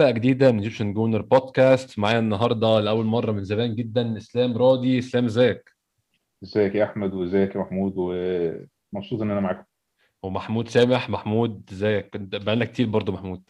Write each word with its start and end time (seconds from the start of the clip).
حلقة 0.00 0.10
جديدة 0.10 0.52
من 0.52 0.58
Egyptian 0.58 0.92
Gooner 0.92 1.22
Podcast 1.22 1.98
معايا 1.98 2.18
النهاردة 2.18 2.80
لأول 2.80 3.04
مرة 3.06 3.32
من 3.32 3.44
زمان 3.44 3.74
جدا 3.74 4.16
إسلام 4.16 4.56
راضي. 4.58 4.98
إسلام 4.98 5.24
إزيك؟ 5.24 5.70
إزيك 6.44 6.74
يا 6.74 6.84
أحمد 6.84 7.14
وإزيك 7.14 7.54
يا 7.54 7.60
محمود؟ 7.60 7.94
ومبسوط 7.96 9.22
إن 9.22 9.30
أنا 9.30 9.40
معاكم. 9.40 9.64
ومحمود 10.22 10.68
سامح. 10.68 11.10
محمود 11.10 11.68
إزيك؟ 11.72 12.16
بقالنا 12.16 12.64
كتير 12.64 12.86
برضو 12.86 13.12
محمود. 13.12 13.42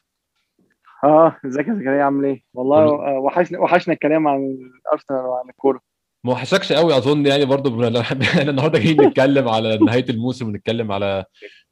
آه 1.05 1.37
إزيك 1.47 1.69
يا 1.69 1.75
زكريا؟ 1.75 2.03
عامل 2.05 2.25
إيه؟ 2.25 2.43
والله 2.55 2.79
آه، 2.79 3.19
وحشنا 3.19 3.59
وحشنا 3.59 3.95
الكلام 3.95 4.29
عن 4.29 4.59
ارسنال 4.93 5.21
وعن 5.21 5.49
الكورة. 5.49 5.81
ما 6.25 6.33
وحشكش 6.33 6.73
قوي 6.73 6.97
أظن 6.97 7.27
يعني 7.27 7.45
برضو. 7.45 7.85
إحنا 8.01 8.51
النهاردة 8.51 8.79
جايين 8.79 9.01
نتكلم 9.07 9.49
على 9.49 9.79
نهاية 9.79 10.07
الموسم 10.11 10.47
ونتكلم 10.49 10.93
على 10.93 11.25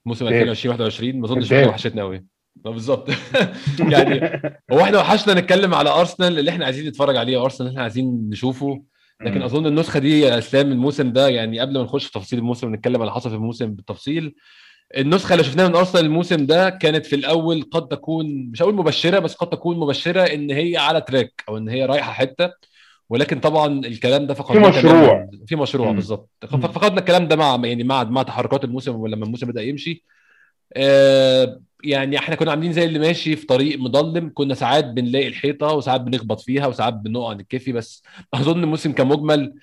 موسم 0.07 0.29
كذاب. 0.29 0.49
2020 0.49 0.75
21 0.77 1.21
ما. 1.21 1.59
حاجة 1.59 1.69
وحشتنا 1.69 2.03
قوي. 2.03 2.38
بالظبط 2.65 3.09
يعني 3.93 4.43
هو 4.73 4.81
إحنا 4.81 4.99
وحشنا 4.99 5.35
نتكلم 5.35 5.75
على 5.75 5.91
أرسنال 5.91 6.39
اللي 6.39 6.51
إحنا 6.51 6.65
عايزين 6.65 6.89
نتفرج 6.89 7.17
عليه 7.17 7.43
أرسنال 7.45 7.69
اللي 7.69 7.75
إحنا 7.75 7.83
عايزين 7.83 8.29
نشوفه 8.31 8.83
لكن. 9.21 9.43
أظن 9.43 9.67
النسخة 9.67 10.01
دي 10.01 10.21
يا 10.21 10.39
إسلام 10.39 10.73
الموسم 10.73 11.13
ده 11.13 11.29
يعني 11.29 11.61
قبل 11.61 11.75
ما 11.75 11.83
نخش 11.83 12.05
في 12.05 12.13
تفاصيل 12.13 12.39
الموسم 12.39 12.67
ونتكلم 12.67 12.95
على 12.97 13.03
اللي 13.03 13.13
حصل 13.13 13.31
في 13.31 13.37
الموسم 13.37 13.75
بالتفصيل 13.75 14.35
النسخة 14.97 15.33
اللي 15.33 15.45
شفناها 15.45 15.69
من 15.69 15.77
أرسنال 15.77 16.05
الموسم 16.05 16.47
ده 16.47 16.71
كانت 16.71 17.07
في 17.07 17.17
الأول 17.17 17.63
قد 17.71 17.89
تكون 17.89 18.51
مش 18.53 18.63
هقول 18.63 18.75
مبشرة 18.75 19.19
بس 19.19 19.35
قد 19.35 19.51
تكون 19.51 19.79
مبشرة 19.79 20.23
إن 20.23 20.51
هي 20.51 20.77
على 20.77 21.01
تراك 21.01 21.45
أو 21.49 21.57
إن 21.57 21.69
هي 21.69 21.87
رايحة 21.87 22.13
حتة 22.13 22.51
ولكن 23.11 23.41
طبعا 23.41 23.81
الكلام 23.87 24.27
ده 24.27 24.35
فقدناه 24.35 24.71
في 24.71 24.79
مشروع. 24.79 25.31
في 25.47 25.57
مشروع. 25.57 25.93
بالظبط. 25.93 26.31
فقدنا 26.51 27.01
الكلام 27.01 27.29
ده 27.29 27.37
مع 27.37 27.61
يعني 27.65 27.85
مع 27.85 28.05
مع 28.05 28.23
تحركات 28.23 28.65
الموسم 28.65 28.97
ولما 28.97 29.25
الموسم 29.25 29.47
بدأ 29.47 29.63
يمشي 29.63 30.05
آه 30.73 31.61
يعني 31.85 32.19
إحنا 32.19 32.35
كنا 32.35 32.51
عاملين 32.51 32.73
زي 32.73 32.85
اللي 32.85 32.99
ماشي 32.99 33.37
في 33.37 33.47
طريق 33.47 33.79
مظلم 33.79 34.31
كنا 34.35 34.55
ساعات 34.55 34.85
بنلاقي 34.85 35.29
الحيطة 35.29 35.73
وساعات 35.73 36.01
بنخبط 36.01 36.41
فيها 36.41 36.67
وساعات 36.67 36.95
بنقع 36.95 37.33
نتكفي 37.33 37.73
بس 37.73 38.03
أظن 38.35 38.63
الموسم 38.63 38.93
كمجمل 38.93 39.55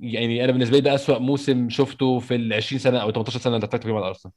يعني 0.00 0.44
أنا 0.44 0.52
بالنسبة 0.52 0.76
لي 0.76 0.82
ده 0.82 0.94
أسوأ 0.94 1.18
موسم 1.18 1.68
شفته 1.70 2.18
في 2.18 2.34
ال 2.34 2.52
20 2.52 2.78
سنة 2.78 2.98
أو 2.98 3.10
18 3.10 3.38
سنة 3.38 3.54
اللي 3.56 3.64
اتفرجت 3.64 3.84
فيهم 3.84 3.96
على 3.96 4.06
ارسنال 4.06 4.32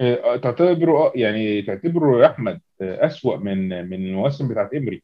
آه، 0.00 0.36
تعتبره 0.36 1.06
آه، 1.06 1.12
يعني 1.14 1.62
تعتبره 1.62 2.22
يا 2.22 2.26
أحمد 2.26 2.60
آه، 2.80 3.06
أسوأ 3.06 3.36
من 3.36 3.88
من 3.88 4.06
المواسم 4.06 4.48
بتاعت 4.48 4.74
إمري. 4.74 5.02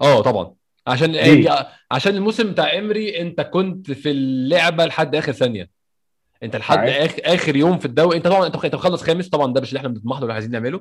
آه 0.00 0.22
طبعا. 0.22 0.54
عشان؟ 0.86 1.14
يعني 1.14 1.48
عشان 1.90 2.16
الموسم 2.16 2.52
بتاع 2.52 2.78
إمري 2.78 3.20
أنت 3.20 3.40
كنت 3.40 3.92
في 3.92 4.10
اللعبة 4.10 4.86
لحد 4.86 5.14
آخر 5.14 5.32
ثانية. 5.32 5.79
انت 6.42 6.56
لحد. 6.56 6.78
آخر, 7.04 7.20
آخر 7.24 7.56
يوم 7.56 7.78
في 7.78 7.84
الدوري 7.86 8.16
انت 8.16 8.28
طبعا 8.28 8.46
انت 8.46 8.74
مخلص 8.74 9.02
خامس 9.02 9.28
طبعا 9.28 9.52
ده 9.52 9.60
مش 9.60 9.68
اللي 9.68 9.78
إحنا 9.78 9.88
بنطمح 9.88 10.16
له 10.16 10.22
اللي 10.22 10.32
عايزين 10.32 10.50
نعمله. 10.50 10.80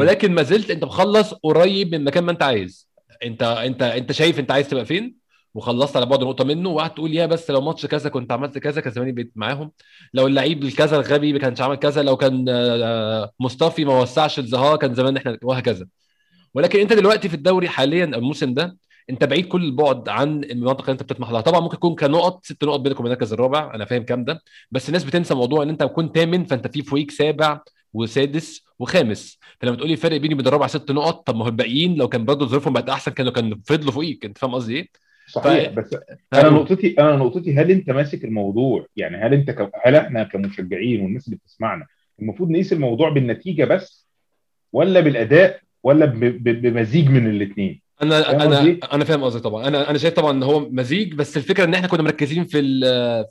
ولكن 0.00 0.32
ما 0.34 0.42
زلت 0.42 0.70
انت 0.70 0.84
مخلص 0.84 1.34
قريب 1.34 1.94
من 1.94 2.04
مكان 2.04 2.24
ما 2.24 2.32
انت 2.32 2.42
عايز. 2.42 2.88
انت 3.24 3.42
انت 3.42 3.82
انت 3.82 4.12
شايف 4.12 4.38
انت 4.38 4.50
عايز 4.50 4.68
تبقى 4.68 4.84
فين؟ 4.84 5.16
وخلصت 5.54 5.96
على 5.96 6.06
بعد 6.06 6.20
نقطة 6.24 6.44
منه 6.44 6.68
وقعدت 6.68 6.94
تقول 6.94 7.14
يا 7.14 7.26
بس 7.26 7.50
لو 7.50 7.60
ماتش 7.60 7.86
كذا 7.86 8.10
كنت 8.10 8.32
عملت 8.32 8.58
كذا 8.58 8.80
كان 8.80 8.92
زماني 8.92 9.12
بقيت 9.12 9.32
معاهم. 9.36 9.70
لو 10.14 10.26
اللعيب 10.26 10.62
الكذا 10.64 10.96
الغبي 10.96 11.32
ما 11.32 11.38
كانش 11.38 11.60
عمل 11.60 11.76
كذا 11.76 12.02
لو 12.02 12.16
كان 12.16 12.44
آه، 12.48 13.30
مصطفي 13.40 13.84
ما 13.84 14.00
وسعش 14.00 14.38
الزها 14.38 14.76
كان 14.76 14.94
زمان 14.94 15.16
إحنا 15.16 15.38
وهكذا. 15.42 15.86
ولكن 16.54 16.80
انت 16.80 16.92
دلوقتي 16.92 17.28
في 17.28 17.34
الدوري 17.34 17.68
حاليا 17.68 18.04
الموسم 18.04 18.54
ده 18.54 18.76
انت 19.10 19.24
بعيد 19.24 19.46
كل 19.48 19.64
البعد 19.64 20.08
عن 20.08 20.44
المناطق 20.44 20.80
اللي 20.80 20.92
انت 20.92 21.02
بتطمح 21.02 21.30
لها. 21.30 21.40
طبعا 21.40 21.60
ممكن 21.60 21.76
يكون 21.76 21.94
كنقط 21.94 22.44
ست 22.44 22.64
نقط 22.64 22.80
بينك 22.80 23.00
وبين 23.00 23.12
المركز 23.12 23.32
الرابع 23.32 23.74
أنا 23.74 23.84
فاهم 23.84 24.02
كام 24.02 24.24
ده 24.24 24.42
بس 24.70 24.88
الناس 24.88 25.04
بتنسى 25.04 25.34
موضوع 25.34 25.62
إن 25.62 25.68
أنت 25.68 25.82
كنت 25.82 26.18
ثامن 26.18 26.44
فأنت 26.44 26.66
في 26.66 26.82
فوقيك 26.82 27.10
سابع 27.10 27.60
وسادس 27.92 28.64
وخامس. 28.78 29.38
فلما 29.60 29.76
تقول 29.76 29.88
لي 29.88 29.92
الفرق 29.94 30.16
بيني 30.16 30.34
وبين 30.34 30.46
الرابع 30.46 30.66
ست 30.66 30.90
نقط 30.90 31.26
طب 31.26 31.36
ما 31.36 31.44
هو 31.44 31.48
الباقيين 31.48 31.94
لو 31.94 32.08
كان 32.08 32.24
برضه 32.24 32.46
ظروفهم 32.46 32.72
بقت 32.72 32.88
أحسن 32.88 33.12
كانوا 33.12 33.32
كانوا 33.32 33.58
فضلوا 33.66 33.92
فوقيك. 33.92 34.24
أنت 34.24 34.38
فاهم 34.38 34.54
قصدي 34.54 34.76
إيه؟ 34.76 34.88
صحيح 35.28 35.68
ف- 35.70 35.72
بس 35.72 35.96
أنا 36.34 36.50
نقطتي 36.50 36.94
أنا 36.98 37.16
نقطتي 37.16 37.54
هل 37.54 37.70
أنت 37.70 37.90
ماسك 37.90 38.24
الموضوع؟ 38.24 38.86
يعني 38.96 39.16
هل 39.16 39.34
أنت 39.34 39.50
ك... 39.50 39.70
هل 39.84 39.94
إحنا 39.94 40.22
كمشجعين 40.24 41.00
والناس 41.00 41.26
اللي 41.26 41.36
بتسمعنا 41.36 41.86
المفروض 42.22 42.50
نقيس 42.50 42.72
الموضوع 42.72 43.08
بالنتيجة 43.08 43.64
بس 43.64 44.06
ولا 44.72 45.00
بالأداء 45.00 45.60
ولا 45.82 46.06
ب... 46.06 46.18
ب... 46.24 46.62
بمزيج 46.62 47.08
من 47.08 47.26
الاثنين 47.26 47.83
أنا 48.02 48.30
أنا؟ 48.44 48.78
أنا 48.92 49.04
فاهم 49.04 49.24
قصدي 49.24 49.40
طبعا 49.40 49.68
أنا 49.68 49.90
أنا 49.90 49.98
شايف 49.98 50.14
طبعا 50.14 50.30
إن 50.30 50.42
هو 50.42 50.68
مزيج 50.70 51.14
بس 51.14 51.36
الفكرة 51.36 51.64
إن 51.64 51.74
إحنا 51.74 51.88
كنا 51.88 52.02
مركزين 52.02 52.44
في 52.44 52.60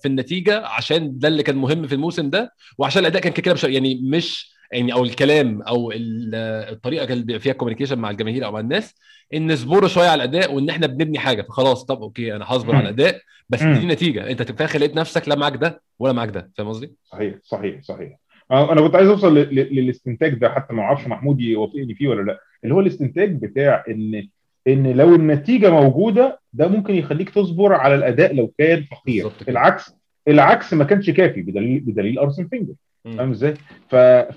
في 0.01 0.05
النتيجة 0.07 0.65
عشان 0.67 1.19
ده 1.19 1.27
اللي 1.27 1.43
كان 1.43 1.55
مهم 1.55 1.87
في 1.87 1.95
الموسم 1.95 2.29
ده 2.29 2.53
وعشان 2.77 3.01
الأداء 3.01 3.21
كان 3.21 3.33
كده 3.33 3.53
مش- 3.53 3.63
يعني 3.63 3.95
مش 4.03 4.53
يعني 4.71 4.93
أو 4.93 5.03
الكلام 5.03 5.61
أو 5.61 5.91
ال- 5.91 6.35
الطريقة 6.73 7.03
اللي 7.13 7.23
بيبقى 7.23 7.39
فيها 7.39 7.53
communication 7.53 7.99
مع 7.99 8.09
الجماهير 8.09 8.45
أو 8.45 8.51
مع 8.51 8.59
الناس 8.59 8.95
إن 9.33 9.51
نصبروا 9.51 9.87
شوية 9.89 10.07
على 10.09 10.23
الأداء 10.23 10.53
وإن 10.53 10.69
إحنا 10.69 10.87
بنبني 10.87 11.19
حاجة 11.19 11.41
فخلاص 11.41 11.85
طب 11.85 12.01
okay 12.01 12.35
أنا 12.35 12.45
هصبر. 12.47 12.75
على 12.75 12.83
الأداء 12.89 13.19
بس. 13.49 13.63
دي 13.63 13.85
نتيجة 13.85 14.29
أنت 14.31 14.41
في 14.41 14.49
الآخر 14.59 14.79
لقيت 14.79 14.95
نفسك 14.95 15.29
لا 15.29 15.35
معاك 15.35 15.55
ده 15.57 15.81
ولا 15.99 16.13
معاك 16.13 16.29
ده 16.29 16.51
فاهم 16.57 16.67
قصدي؟ 16.67 16.91
صحيح 17.03 17.35
صحيح 17.43 17.81
صحيح 17.81 18.19
آه، 18.51 18.71
أنا 18.71 18.81
كنت 18.81 18.95
عايز 18.95 19.09
أوصل 19.09 19.37
للاستنتاج 19.37 20.33
ده 20.33 20.49
حتى 20.49 20.73
ما 20.73 20.81
أعرفش 20.81 21.07
محمود 21.07 21.41
يوافقني 21.41 21.95
فيه 21.95 22.07
ولا 22.07 22.21
لا 22.21 22.39
اللي 22.63 22.75
هو 22.75 22.79
الاستنتاج 22.79 23.35
بتاع 23.45 23.83
إن 23.89 24.27
إن 24.67 24.87
لو 24.91 25.15
النتيجة 25.15 25.69
موجودة 25.69 26.39
ده 26.53 26.67
ممكن 26.67 26.95
يخليك 26.95 27.29
تصبر 27.29 27.73
على 27.73 27.95
الأداء 27.95 28.35
لو 28.35 28.51
كان 28.57 28.83
فقير. 28.83 29.23
العكس 29.49 29.95
العكس 30.27 30.73
ما 30.73 30.83
كانش 30.83 31.09
كافي 31.09 31.41
بدليل 31.41 31.79
بدليل 31.79 32.19
أرسن 32.19 32.47
فينجر. 32.47 32.73
فاهم 33.17 33.31
إزاي؟ 33.31 33.53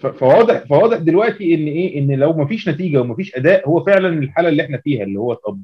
فواضح 0.03 0.59
فواضح 0.66 0.97
دلوقتي 0.98 1.54
إن 1.54 1.66
إيه 1.66 1.98
إن 1.98 2.10
لو 2.12 2.32
ما 2.32 2.47
فيش 2.47 2.69
نتيجة 2.69 3.00
وما 3.00 3.15
فيش 3.15 3.36
أداء 3.36 3.69
هو 3.69 3.84
فعلا 3.84 4.09
الحالة 4.09 4.48
اللي 4.48 4.62
إحنا 4.62 4.78
فيها 4.78 5.03
اللي 5.04 5.19
هو 5.19 5.34
طب 5.34 5.60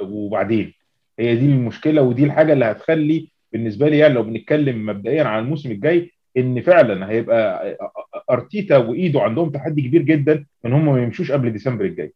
وبعدين 0.00 0.72
هي 1.18 1.36
دي 1.36 1.46
المشكلة 1.46 2.02
ودي 2.02 2.24
الحاجة 2.24 2.52
اللي 2.52 2.64
هتخلي 2.64 3.28
بالنسبة 3.52 3.88
لي 3.88 3.98
يعني 3.98 4.14
لو 4.14 4.22
بنتكلم 4.22 4.86
مبدئيا 4.86 5.24
عن 5.24 5.42
الموسم 5.44 5.70
الجاي 5.70 6.10
إن 6.36 6.60
فعلا 6.60 7.10
هيبقى 7.10 7.76
أرتيتا 8.30 8.76
وإيدو 8.76 9.20
عندهم 9.20 9.50
تحدي 9.50 9.82
كبير 9.82 10.02
جدا 10.02 10.44
إن 10.66 10.72
هم 10.72 10.92
ما 10.92 11.02
يمشوش 11.02 11.32
قبل 11.32 11.50
ديسمبر 11.50 11.84
الجاي 11.84 12.12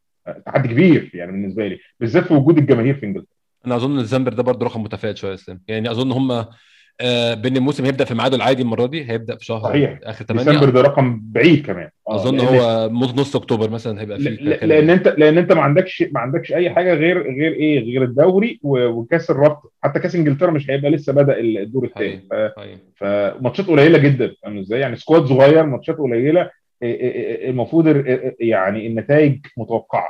تحدي 0.46 0.68
كبير 0.68 1.10
يعني 1.14 1.32
بالنسبة 1.32 1.66
لي 1.68 1.78
بالذات 2.00 2.24
في 2.24 2.34
وجود 2.34 2.58
الجماهير 2.58 2.94
في 2.94 3.06
إنجلترا. 3.06 3.34
أنا 3.66 3.76
أظن 3.76 3.98
ديسمبر 3.98 4.32
ده 4.32 4.42
برضه 4.42 4.66
رقم 4.66 4.82
متفائل 4.82 5.18
شوية 5.18 5.30
يا 5.30 5.34
إسلام. 5.34 5.60
يعني 5.68 5.90
أظن 5.90 6.12
هم 6.12 6.44
آه 7.00 7.34
بان 7.34 7.56
الموسم 7.56 7.84
هيبدأ 7.84 8.04
في 8.04 8.14
ميعاده 8.14 8.36
العادي 8.36 8.62
المرة 8.62 8.86
دي 8.86 9.10
هيبدأ 9.10 9.36
في 9.36 9.44
شهر 9.44 9.60
صحيح. 9.62 9.98
آخر 10.02 10.24
8 10.24 10.44
ديسمبر 10.50 10.70
ده 10.70 10.80
رقم 10.80 11.20
بعيد 11.24 11.66
كمان. 11.66 11.88
آه، 12.08 12.14
أظن 12.14 12.40
هو 12.40 12.88
نص 12.92 13.36
أكتوبر 13.36 13.70
مثلا 13.70 14.00
هيبقى 14.00 14.18
فيه 14.18 14.30
ل- 14.30 14.36
كلام. 14.56 14.68
لأن 14.68 14.90
أنت 14.90 15.08
لأن 15.18 15.38
أنت 15.38 15.52
ما 15.52 15.62
عندكش 15.62 16.04
ما 16.12 16.20
عندكش 16.20 16.52
أي 16.52 16.70
حاجة 16.70 16.94
غير 16.94 17.18
غير 17.22 17.52
إيه؟ 17.52 17.80
غير 17.84 18.02
الدوري 18.04 18.60
و- 18.62 18.86
وكأس 18.86 19.30
الرابطة. 19.30 19.70
حتى 19.82 20.00
كأس 20.00 20.14
إنجلترا 20.14 20.50
مش 20.50 20.70
هيبقى 20.70 20.90
لسه 20.90 21.12
بدأ 21.12 21.40
الدور 21.40 21.84
الثاني. 21.84 22.28
فماتشات 22.96 23.66
قليلة 23.66 23.98
جدا. 23.98 24.34
فاهم 24.42 24.58
إزاي؟ 24.58 24.80
يعني 24.80 24.96
squad 24.96 25.24
صغير 25.26 25.66
ماتشات 25.66 25.96
قليلة 25.98 26.50
المفروض 26.82 27.88
ال- 27.88 28.06
إيه 28.06 28.50
يعني 28.50 28.86
النتائج 28.86 29.46
متوقعة. 29.56 30.08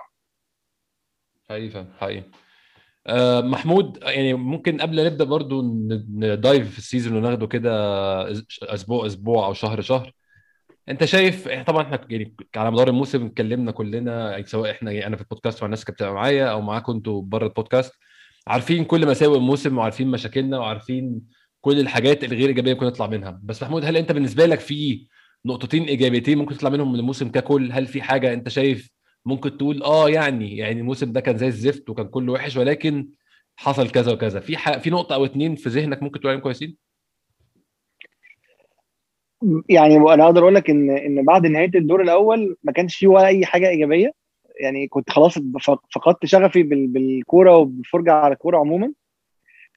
حقيقي 1.49 1.87
حقيقي. 1.99 2.23
آه 3.07 3.41
محمود 3.41 3.99
يعني 4.03 4.35
ممكن 4.35 4.81
قبل 4.81 5.07
نبدأ 5.07 5.25
برضو 5.25 5.63
ن 6.15 6.26
dive 6.26 6.71
في 6.73 6.79
ال 6.79 6.84
season 6.84 7.17
وناخده 7.17 7.47
كده 7.47 7.71
أسبوع 8.63 9.07
أسبوع 9.07 9.47
أو 9.47 9.53
شهر 9.53 9.81
شهر. 9.81 10.13
أنت 10.89 11.05
شايف 11.05 11.49
طبعا 11.49 11.83
إحنا 11.83 12.07
يعني 12.11 12.35
على 12.57 12.71
مدار 12.71 12.89
الموسم 12.89 13.27
اتكلمنا 13.27 13.71
كلنا 13.71 14.31
يعني 14.31 14.45
سواء 14.47 14.71
إحنا 14.71 14.93
يعني 14.93 15.07
أنا 15.07 15.17
في 15.17 15.23
البودكاست 15.23 15.63
مع 15.63 15.67
الناس 15.67 15.83
اللي 15.83 15.93
بتبقى 15.93 16.15
معايا 16.15 16.47
أو 16.47 16.61
معاكم 16.61 16.93
أنتوا 16.93 17.23
بره 17.23 17.47
البودكاست. 17.47 17.93
عارفين 18.47 18.85
كل 18.85 19.07
مساوئ 19.07 19.37
الموسم 19.37 19.79
وعارفين 19.79 20.09
مشاكلنا 20.09 20.59
وعارفين 20.59 21.21
كل 21.61 21.81
الحاجات 21.81 22.25
الغير 22.25 22.49
إيجابية 22.49 22.73
ممكن 22.75 22.87
نطلع 22.87 23.07
منها. 23.07 23.41
بس 23.45 23.63
محمود 23.63 23.85
هل 23.85 23.97
أنت 23.97 24.13
بالنسبة 24.13 24.47
لك 24.47 24.61
في 24.61 25.07
نقطتين 25.47 25.85
إيجابيتين 25.85 26.39
ممكن 26.39 26.55
تطلع 26.55 26.71
منهم 26.71 26.93
من 26.93 26.99
الموسم 26.99 27.29
ككل. 27.31 27.73
هل 27.73 27.87
في 27.87 28.03
حاجة 28.03 28.33
أنت 28.33 28.49
شايف 28.49 28.91
ممكن 29.25 29.57
تقول 29.59 29.83
آه 29.83 30.11
يعني 30.11 30.57
يعني 30.57 30.81
الموسم 30.81 31.13
ده 31.13 31.21
كان 31.21 31.39
زي 31.39 31.47
الزفت 31.47 31.91
وكان 31.91 32.09
كله 32.09 32.33
وحش 32.33 32.57
ولكن 32.57 33.09
حصل 33.57 33.91
كذا 33.91 34.13
وكذا. 34.13 34.41
في 34.41 34.57
ح... 34.57 34.79
في 34.79 34.91
نقطة 34.91 35.15
أو 35.15 35.25
اتنين 35.25 35.55
في 35.57 35.69
ذهنك 35.69 36.03
ممكن 36.03 36.21
تقول 36.21 36.31
عليهم 36.31 36.43
كويسين؟ 36.43 36.77
يعني 39.69 39.97
أنا 39.97 40.25
أقدر 40.25 40.43
أقول 40.43 40.55
لك 40.55 40.71
إن 40.71 40.91
إن 40.91 41.25
بعد 41.25 41.47
نهاية 41.47 41.71
الدور 41.75 42.03
الأول 42.03 42.57
ما 42.63 42.73
كانش 42.73 42.97
فيه 42.97 43.07
ولا 43.07 43.27
أي 43.27 43.47
حاجة 43.47 43.69
إيجابية. 43.69 44.13
يعني 44.61 44.89
كنت 44.89 45.11
خلاص 45.11 45.39
فقدت 45.95 46.27
شغفي 46.27 46.63
بال- 46.63 46.87
بالكورة 46.87 47.57
وبالفرجة 47.57 48.13
على 48.13 48.33
الكورة 48.33 48.59
عموما. 48.59 48.93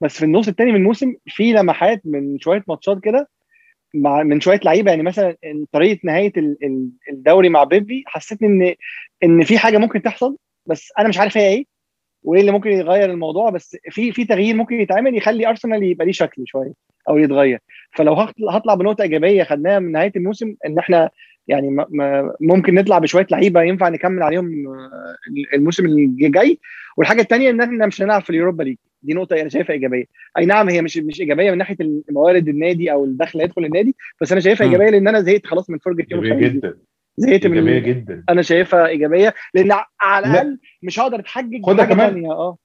بس 0.02 0.18
في 0.18 0.24
النص 0.24 0.48
الثاني 0.48 0.70
من 0.72 0.76
الموسم 0.76 1.14
في 1.26 1.52
لمحات 1.52 2.02
من 2.04 2.38
شوية 2.38 2.64
ماتشات 2.68 3.00
كده 3.02 3.28
مع 3.94 4.22
من 4.22 4.40
شوية 4.40 4.60
لعيبة 4.64 4.90
يعني 4.90 5.02
مثلا 5.02 5.36
طريقة 5.72 6.00
نهاية 6.04 6.32
ال- 6.36 6.56
ال- 6.64 6.90
الدوري 7.12 7.48
مع 7.48 7.64
بيبي 7.64 8.04
حسيت 8.06 8.42
إن 8.42 8.74
إن 9.24 9.44
في 9.44 9.58
حاجة 9.58 9.78
ممكن 9.78 10.02
تحصل 10.02 10.36
بس 10.66 10.92
أنا 10.98 11.08
مش 11.08 11.18
عارف 11.18 11.36
هي 11.36 11.48
إيه 11.48 11.64
وإيه 12.22 12.40
اللي 12.40 12.52
ممكن 12.52 12.70
يغير 12.70 13.10
الموضوع 13.10 13.50
بس 13.50 13.76
في 13.90 14.12
في 14.12 14.24
تغيير 14.24 14.54
ممكن 14.56 14.80
يتعمل 14.80 15.16
يخلي 15.16 15.48
أرسنال 15.48 15.82
يبقى 15.82 16.06
ليه 16.06 16.12
شكل 16.12 16.42
شوية 16.46 16.72
أو 17.08 17.18
يتغير. 17.18 17.58
فلو 17.92 18.12
هطلع 18.50 18.74
بنقطة 18.74 19.02
إيجابية 19.02 19.42
خدناها 19.44 19.78
من 19.78 19.92
نهاية 19.92 20.12
الموسم 20.16 20.54
إن 20.66 20.78
إحنا 20.78 21.10
يعني 21.48 21.76
ممكن 22.40 22.74
نطلع 22.74 22.98
بشوية 22.98 23.26
لعيبة 23.30 23.62
ينفع 23.62 23.88
نكمل 23.88 24.22
عليهم 24.22 24.46
آه، 24.68 25.16
الموسم 25.54 25.86
الجاي 25.86 26.58
والحاجة 26.96 27.20
الثانية 27.22 27.50
إن 27.50 27.60
إحنا 27.60 27.86
مش 27.86 28.02
هنلعب 28.02 28.22
في 28.22 28.30
اليوروبا 28.30 28.62
ليج. 28.62 28.76
دي 29.02 29.14
نقطة 29.14 29.40
أنا 29.40 29.48
شايفها 29.48 29.74
إيجابية 29.74 30.04
أي 30.38 30.46
نعم 30.46 30.68
هي 30.68 30.82
مش 30.82 30.96
مش 30.98 31.20
إيجابية 31.20 31.50
من 31.50 31.58
ناحية 31.58 31.76
موارد 32.10 32.48
النادي 32.48 32.92
أو 32.92 33.04
الدخل 33.04 33.30
اللي 33.32 33.44
هيدخل 33.44 33.64
النادي 33.64 33.96
بس 34.20 34.32
أنا 34.32 34.40
شايفها. 34.40 34.66
إيجابية 34.66 34.90
لأن 34.90 35.08
أنا 35.08 35.20
زهقت 35.20 35.46
خلاص 35.46 35.70
من 35.70 35.78
فرجة 35.78 36.06
يوم 36.10 36.24
الخميس. 36.24 36.52
جدا 36.52 36.78
زهقت 37.16 37.46
من 37.46 37.52
إيجابية 37.68 37.78
جدا 37.92 38.24
أنا 38.28 38.42
شايفها 38.42 38.86
إيجابية 38.86 39.34
لأن 39.54 39.72
على 40.00 40.26
لا. 40.26 40.32
الأقل 40.32 40.58
مش 40.82 41.00
هقدر 41.00 41.18
أتحجج 41.20 41.66
خدها 41.66 41.84
كمان. 41.84 42.26
آه 42.26 42.56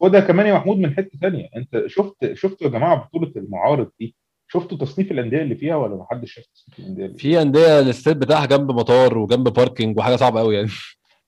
وده 0.00 0.20
كمان 0.20 0.46
يا 0.46 0.54
محمود 0.54 0.78
من 0.78 0.94
حتة 0.94 1.18
ثانية 1.20 1.48
أنت 1.56 1.82
شفت 1.86 2.32
شفتوا 2.32 2.66
يا 2.66 2.72
جماعة 2.72 2.96
بطولة 3.04 3.32
المعارض 3.36 3.90
دي 4.00 4.14
شفتوا 4.48 4.78
تصنيف 4.78 5.12
الأندية 5.12 5.42
اللي 5.42 5.54
فيها 5.56 5.76
ولا 5.76 5.96
ما 5.96 6.06
حدش 6.10 6.32
شاف 6.32 6.44
تصنيف 6.46 6.78
الأندية 6.78 7.04
اللي 7.06 7.18
فيها؟ 7.18 7.36
في 7.38 7.42
أندية 7.42 7.80
الاستاد 7.80 8.18
بتاعها 8.18 8.46
جنب 8.46 8.70
مطار 8.70 9.18
وجنب 9.18 9.48
باركينج 9.48 9.98
وحاجة 9.98 10.16
صعبة 10.16 10.40
قوي 10.40 10.54
يعني 10.54 10.68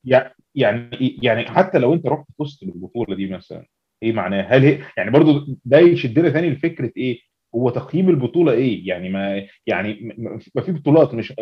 يع- 0.04 0.32
يعني 0.54 1.18
يعني 1.22 1.44
حتى 1.46 1.78
لو 1.78 1.94
أنت 1.94 2.06
رحت 2.06 2.24
فزت 2.38 2.64
بالبطوله 2.64 3.16
دي 3.16 3.26
مثلا 3.26 3.66
إيه 4.02 4.12
معناها؟ 4.12 4.56
هل 4.56 4.64
هي 4.64 4.78
يعني 4.96 5.10
برضو 5.10 5.46
ده 5.64 5.78
يشدنا 5.78 6.30
ثاني 6.30 6.50
لفكرة 6.50 6.92
إيه؟ 6.96 7.18
هو 7.54 7.70
تقييم 7.70 8.08
البطولة 8.10 8.52
إيه؟ 8.52 8.88
يعني 8.88 9.08
ما 9.08 9.46
يعني 9.66 10.14
ما- 10.18 10.62
في 10.62 10.72
بطولات 10.72 11.14
مش 11.14 11.32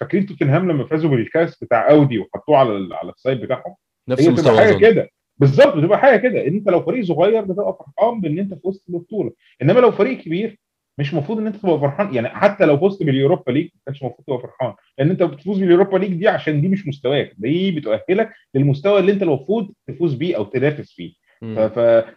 فاكرين 0.00 0.26
توتنهام 0.26 0.70
لما 0.70 0.84
فازوا 0.86 1.10
بالكاس 1.10 1.64
بتاع 1.64 1.90
أودي 1.90 2.18
وحطوه 2.18 2.56
على 2.56 2.88
على 2.94 3.10
ال 3.12 3.17
site 3.17 3.38
بتاعهم؟ 3.40 3.74
نفس 4.08 4.20
المستوى 4.28 4.58
حاجة. 4.58 4.76
كده 4.90 5.08
بالظبط 5.38 5.76
بتبقى 5.76 5.98
حاجة 5.98 6.16
كده 6.16 6.46
إن 6.46 6.54
أنت 6.54 6.68
لو 6.68 6.82
فريق 6.82 7.04
صغير 7.04 7.40
بتبقى 7.44 7.78
فرحان 7.78 8.20
بإن 8.20 8.38
أنت 8.38 8.54
فزت 8.54 8.82
بالبطوله 8.88 9.32
إنما 9.62 9.80
لو 9.80 9.90
فريق 9.90 10.18
كبير 10.20 10.58
مش 10.98 11.12
المفروض 11.12 11.38
إن 11.38 11.46
أنت 11.46 11.56
تبقى 11.56 11.80
فرحان 11.80 12.14
يعني 12.14 12.28
حتى 12.28 12.64
لو 12.66 12.78
فزت 12.88 13.02
بال 13.02 13.14
Europa 13.14 13.50
League 13.52 13.64
ما 13.64 13.80
كانش 13.86 14.02
المفروض 14.02 14.24
تبقى 14.26 14.38
فرحان 14.40 14.74
لأن 14.98 15.10
أنت 15.10 15.22
بتفوز 15.22 15.58
بال 15.58 15.68
Europa 15.68 15.98
League 15.98 16.12
دي 16.14 16.28
عشان 16.28 16.60
دي 16.60 16.68
مش 16.68 16.86
مستواك 16.88 17.32
دي 17.38 17.70
بتؤهلك 17.70 18.30
للمستوى 18.54 19.00
اللي 19.00 19.12
أنت 19.12 19.22
المفروض 19.22 19.70
تفوز 19.86 20.14
بيه 20.14 20.36
أو 20.36 20.44
تنافس 20.44 20.92
فيه. 20.92 21.12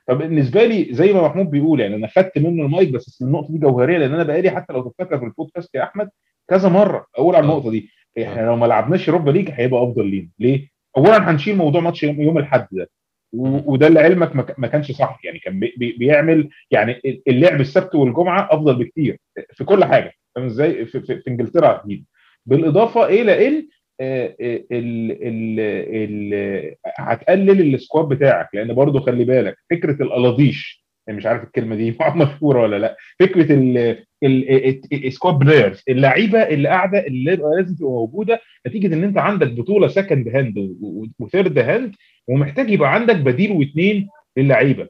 فبالنسبة 0.07 0.63
لي 0.65 0.87
زي 0.91 1.13
ما 1.13 1.21
محمود 1.21 1.49
بيقول 1.49 1.79
يعني 1.79 1.95
أنا 1.95 2.07
خدت 2.07 2.37
منه 2.37 2.65
المايك 2.65 2.89
بس 2.89 3.21
النقطة 3.21 3.51
دي 3.51 3.57
جوهرية 3.57 3.97
لأن 3.97 4.13
أنا 4.13 4.23
بقالي 4.23 4.49
حتى 4.51 4.73
لو 4.73 4.81
تفتكر 4.89 5.19
في 5.19 5.25
البودكاست 5.25 5.75
يا 5.75 5.83
أحمد 5.83 6.09
كذا 6.49 6.69
مرة 6.69 7.05
أقول 7.15 7.35
على 7.35 7.43
آه. 7.45 7.49
النقطة 7.49 7.71
دي. 7.71 7.89
إحنا 8.23 8.41
لو 8.41 8.55
ما 8.55 8.65
لعبناش 8.65 9.07
Europa 9.07 9.31
League 9.31 9.49
هيبقى 9.53 9.83
أفضل 9.83 10.05
لينا. 10.05 10.29
ليه؟ 10.39 10.67
اولا 10.97 11.31
هنشيل 11.31 11.55
موضوع 11.57 11.81
ماتش 11.81 12.03
يوم 12.03 12.37
الأحد 12.37 12.67
ده. 12.71 12.89
وده 13.33 13.87
اللي 13.87 13.99
علمك 13.99 14.35
ما 14.59 14.67
كانش 14.67 14.91
صح. 14.91 15.19
يعني 15.23 15.39
كان 15.39 15.59
بي- 15.59 15.73
بي- 15.77 15.95
بيعمل 15.99 16.49
يعني 16.71 17.01
اللعب 17.27 17.61
السبت 17.61 17.95
والجمعة 17.95 18.47
أفضل 18.51 18.75
بكتير 18.75 19.17
في 19.53 19.63
كل 19.63 19.83
حاجة. 19.85 20.13
فاهم 20.35 20.45
إزاي؟ 20.45 20.85
في, 20.85 20.99
في, 21.01 21.15
في 21.17 21.27
إنجلترا 21.27 21.83
إلى 23.05 23.47
ان 23.47 23.53
آه، 23.53 23.59
آه، 23.59 23.65
ال 24.01 25.11
ال 25.61 26.75
هتقلل 26.97 27.75
ال 27.75 27.80
squad 27.80 28.07
بتاعك 28.09 28.49
لأن 28.53 28.73
برضو 28.73 28.99
خلي 28.99 29.23
بالك 29.25 29.55
فكرة 29.69 30.03
القلاضيش 30.03 30.81
يعني 31.07 31.17
مش 31.17 31.25
عارف 31.25 31.43
الكلمة 31.43 31.75
دي 31.75 31.91
مشهوره 32.15 32.61
ولا 32.61 32.79
لأ 32.79 32.97
فكرة 33.19 33.53
ال- 33.53 34.03
ال- 34.23 35.05
ال 35.05 35.10
squad 35.10 35.35
players 35.39 35.83
اللعيبة 35.89 36.39
اللي 36.39 36.69
قاعدة 36.69 37.07
اللي 37.07 37.35
لازم 37.57 37.75
تبقى 37.75 37.91
موجودة 37.91 38.39
نتيجة 38.67 38.93
إن 38.95 39.03
أنت 39.03 39.17
عندك 39.17 39.51
بطولة 39.51 39.87
second 39.87 40.27
hand 40.27 40.75
و 41.19 41.25
third 41.25 41.57
hand 41.59 41.95
ومحتاج 42.27 42.69
يبقى 42.69 42.93
عندك 42.93 43.15
بديل 43.15 43.51
واثنين 43.51 44.09
للعيبة 44.37 44.87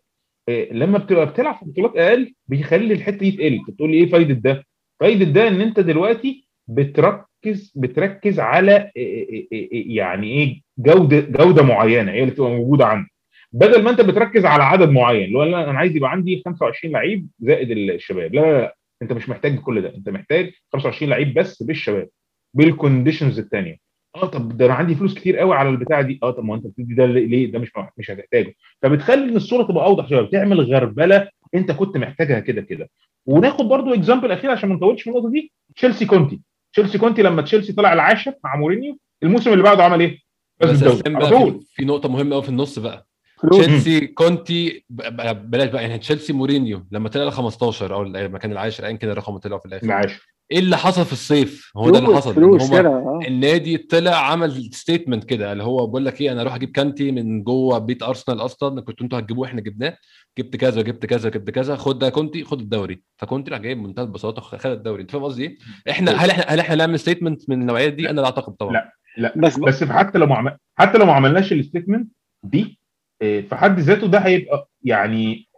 إيه، 0.50 0.74
لما 0.74 0.98
بتبقى 0.98 1.26
بتلعب 1.26 1.56
في 1.56 1.66
بطولات 1.66 1.98
أقل 1.98 2.34
بيخلي 2.48 2.94
الحتة 2.94 3.18
دي 3.18 3.32
تقل 3.32 3.60
بتقول 3.68 3.92
لي 3.92 3.98
إيه 3.98 4.10
فايدة 4.10 4.34
ده؟ 4.34 4.64
فايدة 5.00 5.26
ده 5.26 5.48
إن 5.48 5.62
أنت 5.62 5.80
دلوقتي 5.80 6.48
بتركز 6.72 7.74
بتركز 7.76 8.40
على 8.40 8.92
إيه 8.98 9.30
إيه 9.30 9.48
إيه 9.72 9.96
يعني 9.98 10.28
إيه 10.28 10.62
جودة 10.78 11.20
جودة 11.20 11.64
معينة 11.64 12.12
هي 12.12 12.20
اللي 12.24 12.32
تبقى 12.32 12.50
موجودة 12.50 12.86
عندك 12.86 13.12
بدل 13.54 13.84
ما 13.84 13.90
أنت 13.90 14.02
بتركز 14.02 14.46
على 14.46 14.64
عدد 14.64 14.90
معين 14.90 15.26
اللي 15.26 15.38
هو 15.38 15.44
أنا 15.44 15.80
عايز 15.80 15.96
يبقى 15.96 16.12
عندي 16.12 16.42
25 16.46 16.94
لعيب 16.94 17.28
زائد 17.40 17.72
الشباب. 17.72 18.36
لا 18.36 18.42
لا 18.42 18.62
لا 18.62 18.76
أنت 19.02 19.14
مش 19.14 19.30
محتاج 19.30 19.60
كل 19.60 19.82
ده 19.82 19.96
أنت 19.96 20.10
محتاج 20.10 20.52
25 20.74 21.10
لعيب 21.12 21.34
بس 21.34 21.64
بالشباب 21.64 22.10
بال 22.54 22.68
conditions 22.68 23.40
الثانية 23.40 23.78
آه 24.16 24.26
طب 24.26 24.58
ده 24.58 24.66
أنا 24.66 24.74
عندي 24.74 24.96
فلوس 24.96 25.14
كتير 25.14 25.38
قوي 25.38 25.56
على 25.56 25.70
البتاعه 25.70 26.02
دي. 26.02 26.20
آه 26.24 26.32
طب 26.32 26.44
ما 26.44 26.56
أنت 26.56 26.68
بتدي 26.68 26.94
ده 26.94 27.06
ليه؟ 27.06 27.52
ده 27.52 27.60
مش 27.60 27.72
مش 27.98 28.12
هتحتاجه. 28.12 28.54
فبتخلي 28.82 29.24
إن 29.24 29.36
الصورة 29.36 29.64
تبقى 29.64 29.86
أوضح 29.86 30.10
شوية 30.10 30.22
بتعمل 30.22 30.62
غربلة 30.62 31.30
أنت 31.56 31.72
كنت 31.72 31.98
محتاجها 31.98 32.40
كده 32.40 32.62
كده. 32.62 32.90
وناخد 33.26 33.66
برضو 33.66 33.94
example 33.94 34.32
أخير 34.32 34.52
عشان 34.52 34.70
ما 34.70 34.76
نطولش 34.76 35.02
في 35.04 35.10
النقطة 35.10 35.30
دي. 35.32 35.52
تشيلسي 35.76 36.06
كونتي 36.06 36.42
تشيلسي 36.74 36.98
كونتي 36.98 37.22
لما 37.22 37.42
تشيلسي 37.42 37.74
طلع 37.74 37.94
العاشر 37.94 38.34
مع 38.44 38.56
مورينيو 38.56 38.98
الموسم 39.24 39.54
اللي 39.54 39.64
بعده 39.64 39.84
عمل 39.84 40.00
إيه؟ 40.00 40.20
بس 40.60 40.84
على 41.08 41.30
طول. 41.30 41.64
في, 41.74 41.86
نقطة 41.86 42.10
مهمة 42.10 42.34
قوي 42.34 42.44
في 42.44 42.50
النص 42.50 42.80
بقى. 42.80 43.08
تشيلسي 43.52 44.08
كونتي 44.08 44.86
بلاش 44.90 45.70
بقى 45.70 45.82
يعني 45.84 45.98
تشيلسي 45.98 46.34
مورينيو 46.34 46.88
لما 46.92 47.10
طلع 47.10 47.24
ال 47.24 47.32
15 47.32 47.94
أو 47.94 48.04
لما 48.04 48.38
كان 48.38 48.52
العاشر 48.52 48.86
ايا 48.86 48.96
كان 48.96 49.10
الرقم 49.12 49.30
اللي 49.32 49.42
طلع 49.42 49.58
في 49.58 49.66
الآخر. 49.66 49.86
العاشر. 49.86 50.32
إيه 50.52 50.60
اللي 50.60 50.78
حصل 50.78 51.06
في 51.06 51.14
الصيف؟ 51.14 51.72
هو 51.78 51.90
ده 51.90 52.00
اللي 52.00 52.16
حصل 52.16 52.34
فلوس 52.36 52.64
هما 52.64 52.80
آه. 52.80 53.20
النادي 53.28 53.78
طلع 53.78 54.32
عمل 54.32 54.70
statement 54.74 55.24
كده 55.24 55.52
اللي 55.52 55.64
هو 55.64 55.88
بقول 55.88 56.06
لك 56.06 56.22
إيه 56.22 56.32
أنا 56.32 56.42
أروح 56.42 56.56
أجيب 56.56 56.72
كانتي 56.72 57.12
من 57.12 57.44
جوه 57.44 57.78
بيت 57.78 58.04
أرسنال 58.04 58.42
أصلا 58.42 58.82
كنتوا 58.82 59.04
أنتوا 59.06 59.20
هتجيبوه 59.20 59.48
إحنا 59.48 59.62
جبناه. 59.62 59.98
جبت 60.38 60.56
كذا 60.56 60.82
جبت 60.82 61.06
كذا 61.06 61.30
جبت 61.30 61.50
كذا 61.50 61.76
خد 61.76 62.00
ده 62.00 62.10
كونتي 62.10 62.44
خد 62.44 62.60
الدوري 62.60 63.02
فكونتي 63.18 63.52
راح 63.52 63.60
جايب 63.60 63.78
بمنتهى 63.78 64.04
البساطه 64.04 64.42
خد 64.42 64.72
الدوري 64.72 65.02
أنت 65.02 65.12
فاهم 65.12 65.24
قصدي 65.24 65.44
إيه؟ 65.44 65.58
إحنا 65.90 66.12
هل 66.12 66.30
إحنا 66.30 66.44
هل 66.48 66.60
إحنا 66.60 66.76
نعمل 66.76 67.00
statement 67.00 67.50
من 67.50 67.62
النوعية 67.62 67.90
دي؟ 67.90 68.10
أنا 68.10 68.22
لا 68.22 68.26
أعتقد 68.26 68.54
طبعا 68.54 68.74
لا. 68.74 68.94
لا 69.18 69.34
بس. 69.38 69.60
بس 69.60 69.84
حتى 69.84 70.18
لو 70.18 70.26
ما 70.26 70.36
عمل... 70.36 70.58
حتى 70.76 70.98
لو 70.98 71.06
ما 71.06 71.14
عملناش 71.14 71.54
ال 71.54 71.59
statement 71.59 72.12
دي 72.44 72.80
آه، 73.22 73.42
في 73.42 73.56
حد 73.56 73.80
ذاته 73.80 74.08
ده 74.08 74.20
هيبقى 74.20 74.70
يعني 74.84 75.50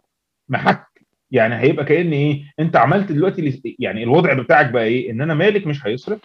محك 0.48 0.86
يعني 1.30 1.54
هيبقى 1.54 1.84
كأن 1.84 2.12
إيه 2.12 2.44
أنت 2.60 2.76
عملت 2.76 3.12
دلوقتي 3.12 3.76
يعني 3.78 4.02
الوضع 4.02 4.32
بتاعك 4.32 4.70
بقى 4.70 4.84
إيه 4.84 5.10
إن 5.10 5.20
أنا 5.20 5.34
مالك 5.34 5.66
مش 5.66 5.86
هيصرف 5.86 6.20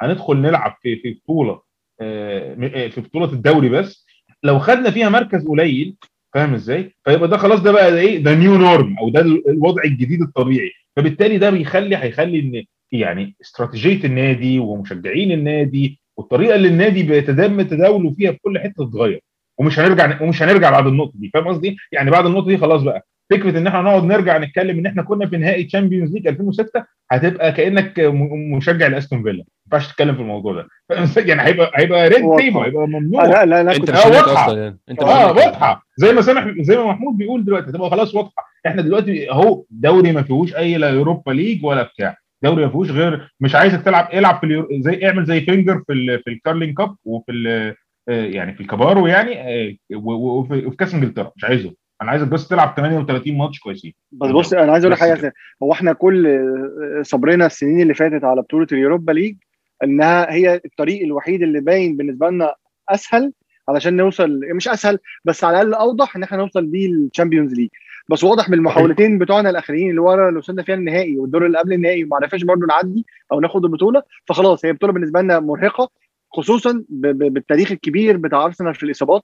هندخل 0.00 0.36
نلعب 0.36 0.76
في 0.82 0.96
في 0.96 1.10
بطولة 1.12 1.62
آه، 2.00 2.54
آه، 2.74 2.88
في 2.88 3.00
بطولة 3.00 3.32
الدوري 3.32 3.68
بس 3.68 4.06
لو 4.42 4.58
خدنا 4.58 4.90
فيها 4.90 5.08
مركز 5.08 5.46
قليل 5.46 5.96
فاهم 6.34 6.54
إزاي؟ 6.54 6.92
فيبقى 7.04 7.28
ده 7.28 7.36
خلاص 7.36 7.60
ده 7.60 7.72
بقى 7.72 7.90
ده 7.90 7.98
إيه؟ 8.00 8.18
ده 8.22 8.34
new 8.34 8.58
norm 8.58 8.96
أو 8.98 9.10
ده 9.10 9.20
ال- 9.20 9.48
الوضع 9.50 9.82
الجديد 9.84 10.22
الطبيعي. 10.22 10.70
فبالتالي 10.96 11.38
ده 11.38 11.50
بيخلي 11.50 11.96
هيخلي 11.96 12.40
إن 12.40 12.64
يعني 12.92 13.36
استراتيجية 13.42 14.04
النادي 14.04 14.58
ومشجعين 14.58 15.32
النادي 15.32 16.00
والطريقة 16.16 16.54
اللي 16.54 16.68
النادي 16.68 17.02
بيتم 17.02 17.62
تداوله 17.62 18.10
فيها 18.12 18.32
في 18.32 18.38
كل 18.42 18.58
حتة 18.58 18.86
تتغير. 18.90 19.20
ومش 19.58 19.78
هنرجع 19.78 20.22
ومش 20.22 20.42
هنرجع 20.42 20.70
بعد 20.70 20.86
النقطة 20.86 21.12
دي. 21.14 21.30
فاهم 21.34 21.48
قصدي؟ 21.48 21.76
يعني 21.92 22.10
بعد 22.10 22.26
النقطة 22.26 22.46
دي 22.48 22.58
خلاص 22.58 22.82
بقى. 22.82 23.06
فكرة 23.30 23.58
إن 23.58 23.66
إحنا 23.66 23.82
نقعد 23.82 24.04
نرجع 24.04 24.38
نتكلم 24.38 24.78
إن 24.78 24.86
إحنا 24.86 25.02
كنا 25.02 25.26
في 25.26 25.36
نهائي 25.36 25.64
تشامبيونز 25.64 26.12
ليج 26.12 26.28
2006 26.28 26.84
هتبقى 27.10 27.52
كأنك 27.52 28.00
مشجع 28.56 28.86
لأستون 28.86 29.22
فيلا 29.22 29.36
ما 29.36 29.44
ينفعش 29.76 29.92
تتكلم 29.92 30.14
في 30.14 30.20
الموضوع 30.20 30.54
ده؟ 30.54 30.66
يعني 31.28 31.42
هيبقى 31.42 31.72
هيبقى 31.74 32.08
red. 32.08 32.36
team 32.38 32.58
هيبقى 32.58 32.86
ممنوع 32.88 33.24
لا 33.24 33.44
لا 33.44 33.62
لا 33.62 33.76
أنت 33.76 33.90
مش 33.90 33.96
آه،. 33.96 34.44
أصلا 34.44 34.62
يعني 34.62 34.78
أنت 34.90 35.02
آه. 35.02 35.32
واضحة 35.32 35.86
زي 35.96 36.12
ما 36.12 36.20
سامح 36.20 36.54
زي 36.60 36.76
ما 36.76 36.84
محمود 36.84 37.16
بيقول 37.16 37.44
دلوقتي 37.44 37.72
تبقى 37.72 37.90
خلاص 37.90 38.14
واضحة 38.14 38.44
إحنا 38.66 38.82
دلوقتي 38.82 39.30
أهو 39.30 39.64
دوري 39.70 40.12
ما 40.12 40.22
فيهوش 40.22 40.56
أي 40.56 40.78
لا 40.78 40.90
يوروبا 40.90 41.30
ليج 41.32 41.64
ولا 41.64 41.82
بتاع 41.82 42.16
دوري 42.42 42.64
ما 42.64 42.70
فيهوش 42.70 42.90
غير 42.90 43.32
مش 43.40 43.54
عايزك 43.54 43.82
تلعب 43.82 44.08
العب 44.14 44.38
في 44.38 44.46
اليورو... 44.46 44.68
زي 44.80 45.06
اعمل 45.08 45.24
زي 45.24 45.40
فينجر 45.40 45.82
في 45.86 45.92
ال... 45.92 46.22
في 46.24 46.30
الكارلين 46.30 46.74
كاب 46.74 46.96
وفي 47.04 47.32
ال... 47.32 47.74
آه، 48.08 48.24
يعني 48.24 48.54
في 48.54 48.60
الكاراباو 48.60 49.06
يعني 49.06 49.40
آه، 49.40 49.74
و- 49.94 50.12
و- 50.12 50.38
وفي 50.40 50.66
وفي 50.66 50.76
كأس 50.76 50.94
إنجلترا 50.94 51.32
مش 51.36 51.44
عايزه 51.44 51.74
أنا 52.02 52.10
عايزك 52.10 52.28
بس 52.28 52.48
تلعب 52.48 52.74
38 52.76 53.38
ماتش 53.38 53.58
كويسين. 53.58 53.94
بس 54.12 54.30
بص 54.30 54.52
أنا 54.52 54.72
عايز 54.72 54.84
أقول 54.84 54.96
حاجة. 54.98 55.34
هو 55.62 55.72
إحنا 55.72 55.92
كل 55.92 56.38
صبرنا 57.02 57.46
السنين 57.46 57.80
اللي 57.80 57.94
فاتت 57.94 58.24
على 58.24 58.42
بطولة 58.42 58.66
اليوروبا 58.72 59.12
ليج 59.12 59.36
إنها 59.84 60.32
هي 60.32 60.60
الطريق 60.64 61.02
الوحيد 61.02 61.42
اللي 61.42 61.60
باين 61.60 61.96
بالنسبة 61.96 62.30
لنا 62.30 62.54
أسهل 62.88 63.32
علشان 63.68 63.96
نوصل 63.96 64.40
مش 64.54 64.68
أسهل 64.68 64.98
بس 65.24 65.44
على 65.44 65.62
الأقل 65.62 65.74
أوضح 65.74 66.16
إن 66.16 66.22
إحنا 66.22 66.38
نوصل 66.38 66.66
بيه 66.66 66.88
الشامبيونز 66.92 67.54
ليج. 67.54 67.68
بس 68.10 68.24
واضح 68.24 68.48
من 68.48 68.54
المحاولتين 68.58 69.18
بتوعنا 69.18 69.50
الاخرين 69.50 69.90
اللي 69.90 70.00
ورا 70.00 70.28
اللي 70.28 70.38
وصلنا 70.38 70.62
فيها 70.62 70.74
النهائي 70.74 71.18
والدور 71.18 71.46
اللي 71.46 71.58
قبل 71.58 71.72
النهائي 71.72 72.04
وما 72.04 72.16
عرفناش 72.16 72.42
برضه 72.42 72.66
نعدي 72.66 73.06
أو 73.32 73.40
ناخد 73.40 73.64
البطولة 73.64 74.02
فخلاص 74.28 74.64
هي 74.64 74.72
بطولة 74.72 74.92
بالنسبة 74.92 75.20
لنا 75.20 75.40
مرهقة 75.40 75.90
خصوصا 76.32 76.84
بالتاريخ 76.88 77.72
الكبير 77.72 78.16
بتاع 78.16 78.44
أرسنال 78.44 78.74
في 78.74 78.82
الإصابات. 78.82 79.22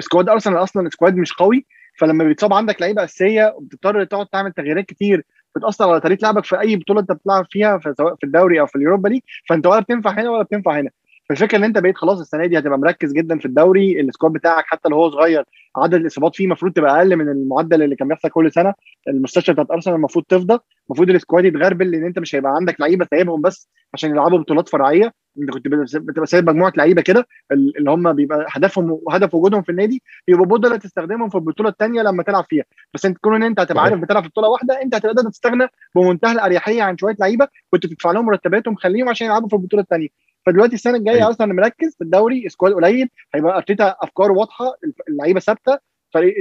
squad 0.00 0.28
أرسنال 0.28 0.56
أصلا 0.56 0.88
squad 0.88 1.16
مش 1.16 1.32
قوي 1.32 1.66
فلما 1.98 2.24
بيتصاب 2.24 2.52
عندك 2.52 2.80
لعيبة 2.80 3.04
أساسية 3.04 3.54
وبتضطر 3.56 4.04
تقعد 4.04 4.26
تعمل 4.26 4.52
تغييرات 4.52 4.84
كتير 4.84 5.24
بتأثر 5.56 5.88
على 5.90 6.00
طريقة 6.00 6.22
لعبك 6.22 6.44
في 6.44 6.60
أي 6.60 6.76
بطولة 6.76 7.00
أنت 7.00 7.12
بتلعب 7.12 7.46
فيها 7.50 7.78
في- 7.78 7.94
سواء 7.98 8.14
في 8.16 8.24
الدوري 8.24 8.60
أو 8.60 8.66
في 8.66 8.76
اليوروبا 8.76 9.08
ليج 9.08 9.20
فأنت 9.48 9.66
ولا 9.66 9.80
بتنفع 9.80 10.10
هنا 10.10 10.30
ولا 10.30 10.42
بتنفع 10.42 10.80
هنا. 10.80 10.90
فالفكرة 11.28 11.58
إن 11.58 11.64
أنت 11.64 11.78
بقيت 11.78 11.96
خلاص 11.96 12.20
السنة 12.20 12.46
دي 12.46 12.58
هتبقى 12.58 12.78
مركز 12.78 13.12
جدا 13.12 13.38
في 13.38 13.46
الدوري 13.46 14.00
ال 14.00 14.05
squad 14.05 14.32
بتاعك 14.32 14.64
حتى 14.66 14.88
لو 14.88 14.96
هو 14.96 15.10
صغير 15.10 15.44
عدد 15.76 15.94
الإصابات 15.94 16.36
فيه 16.36 16.44
المفروض 16.44 16.72
تبقى 16.72 16.98
أقل 16.98 17.16
من 17.16 17.28
المعدل 17.28 17.82
اللي 17.82 17.96
كان 17.96 18.08
بيحصل 18.08 18.28
كل 18.28 18.52
سنة. 18.52 18.74
المستشفى 19.08 19.52
بتاعت 19.52 19.70
أرسنال 19.70 19.96
المفروض 19.96 20.24
تفضى 20.28 20.58
المفروض 20.90 21.10
ال 21.10 21.16
squad 21.16 21.44
يتغربل 21.44 21.90
لأن 21.90 22.04
أنت 22.04 22.18
مش 22.18 22.34
هيبقى 22.34 22.52
عندك 22.54 22.80
لعيبة 22.80 23.06
سايبهم 23.10 23.40
بس 23.40 23.68
عشان 23.94 24.10
يلعبوا 24.10 24.38
بطولات 24.38 24.68
فرعية. 24.68 25.12
أنت 25.40 25.50
كنت 25.50 25.68
بتبقى 25.96 26.26
سايب 26.26 26.50
مجموعة 26.50 26.72
لعيبة 26.76 27.02
كده 27.02 27.26
اللي 27.52 27.90
هم 27.90 28.12
بيبقى 28.12 28.46
هدفهم 28.50 28.98
وهدف 29.02 29.34
وجودهم 29.34 29.62
في 29.62 29.68
النادي 29.72 30.02
يبقوا 30.28 30.46
بدلة 30.46 30.76
تستخدمهم 30.76 31.28
في 31.28 31.34
البطولة 31.34 31.68
الثانية 31.68 32.02
لما 32.02 32.22
تلعب 32.22 32.44
فيها. 32.48 32.64
بس 32.94 33.06
أنت 33.06 33.16
تكون 33.16 33.34
إن 33.34 33.42
أنت 33.42 33.60
هتبقى 33.60 33.82
عارف 33.82 34.00
بتلعب 34.00 34.22
في 34.22 34.28
بطولة 34.28 34.48
واحدة 34.48 34.82
أنت 34.82 34.94
هتبقى 34.94 35.14
تقدر 35.14 35.30
تستغنى 35.30 35.66
بمنتهى 35.96 36.32
الأريحية 36.32 36.82
عن 36.82 36.98
شوية 36.98 37.16
لعيبة 37.20 37.48
كنت 37.70 37.86
بتدفع 37.86 38.10
لهم 38.10 38.26
مرتبات 38.26 38.68
ومخليهم 38.68 39.08
عشان 39.08 39.26
يلعبوا 39.26 39.48
في 39.48 39.56
البطولة 39.56 39.82
الثانية 39.82 40.08
فدلوقتي 40.46 40.74
السنة 40.74 40.96
الجاية 40.96 41.16
أيوة. 41.16 41.30
أصلا 41.30 41.52
مركز 41.52 41.94
في 41.96 42.04
الدوري 42.04 42.48
squad 42.48 42.72
قليل 42.72 43.08
هيبقى 43.34 43.56
أرتيتا 43.56 43.96
أفكاره 44.00 44.32
واضحة 44.32 44.64
اللعيبة 45.08 45.40
ثابتة 45.40 45.78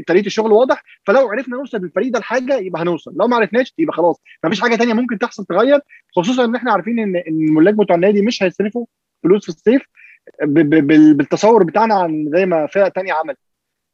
طريقة 0.08 0.26
الشغل 0.26 0.52
واضح 0.52 0.84
فلو 1.08 1.30
عرفنا 1.30 1.58
نوصل 1.58 1.80
بالفريق 1.80 2.14
ده 2.14 2.20
لحاجة 2.20 2.58
يبقى 2.58 2.82
هنوصل 2.82 3.14
لو 3.20 3.28
ما 3.28 3.36
عرفناش 3.36 3.74
يبقى 3.78 3.94
خلاص 3.96 4.22
مفيش 4.46 4.62
حاجة 4.62 4.76
تانية 4.76 4.94
ممكن 4.94 5.18
تحصل 5.20 5.46
تغير 5.46 5.80
خصوصا 6.16 6.46
إن 6.46 6.56
إحنا 6.56 6.72
عارفين 6.72 7.00
ان 7.00 7.24
الملاك 7.28 7.74
بتوع 7.74 7.96
النادي 7.96 8.22
مش 8.22 8.44
هيصرفوا 8.44 8.86
فلوس 9.24 9.44
في 9.44 9.50
الصيف 9.50 9.82
بالتصور 10.46 11.64
بتاعنا 11.64 11.96
عن 11.96 12.30
زي 12.36 12.46
ما 12.46 12.68
فرق 12.68 12.88
تانية 12.88 13.14
عملت 13.14 13.38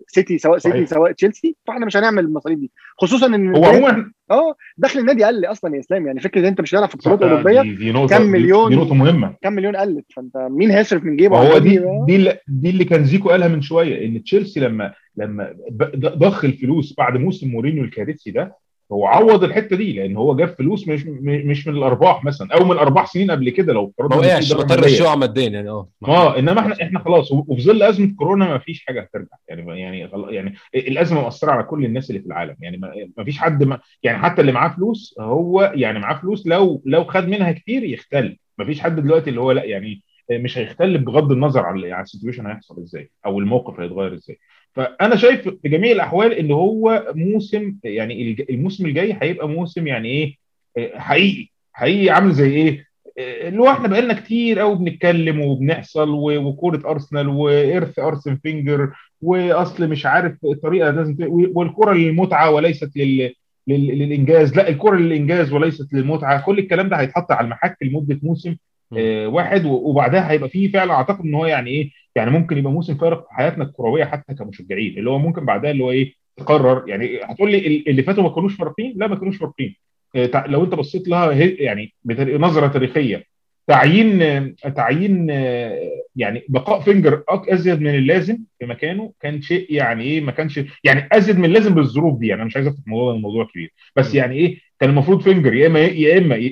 سيتي 0.08 0.38
سواء 0.38 0.58
سيتي 0.58 0.78
صحيح. 0.78 0.90
سواء 0.90 1.12
تشيلسي 1.12 1.56
فاحنا 1.68 1.86
مش 1.86 1.98
هنعمل 1.98 2.26
المصاريف 2.26 2.60
دي 2.60 2.72
خصوصا 2.98 3.28
إن 3.28 3.56
هو 3.56 3.66
عموما 3.66 4.12
آه 4.32 4.56
دخل 4.78 5.00
النادي 5.00 5.24
قل 5.24 5.46
أصلا 5.46 5.76
يا 5.76 5.80
إسلام 5.80 6.08
يعني 6.08 6.20
فكرة 6.20 6.42
إن 6.42 6.46
أنت 6.46 6.62
مش 6.62 6.76
هتلعب 6.76 6.90
في 6.90 6.98
بطولات 6.98 7.22
أوروبية 7.22 7.62
كم 8.08 8.22
مليون؟ 8.22 8.70
دي 8.70 8.76
نقطة 8.76 8.96
مهمة 8.96 9.36
كام 9.42 9.54
مليون 9.54 9.76
قلت 9.76 10.06
فأنت 10.16 10.38
مين 10.38 10.72
هيصرف 10.72 11.04
من 11.04 11.16
جيبه 11.16 11.38
على 11.38 11.60
دي؟ 11.60 11.82
دي 12.08 12.16
اللي, 12.16 12.38
دي 12.48 12.70
اللي 12.70 12.86
كان 12.86 13.04
زيكو 13.06 13.30
قالها 13.30 13.48
من 13.48 13.62
شوية 13.62 14.06
إن 14.06 14.24
تشيلسي 14.24 14.60
لما 14.60 14.94
لما 15.18 15.56
ضخ 15.96 16.46
الفلوس 16.46 16.96
بعد 16.98 17.18
موسم 17.18 17.48
مورينيو 17.50 17.84
الكارثي 17.84 18.32
ده 18.32 18.56
هو 18.92 19.06
عوض 19.06 19.44
الحتة 19.44 19.76
دي 19.76 19.94
لأن 19.94 20.18
هو 20.18 20.36
جاب 20.36 20.48
فلوس 20.48 20.88
مش 20.88 21.06
مش 21.22 21.68
من 21.68 21.76
الأرباح 21.76 22.24
مثلا 22.24 22.54
أو 22.54 22.66
من 22.66 22.78
أرباح 22.78 23.06
سنين 23.06 23.32
قبل 23.32 23.50
كده 23.50 23.74
لو 23.74 23.94
ما 24.00 24.16
وقعش 24.16 24.54
مضطر. 24.54 24.86
الشيوع 24.86 25.16
ماديا 25.16 25.50
يعني 25.50 25.70
آه. 25.70 25.90
آه 26.08 26.40
إنما 26.40 26.60
إحنا 26.60 26.76
إحنا 26.82 27.00
خلاص 27.00 27.32
وفي 27.32 27.62
ظل 27.62 27.84
أزمة 27.84 28.16
كورونا 28.18 28.48
ما 28.48 28.58
فيش 28.58 28.86
حاجة 28.86 29.02
هترجع. 29.02 29.28
يعني 29.48 29.82
يعني 29.82 30.10
يعني 30.30 30.54
الأزمة 30.76 31.22
مؤثره 31.22 31.52
على 31.52 31.64
كل 31.64 31.86
الناس 31.86 32.10
اللي 32.10 32.22
في 32.22 32.28
العالم. 32.28 32.56
يعني 32.60 32.78
ما 32.78 32.94
ما 33.18 33.24
فيش 33.24 33.38
حد 33.38 33.64
ما 33.64 33.80
يعني 34.04 34.18
حتى 34.18 34.42
اللي 34.42 34.52
معاه 34.52 34.70
فلوس 34.70 35.16
هو 35.20 35.72
يعني 35.76 36.00
معاه 36.00 36.16
فلوس 36.16 36.48
لو 36.48 36.82
لو 36.86 37.04
خد 37.04 37.28
منها 37.28 37.52
كتير 37.52 37.84
يختل. 37.84 38.38
ما 38.58 38.66
فيش 38.66 38.82
حد 38.82 39.00
دلوقتي 39.00 39.30
اللي 39.30 39.42
هو 39.42 39.52
لأ 39.52 39.64
يعني 39.64 40.02
مش 40.32 40.58
هيختل 40.58 40.98
بغض 40.98 41.32
النظر 41.32 41.66
على 41.66 41.92
على 41.92 42.04
ال 42.04 42.08
situation 42.08 42.48
هيحصل 42.48 42.82
إزاي 42.82 43.12
أو 43.26 43.40
الموقف 43.40 43.80
هيتغير 43.80 44.14
إزاي. 44.14 44.40
فأنا 44.76 45.16
شايف 45.16 45.48
في 45.50 45.70
جميع 45.70 45.92
الأحوال 45.92 46.34
إن 46.34 46.52
هو 46.52 47.06
موسم 47.16 47.76
يعني 47.84 48.46
الموسم 48.50 48.86
الجاي 48.86 49.18
هيبقى 49.22 49.50
موسم 49.50 49.88
يعني 49.88 50.10
إيه 50.10 50.36
آه، 50.78 51.00
حقيقي. 51.00 51.48
حقيقي 51.74 52.10
عامل 52.10 52.32
زي 52.32 52.50
إيه 52.52 52.86
آه، 53.20 53.48
اللي 53.48 53.60
هو 53.62 53.70
إحنا 53.72 53.88
بقالنا 53.88 54.14
كتير 54.14 54.60
قوي 54.60 54.76
بنتكلم 54.76 55.42
وبنحصل 55.42 56.10
وكورة 56.10 56.82
أرسنال 56.86 57.28
وإرث 57.28 58.00
أرسن 58.00 58.36
فينجر 58.44 58.90
وأصل 59.22 59.88
مش 59.90 60.06
عارف 60.06 60.34
الطريقة 60.46 60.90
لازم 60.92 61.16
والكورة 61.30 61.94
للمتعة 61.94 62.52
وليست 62.52 62.98
لل 62.98 63.34
لل- 63.68 63.88
للإنجاز. 64.00 64.56
لا 64.58 64.70
الكورة 64.70 64.96
للإنجاز 64.96 65.54
وليست 65.54 65.94
للمتعة. 65.94 66.42
كل 66.42 66.60
الكلام 66.60 66.90
ده 66.90 66.96
هيتحط 66.98 67.32
على 67.32 67.46
المحك 67.46 67.78
لمدة 67.82 68.20
موسم 68.24 68.56
آه، 68.98 69.28
واحد 69.28 69.66
وبعدها 69.66 70.32
هيبقى 70.32 70.50
فيه 70.50 70.72
فعلا 70.72 70.94
أعتقد 70.94 71.26
إن 71.26 71.34
هو 71.36 71.46
يعني 71.46 71.70
إيه 71.70 71.90
يعني 72.20 72.32
ممكن 72.32 72.58
يبقى 72.58 72.72
موسم 72.72 72.96
فارق 72.98 73.22
في 73.28 73.34
حياتنا 73.34 73.64
الكروية 73.64 74.06
حتى 74.06 74.34
كمشجعين 74.34 74.98
اللي 74.98 75.10
هو 75.10 75.20
ممكن 75.20 75.46
بعدها 75.46 75.72
اللي 75.72 75.84
هو 75.84 75.92
إيه 75.92 76.14
تقرر 76.38 76.90
يعني 76.90 77.20
هتقول 77.24 77.52
لي 77.52 77.68
ال- 77.68 77.90
اللي 77.90 78.04
فاتوا 78.04 78.24
ما 78.24 78.30
كانوش 78.30 78.56
فارقين؟ 78.56 78.94
لا 78.98 79.08
ما 79.08 79.16
كانوش 79.16 79.38
فارقين. 79.38 79.76
آه، 80.16 80.44
لو 80.48 80.64
أنت 80.64 80.76
بصيت 80.76 81.08
لها 81.08 81.32
يعني 81.34 81.94
نظرة 82.38 82.68
تاريخية 82.68 83.24
تعيين 83.68 84.22
آه، 84.22 84.54
تعيين 84.76 85.28
آه، 85.32 85.80
يعني 86.16 86.44
بقاء 86.50 86.80
فينجر 86.82 87.24
أزيد 87.30 87.82
من 87.82 87.96
اللازم 87.96 88.38
في 88.60 88.66
مكانه 88.66 89.14
كان 89.22 89.42
شيء 89.42 89.74
يعني 89.74 90.04
إيه 90.04 90.22
ما 90.22 90.32
كانش 90.32 90.60
يعني 90.84 91.10
أزيد 91.12 91.38
من 91.40 91.46
اللازم 91.46 91.74
بالظروف 91.76 92.20
دي. 92.20 92.28
يعني 92.28 92.42
أنا 92.42 92.48
مش 92.48 92.56
عايز 92.56 92.68
أفتح 92.68 92.80
الموضوع 92.88 93.14
الموضوع 93.14 93.46
كبير. 93.46 93.74
بس. 93.96 94.16
يعني 94.16 94.36
إيه 94.36 94.58
كان 94.80 94.90
المفروض 94.90 95.22
فينجر 95.22 95.54
يا 95.54 95.68
اما 95.68 95.80
يا 95.80 96.18
إما 96.18 96.52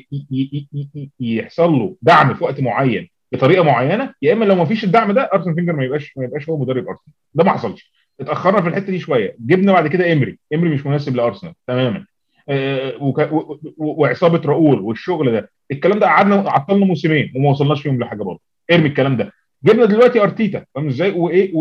يحصل 1.20 1.72
له 1.72 1.96
دعم 2.02 2.34
في 2.34 2.44
وقت 2.44 2.62
معين 2.62 3.10
بطريقة 3.32 3.64
معينة 3.64 4.14
يا 4.22 4.34
إما 4.34 4.46
لو 4.46 4.56
ما 4.56 4.66
فيش 4.66 4.84
الدعم 4.84 5.12
ده 5.12 5.30
أرسن 5.34 5.54
فينجر 5.56 5.74
ما 5.74 5.84
يبقاش 5.84 6.18
ما 6.18 6.24
يبقاش 6.26 6.50
هو 6.50 6.58
مدرب 6.58 6.88
أرسنال. 6.88 7.14
ده 7.34 7.44
ما 7.44 7.52
حصلش. 7.52 7.92
اتأخرنا 8.20 8.62
في 8.62 8.68
الحتة 8.68 8.86
دي 8.86 9.00
شوية. 9.00 9.36
جبنا 9.40 9.72
بعد 9.74 9.88
كده 9.88 10.14
إيمري. 10.14 10.40
إيمري 10.54 10.70
مش 10.70 10.86
مناسب 10.86 11.16
لأرسنال. 11.16 11.54
تماما. 11.68 12.06
آه، 12.50 12.94
وك- 13.04 13.32
و- 13.32 13.58
وعصابة 13.78 14.42
راؤول 14.50 14.80
والشغل 14.80 15.32
ده. 15.32 15.52
الكلام 15.72 16.00
ده 16.00 16.06
قعدنا 16.08 16.36
عطلنا 16.36 16.86
موسمين 16.86 17.34
وما 17.36 17.50
وصلناش 17.50 17.82
فيهم 17.82 18.00
لحاجة 18.00 18.24
برضه. 18.24 18.40
إرمي 18.72 18.88
الكلام 18.88 19.18
ده. 19.18 19.32
جبنا 19.64 19.86
دلوقتي 19.86 20.22
أرتيتا. 20.22 20.66
فاهم 20.76 20.88
إزاي؟ 20.88 21.12
وإيه؟ 21.12 21.52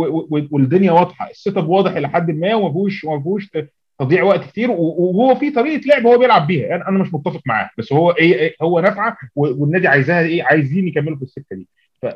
والدنيا 0.50 0.92
واضحة. 0.92 1.30
ال 1.30 1.56
setup 1.56 1.68
واضح 1.68 1.90
إلى 1.96 2.08
حد 2.08 2.30
ما 2.30 2.54
وما 2.54 2.68
فيهوش 2.72 3.04
وما 3.04 3.22
فيهوش 3.22 3.50
تضييع 3.98 4.22
وقت 4.22 4.44
كتير 4.44 4.70
وهو 4.70 5.34
في 5.34 5.50
طريقة 5.50 5.86
لعب 5.86 6.06
هو 6.06 6.18
بيلعب 6.18 6.46
بيها. 6.46 6.66
يعني 6.66 6.88
أنا 6.88 6.98
مش 6.98 7.14
متفق 7.14 7.40
معاه 7.46 7.70
بس 7.78 7.92
هو 7.92 8.10
إيه 8.10 8.34
إيه 8.34 8.54
هو 8.62 8.80
نافعة 8.80 9.16
والنادي 9.36 9.88
عايزاها 9.88 10.20
إيه 10.26 10.42
عايزين 10.42 10.88
يكملوا 10.88 11.16
في 11.16 11.22
السكة 11.22 11.56
دي. 11.56 11.68
ف 12.02 12.06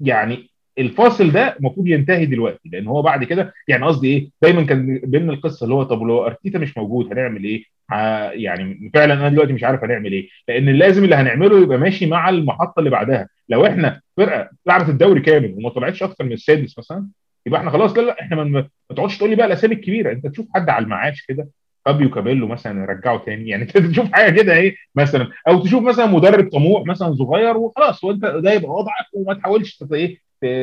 يعني 0.00 0.48
الفاصل 0.78 1.30
ده 1.32 1.56
المفروض 1.60 1.86
ينتهي 1.86 2.26
دلوقتي 2.26 2.68
لأن 2.72 2.86
هو 2.86 3.02
بعد 3.02 3.24
كده 3.24 3.54
يعني 3.68 3.84
قصدي 3.86 4.08
إيه 4.08 4.30
دايما 4.42 4.62
كان 4.62 5.00
بينا 5.04 5.32
القصة 5.32 5.64
اللي 5.64 5.74
هو 5.74 5.82
طب 5.82 6.02
لو 6.02 6.26
أرتيتا 6.26 6.58
مش 6.58 6.76
موجود 6.78 7.12
هنعمل 7.12 7.44
إيه؟ 7.44 7.64
ع- 7.90 8.32
يعني 8.32 8.90
فعلا 8.94 9.14
أنا 9.14 9.28
دلوقتي 9.28 9.52
مش 9.52 9.64
عارف 9.64 9.84
هنعمل 9.84 10.12
إيه. 10.12 10.28
لأن 10.48 10.68
لازم 10.68 11.04
اللي 11.04 11.14
هنعمله 11.14 11.62
يبقى 11.62 11.78
ماشي 11.78 12.06
مع 12.06 12.28
المحطة 12.28 12.78
اللي 12.78 12.90
بعدها. 12.90 13.28
لو 13.48 13.66
إحنا 13.66 14.00
فرقة 14.16 14.50
لعبت 14.66 14.88
الدوري 14.88 15.20
كامل 15.20 15.54
وما 15.56 15.70
طلعتش 15.70 16.02
أكتر 16.02 16.24
من 16.24 16.32
السادس 16.32 16.78
مثلا 16.78 17.06
يبقى 17.46 17.60
إحنا 17.60 17.70
خلاص 17.70 17.96
لا 17.96 18.02
لا 18.02 18.20
إحنا 18.20 18.44
ما 18.44 18.68
تقعدش 18.96 19.18
تقول 19.18 19.30
لي 19.30 19.36
بقى 19.36 19.46
الأسامي 19.46 19.74
الكبيرة. 19.74 20.12
أنت 20.12 20.26
تشوف 20.26 20.46
حد 20.54 20.68
على 20.70 20.84
المعاش 20.84 21.22
كده 21.26 21.48
فابيو 21.84 22.10
كابيلو 22.10 22.46
مثلا 22.46 22.84
رجعه 22.84 23.18
تاني. 23.24 23.48
يعني 23.48 23.62
أنت 23.62 23.78
تشوف 23.78 24.12
حاجة 24.12 24.42
كده 24.42 24.56
إيه 24.56 24.76
مثلا 24.94 25.28
أو 25.48 25.60
تشوف 25.62 25.82
مثلا 25.84 26.06
مدرب 26.06 26.48
طموح 26.50 26.86
مثلا 26.86 27.14
صغير 27.14 27.56
وخلاص 27.56 28.04
وأنت 28.04 28.24
ده 28.24 28.52
يبقى 28.52 28.70
وضعك 28.70 29.06
وما 29.14 29.34
تحاولش 29.34 29.84
إيه 29.92 30.18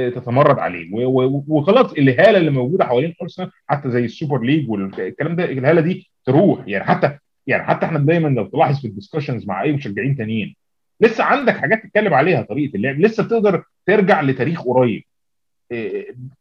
تتمرد 0.10 0.60
عليه. 0.60 0.90
وخلاص 1.48 1.92
الهالة 1.94 2.38
اللي 2.38 2.52
موجودة 2.52 2.86
حوالين 2.86 3.14
أرسنال 3.22 3.52
حتى 3.68 3.90
زي 3.90 4.06
السوبر 4.06 4.42
ليج 4.42 4.70
والكلام 4.70 5.36
ده 5.36 5.46
الهالة 5.46 5.82
دي 5.82 6.10
تروح. 6.26 6.60
يعني 6.68 6.84
حتى 6.86 7.18
يعني 7.48 7.64
حتى 7.64 7.86
إحنا 7.86 8.00
دايما 8.00 8.28
لو 8.28 8.46
تلاحظ 8.46 8.82
في 8.82 8.88
ال 8.88 8.93
discussions 8.93 9.48
مع 9.48 9.64
أي 9.64 9.72
مشجعين 9.72 10.18
تانيين 10.18 10.56
لسه 11.02 11.24
عندك 11.24 11.58
حاجات 11.58 11.84
تتكلم 11.84 12.14
عليها 12.14 12.42
طريقة 12.42 12.76
اللعب. 12.76 13.00
لسه 13.00 13.24
بتقدر 13.24 13.64
ترجع 13.86 14.22
لتاريخ 14.22 14.64
قريب. 14.64 15.04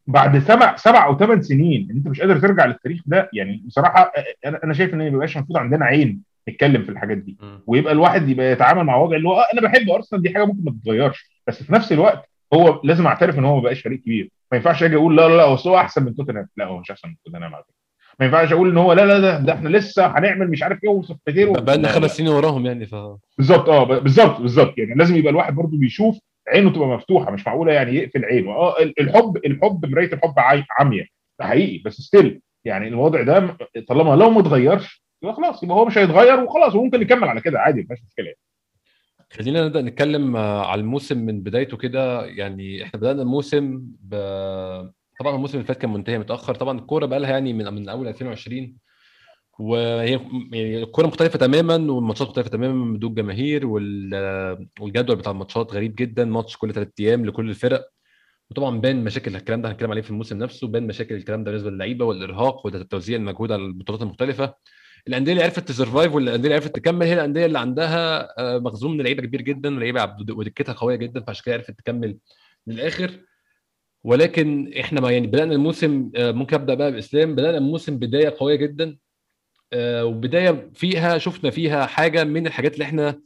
بعد 0.07 0.39
سبع 0.39 0.75
سبع 0.75 1.05
أو 1.05 1.17
ثمان 1.17 1.41
سنين 1.41 1.87
إن 1.91 1.97
أنت 1.97 2.07
مش 2.07 2.21
قادر 2.21 2.39
ترجع 2.39 2.65
للتاريخ 2.65 3.01
ده 3.05 3.29
يعني 3.33 3.63
بصراحة 3.65 4.11
أنا 4.45 4.59
أنا 4.63 4.73
شايف 4.73 4.93
إن 4.93 4.97
ما 4.99 5.09
بيبقاش 5.09 5.37
المفروض 5.37 5.57
عندنا 5.57 5.85
عين 5.85 6.21
نتكلم 6.49 6.83
في 6.83 6.89
الحاجات 6.89 7.17
دي. 7.17 7.37
ويبقى 7.67 7.93
الواحد 7.93 8.29
يبقى 8.29 8.51
يتعامل 8.51 8.83
مع 8.83 8.95
وضع 8.97 9.15
اللي 9.17 9.27
هو 9.29 9.33
آه 9.39 9.43
أنا 9.53 9.61
بحب 9.61 9.89
أرسنال 9.89 10.21
دي 10.21 10.29
حاجة 10.33 10.45
ممكن 10.45 10.63
ما 10.63 10.71
تتغيرش. 10.81 11.29
بس 11.47 11.63
في 11.63 11.73
نفس 11.73 11.91
الوقت 11.91 12.29
هو 12.53 12.81
لازم 12.83 13.07
أعترف 13.07 13.39
إن 13.39 13.45
هو 13.45 13.55
ما 13.55 13.61
بقاش 13.61 13.81
فريق 13.81 13.99
كبير. 13.99 14.29
ما 14.51 14.57
ينفعش 14.57 14.83
أجي 14.83 14.95
أقول 14.95 15.17
لا 15.17 15.27
لا 15.27 15.37
لا 15.37 15.43
هو 15.43 15.77
أحسن 15.77 16.03
من 16.05 16.15
توتنهام. 16.15 16.47
لا 16.57 16.65
هو 16.65 16.77
مش 16.79 16.91
أحسن 16.91 17.07
من 17.07 17.15
توتنهام 17.25 17.55
على 17.55 17.63
فكرة. 17.63 17.73
ما 18.19 18.25
ينفعش 18.25 18.51
أقول 18.53 18.69
إن 18.69 18.77
هو 18.77 18.93
لا 18.93 19.05
لا 19.05 19.19
ده, 19.19 19.39
ده 19.39 19.53
إحنا 19.53 19.69
لسه 19.69 20.07
هنعمل 20.07 20.49
مش 20.51 20.63
عارف 20.63 20.83
إيه 20.83 20.89
وصفتين 20.89 21.53
بقى 21.53 21.77
لنا 21.77 21.87
خمس. 21.87 22.17
سنين 22.17 22.29
وراهم 22.29 22.65
يعني 22.65 22.85
ف 22.85 22.95
بالظبط 23.37 23.69
آه 23.69 23.83
بالظبط 23.99 24.41
بالظبط. 24.41 24.77
يعني 24.77 24.93
لازم 24.95 25.15
يبقى 25.15 25.31
الواحد 25.31 25.55
برضو 25.55 25.77
بيشوف 25.77 26.19
عينه 26.47 26.73
تبقى 26.73 26.87
مفتوحة 26.87 27.31
مش 27.31 27.47
معقولة 27.47 27.73
يعني 27.73 27.95
يقفل 27.95 28.25
عينه. 28.25 28.51
آه 28.51 28.79
ال- 28.83 28.99
الحب 28.99 29.37
الحب 29.45 29.85
مراية 29.85 30.13
الحب 30.13 30.33
عمياء 30.79 31.05
ده 31.39 31.45
حقيقي 31.45 31.77
بس 31.85 32.01
ستيل 32.01 32.41
يعني 32.65 32.87
الوضع 32.87 33.21
ده 33.21 33.57
طالما 33.87 34.15
لو 34.15 34.29
ما 34.29 34.39
اتغيرش 34.39 35.03
يبقى 35.23 35.35
خلاص 35.35 35.63
يبقى 35.63 35.75
هو 35.77 35.85
مش 35.85 35.97
هيتغير 35.97 36.39
وخلاص 36.43 36.75
وممكن 36.75 36.99
نكمل 36.99 37.27
على 37.27 37.41
كده 37.41 37.59
عادي 37.59 37.81
مفيش 37.81 37.99
مشكلة. 38.07 38.33
خلينا 39.31 39.65
نبدأ 39.65 39.81
نتكلم 39.81 40.35
آه، 40.35 40.65
على 40.65 40.81
الموسم 40.81 41.17
من 41.25 41.41
بدايته 41.43 41.77
كده. 41.77 42.25
يعني 42.25 42.83
إحنا 42.83 42.99
بدأنا 42.99 43.21
الموسم 43.21 43.81
ب... 44.01 44.15
طبعا 45.19 45.35
الموسم 45.35 45.57
اللي 45.57 45.67
فات 45.67 45.77
كان 45.77 45.93
منتهي 45.93 46.17
متأخر. 46.19 46.55
طبعا 46.55 46.79
الكورة 46.79 47.05
بقى 47.05 47.19
لها 47.19 47.29
يعني 47.29 47.53
من 47.53 47.73
من 47.73 47.89
أول 47.89 48.07
2020 48.07 48.75
وهي 49.59 50.19
يعني 50.51 50.83
الكورة 50.83 51.07
مختلفة 51.07 51.39
تماما 51.39 51.91
والماتشات 51.91 52.27
مختلفة 52.27 52.49
تماما 52.49 52.97
بدون 52.97 53.13
جماهير 53.13 53.67
وال... 53.67 54.67
والجدول 54.79 55.15
بتاع 55.15 55.31
الماتشات 55.31 55.73
غريب 55.73 55.95
جدا 55.95 56.25
ماتش 56.25 56.57
كل 56.57 56.73
ثلاث 56.73 56.87
أيام 56.99 57.25
لكل 57.25 57.49
الفرق. 57.49 57.89
وطبعا 58.51 58.79
بان 58.81 59.03
مشاكل 59.03 59.35
الكلام 59.35 59.61
ده 59.61 59.69
هنتكلم 59.71 59.91
عليه 59.91 60.01
في 60.01 60.09
الموسم 60.09 60.37
نفسه 60.37 60.67
بان 60.67 60.87
مشاكل 60.87 61.15
الكلام 61.15 61.43
ده 61.43 61.51
بالنسبة 61.51 61.69
للعيبة 61.71 62.05
والإرهاق 62.05 62.65
وتوزيع 62.65 63.17
المجهود 63.17 63.51
على 63.51 63.61
البطولات 63.61 64.01
المختلفة. 64.01 64.53
الأندية 65.07 65.31
اللي 65.31 65.43
عرفت 65.43 65.67
تسرفايف 65.67 66.15
والأندية 66.15 66.43
اللي 66.43 66.53
عرفت 66.55 66.75
تكمل 66.75 67.05
هي 67.05 67.13
الأندية 67.13 67.45
اللي 67.45 67.59
عندها 67.59 68.29
آه، 68.39 68.59
مخزون 68.59 68.97
من 68.97 69.03
لعيبة 69.03 69.23
كبير 69.23 69.41
جدا 69.41 69.69
لعيبة 69.69 70.15
ودكتها 70.31 70.73
قوية 70.73 70.95
جدا 70.95 71.21
فعشان 71.21 71.43
كده 71.45 71.55
عرفت 71.55 71.71
تكمل 71.71 72.17
من 72.67 72.73
الآخر 72.75 73.11
ولكن 74.03 74.73
إحنا 74.79 75.01
ما 75.01 75.11
يعني 75.11 75.27
بدأنا 75.27 75.53
الموسم 75.53 76.11
آه، 76.15 76.31
ممكن 76.31 76.55
أبدأ 76.55 76.73
بقى 76.73 76.91
بإسلام 76.91 77.35
بدأنا 77.35 77.57
الموسم 77.57 77.97
بداية 77.99 78.35
قوية 78.39 78.55
جدا. 78.55 78.97
وبداية 79.75 80.69
فيها 80.73 81.17
شفنا 81.17 81.49
فيها 81.49 81.85
حاجة 81.85 82.23
من 82.23 82.47
الحاجات 82.47 82.73
اللي 82.73 82.85
إحنا 82.85 83.21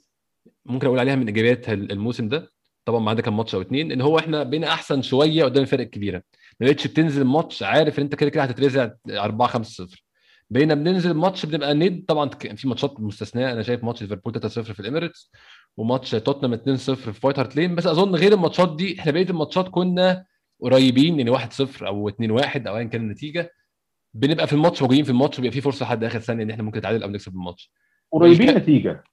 ممكن 0.65 0.87
أقول 0.87 0.99
عليها 0.99 1.15
من 1.15 1.27
ايجابيات 1.27 1.69
الموسم 1.69 2.29
ده. 2.29 2.51
طبعا 2.85 2.99
ما 2.99 3.09
عندك 3.09 3.23
كان 3.23 3.33
ماتش 3.33 3.55
أو 3.55 3.61
اتنين 3.61 3.91
إن 3.91 4.01
هو 4.01 4.19
إحنا 4.19 4.43
بقينا 4.43 4.67
أحسن 4.67 5.01
شوية 5.01 5.43
قدام 5.43 5.63
الفرق 5.63 5.79
الكبيرة. 5.81 6.23
ما 6.59 6.67
بقتش 6.67 6.87
بتنزل 6.87 7.23
ماتش 7.23 7.63
عارف 7.63 7.99
إن 7.99 8.03
أنت 8.03 8.15
كده 8.15 8.29
كده 8.29 8.43
هتترزع 8.43 8.89
4 9.09 9.47
5 9.47 9.85
0 9.85 10.03
بقينا 10.49 10.73
بننزل 10.75 11.13
ماتش 11.13 11.45
بنبقى 11.45 11.73
ند 11.73 12.05
طبعا 12.07 12.29
في 12.29 12.67
ماتشات 12.67 12.99
مستثناء 12.99 13.53
أنا 13.53 13.63
شايف 13.63 13.83
ماتش 13.83 14.01
ليفربول 14.01 14.33
3 14.33 14.47
0 14.49 14.73
في 14.73 14.79
الإميريتس 14.79 15.31
وماتش 15.77 16.11
توتنهام 16.11 16.53
2 16.53 16.77
0 16.77 17.11
في 17.13 17.27
وايت 17.27 17.39
هارت 17.39 17.55
لين. 17.55 17.75
بس 17.75 17.87
أظن 17.87 18.15
غير 18.15 18.33
الماتشات 18.33 18.75
دي 18.75 18.99
إحنا 18.99 19.11
بقية 19.11 19.29
الماتشات 19.29 19.69
كنا 19.69 20.25
قريبين 20.61 21.17
يعني 21.19 21.29
1 21.29 21.53
0 21.53 21.87
أو 21.87 22.09
2 22.09 22.31
1 22.31 22.67
أو 22.67 22.77
ايا 22.77 22.83
كان 22.83 23.01
النتيجة. 23.01 23.51
بنبقى 24.13 24.47
في 24.47 24.53
الماتش 24.53 24.81
موجودين 24.81 25.03
في 25.03 25.09
الماتش 25.09 25.37
بيبقى 25.39 25.51
في 25.51 25.61
فرصة 25.61 25.83
لحد 25.83 26.03
آخر 26.03 26.19
ثانية 26.19 26.43
إن 26.43 26.49
إحنا 26.51 26.63
ممكن 26.63 26.77
نتعادل 26.79 27.03
أو 27.03 27.09
نكسب 27.09 27.33
الماتش. 27.33 27.71
قريبين 28.11 28.51
نتيجة. 28.51 29.03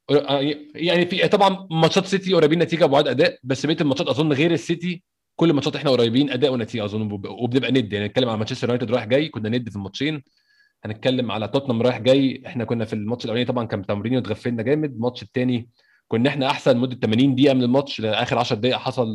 يعني 0.74 1.06
في 1.06 1.28
طبعا 1.28 1.66
ماتشات 1.70 2.06
سيتي 2.06 2.32
قريبين 2.34 2.58
نتيجة 2.58 2.84
وبعد 2.84 3.08
أداء 3.08 3.38
بس 3.44 3.66
بقية 3.66 3.76
الماتشات 3.80 4.06
أظن 4.08 4.32
غير 4.32 4.52
السيتي 4.52 5.02
كل 5.36 5.50
الماتشات 5.50 5.76
إحنا 5.76 5.90
قريبين 5.90 6.30
أداء 6.30 6.52
ونتيجة 6.52 6.84
أظن 6.84 7.12
وب- 7.12 7.26
وبنبقى 7.28 7.70
ند. 7.72 7.92
يعني 7.92 8.06
نتكلم 8.06 8.28
على 8.28 8.38
مانشستر 8.38 8.68
يونايتد 8.68 8.90
رايح 8.90 9.04
جاي 9.04 9.28
كنا 9.28 9.48
ند 9.48 9.68
في 9.68 9.76
الماتشين. 9.76 10.22
هنتكلم 10.84 11.30
على 11.32 11.48
توتنهام 11.48 11.82
رايح 11.82 11.98
جاي 11.98 12.42
إحنا 12.46 12.64
كنا 12.64 12.84
في 12.84 12.92
الماتش 12.92 13.24
الأولاني 13.24 13.46
طبعا 13.46 13.64
كان 13.66 13.86
تمرين 13.86 14.16
واتغفلنا 14.16 14.62
جامد. 14.62 14.92
الماتش 14.94 15.22
الثاني 15.22 15.68
كنا 16.08 16.28
إحنا 16.30 16.46
أحسن 16.50 16.76
مدة 16.76 16.96
80 16.96 17.34
دقيقة 17.34 17.54
من 17.54 17.62
الماتش 17.62 18.00
لآخر 18.00 18.38
10 18.38 18.56
دقائق 18.56 18.76
حصل 18.76 19.08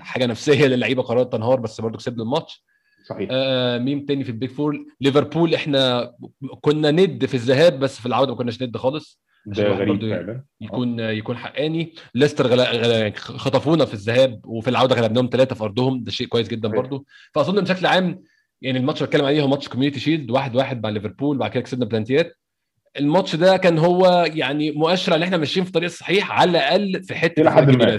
حاجة 0.00 0.26
نفسية 0.26 0.66
للعيبة 0.76 1.02
قررت 1.02 1.32
تنهار 1.32 1.60
بس 1.60 1.80
برضه 1.80 1.98
كسبنا 1.98 2.22
الماتش. 2.22 2.64
صحيح. 3.06 3.28
آه 3.32 3.78
مين 3.78 4.06
تاني 4.06 4.24
في 4.24 4.30
ال 4.30 4.35
big 4.35 4.50
four. 4.50 4.84
ليفربول 5.00 5.54
إحنا 5.54 6.12
كنا 6.60 6.90
ند 6.90 7.24
في 7.24 7.34
الذهاب 7.34 7.78
بس 7.78 8.00
في 8.00 8.06
العودة 8.06 8.30
ما 8.32 8.38
كناش 8.38 8.62
ند 8.62 8.76
خالص 8.76 9.20
ده 9.46 9.68
غريب 9.68 10.00
فعلا. 10.10 10.44
يكون 10.60 11.00
يكون 11.00 11.36
حقاني. 11.36 11.92
ليستر 12.14 12.46
غلا... 12.46 12.70
غلا... 12.70 13.12
خطفونا 13.16 13.84
في 13.84 13.94
الذهاب 13.94 14.40
وفي 14.46 14.70
العودة 14.70 14.94
غلبناهم 14.96 15.28
ثلاثة 15.32 15.54
في 15.54 15.64
أرضهم. 15.64 16.04
ده 16.04 16.10
شيء 16.10 16.26
كويس 16.26 16.48
جدا. 16.48 16.68
برضو. 16.68 17.06
فأظن 17.34 17.60
بشكل 17.60 17.86
عام 17.86 18.22
يعني 18.62 18.78
الماتش 18.78 18.98
اللي 18.98 19.06
بتكلم 19.06 19.24
عليه 19.24 19.42
هو 19.42 19.48
ماتش 19.48 19.68
كوميونتي 19.68 20.00
شيلد 20.00 20.30
واحد 20.30 20.56
واحد 20.56 20.82
مع 20.82 20.88
ليفربول 20.88 21.38
بعد 21.38 21.50
كده 21.50 21.60
كسبنا 21.60 21.84
بلنتيات. 21.84 22.36
الماتش 22.98 23.36
ده 23.36 23.56
كان 23.56 23.78
هو 23.78 24.26
يعني 24.34 24.70
مؤشر 24.70 25.14
إن 25.14 25.22
إحنا 25.22 25.36
ماشيين 25.36 25.64
في 25.64 25.70
الطريق 25.70 25.88
الصحيح 25.88 26.32
على 26.32 26.50
الأقل 26.50 27.02
في 27.02 27.14
حتة 27.14 27.40
إلى 27.40 27.52
حد 27.52 27.70
ما. 27.70 27.98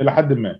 إلى 0.00 0.12
حد 0.12 0.32
ما. 0.32 0.58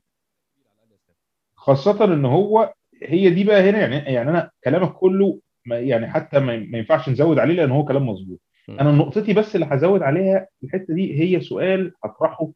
خاصة 1.56 2.04
إن 2.04 2.24
هو 2.24 2.72
هي 3.02 3.30
دي 3.30 3.44
بقى 3.44 3.70
هنا 3.70 3.78
يعني 3.80 3.96
يعني 3.96 4.30
أنا 4.30 4.50
كلامك 4.64 4.92
كله 4.92 5.40
ما 5.66 5.78
يعني 5.78 6.06
حتى 6.10 6.38
ما 6.40 6.54
ينفعش 6.54 7.08
نزود 7.08 7.38
عليه 7.38 7.54
لأن 7.54 7.70
هو 7.70 7.84
كلام 7.84 8.08
مظبوط. 8.08 8.40
أنا 8.68 8.92
نقطتي 8.92 9.32
بس 9.32 9.54
اللي 9.54 9.66
هزود 9.70 10.02
عليها 10.02 10.46
الحتة 10.64 10.94
دي 10.94 11.20
هي 11.20 11.40
سؤال 11.40 11.92
هطرحه 12.04 12.48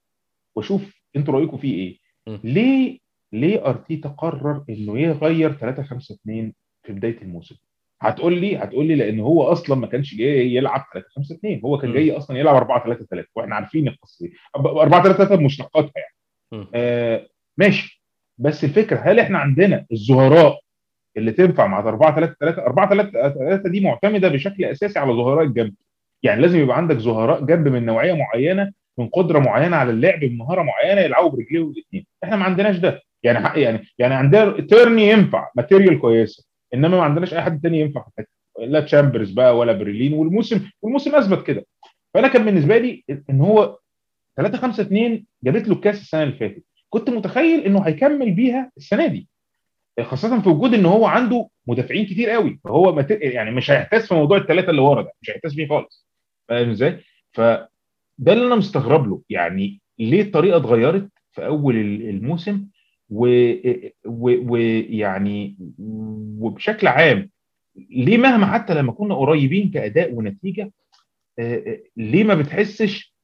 وأشوف 0.56 1.00
أنتوا 1.16 1.34
رأيكم 1.34 1.56
فيه 1.56 1.74
إيه. 1.74 1.98
ليه 2.44 2.98
ليه 3.32 3.66
أرتيتا 3.66 4.08
قرر 4.08 4.64
إنه 4.70 4.98
يغير 4.98 5.52
3 5.52 5.82
5 5.82 6.14
2 6.14 6.52
في 6.86 6.92
بداية 6.92 7.22
الموسم 7.22 7.56
هتقول 8.00 8.40
لي 8.40 8.56
هتقول 8.56 8.86
لي 8.86 8.94
لأن 8.94 9.20
هو 9.20 9.42
أصلا 9.42 9.76
ما 9.76 9.86
كانش 9.86 10.14
جاي 10.14 10.54
يلعب 10.54 10.84
3 10.94 11.06
5 11.16 11.34
2 11.34 11.60
هو 11.64 11.78
كان. 11.78 11.92
جاي 11.92 12.16
أصلا 12.16 12.38
يلعب 12.38 12.56
4 12.56 12.84
3 12.84 13.04
3 13.10 13.28
وإحنا 13.36 13.54
عارفين 13.54 13.88
القصة 13.88 14.26
دي 14.26 14.32
4 14.56 15.02
3 15.02 15.18
3 15.18 15.34
بمشتقاتها 15.36 15.92
يعني. 15.96 16.66
آه 16.74 17.28
ماشي 17.56 17.99
بس 18.40 18.64
الفكرة 18.64 18.96
هل 19.04 19.20
إحنا 19.20 19.38
عندنا 19.38 19.86
الزهراء 19.92 20.60
اللي 21.16 21.32
تنفع 21.32 21.66
مع 21.66 21.78
4 21.78 22.14
3 22.14 22.34
3 22.40 22.62
4 22.62 22.88
3 22.88 23.10
3 23.34 23.68
دي 23.68 23.80
معتمدة 23.80 24.28
بشكل 24.28 24.64
أساسي 24.64 24.98
على 24.98 25.12
ظهراء 25.12 25.44
الجنب 25.44 25.74
يعني 26.22 26.42
لازم 26.42 26.58
يبقى 26.58 26.76
عندك 26.76 26.96
ظهراء 26.96 27.44
جنب 27.44 27.68
من 27.68 27.86
نوعية 27.86 28.12
معينة 28.12 28.72
من 28.98 29.08
قدرة 29.08 29.38
معينة 29.38 29.76
على 29.76 29.90
اللعب 29.90 30.20
بمهاره 30.20 30.62
معينة 30.62 31.00
يلعبوا 31.00 31.30
برجليهم 31.30 31.70
الاثنين 31.70 32.06
إحنا 32.24 32.36
ما 32.36 32.44
عندناش 32.44 32.76
ده. 32.76 33.00
يعني 33.22 33.38
حق 33.48 33.58
يعني 33.58 33.86
يعني 33.98 34.14
عندنا 34.14 34.60
تيرني 34.60 35.10
ينفع 35.10 35.50
ماتيريال 35.56 36.00
كويسة 36.00 36.44
إنما 36.74 36.88
ما 36.96 37.02
عندناش 37.02 37.34
أي 37.34 37.40
حد 37.42 37.60
تاني 37.60 37.80
ينفع 37.80 38.04
في 38.16 38.24
لا 38.58 38.80
تشامبرز 38.80 39.30
بقى 39.30 39.56
ولا 39.58 39.72
برلين 39.72 40.12
والموسم 40.12 40.70
والموسم 40.82 41.14
أثبت 41.14 41.46
كده. 41.46 41.66
فأنا 42.14 42.28
كان 42.28 42.44
بالنسبة 42.44 42.78
لي 42.78 43.04
إن 43.30 43.40
هو 43.40 43.78
3 44.36 44.58
5 44.58 44.82
2 44.82 45.24
جابت 45.44 45.68
له 45.68 45.74
الكاس 45.74 46.00
السنة 46.00 46.22
اللي 46.22 46.34
فاتت. 46.34 46.64
كنت 46.90 47.10
متخيل 47.10 47.60
إنه 47.60 47.80
هيكمل 47.80 48.30
بيها 48.30 48.72
السنة 48.76 49.06
دي. 49.06 49.28
خاصة 50.00 50.42
في 50.42 50.48
وجود 50.48 50.74
إن 50.74 50.86
هو 50.86 51.06
عنده 51.06 51.48
مدافعين 51.66 52.06
كتير 52.06 52.30
قوي. 52.30 52.60
فهو 52.64 52.92
مت... 52.94 53.10
يعني 53.10 53.50
مش 53.50 53.70
هيحتاس 53.70 54.08
في 54.08 54.14
موضوع 54.14 54.38
الثلاثه 54.38 54.70
اللي 54.70 54.80
ورا 54.82 55.02
ده. 55.02 55.12
مش 55.22 55.30
هيحتاس 55.30 55.54
فيه 55.54 55.68
خالص. 55.68 56.06
فاهم 56.48 56.70
إزاي؟ 56.70 57.00
فده 57.32 57.68
اللي 58.20 58.46
أنا 58.46 58.56
مستغرب 58.56 59.08
له. 59.08 59.22
يعني 59.30 59.80
ليه 59.98 60.22
الطريقة 60.22 60.56
اتغيرت 60.56 61.08
في 61.32 61.46
أول 61.46 61.76
الموسم؟ 61.76 62.66
ويعني 64.04 65.56
و... 65.58 65.64
و... 65.78 66.46
وبشكل 66.46 66.86
عام 66.86 67.30
ليه 67.90 68.18
مهما 68.18 68.46
حتى 68.46 68.74
لما 68.74 68.92
كنا 68.92 69.14
قريبين 69.14 69.70
كأداء 69.70 70.12
ونتيجة 70.12 70.72
ليه 71.96 72.24
ما 72.24 72.34
بتحسش 72.34 73.14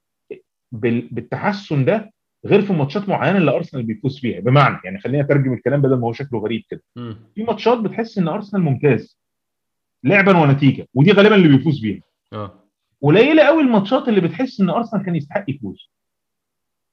بال... 0.73 1.09
بالتحسن 1.11 1.85
ده 1.85 2.13
غير 2.47 2.63
في 2.63 2.73
ماتشات 2.73 3.09
معينة 3.09 3.39
اللي 3.39 3.51
أرسنال 3.51 3.83
بيفوز 3.83 4.21
فيها 4.21 4.41
بمعنى 4.41 4.81
يعني 4.85 4.99
خلينا 5.01 5.25
أترجم 5.25 5.53
الكلام 5.53 5.83
بدل 5.83 5.95
ما 5.97 6.07
هو 6.07 6.13
شكله 6.13 6.39
غريب 6.41 6.63
كده. 6.71 6.83
في 7.35 7.43
ماتشات 7.45 7.79
بتحس 7.79 8.19
إن 8.19 8.29
أرسنال 8.29 8.63
ممتاز. 8.63 9.19
لعبا 10.05 10.37
ونتيجة 10.39 10.87
ودي 10.95 11.13
غالبا 11.13 11.35
اللي 11.35 11.49
بيفوز 11.49 11.81
بيها. 11.81 12.03
آه. 12.33 12.63
قليلة 13.03 13.43
قوي 13.43 13.63
الماتشات 13.63 14.09
اللي 14.09 14.21
بتحس 14.21 14.61
إن 14.61 14.71
أرسنال 14.71 15.03
كان 15.05 15.17
يستحق 15.17 15.45
يفوز. 15.49 15.91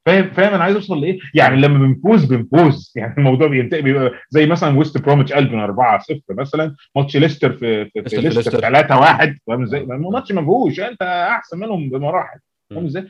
فاهم 0.06 0.30
فاهم 0.32 0.54
أنا 0.54 0.64
عايز 0.64 0.76
أوصل 0.76 1.02
لإيه؟ 1.02 1.20
يعني 1.34 1.62
لما 1.62 1.80
بنفوز 1.88 2.26
بنفوز. 2.26 2.92
يعني 2.96 3.18
الموضوع 3.18 3.48
بينتهي 3.48 3.82
بيبقى 3.82 4.12
زي 4.30 4.46
مثلا 4.46 4.78
ويست 4.78 5.02
بروميتش 5.02 5.34
ألبيون 5.34 5.60
4 5.60 6.00
0 6.00 6.20
مثلا. 6.30 6.76
ماتش 6.96 7.18
ليستر 7.18 7.54
في 7.54 7.86
في, 7.86 8.04
في 8.04 8.18
ليستر 8.18 8.60
3 8.60 9.00
1 9.00 9.38
فاهم 9.48 9.64
إزاي؟ 9.64 9.82
الماتش 9.82 10.32
ما 10.32 10.42
فيهوش 10.42 10.80
أنت 10.80 11.02
أحسن 11.02 11.60
منهم 11.60 11.90
بمراحل. 11.90 12.40
فاهم 12.70 12.86
إزاي؟ 12.86 13.08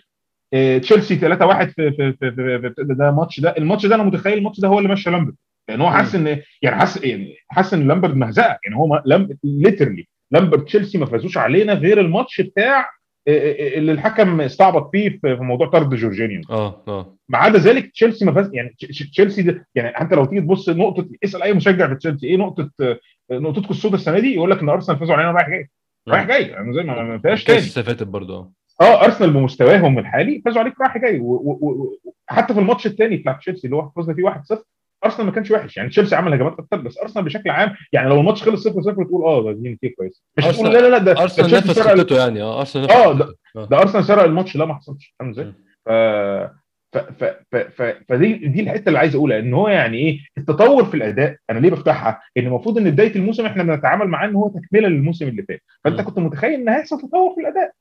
تشيلسي 0.82 1.16
3 1.16 1.46
1 1.46 1.70
في, 1.70 1.92
في, 1.92 2.14
في, 2.14 2.32
في, 2.32 2.74
في 2.76 2.94
ده 2.94 3.12
ماتش 3.12 3.40
ده. 3.40 3.56
الماتش 3.58 3.86
ده 3.86 3.96
أنا 3.96 4.04
متخيل 4.04 4.38
الماتش 4.38 4.60
ده 4.60 4.68
هو 4.68 4.78
اللي 4.80 4.90
مشى 4.90 5.10
لامبرد. 5.10 5.36
لأن 5.70 5.82
هو 5.82 5.92
حاسس 5.92 6.16
ان 6.16 6.28
يعني 6.62 6.76
حاسس 6.76 7.04
يعني 7.04 7.36
حاسس 7.50 7.74
إن 7.74 7.88
لامبرد 7.88 8.16
مهزقة. 8.16 8.60
يعني 8.66 8.78
هو 8.78 9.04
literally 9.44 10.08
لامبرد 10.32 10.66
تشيلسي 10.66 10.98
ما 10.98 11.06
فازوش 11.06 11.38
علينا 11.38 11.74
غير 11.74 12.00
الماتش 12.00 12.42
بتاع 12.42 12.90
اللي 13.28 13.92
الحكم 13.92 14.42
استعبط 14.42 14.92
فيه 14.92 15.10
في 15.22 15.36
موضوع 15.36 15.68
طرد 15.68 15.96
جورجينيو. 15.96 16.42
آه 16.50 16.84
آه. 16.88 17.18
ما 17.30 17.38
عدا 17.38 17.60
ذلك 17.60 17.92
تشيلسي 17.92 18.26
ما 18.26 18.34
فاز 18.34 18.50
يعني 18.54 18.76
تشيلسي 19.12 19.42
ده 19.42 19.68
يعني 19.76 19.90
انت 19.90 20.14
لو 20.14 20.26
تيجي 20.26 20.42
تبص 20.42 20.70
نقطه 20.70 21.08
اسأل 21.24 21.44
أي 21.44 21.54
مشجع 21.54 21.88
في 21.88 21.96
تشيلسي 21.96 22.28
إيه 22.28 22.38
نقطه 22.38 22.70
نقطتكم 23.32 23.70
السوداء 23.70 24.00
السنة 24.00 24.20
دي؟ 24.20 24.34
يقول 24.34 24.52
لك 24.52 24.60
إن 24.62 24.70
أرسنال 24.70 25.00
فازوا 25.00 25.16
علينا 25.16 25.32
رايح 25.32 25.50
جاي. 25.50 25.70
رايح 26.08 26.24
جاي. 26.28 26.44
يعني 26.44 26.74
زي 26.74 26.84
ما 26.84 27.18
فيهاش 27.18 27.44
تاني. 27.44 27.62
فاتت 27.62 28.04
برضه 28.04 28.52
آه 28.82 29.06
ارسنال 29.06 29.34
بمستواهم 29.34 30.00
الحالي 30.00 30.42
فازوا 30.46 30.62
عليك 30.62 30.80
رايح 30.82 30.98
جاي 30.98 31.20
وحتى 31.22 32.54
في 32.54 32.60
الماتش 32.60 32.86
الثاني 32.88 33.18
بتاع 33.18 33.34
تشيلسي 33.34 33.68
اللي 33.68 33.76
هو 33.78 33.90
فزنا 33.90 34.14
فيه 34.16 34.24
1-0 34.58 34.58
ارسنال 35.06 35.26
ما 35.28 35.32
كانش 35.34 35.52
وحش 35.52 35.78
يعني 35.78 35.90
تشيلسي 35.90 36.16
عمل 36.16 36.34
هجمات 36.34 36.60
أكتر 36.60 36.78
بس 36.78 36.98
ارسنال 36.98 37.26
بشكل 37.26 37.50
عام 37.50 37.76
يعني 37.94 38.10
لو 38.10 38.20
الماتش 38.20 38.44
خلص 38.44 38.64
0 38.68 38.82
0 38.82 39.04
تقول 39.04 39.26
آه 39.26 39.44
ده 39.44 39.52
دي 39.52 39.70
نتيجة 39.70 39.94
كويسة. 39.98 40.22
مش 40.38 40.46
تقول 40.46 40.74
لا 40.74 40.80
لا 40.80 40.88
لا 40.90 40.98
ده 40.98 41.12
أرسنال 41.22 41.52
نفس 41.54 41.80
خطته 41.80 42.18
يعني 42.18 42.42
آه 42.42 42.60
أرسنال 42.60 42.92
آه 42.92 43.14
ده, 43.14 43.36
ده 43.56 43.78
أرسنال 43.82 44.04
سرق 44.06 44.24
الماتش 44.24 44.56
لا 44.56 44.66
ما 44.66 44.76
حصلش. 44.76 45.16
فاهم 45.20 45.30
إزاي؟ 45.30 45.54
ف 45.86 45.90
ف 46.94 46.98
ف 46.98 47.24
ف 47.52 47.56
ف 47.56 47.82
فدي 48.10 48.34
دي 48.34 48.62
الحتة 48.62 48.88
اللي 48.88 49.00
عايز 49.00 49.16
أقولها 49.16 49.40
إن 49.40 49.54
هو 49.54 49.68
يعني 49.68 49.98
إيه 49.98 50.20
التطور 50.38 50.86
في 50.86 50.94
الأداء 50.98 51.36
أنا 51.50 51.60
ليه 51.60 51.70
بفتحها؟ 51.70 52.22
إن 52.38 52.46
المفروض 52.48 52.78
إن 52.78 52.92
بداية 52.92 53.16
الموسم 53.16 53.46
إحنا 53.46 53.64
بنتعامل 53.64 54.08
معاه 54.08 54.28
إن 54.28 54.36
هو 54.36 54.50
تكملة 54.50 54.88
للموسم 54.88 55.28
اللي 55.28 55.44
فات. 55.44 55.62
فأنت 55.84 56.02
كنت 56.02 56.20
متخيل 56.20 56.54
إن 56.54 56.70
هيحصل 56.70 56.98
تطور 57.02 57.36
في 57.36 57.42
الأداء. 57.42 57.72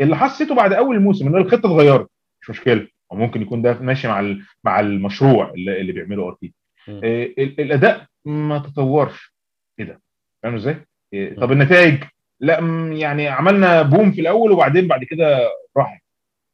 اللي 0.00 0.16
حسيته 0.16 0.54
بعد 0.54 0.72
أول 0.72 1.00
موسم 1.00 1.26
إن 1.28 1.36
الخطة 1.36 1.58
اتغيرت. 1.66 2.08
مش 2.42 2.50
مشكلة. 2.50 2.88
أو 3.12 3.16
ممكن 3.16 3.42
يكون 3.42 3.62
ده 3.62 3.78
ماشي 3.78 4.08
مع 4.08 4.34
مع 4.64 4.80
المشروع 4.80 5.50
اللي, 5.50 5.80
اللي 5.80 5.92
بيعمله 5.92 6.26
أرتيتا. 6.28 6.54
آه 6.88 7.24
الأداء 7.38 8.06
ما 8.24 8.58
تطورش. 8.58 9.34
إيه 9.80 9.84
ده؟ 9.86 10.00
فاهم 10.42 10.54
إزاي؟ 10.54 10.76
آه 11.14 11.34
طب 11.34 11.52
النتائج؟ 11.52 11.98
لا 12.40 12.58
يعني 12.92 13.28
عملنا 13.28 13.82
بوم 13.82 14.12
في 14.12 14.20
الأول 14.20 14.52
وبعدين 14.52 14.88
بعد 14.88 15.04
كده 15.04 15.38
راحت. 15.76 16.02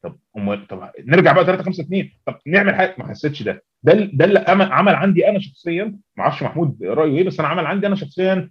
طب 0.04 0.18
هم 0.36 0.64
طب 0.66 0.90
نرجع 1.00 1.32
بقى 1.32 1.44
3 1.44 1.62
5 1.62 1.82
2 1.82 2.10
طب 2.26 2.38
نعمل 2.46 2.74
حاجة؟ 2.74 2.94
ما 2.98 3.08
حسيتش 3.08 3.42
ده. 3.42 3.62
ده 3.82 3.92
ده 4.12 4.24
اللي 4.24 4.38
عمل 4.48 4.94
عندي 4.94 5.28
أنا 5.28 5.38
شخصيا. 5.38 5.84
ما 6.16 6.24
أعرفش 6.24 6.42
محمود 6.42 6.82
رأيه 6.84 7.18
إيه 7.18 7.24
بس 7.24 7.40
أنا 7.40 7.48
عمل 7.48 7.66
عندي 7.66 7.86
أنا 7.86 7.94
شخصيا 7.94 8.50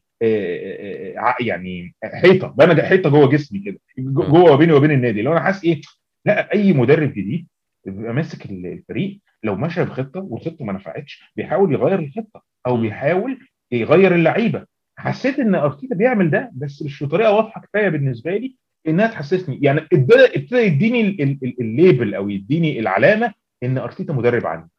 يعني 1.39 1.95
حيطة 2.03 2.47
بنى 2.47 2.81
حيطة 2.83 3.09
جوه 3.09 3.29
جسمي 3.29 3.59
كده 3.59 3.79
جوه 3.99 4.55
بيني 4.55 4.73
وبين 4.73 4.91
النادي. 4.91 5.21
لو 5.21 5.31
أنا 5.31 5.39
حاسس 5.41 5.63
إيه 5.63 5.81
لا 6.25 6.53
أي 6.53 6.73
مدرب 6.73 7.09
جديد 7.13 7.47
بيبقى 7.85 8.13
ماسك 8.13 8.45
ال- 8.45 8.65
الفريق 8.65 9.19
لو 9.43 9.55
مشى 9.55 9.83
بخطة 9.83 10.19
والخطه 10.19 10.65
ما 10.65 10.73
نفعتش 10.73 11.23
بيحاول 11.35 11.73
يغير 11.73 11.99
الخطة 11.99 12.43
أو. 12.67 12.77
بيحاول 12.81 13.37
يغير 13.71 14.15
اللعيبة. 14.15 14.65
حسيت 14.97 15.39
إن 15.39 15.55
أرتيتا 15.55 15.95
بيعمل 15.95 16.29
ده 16.31 16.51
بس 16.55 16.81
مش 16.83 17.03
بطريقة 17.03 17.31
واضحة 17.35 17.61
كفاية 17.61 17.89
بالنسبة 17.89 18.37
لي 18.37 18.55
إنها 18.87 19.07
تحسسني. 19.07 19.59
يعني 19.61 19.79
ابتدى 19.79 20.25
ابتدى 20.35 20.57
يديني 20.59 21.01
ال- 21.01 21.21
ال- 21.21 21.39
ال- 21.43 21.61
الليبل 21.61 22.15
أو 22.15 22.29
يديني 22.29 22.79
العلامة 22.79 23.33
إن 23.63 23.77
أرتيتا 23.77 24.13
مدرب 24.13 24.45
عني 24.45 24.69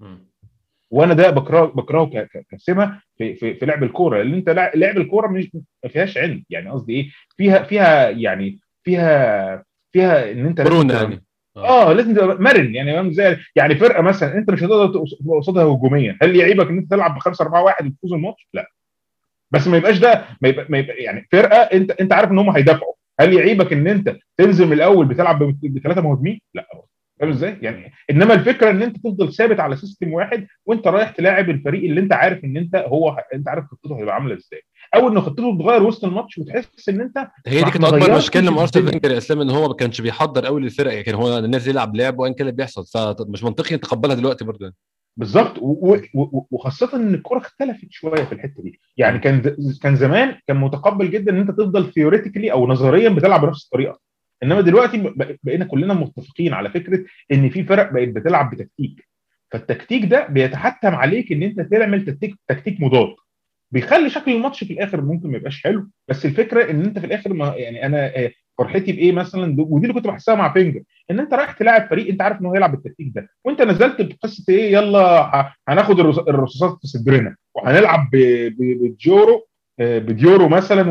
مم. 0.00 0.27
وأنا 0.90 1.14
ده 1.14 1.30
بكرهه 1.30 1.64
بكرهه 1.66 2.26
كسمه 2.50 3.00
في 3.18 3.34
في, 3.34 3.54
في 3.54 3.66
لعب 3.66 3.82
الكورة 3.82 4.22
لأن 4.22 4.34
أنت 4.34 4.48
لع- 4.50 4.72
لعب 4.74 4.96
الكورة 4.96 5.28
مش 5.28 5.50
ما 5.84 5.90
فيهاش 5.90 6.18
علم. 6.18 6.44
يعني 6.50 6.70
قصدي 6.70 6.92
إيه؟ 6.92 7.08
فيها 7.36 7.62
فيها 7.62 8.10
يعني 8.10 8.58
فيها 8.84 9.64
فيها 9.92 10.32
إن 10.32 10.46
أنت 10.46 10.60
مرونه 10.60 10.94
يعني. 10.94 11.24
آه. 11.56 11.92
لازم 11.92 12.14
تبقى 12.14 12.36
مرن. 12.42 12.74
يعني 12.74 13.08
إزاي 13.10 13.36
يعني 13.56 13.74
فرقة 13.74 14.02
مثلا 14.02 14.38
أنت 14.38 14.50
مش 14.50 14.62
هتقدر 14.62 14.86
تبقى 14.86 15.36
قصادها 15.38 15.64
هجوميا. 15.64 16.18
هل 16.22 16.36
يعيبك 16.36 16.66
إن 16.70 16.78
أنت 16.78 16.90
تلعب 16.90 17.14
ب 17.14 17.18
5 17.18 17.42
4 17.42 17.62
1 17.64 17.86
وتفوز 17.86 18.12
الماتش؟ 18.12 18.48
لا. 18.54 18.66
بس 19.50 19.68
ما 19.68 19.76
يبقاش 19.76 19.98
ده 19.98 20.24
ما 20.42 20.48
يبقى, 20.48 20.66
ما 20.68 20.78
يبقى 20.78 20.96
يعني 20.96 21.28
فرقة 21.32 21.56
انت 21.56 21.90
أنت 21.90 22.12
عارف 22.12 22.30
إن 22.30 22.38
هم 22.38 22.50
هيدافعوا. 22.50 22.92
هل 23.20 23.32
يعيبك 23.34 23.72
إن 23.72 23.86
أنت 23.88 24.16
تنزل 24.36 24.66
من 24.66 24.72
الأول 24.72 25.06
بتلعب 25.06 25.42
بثلاثة 25.62 26.00
مهاجمين؟ 26.00 26.40
لا. 26.54 26.66
فاهم 27.20 27.30
إزاي؟ 27.30 27.58
يعني 27.62 27.92
إنما 28.10 28.34
الفكرة 28.34 28.70
إن 28.70 28.82
أنت 28.82 28.96
تفضل 28.96 29.32
ثابت 29.32 29.60
على 29.60 29.76
system 29.76 30.12
واحد 30.12 30.46
وأنت 30.66 30.86
رايح 30.86 31.10
تلاعب 31.10 31.50
الفريق 31.50 31.84
اللي 31.84 32.00
أنت 32.00 32.12
عارف 32.12 32.44
إن 32.44 32.56
أنت 32.56 32.76
هو 32.76 33.16
أنت 33.34 33.48
عارف 33.48 33.64
خطته 33.64 33.98
هتبقى 33.98 34.14
عاملة 34.14 34.34
إزاي. 34.36 34.60
أو 34.94 35.08
إن 35.08 35.20
خطته 35.20 35.56
تتغير 35.56 35.82
وسط 35.82 36.04
الماتش 36.04 36.38
وتحس 36.38 36.88
إن 36.88 37.00
أنت 37.00 37.18
هي 37.46 37.62
دي 37.62 37.70
كانت 37.70 37.84
أكبر 37.84 38.16
مشكلة 38.16 38.42
لما 38.42 38.60
أرسنال. 38.60 38.88
فينجر 38.88 39.10
يا 39.10 39.18
إسلام 39.18 39.40
إن 39.40 39.50
هو 39.50 39.68
ما 39.68 39.74
كانش 39.74 40.00
بيحضر 40.00 40.46
قوي 40.46 40.60
للفرق 40.60 40.90
يعني 40.92 41.02
كان 41.04 41.14
هو 41.14 41.38
الناس 41.38 41.66
يلعب 41.66 41.96
لعب 41.96 42.18
وان 42.18 42.32
كان 42.34 42.46
اللي 42.46 42.56
بيحصل. 42.56 42.84
فمش 42.86 43.44
منطقي 43.44 43.76
نتقبلها 43.76 44.14
دلوقتي 44.14 44.44
برضه 44.44 44.72
بالظبط. 45.16 45.58
و- 45.58 45.96
و- 46.14 46.46
وخاصة 46.50 46.96
إن 46.96 47.14
الكوره 47.14 47.38
اختلفت 47.38 47.86
شوية 47.90 48.24
في 48.24 48.32
الحتة 48.32 48.62
دي. 48.62 48.80
يعني 48.96 49.18
كان 49.18 49.56
كان 49.82 49.96
زمان 49.96 50.34
كان 50.46 50.56
متقبل 50.56 51.10
جدا 51.10 51.32
إن 51.32 51.38
أنت 51.40 51.50
تفضل 51.50 51.92
theoretically 51.92 52.52
أو 52.52 52.66
نظريا 52.68 53.08
بتلعب 53.08 53.40
بنفس 53.40 53.64
الطريقة. 53.64 53.98
إنما 54.42 54.60
دلوقتي 54.60 54.98
بق- 54.98 55.36
بقينا 55.42 55.64
كلنا 55.64 55.94
متفقين 55.94 56.54
على 56.54 56.70
فكرة 56.70 57.04
إن 57.32 57.48
في 57.50 57.64
فرق 57.64 57.92
بقت 57.92 58.08
بتلعب 58.08 58.50
بتكتيك. 58.50 59.08
فالتكتيك 59.50 60.04
ده 60.04 60.26
بيتحتم 60.26 60.94
عليك 60.94 61.32
إن 61.32 61.42
أنت 61.42 61.60
تعمل 61.60 62.04
تكتيك 62.04 62.34
تكتيك 62.48 62.80
مضاد. 62.80 63.14
بيخلي 63.70 64.10
شكل 64.10 64.32
الماتش 64.32 64.64
في 64.64 64.72
الآخر 64.72 65.00
ممكن 65.00 65.30
ما 65.30 65.36
يبقاش 65.36 65.62
حلو 65.62 65.88
بس 66.08 66.26
الفكرة 66.26 66.70
إن 66.70 66.82
أنت 66.84 66.98
في 66.98 67.06
الآخر 67.06 67.32
ما 67.32 67.54
يعني 67.56 67.86
أنا 67.86 68.16
آه، 68.16 68.30
فرحتي 68.58 68.92
بإيه 68.92 69.12
مثلا؟ 69.12 69.56
ودي 69.58 69.82
اللي 69.86 69.94
كنت 69.94 70.06
بحسها 70.06 70.34
مع 70.34 70.52
فينجر. 70.52 70.82
إن 71.10 71.20
أنت 71.20 71.34
رايح 71.34 71.52
تلاعب 71.52 71.88
فريق 71.90 72.08
أنت 72.08 72.22
عارف 72.22 72.40
إن 72.40 72.46
هو 72.46 72.54
هيلعب 72.54 72.70
بالتكتيك 72.72 73.12
ده. 73.14 73.28
وأنت 73.44 73.62
نزلت 73.62 74.02
بقصة 74.02 74.44
إيه؟ 74.48 74.72
يلا 74.72 75.52
هناخد 75.68 76.00
الرص- 76.00 76.18
الرصاصات 76.28 76.78
في 76.80 76.86
صدرنا. 76.86 77.36
وهنلعب 77.54 78.10
ب- 78.12 78.54
ب- 78.58 78.82
بديورو 79.80 80.46
آه، 80.46 80.48
مثلا 80.48 80.82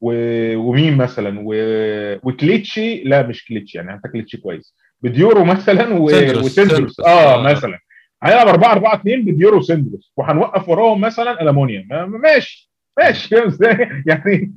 ومين 0.00 0.96
مثلا 0.96 1.40
و- 1.44 2.18
وكليتشي 2.28 3.02
لا 3.04 3.26
مش 3.26 3.44
كليتشي 3.46 3.78
يعني 3.78 3.92
حتى 3.92 4.08
كليتشي 4.08 4.36
كويس 4.36 4.74
بديورو 5.02 5.44
مثلا 5.44 5.94
و- 5.94 6.04
وسندرس 6.04 6.46
سندرس. 6.54 7.00
آه 7.00 7.34
آه. 7.34 7.42
مثلا 7.42 7.78
هنلعب 8.22 8.48
4 8.48 8.72
4 8.72 8.94
2 8.94 9.24
بديورو 9.24 9.58
وسندرس 9.58 10.12
وهنوقف 10.16 10.68
وراهم 10.68 11.00
مثلا 11.00 11.42
ألمونيا 11.42 11.86
ما- 11.90 12.06
ما- 12.06 12.18
ماشي 12.18 12.70
ماشي 12.98 13.28
فاهم 13.36 13.46
إزاي؟ 13.46 13.88
يعني 14.06 14.52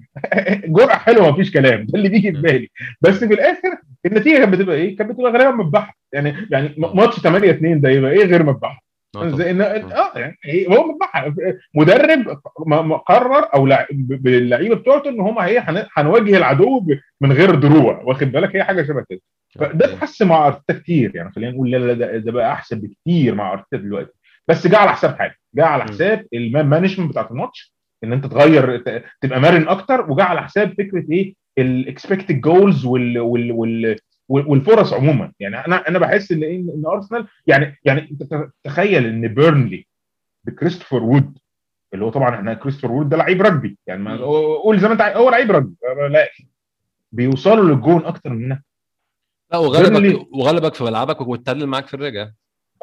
جرعه 0.65 0.97
حلوة 0.97 1.31
مفيش 1.31 1.51
كلام 1.51 1.85
ده 1.85 1.97
اللي 1.99 2.09
بيجي 2.09 2.31
في 2.31 2.41
بالي 2.41 2.69
بس 3.01 3.23
في 3.23 3.33
الآخر 3.33 3.77
النتيجة 4.05 4.37
كانت 4.37 4.53
بتبقى 4.53 4.75
إيه؟ 4.75 4.97
كانت 4.97 5.11
بتبقى 5.11 5.31
غالبا 5.31 5.51
مذبحة 5.63 5.97
يعني 6.13 6.33
يعني 6.51 6.75
ماتش 6.77 7.19
8 7.19 7.49
2 7.51 7.81
ده 7.81 7.89
يبقى 7.89 8.11
إيه 8.11 8.25
غير 8.25 8.43
مذبحة؟ 8.43 8.86
إزاي؟ 9.25 9.53
إن- 9.57 9.61
آه. 9.93 10.11
يعني 10.15 10.37
هو 10.69 10.97
مدرب 11.75 12.37
مقرر 12.67 13.53
أو 13.53 13.69
باللعيبة 13.99 14.75
بتوعته 14.75 15.09
إن 15.09 15.19
هم 15.19 15.39
هن- 15.39 15.85
هنواجه 15.97 16.37
العدو 16.37 16.87
من 17.21 17.31
غير 17.31 17.55
دروع 17.55 18.01
واخد 18.03 18.31
بالك؟ 18.31 18.55
هي 18.55 18.63
حاجة 18.63 18.83
شبه 18.83 19.05
كده. 19.09 19.19
فده 19.55 19.85
اتحسن 19.93 20.27
مع 20.27 20.47
أرتيتا 20.47 20.79
كتير 20.79 21.15
يعني 21.15 21.31
خلينا 21.31 21.51
نقول 21.51 21.71
لا 21.71 21.77
لا 21.77 22.17
ده, 22.17 22.31
بقى 22.31 22.51
أحسن 22.51 22.79
بكتير 22.81 23.35
مع 23.35 23.53
أرتيتا 23.53 23.77
دلوقتي. 23.77 24.11
بس 24.47 24.67
جه 24.67 24.77
على 24.77 24.91
حساب 24.91 25.15
حاجة 25.17 25.35
جه 25.55 25.65
على. 25.65 25.83
حساب 25.83 26.25
ال 26.33 26.41
man 26.41 26.65
management 26.65 27.09
بتاعت 27.09 27.31
الماتش 27.31 27.73
إن 28.03 28.13
أنت 28.13 28.25
تغير 28.25 28.83
تبقى 29.21 29.39
مرن 29.41 29.67
أكتر 29.67 30.11
وجه 30.11 30.23
على 30.23 30.41
حساب 30.43 30.73
فكرة 30.77 31.03
إيه؟ 31.11 31.33
ال 31.57 31.67
expected 31.67 32.41
goals 32.41 32.85
وال 32.85 33.19
وال 33.19 33.51
وال 33.51 33.95
والفرص 34.29 34.93
عموما. 34.93 35.31
يعني 35.39 35.65
أنا 35.65 35.87
أنا 35.87 35.99
بحس 35.99 36.31
إن؟ 36.31 36.43
إن 36.43 36.83
أرسنال 36.85 37.27
يعني 37.47 37.79
يعني 37.85 38.11
أنت 38.11 38.49
تخيل 38.63 39.05
إن 39.05 39.27
بيرنلي 39.27 39.87
بكريستوفر 40.43 41.03
وود 41.03 41.37
اللي 41.93 42.05
هو 42.05 42.09
طبعا 42.09 42.35
إحنا 42.35 42.53
كريستوفر 42.53 42.91
وود 42.91 43.09
ده 43.09 43.17
لعيب 43.17 43.41
رجبي. 43.41 43.77
يعني 43.87 44.03
ما. 44.03 44.17
قول 44.63 44.79
زي 44.79 44.87
ما 44.87 44.93
أنت 44.93 45.01
هو 45.01 45.29
لعيب 45.29 45.51
رجبي. 45.51 45.75
لا. 46.09 46.27
بيوصلوا 47.11 47.69
للجون 47.69 48.05
أكتر 48.05 48.29
مننا 48.29 48.61
لا 49.51 49.57
وغلبك 49.57 50.27
وغلبك 50.31 50.73
في 50.73 50.83
ملعبك 50.83 51.21
واتعلم 51.21 51.69
معاك 51.69 51.87
في 51.87 51.93
الرجع. 51.93 52.29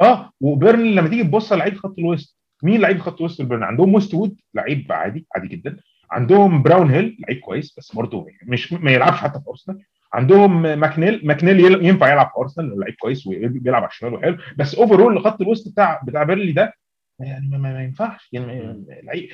آه 0.01 0.31
وبيرنلي 0.41 0.95
لما 0.95 1.09
تيجي 1.09 1.23
تبص 1.23 1.51
على 1.51 1.59
لعيبه 1.59 1.77
خط 1.77 1.99
الوسط 1.99 2.37
مين 2.63 2.81
لعيبه 2.81 2.99
خط 2.99 3.19
الوسط 3.19 3.39
البيرنلي 3.41 3.65
عندهم 3.65 3.93
ويستوود 3.93 4.41
لعيب 4.53 4.91
عادي 4.91 5.27
عادي 5.35 5.47
جدا. 5.47 5.77
عندهم 6.11 6.63
براونهيل 6.63 7.17
لعيب 7.19 7.39
كويس 7.39 7.75
بس 7.77 7.95
برضه 7.95 8.27
مش 8.43 8.73
ما 8.73 8.91
يلعبش 8.91 9.17
حتى 9.17 9.39
في 9.39 9.49
أرسنال. 9.49 9.81
عندهم 10.15 10.61
ماكنيل 10.61 11.21
ماكنيل 11.23 11.59
يل- 11.59 11.85
ينفع 11.85 12.11
يلعب 12.13 12.27
في 12.27 12.41
أرسنال 12.41 12.79
لعيب 12.79 12.95
كويس 12.99 13.27
وبيلعب 13.27 13.81
على 13.83 13.89
الشمال 13.91 14.13
وحلو 14.13 14.37
بس 14.57 14.75
overall 14.75 15.21
خط 15.23 15.41
الوسط 15.41 15.71
بتاع 15.71 16.01
بتاع 16.07 16.23
بيرنلي 16.23 16.51
ده 16.51 16.73
يعني 17.19 17.47
ما, 17.49 17.57
ما, 17.57 17.83
ينفعش. 17.83 18.29
يعني 18.33 18.85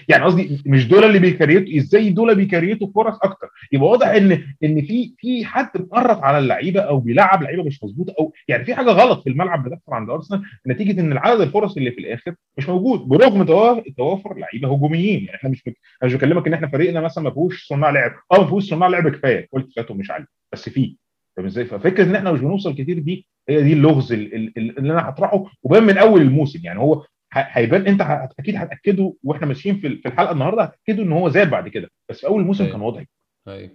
يعني 0.09 0.23
قصدي 0.23 0.61
مش 0.65 0.87
دول 0.87 1.03
اللي 1.03 1.19
بيكريتوا 1.19 1.77
إزاي 1.77 2.09
دول 2.09 2.35
بيكريتوا 2.35 2.87
فرص 2.95 3.15
أكتر؟ 3.23 3.47
يبقى 3.71 3.89
واضح 3.89 4.07
ان 4.07 4.31
ان 4.63 4.81
في 4.81 5.13
في 5.17 5.45
حد 5.45 5.69
مقرط 5.75 6.17
على 6.23 6.37
اللعيبة 6.37 6.79
أو 6.81 6.99
بيلعب 6.99 7.43
لعيبة 7.43 7.63
مش 7.63 7.83
مظبوطة 7.83 8.13
أو 8.19 8.33
يعني 8.47 8.65
في 8.65 8.75
حاجة 8.75 8.89
غلط 8.91 9.23
في 9.23 9.29
الملعب 9.29 9.63
بتحصل 9.69 9.93
عند 9.93 10.09
أرسنال 10.09 10.41
نتيجة 10.67 11.01
إن 11.01 11.11
العدد 11.11 11.41
الفرص 11.41 11.77
اللي 11.77 11.91
في 11.91 11.99
الآخر 12.01 12.35
مش 12.57 12.69
موجود 12.69 12.99
برغم 12.99 13.43
توا- 13.43 13.81
توافر 13.97 14.37
لعيبة 14.37 14.73
هجوميين. 14.75 15.23
يعني 15.25 15.35
إحنا 15.37 15.49
مش 15.49 15.63
مش 16.03 16.13
بكلمك 16.13 16.47
إن 16.47 16.53
إحنا 16.53 16.67
فريقنا 16.67 17.01
مثلا 17.01 17.23
ما 17.23 17.31
فيهوش 17.31 17.67
صناع 17.67 17.89
لعب. 17.89 18.11
آه 18.31 18.37
ما 18.41 18.45
فيهوش 18.45 18.69
صناع 18.69 18.87
لعب 18.87 19.09
كفاية 19.09 19.47
قلت 19.51 19.73
فاتهم 19.75 19.97
مش 19.97 20.11
عالي 20.11 20.25
بس 20.53 20.69
فيه. 20.69 20.95
فاهم 21.37 21.45
إزاي؟ 21.45 21.65
ففكرة 21.65 22.03
إن 22.03 22.15
إحنا 22.15 22.31
مش 22.31 22.39
بنوصل 22.39 22.73
كتير 22.75 22.99
دي 22.99 23.27
هي 23.49 23.63
دي 23.63 23.73
اللغز 23.73 24.13
ال- 24.13 24.35
ال- 24.35 24.53
ال- 24.57 24.77
اللي 24.79 24.93
أنا 24.93 25.09
هطرحه 25.09 25.43
وبان 25.63 25.83
من 25.83 25.97
أول 25.97 26.21
الموسم. 26.21 26.59
يعني 26.63 26.79
هو 26.79 27.05
هيبان 27.33 27.87
انت 27.87 28.01
أكيد 28.39 28.55
هتأكده 28.55 29.13
وإحنا 29.23 29.47
ماشيين 29.47 29.79
في 29.79 29.87
الحلقة 29.87 30.31
النهارده 30.31 30.63
هتاكدوا 30.63 31.03
إن 31.03 31.11
هو 31.11 31.29
زاد 31.29 31.49
بعد 31.49 31.67
كده. 31.67 31.89
بس 32.09 32.19
في 32.19 32.27
أول 32.27 32.41
الموسم 32.41 32.63
أيوة. 32.63 32.73
كان 32.73 32.81
واضح 32.81 33.05
أيوه 33.47 33.71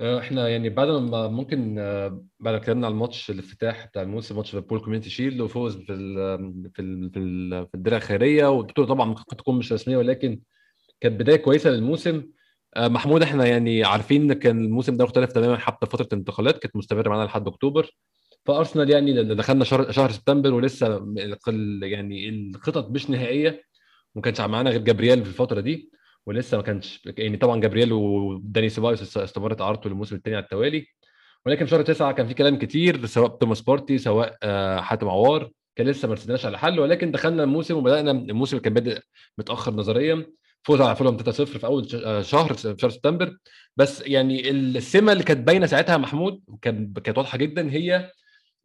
آه، 0.00 0.18
إحنا 0.18 0.48
يعني 0.48 0.68
بعد 0.68 0.88
ما 0.88 1.28
ممكن 1.28 1.78
آه، 1.78 2.08
بعد 2.40 2.54
ما 2.54 2.56
اتكلمنا 2.56 2.86
على 2.86 2.92
الماتش 2.92 3.30
الافتتاح 3.30 3.86
بتاع 3.86 4.02
الموسم 4.02 4.36
ماتش 4.36 4.54
ليفربول 4.54 4.80
community 4.80 5.10
shield 5.10 5.40
وفوز 5.40 5.76
في 5.76 5.92
ال 5.92 6.14
في 6.74 6.82
ال 6.82 7.10
في, 7.12 7.18
ال 7.18 7.66
في 7.68 7.74
الدرع 7.74 7.96
الخيرية 7.96 8.46
والبطولة 8.46 8.88
طبعا 8.88 9.06
ممكن 9.06 9.36
تكون 9.36 9.58
مش 9.58 9.72
رسمية 9.72 9.96
ولكن 9.96 10.40
كانت 11.00 11.20
بداية 11.20 11.36
كويسة 11.36 11.70
للموسم. 11.70 12.22
آه، 12.76 12.88
محمود 12.88 13.22
إحنا 13.22 13.46
يعني 13.46 13.84
عارفين 13.84 14.22
إن 14.22 14.32
كان 14.32 14.64
الموسم 14.64 14.96
ده 14.96 15.04
مختلف 15.04 15.32
تماما 15.32 15.56
حتى 15.58 15.86
فترة 15.86 16.08
الانتقالات 16.12 16.58
كانت 16.58 16.76
مستمرة 16.76 17.08
معانا 17.08 17.24
لحد 17.24 17.48
أكتوبر. 17.48 17.90
فارسنال 18.48 18.90
يعني 18.90 19.34
دخلنا 19.34 19.64
شهر 19.64 19.90
شهر 19.90 20.10
سبتمبر 20.10 20.54
ولسه 20.54 21.14
يعني 21.82 22.28
الخطط 22.28 22.90
مش 22.90 23.10
نهائية 23.10 23.62
وما 24.14 24.22
كانش 24.22 24.40
معانا 24.40 24.70
غير 24.70 24.80
جابرييل 24.80 25.22
في 25.22 25.28
الفترة 25.28 25.60
دي 25.60 25.90
ولسه 26.26 26.56
ما 26.56 26.62
كانش 26.62 27.02
يعني 27.18 27.36
طبعا 27.36 27.60
جابرييل 27.60 27.92
وداني 27.92 28.68
سيبايوس 28.68 29.16
استمرت 29.16 29.60
اعارته 29.60 29.90
للموسم 29.90 30.16
الثاني 30.16 30.36
على 30.36 30.44
التوالي 30.44 30.86
ولكن 31.46 31.64
في 31.64 31.70
شهر 31.70 31.82
تسعة 31.82 32.12
كان 32.12 32.26
في 32.26 32.34
كلام 32.34 32.58
كتير 32.58 33.06
سواء 33.06 33.28
توماس 33.28 33.60
بارتي 33.60 33.98
سواء 33.98 34.36
آه، 34.42 34.80
حاتم 34.80 35.08
عوار 35.08 35.50
كان 35.76 35.86
لسه 35.86 36.08
ما 36.08 36.14
رسيناش 36.14 36.46
على 36.46 36.58
حل 36.58 36.80
ولكن 36.80 37.10
دخلنا 37.10 37.44
الموسم 37.44 37.76
وبدأنا 37.76 38.10
الموسم 38.10 38.58
كان 38.58 38.74
بادئ 38.74 39.00
متأخر 39.38 39.74
نظريا 39.74 40.26
فوز 40.62 40.80
على 40.80 40.96
فولهام 40.96 41.16
3-0 41.16 41.30
في 41.30 41.66
أول 41.66 41.88
آه، 42.04 42.22
شهر 42.22 42.54
في 42.54 42.76
شهر 42.78 42.90
سبتمبر 42.90 43.36
بس 43.76 44.02
يعني 44.06 44.50
السمة 44.50 45.12
اللي 45.12 45.24
كانت 45.24 45.46
باينة 45.46 45.66
ساعتها 45.66 45.96
محمود 45.96 46.40
كان 46.62 46.92
كانت 46.92 47.18
واضحة 47.18 47.38
جدا 47.38 47.72
هي 47.72 48.10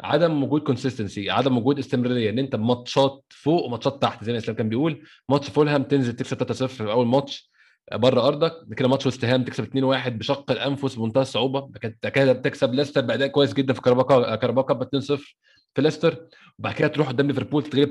عدم 0.03 0.43
وجود 0.43 0.61
consistency 0.61 1.29
عدم 1.29 1.57
وجود 1.57 1.79
استمرارية 1.79 2.29
إن 2.29 2.39
أنت 2.39 2.55
ماتشات 2.55 3.23
فوق 3.29 3.65
وماتشات 3.65 4.01
تحت 4.01 4.23
زي 4.23 4.31
ما 4.31 4.37
إسلام 4.37 4.57
كان 4.57 4.69
بيقول. 4.69 5.03
ماتش 5.29 5.49
فولهام 5.49 5.83
تنزل 5.83 6.13
تكسب 6.13 6.37
3-0 6.43 6.65
في 6.65 6.91
أول 6.91 7.07
ماتش 7.07 7.51
بره 7.93 8.27
أرضك 8.27 8.53
كده 8.77 8.87
ماتش 8.87 9.05
وست 9.07 9.25
هام 9.25 9.43
تكسب 9.43 9.65
2-1 9.65 10.09
بشق 10.09 10.51
الأنفس 10.51 10.95
بمنتهى 10.95 11.21
الصعوبة. 11.21 11.69
كده 12.13 12.33
تكسب 12.33 12.73
ليستر 12.73 13.01
بأداء 13.01 13.27
كويس 13.27 13.53
جدا 13.53 13.73
في 13.73 13.81
كاراباو 13.81 14.35
كاراباو 14.35 14.73
كاب 14.73 14.83
2-0 14.83 15.35
في 15.75 15.81
ليستر. 15.81 16.27
وبعد 16.59 16.73
كده 16.73 16.87
تروح 16.87 17.07
قدام 17.07 17.27
ليفربول 17.27 17.63
تتغلب 17.63 17.89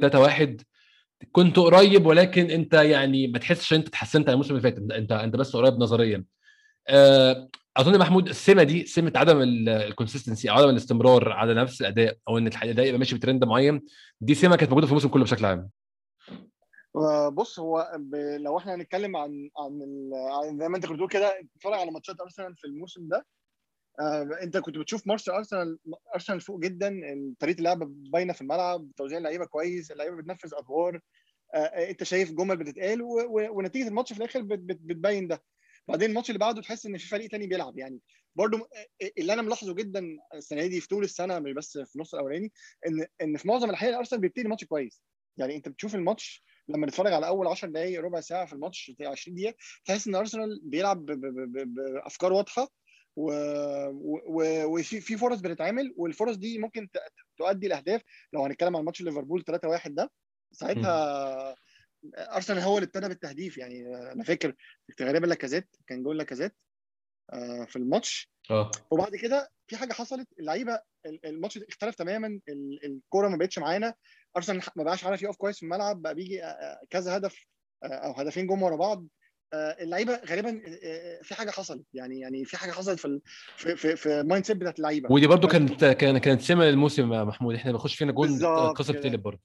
3-1 0.59 0.63
كنت 1.33 1.59
قريب 1.59 2.07
ولكن 2.07 2.51
أنت 2.51 2.75
يعني 2.75 3.27
ما 3.27 3.39
تحسش 3.39 3.73
إن 3.73 3.79
أنت 3.79 3.89
اتحسنت 3.89 4.29
عن 4.29 4.33
الموسم 4.33 4.51
اللي 4.57 4.63
فات. 4.63 4.79
انت, 4.79 5.13
أنت 5.13 5.37
بس 5.37 5.57
قريب 5.57 5.75
نظريا. 5.75 6.25
آه 6.89 7.49
أظن 7.77 7.99
محمود 7.99 8.29
السمة 8.29 8.63
دي 8.63 8.87
سمة 8.87 9.13
عدم 9.17 9.41
ال 9.69 9.76
consistency 9.76 10.51
أو 10.51 10.55
عدم 10.57 10.69
الاستمرار 10.69 11.33
على 11.33 11.55
نفس 11.55 11.81
الأداء 11.81 12.17
أو 12.29 12.39
إن 12.39 12.47
الأداء 12.47 12.87
يبقى 12.87 12.99
ماشي 12.99 13.17
بترند 13.17 13.45
معين 13.45 13.83
دي 14.21 14.35
سمة 14.35 14.57
كانت 14.57 14.71
موجودة 14.71 14.87
في 14.87 14.93
الموسم 14.93 15.09
كله 15.09 15.25
بشكل 15.25 15.45
عام. 15.45 15.71
بص 17.33 17.59
هو 17.59 17.93
ب... 17.99 18.15
لو 18.15 18.59
إحنا 18.59 18.75
هنتكلم 18.75 19.17
عن 19.17 19.51
عن, 19.59 19.83
ال... 19.83 20.11
عن 20.15 20.59
زي 20.59 20.69
ما 20.69 20.77
أنت 20.77 20.87
كنت 20.87 20.95
بتقول 20.95 21.09
كده 21.09 21.41
اتفرج 21.57 21.75
على 21.75 21.91
ماتشات 21.91 22.21
أرسنال 22.21 22.57
في 22.57 22.65
الموسم 22.67 23.09
ده. 23.09 23.27
آه 24.01 24.29
أنت 24.43 24.57
كنت 24.57 24.79
بتشوف 24.79 25.07
ماتش 25.07 25.29
أرسنال 25.29 25.79
أرسنال 26.15 26.41
فوق 26.41 26.61
جدا 26.61 27.01
طريقة 27.39 27.59
اللعب 27.59 27.79
باينة 28.11 28.33
في 28.33 28.41
الملعب 28.41 28.89
توزيع 28.97 29.19
اللعيبة 29.19 29.45
كويس 29.45 29.91
اللعيبة 29.91 30.17
بتنفذ 30.17 30.55
أدوار. 30.55 31.01
آه 31.55 31.59
أنت 31.59 32.05
شايف 32.05 32.33
جمل 32.33 32.57
بتتقال 32.57 33.03
و... 33.03 33.07
و... 33.09 33.59
ونتيجة 33.59 33.89
الماتش 33.89 34.13
في 34.13 34.19
الآخر. 34.19 34.43
بت... 34.43 34.59
بتبين 34.59 35.29
ده. 35.29 35.43
بعدين 35.89 36.11
الماتش 36.11 36.31
اللي 36.31 36.39
بعده 36.39 36.63
تحس 36.63 36.87
إن 36.87 36.99
في 36.99 37.09
فريق 37.09 37.31
تاني 37.31 37.47
بيلعب. 37.47 37.79
يعني 37.79 38.01
برضو 38.35 38.69
اللي 39.19 39.33
أنا 39.33 39.43
ملاحظه 39.43 39.75
جدا 39.75 40.17
السنة 40.35 40.67
دي 40.67 40.81
في 40.81 40.89
طول 40.89 41.05
السنة 41.05 41.39
مش 41.39 41.53
بس 41.53 41.79
في 41.79 41.97
النص 41.97 42.15
الأولاني 42.15 42.53
إن 42.87 43.07
إن 43.23 43.37
في 43.37 43.49
معظم 43.49 43.71
الأحيان 43.71 43.95
ارسنال 43.95 44.21
بيبتدي 44.21 44.43
الماتش 44.43 44.65
كويس. 44.65 45.03
يعني 45.37 45.57
أنت 45.57 45.69
بتشوف 45.69 45.95
الماتش 45.95 46.45
لما 46.69 46.87
نتفرج 46.87 47.13
على 47.13 47.27
أول 47.27 47.47
10 47.47 47.69
دقائق 47.69 48.01
ربع 48.01 48.21
ساعة 48.21 48.47
في 48.47 48.53
الماتش 48.53 48.93
20 49.01 49.35
دقيقة 49.37 49.55
تحس 49.85 50.09
إن 50.09 50.15
ارسنال 50.15 50.61
بيلعب 50.63 51.07
بأفكار 51.07 52.33
واضحة 52.33 52.69
وفي 53.17 55.01
في 55.01 55.17
فرص 55.17 55.41
بتتعمل 55.41 55.95
والفرص 55.97 56.37
دي 56.37 56.59
ممكن 56.59 56.89
تؤدي 57.37 57.69
لأهداف. 57.69 58.03
لو 58.33 58.45
هنتكلم 58.45 58.77
عن 58.77 58.85
ماتش 58.85 59.03
ليفربول 59.03 59.45
3-1 59.51 59.89
ده 59.89 60.11
ساعتها 60.53 61.55
أرسنال 62.17 62.59
هو 62.59 62.79
اللي 62.79 62.87
ابتدى 62.87 63.09
بالتهديف 63.09 63.59
يعني 63.59 63.97
أنا 64.13 64.25
فاكر 64.25 64.55
غالبا 65.03 65.27
لاكازيت 65.27 65.77
كان 65.87 66.03
جول 66.03 66.19
لاكازيت 66.19 66.55
في 67.67 67.77
الماتش. 67.77 68.31
آه. 68.51 68.71
وبعد 68.91 69.17
كده 69.17 69.51
في 69.67 69.77
حاجة 69.77 69.93
حصلت 69.93 70.29
اللعيبة 70.41 70.81
الماتش 71.25 71.59
اختلف 71.59 71.95
تماما 71.95 72.41
الكورة 72.85 73.29
ما 73.29 73.37
بقتش 73.37 73.59
معانا. 73.59 73.95
أرسنال 74.37 74.63
ما 74.77 74.85
بقاش 74.85 75.05
عارف 75.05 75.23
يقف 75.23 75.37
كويس 75.37 75.57
في 75.57 75.63
الملعب 75.63 76.03
بقى 76.03 76.15
بيجي 76.15 76.43
كذا 76.91 77.17
هدف 77.17 77.47
أو 77.85 78.13
هدفين 78.13 78.47
جم 78.47 78.63
ورا 78.63 78.77
بعض. 78.77 79.07
اللعيبة 79.55 80.21
غالبا 80.29 80.63
في 81.23 81.35
حاجة 81.35 81.51
حصلت 81.51 81.87
يعني 81.95 82.21
يعني 82.21 82.45
في 82.45 82.57
حاجة 82.57 82.71
حصلت 82.71 83.01
في 83.01 83.21
في 83.57 83.77
في, 83.77 83.97
في 83.97 84.21
ال 84.21 84.45
mindset 84.45 84.57
بتاعت 84.57 84.79
اللعيبة. 84.79 85.13
ودي 85.13 85.27
برضو 85.27 85.49
كانت 85.49 85.85
كانت 85.85 86.25
كانت 86.25 86.41
سمة 86.41 86.65
للموسم 86.65 87.13
يا 87.13 87.25
محمود. 87.25 87.55
إحنا 87.55 87.73
بنخش 87.73 87.95
فينا 87.95 88.13
جون 88.13 88.47
قصه 88.75 88.93
بتقلب 88.93 89.23
برضه 89.23 89.41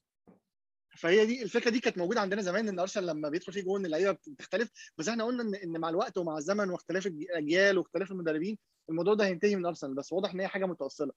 فهي 0.98 1.26
دي 1.26 1.42
الفكرة 1.42 1.70
دي 1.70 1.80
كانت 1.80 1.98
موجودة 1.98 2.20
عندنا 2.20 2.42
زمان 2.42 2.68
إن 2.68 2.78
أرسنال 2.78 3.06
لما 3.06 3.28
بيدخل 3.28 3.52
فيه 3.52 3.62
جون 3.62 3.86
اللعيبة 3.86 4.12
بتختلف. 4.26 4.70
بس 4.98 5.08
إحنا 5.08 5.24
قلنا 5.24 5.42
ان 5.42 5.54
إن 5.54 5.80
مع 5.80 5.88
الوقت 5.88 6.18
ومع 6.18 6.38
الزمن 6.38 6.70
واختلاف 6.70 7.06
الأجيال 7.06 7.78
واختلاف 7.78 8.10
المدربين 8.10 8.58
الموضوع 8.90 9.14
ده 9.14 9.24
هينتهي 9.26 9.56
من 9.56 9.66
أرسنال. 9.66 9.94
بس 9.94 10.12
واضح 10.12 10.34
إن 10.34 10.40
هي 10.40 10.48
حاجة 10.48 10.66
متوصله 10.66 11.12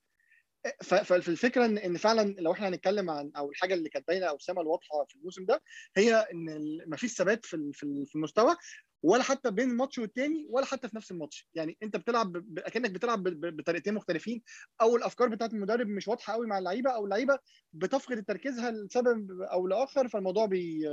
فالفكرة 0.84 1.66
ان 1.66 1.78
إن 1.78 1.98
فعلا 1.98 2.36
لو 2.40 2.52
إحنا 2.52 2.68
هنتكلم 2.68 3.10
عن 3.10 3.32
أو 3.38 3.50
الحاجة 3.52 3.74
اللي 3.74 3.90
كانت 3.90 4.08
باينة 4.08 4.26
أو 4.26 4.36
السمه 4.36 4.62
الواضحة 4.62 5.06
في 5.10 5.16
الموسم 5.16 5.46
ده 5.46 5.62
هي 5.98 6.16
إن 6.34 6.46
ما 6.88 6.98
فيش 6.98 7.14
ثبات 7.14 7.46
في 7.46 7.72
في 8.06 8.16
المستوى. 8.16 8.56
ولا 9.04 9.24
حتى 9.24 9.52
بين 9.52 9.72
الماتش 9.72 10.00
والتاني 10.00 10.48
ولا 10.50 10.66
حتى 10.66 10.88
في 10.88 10.96
نفس 10.96 11.12
الماتش. 11.12 11.50
يعني 11.54 11.78
انت 11.84 11.98
بتلعب 11.98 12.44
أكنك 12.58 12.92
بتلعب 12.92 13.24
بطريقتين 13.24 13.94
مختلفين 13.94 14.42
أو 14.82 14.96
الأفكار 14.96 15.28
بتاعت 15.28 15.54
المدرب 15.54 15.88
مش 15.88 16.08
واضحة 16.08 16.34
قوي 16.34 16.48
مع 16.48 16.58
اللعيبة 16.58 16.92
أو 16.92 17.06
اللعيبة 17.06 17.40
بتفقد 17.74 18.24
تركيزها 18.24 18.72
لسبب 18.72 19.42
أو 19.42 19.68
لآخر 19.68 20.08
فالموضوع 20.08 20.46
بي 20.46 20.88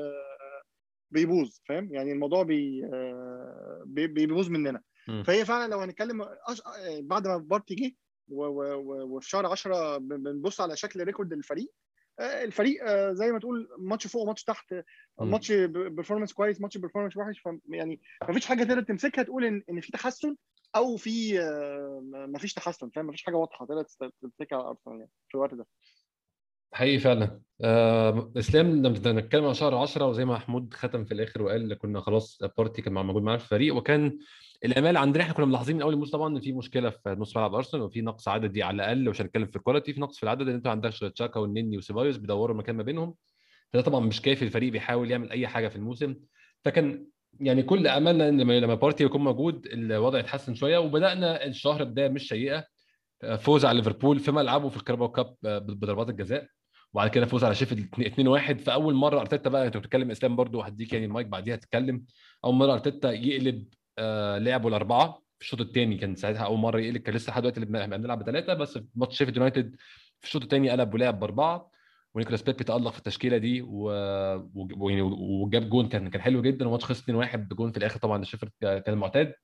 بيبوظ 1.10 1.58
فاهم؟ 1.64 1.94
يعني 1.94 2.12
الموضوع 2.12 2.42
بي 2.42 2.82
بيبوظ 4.06 4.48
مننا. 4.48 4.82
فهي 5.24 5.44
فعلا 5.44 5.70
لو 5.70 5.78
هنتكلم 5.78 6.28
بعد 7.00 7.26
ما 7.26 7.36
بارتي 7.36 7.74
جه 7.74 7.94
وفي 8.28 9.28
شهر 9.28 9.46
10 9.46 9.98
بنبص 9.98 10.60
على 10.60 10.76
شكل 10.76 11.04
record 11.04 11.32
الفريق 11.32 11.72
الفريق 12.20 12.84
زي 13.12 13.32
ما 13.32 13.38
تقول 13.38 13.68
ماتش 13.78 14.06
فوق 14.06 14.22
وماتش 14.22 14.44
تحت 14.44 14.74
ماتش 15.18 15.52
performance 15.52 16.32
كويس 16.32 16.60
ماتش 16.60 16.78
performance 16.78 17.16
وحش 17.16 17.42
يعني 17.68 18.00
ما 18.28 18.34
فيش 18.34 18.46
حاجة 18.46 18.64
تقدر 18.64 18.82
تمسكها 18.82 19.22
تقول 19.22 19.44
ان 19.44 19.62
إن 19.70 19.80
في 19.80 19.92
تحسن 19.92 20.36
أو 20.76 20.96
في 20.96 21.38
ما 22.02 22.38
فيش 22.38 22.54
تحسن 22.54 22.90
فاهم؟ 22.90 23.06
ما 23.06 23.12
فيش 23.12 23.22
حاجة 23.24 23.36
واضحة 23.36 23.66
تقدر 23.66 23.84
تمسكها 24.22 24.68
ارسنال 24.68 24.96
يعني 24.98 25.10
في 25.28 25.34
الوقت 25.34 25.54
ده. 25.54 25.66
حقيقي 26.78 26.98
فعلا. 26.98 27.40
آه، 27.64 28.32
إسلام 28.36 28.66
لما 28.70 28.88
بنتكلم 28.88 29.44
عن 29.44 29.54
شهر 29.54 29.74
10 29.74 30.06
وزي 30.06 30.24
ما 30.24 30.34
محمود 30.34 30.74
ختم 30.74 31.04
في 31.04 31.14
الآخر 31.14 31.42
وقال 31.42 31.74
كنا 31.74 32.00
خلاص 32.00 32.38
بارتي 32.58 32.82
كان 32.82 32.94
موجود 32.94 33.22
معانا 33.22 33.38
في 33.38 33.44
الفريق 33.44 33.76
وكان 33.76 34.18
الأمال 34.64 34.96
عندنا 34.96 35.22
إحنا 35.22 35.34
كنا 35.34 35.46
ملاحظين 35.46 35.76
من 35.76 35.82
أول 35.82 35.92
الموسم 35.92 36.12
طبعا 36.12 36.28
إن 36.28 36.40
في 36.40 36.52
مشكلة 36.52 36.90
في 36.90 37.16
نص 37.18 37.36
ملعب 37.36 37.54
أرسنال 37.54 37.82
وفي 37.82 38.00
نقص 38.00 38.28
عددي 38.28 38.62
على 38.62 38.74
الأقل 38.74 39.10
مش 39.10 39.20
هنتكلم 39.20 39.46
في 39.46 39.56
ال 39.56 39.61
quality 39.61 39.92
في 39.92 40.00
نقص 40.00 40.16
في 40.16 40.22
العدد 40.22 40.48
إن 40.48 40.54
انت 40.54 40.66
عندكش 40.66 41.00
تشاكا 41.00 41.40
والنني 41.40 41.78
وسيبايوس 41.78 42.16
بيدوروا 42.16 42.56
مكان 42.56 42.76
ما 42.76 42.82
بينهم. 42.82 43.14
فده 43.72 43.82
طبعا 43.82 44.00
مش 44.00 44.22
كافي 44.22 44.44
الفريق 44.44 44.72
بيحاول 44.72 45.10
يعمل 45.10 45.30
أي 45.30 45.46
حاجة 45.46 45.68
في 45.68 45.76
الموسم. 45.76 46.14
فكان 46.64 47.06
يعني 47.40 47.62
كل 47.62 47.86
أملنا 47.86 48.28
إن 48.28 48.40
لما 48.40 48.74
بارتي 48.74 49.04
يكون 49.04 49.24
موجود 49.24 49.66
الوضع 49.66 50.18
يتحسن 50.18 50.54
شوية 50.54 50.78
وبدأنا 50.78 51.46
الشهر 51.46 51.84
بدايه 51.84 52.08
مش 52.08 52.28
سيئه 52.28 52.64
فوز 53.38 53.64
على 53.64 53.78
ليفربول 53.78 54.18
في 54.18 54.32
ملعبه 54.32 54.68
في 54.68 54.76
الكاراباو 54.76 55.08
cup 55.08 55.36
بضربات 55.42 56.08
الجزاء. 56.08 56.48
وبعد 56.94 57.10
كده 57.10 57.26
فوز 57.26 57.44
على 57.44 57.54
شيفيلد 57.54 57.88
2-1 57.94 58.60
فأول 58.60 58.94
مرة 58.94 59.20
أرتيتا 59.20 59.50
بقى 59.50 59.66
أنت 59.66 59.76
بتتكلم 59.76 60.10
إسلام 60.10 60.36
برضو 60.36 60.60
هديك 60.60 60.92
يعني 60.92 61.04
المايك 61.06 61.26
بعديها 61.26 61.56
تتكلم. 61.56 62.04
أول 62.44 62.54
مرة 62.54 62.72
أرتيتا 62.72 63.12
يقلب 63.12 63.68
آه 63.98 64.38
لعبه 64.38 64.68
الأربعة. 64.68 65.22
في 65.38 65.44
الشوط 65.44 65.60
الثاني 65.60 65.96
كان 65.96 66.14
ساعتها 66.16 66.44
أول 66.44 66.58
مرة 66.58 66.80
يقلب 66.80 66.96
كان 67.02 67.14
لسه 67.14 67.30
لحد 67.30 67.42
دلوقتي 67.42 67.60
بنلعب 67.60 68.18
بثلاثه 68.18 68.54
بس 68.54 68.78
في 68.78 68.84
ماتش 68.94 69.18
شيفيلد 69.18 69.36
يونايتد 69.36 69.76
في 70.20 70.26
الشوط 70.26 70.42
الثاني 70.42 70.70
قلب 70.70 70.94
ولعب 70.94 71.20
بأربعة. 71.20 71.70
ونيكولاس 72.14 72.42
بيبي 72.42 72.64
تألق 72.64 72.92
في 72.92 72.98
التشكيلة 72.98 73.36
دي 73.36 73.62
و... 73.62 73.90
وجاب 75.44 75.68
جون 75.70 75.88
كان 75.88 76.10
كان 76.10 76.22
حلو 76.22 76.42
جدا. 76.42 76.68
وماتش 76.68 76.84
خلص 76.84 77.02
2-1 77.02 77.36
بجون 77.36 77.70
في 77.72 77.76
الآخر 77.78 78.00
طبعا 78.00 78.24
شيفيلد 78.24 78.52
كان 78.60 78.82
المعتاد. 78.94 79.34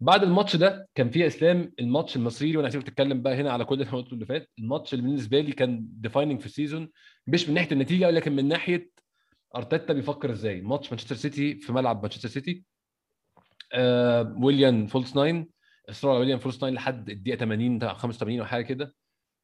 بعد 0.00 0.22
الماتش 0.22 0.56
ده 0.56 0.88
كان 0.94 1.10
في 1.10 1.26
اسلام 1.26 1.72
الماتش 1.80 2.16
المصري 2.16 2.56
وأنا 2.56 2.68
هسيبك 2.68 2.86
تتكلم 2.86 3.22
بقى 3.22 3.34
هنا 3.34 3.52
على 3.52 3.64
كل 3.64 3.74
اللي 3.82 3.92
قلته 3.92 4.14
اللي 4.14 4.26
فات 4.26 4.50
الماتش 4.58 4.94
اللي 4.94 5.04
بالنسبة 5.04 5.40
لي 5.40 5.52
كان 5.52 5.86
defining 5.90 6.40
في 6.40 6.46
ال 6.46 6.52
season 6.52 6.90
مش 7.26 7.48
من 7.48 7.54
ناحية 7.54 7.72
النتيجة 7.72 8.06
ولكن 8.06 8.36
من 8.36 8.48
ناحية 8.48 8.90
أرتيتا 9.56 9.92
بيفكر 9.92 10.32
إزاي. 10.32 10.60
ماتش 10.60 10.90
مانشستر 10.90 11.14
سيتي 11.16 11.54
في 11.54 11.72
ملعب 11.72 12.02
مانشستر 12.02 12.28
سيتي. 12.28 12.64
آه 13.72 14.36
ويليان 14.40 14.86
false 14.86 15.16
nine 15.16 15.48
إصرار 15.90 16.18
ويليان 16.20 16.38
false 16.38 16.62
nine 16.62 16.74
لحد 16.74 17.10
الدقيقة 17.10 17.36
80 17.38 17.94
85 17.94 18.40
أو 18.40 18.44
حاجة 18.46 18.64
كده. 18.64 18.94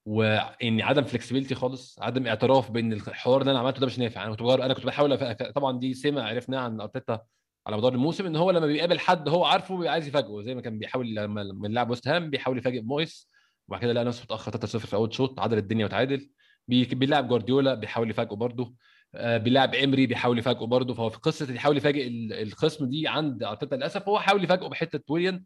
واني 0.06 0.82
عدم 0.82 1.02
flexibility 1.02 1.54
خالص 1.54 2.00
عدم 2.02 2.26
اعتراف 2.26 2.70
بان 2.70 2.92
الحوار 2.92 3.40
اللي 3.40 3.50
أنا 3.50 3.58
عملته 3.60 3.80
ده 3.80 3.86
مش 3.86 3.98
نافع. 3.98 4.22
أنا 4.24 4.30
كنت 4.30 4.42
بجرب 4.42 4.60
أنا 4.60 4.74
كنت 4.74 4.86
بحاول. 4.86 5.34
طبعا 5.54 5.78
دي 5.78 5.94
سمه 5.94 6.22
عرفناها 6.22 6.60
عن 6.60 6.80
أرتيتا 6.80 7.20
على 7.66 7.76
مدار 7.76 7.92
الموسم 7.92 8.26
إن 8.26 8.36
هو 8.36 8.50
لما 8.50 8.66
بيقابل 8.66 8.98
حد 8.98 9.28
هو 9.28 9.44
عارفه 9.44 9.76
بيبقى 9.76 9.92
عايز 9.92 10.08
يفاجئه 10.08 10.42
زي 10.42 10.54
ما 10.54 10.60
كان 10.60 10.78
بيحاول 10.78 11.14
لما 11.14 11.42
من 11.42 11.70
لاعب 11.72 11.90
ويست 11.90 12.08
هام 12.08 12.30
بيحاول 12.30 12.58
يفاجئ 12.58 12.80
مويس 12.82 13.28
وبعد 13.68 13.80
كده 13.80 13.92
لقى 13.92 14.04
نفسه 14.04 14.22
متاخر 14.22 14.52
3-0 14.52 14.66
في 14.66 14.96
أول 14.96 15.14
شوط 15.14 15.40
عدل 15.40 15.58
الدنيا 15.58 15.84
وتعادل. 15.84 16.30
بيلعب 16.68 17.28
جوارديولا 17.28 17.74
بيحاول 17.74 18.10
يفاجئه 18.10 18.34
برده 18.36 18.72
بيلعب 19.14 19.74
إمري 19.74 20.06
بيحاول 20.06 20.38
يفاجئه 20.38 20.64
برده 20.66 20.94
فهو 20.94 21.10
في 21.10 21.18
قصة 21.18 21.54
يحاول 21.54 21.76
يفاجئ 21.76 22.08
الخصم 22.42 22.86
دي 22.88 23.08
عند 23.08 23.42
أرتيتا 23.42 23.74
للأسف 23.74 24.08
هو 24.08 24.18
حاول 24.18 24.44
يفاجئه 24.44 24.66
بحتة 24.68 25.00
ويليان 25.08 25.44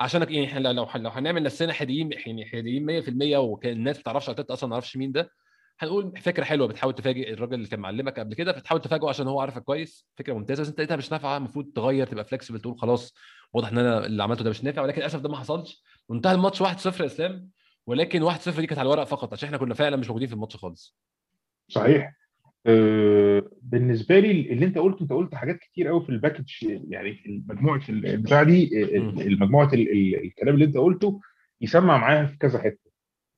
عشان 0.00 0.22
يعني 0.22 0.44
إحنا 0.46 0.60
لو 0.72 0.86
لو 0.96 1.10
هنعمل 1.10 1.42
نفسنا 1.42 1.72
حديين 1.72 2.12
يعني 2.12 2.46
حديين 2.46 3.02
100% 3.02 3.36
وكان 3.36 3.72
الناس 3.72 3.96
ما 3.96 4.02
تعرفش 4.02 4.28
أرتيتا 4.28 4.52
أصلا 4.54 4.70
ما 4.70 4.74
تعرفش 4.74 4.96
مين 4.96 5.12
ده. 5.12 5.30
هنقول 5.78 6.12
فكرة 6.20 6.44
حلوة 6.44 6.66
بتحاول 6.68 6.94
تفاجئ 6.94 7.32
الراجل 7.32 7.54
اللي 7.54 7.66
كان 7.68 7.80
معلمك 7.80 8.20
قبل 8.20 8.34
كده 8.34 8.52
فتحاول 8.52 8.80
تفاجئه 8.80 9.08
عشان 9.08 9.26
هو 9.26 9.40
عارفك 9.40 9.62
كويس 9.62 10.06
فكرة 10.16 10.32
ممتازة. 10.34 10.62
بس 10.62 10.68
أنت 10.68 10.78
لقيتها 10.78 10.96
مش 10.96 11.12
نافعة 11.12 11.36
المفروض 11.36 11.66
تغير 11.74 12.06
تبقى 12.06 12.24
فلكسبل 12.24 12.60
تقول 12.60 12.78
خلاص 12.78 13.14
واضح 13.52 13.68
إن 13.68 13.78
أنا 13.78 14.06
اللي 14.06 14.22
عملته 14.22 14.44
ده 14.44 14.50
مش 14.50 14.64
نافع 14.64 14.82
ولكن 14.82 15.00
للاسف 15.00 15.20
ده 15.20 15.28
ما 15.28 15.36
حصلش. 15.36 15.82
وانتهى 16.08 16.34
الماتش 16.34 16.62
1-0 16.62 16.66
إسلام 17.04 17.48
ولكن 17.86 18.30
1-0 18.30 18.60
دي 18.60 18.66
كانت 18.66 18.78
على 18.78 18.86
الورق 18.86 19.04
فقط 19.04 19.32
عشان 19.32 19.46
إحنا 19.46 19.58
كنا 19.58 19.74
فعلا 19.74 19.96
مش 19.96 20.06
موجودين 20.06 20.28
في 20.28 20.34
الماتش 20.34 20.56
خالص. 20.56 20.96
صحيح. 21.68 22.14
أه 22.66 23.42
بالنسبة 23.62 24.18
لي 24.18 24.30
اللي 24.52 24.66
أنت 24.66 24.78
قلته 24.78 25.02
أنت 25.02 25.12
قلت 25.12 25.34
حاجات 25.34 25.58
كتير 25.58 25.88
قوي 25.88 26.02
في 26.02 26.08
ال 26.08 26.12
package 26.12 26.44
يعني 26.88 27.14
في 27.14 27.42
مجموعه 27.48 27.82
البتاع 27.88 28.42
دي 28.42 28.84
المجموعة 29.02 29.70
الكلام 29.74 30.54
اللي 30.54 30.64
أنت 30.64 30.76
قلته 30.76 31.20
يسمع 31.60 31.98
معاها 31.98 32.26
في 32.26 32.36
كذا 32.38 32.58
حتة. 32.58 32.90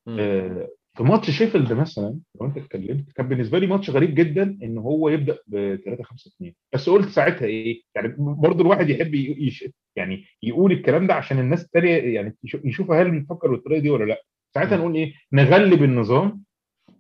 أه 0.09 0.69
في 0.97 1.03
ماتش 1.03 1.31
شيفيلد 1.31 1.73
مثلا 1.73 2.19
لو 2.41 2.47
أنت 2.47 2.57
اتكلمت 2.57 3.13
كان 3.13 3.29
بالنسبة 3.29 3.59
لي 3.59 3.67
ماتش 3.67 3.91
غريب 3.91 4.15
جدا 4.15 4.59
إن 4.63 4.79
هو 4.79 5.09
يبدأ 5.09 5.39
ب 5.47 5.77
3 5.85 6.03
5 6.03 6.29
2 6.37 6.53
بس 6.73 6.89
قلت 6.89 7.09
ساعتها 7.09 7.47
إيه 7.47 7.83
يعني 7.95 8.15
برضه 8.19 8.61
الواحد 8.63 8.91
يحب 8.91 9.15
يش 9.15 9.69
يعني 9.97 10.25
يقول 10.43 10.73
الكلام 10.73 11.07
ده 11.07 11.15
عشان 11.15 11.39
الناس 11.39 11.65
الثانية 11.65 11.97
يعني 11.97 12.37
يشوفوا 12.65 12.97
هل 13.03 13.11
بنفكر 13.11 13.51
بالطريقة 13.51 13.81
دي 13.81 13.91
ولا 13.91 14.05
لأ. 14.05 14.23
ساعتها 14.55 14.77
نقول 14.77 14.95
إيه 14.95 15.13
نغلب 15.33 15.83
النظام 15.83 16.43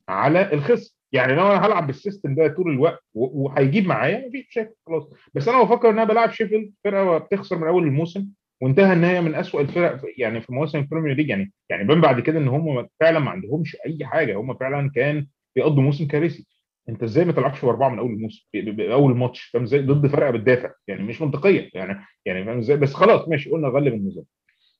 على 0.08 0.52
الخصم. 0.52 0.96
يعني 1.12 1.34
لو 1.34 1.42
أنا 1.46 1.66
هلعب 1.66 1.86
بال 1.86 1.98
system 1.98 2.34
ده 2.34 2.48
طول 2.48 2.70
الوقت 2.72 3.00
وهيجيب 3.14 3.86
معايا 3.86 4.28
مفيش 4.28 4.46
مشاكل 4.48 4.74
خلاص. 4.86 5.10
بس 5.34 5.48
أنا 5.48 5.62
بفكر 5.62 5.88
إن 5.90 5.98
أنا 5.98 6.04
بلعب 6.04 6.30
شيفيلد 6.32 6.72
فرقة 6.84 7.18
بتخسر 7.18 7.58
من 7.58 7.66
أول 7.68 7.82
الموسم. 7.84 8.28
وانتهى 8.60 8.92
ان 8.92 9.04
هي 9.04 9.20
من 9.20 9.34
اسوء 9.34 9.60
الفرق 9.60 10.00
يعني 10.18 10.40
في 10.40 10.52
مواسم 10.52 10.78
البريمير 10.78 11.14
ليج. 11.14 11.28
يعني 11.28 11.52
يعني 11.70 11.84
بان 11.84 12.00
بعد 12.00 12.20
كده 12.20 12.38
إن 12.38 12.48
هم 12.48 12.88
فعلا 13.00 13.18
ما 13.18 13.30
عندهمش 13.30 13.76
أي 13.86 13.98
حاجة. 14.06 14.36
هم 14.40 14.54
فعلا 14.54 14.90
كان 14.94 15.26
بيقضوا 15.56 15.82
موسم 15.82 16.06
كارثي. 16.06 16.46
أنت 16.88 17.02
إزاي 17.02 17.24
ما 17.24 17.32
تلعبش 17.32 17.64
باربعه 17.64 17.88
من 17.88 17.98
أول 17.98 18.12
الموسم؟ 18.12 18.42
أول 18.80 19.16
ماتش. 19.16 19.42
فاهم 19.42 19.62
إزاي؟ 19.62 19.80
ضد 19.80 20.06
فرقة 20.06 20.30
بتدافع. 20.30 20.70
يعني 20.88 21.02
مش 21.02 21.22
منطقية. 21.22 21.70
يعني 21.74 22.04
يعني 22.24 22.44
فاهم 22.44 22.58
إزاي؟ 22.58 22.76
بس 22.76 22.94
خلاص 22.94 23.28
ماشي 23.28 23.50
قلنا 23.50 23.68
غلب 23.68 23.94
النظام. 23.94 24.24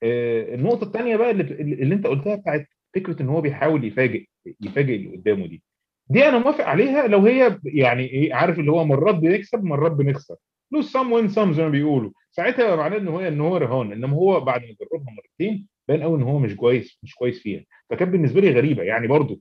آه 0.03 0.55
النقطة 0.55 0.85
الثانية 0.87 1.17
بقى 1.17 1.31
اللي, 1.31 1.43
اللي 1.83 1.95
أنت 1.95 2.07
قلتها 2.07 2.37
بتاعت 2.37 2.67
فكرة 2.95 3.23
إن 3.23 3.29
هو 3.29 3.41
بيحاول 3.41 3.85
يفاجئ 3.85 4.25
يفاجئ 4.61 4.97
اللي 4.97 5.17
قدامه 5.17 5.47
دي. 5.47 5.62
دي 6.11 6.29
أنا 6.29 6.39
موافق 6.39 6.65
عليها 6.65 7.07
لو 7.07 7.21
هي 7.21 7.59
يعني 7.65 8.05
إيه 8.05 8.35
عارف 8.35 8.59
اللي 8.59 8.71
هو 8.73 8.85
مرات 8.85 9.15
بنكسب 9.15 9.65
مرات 9.65 9.93
بنخسر. 9.93 10.37
لوز 10.72 10.90
سام 10.90 11.12
وين 11.12 11.29
سام 11.29 11.52
زي 11.52 11.62
ما 11.62 11.68
بيقولوا. 11.68 12.11
ساعتها 12.31 12.76
معناه 12.76 12.96
إن 12.96 13.09
هو 13.09 13.20
إن 13.20 13.40
هو 13.40 13.57
رهان. 13.57 13.92
إنما 13.92 14.16
هو 14.16 14.40
بعد 14.40 14.61
ما 14.61 14.66
جربها 14.81 15.14
مرتين 15.14 15.66
باين 15.88 16.02
قوي 16.02 16.18
إن 16.18 16.22
هو 16.22 16.38
مش 16.38 16.57
كويس 16.57 16.98
مش 17.02 17.14
كويس 17.14 17.42
فيها. 17.42 17.64
فكانت 17.90 18.12
بالنسبة 18.12 18.40
لي 18.40 18.50
غريبة. 18.50 18.83
يعني 18.83 19.07
برضو 19.07 19.40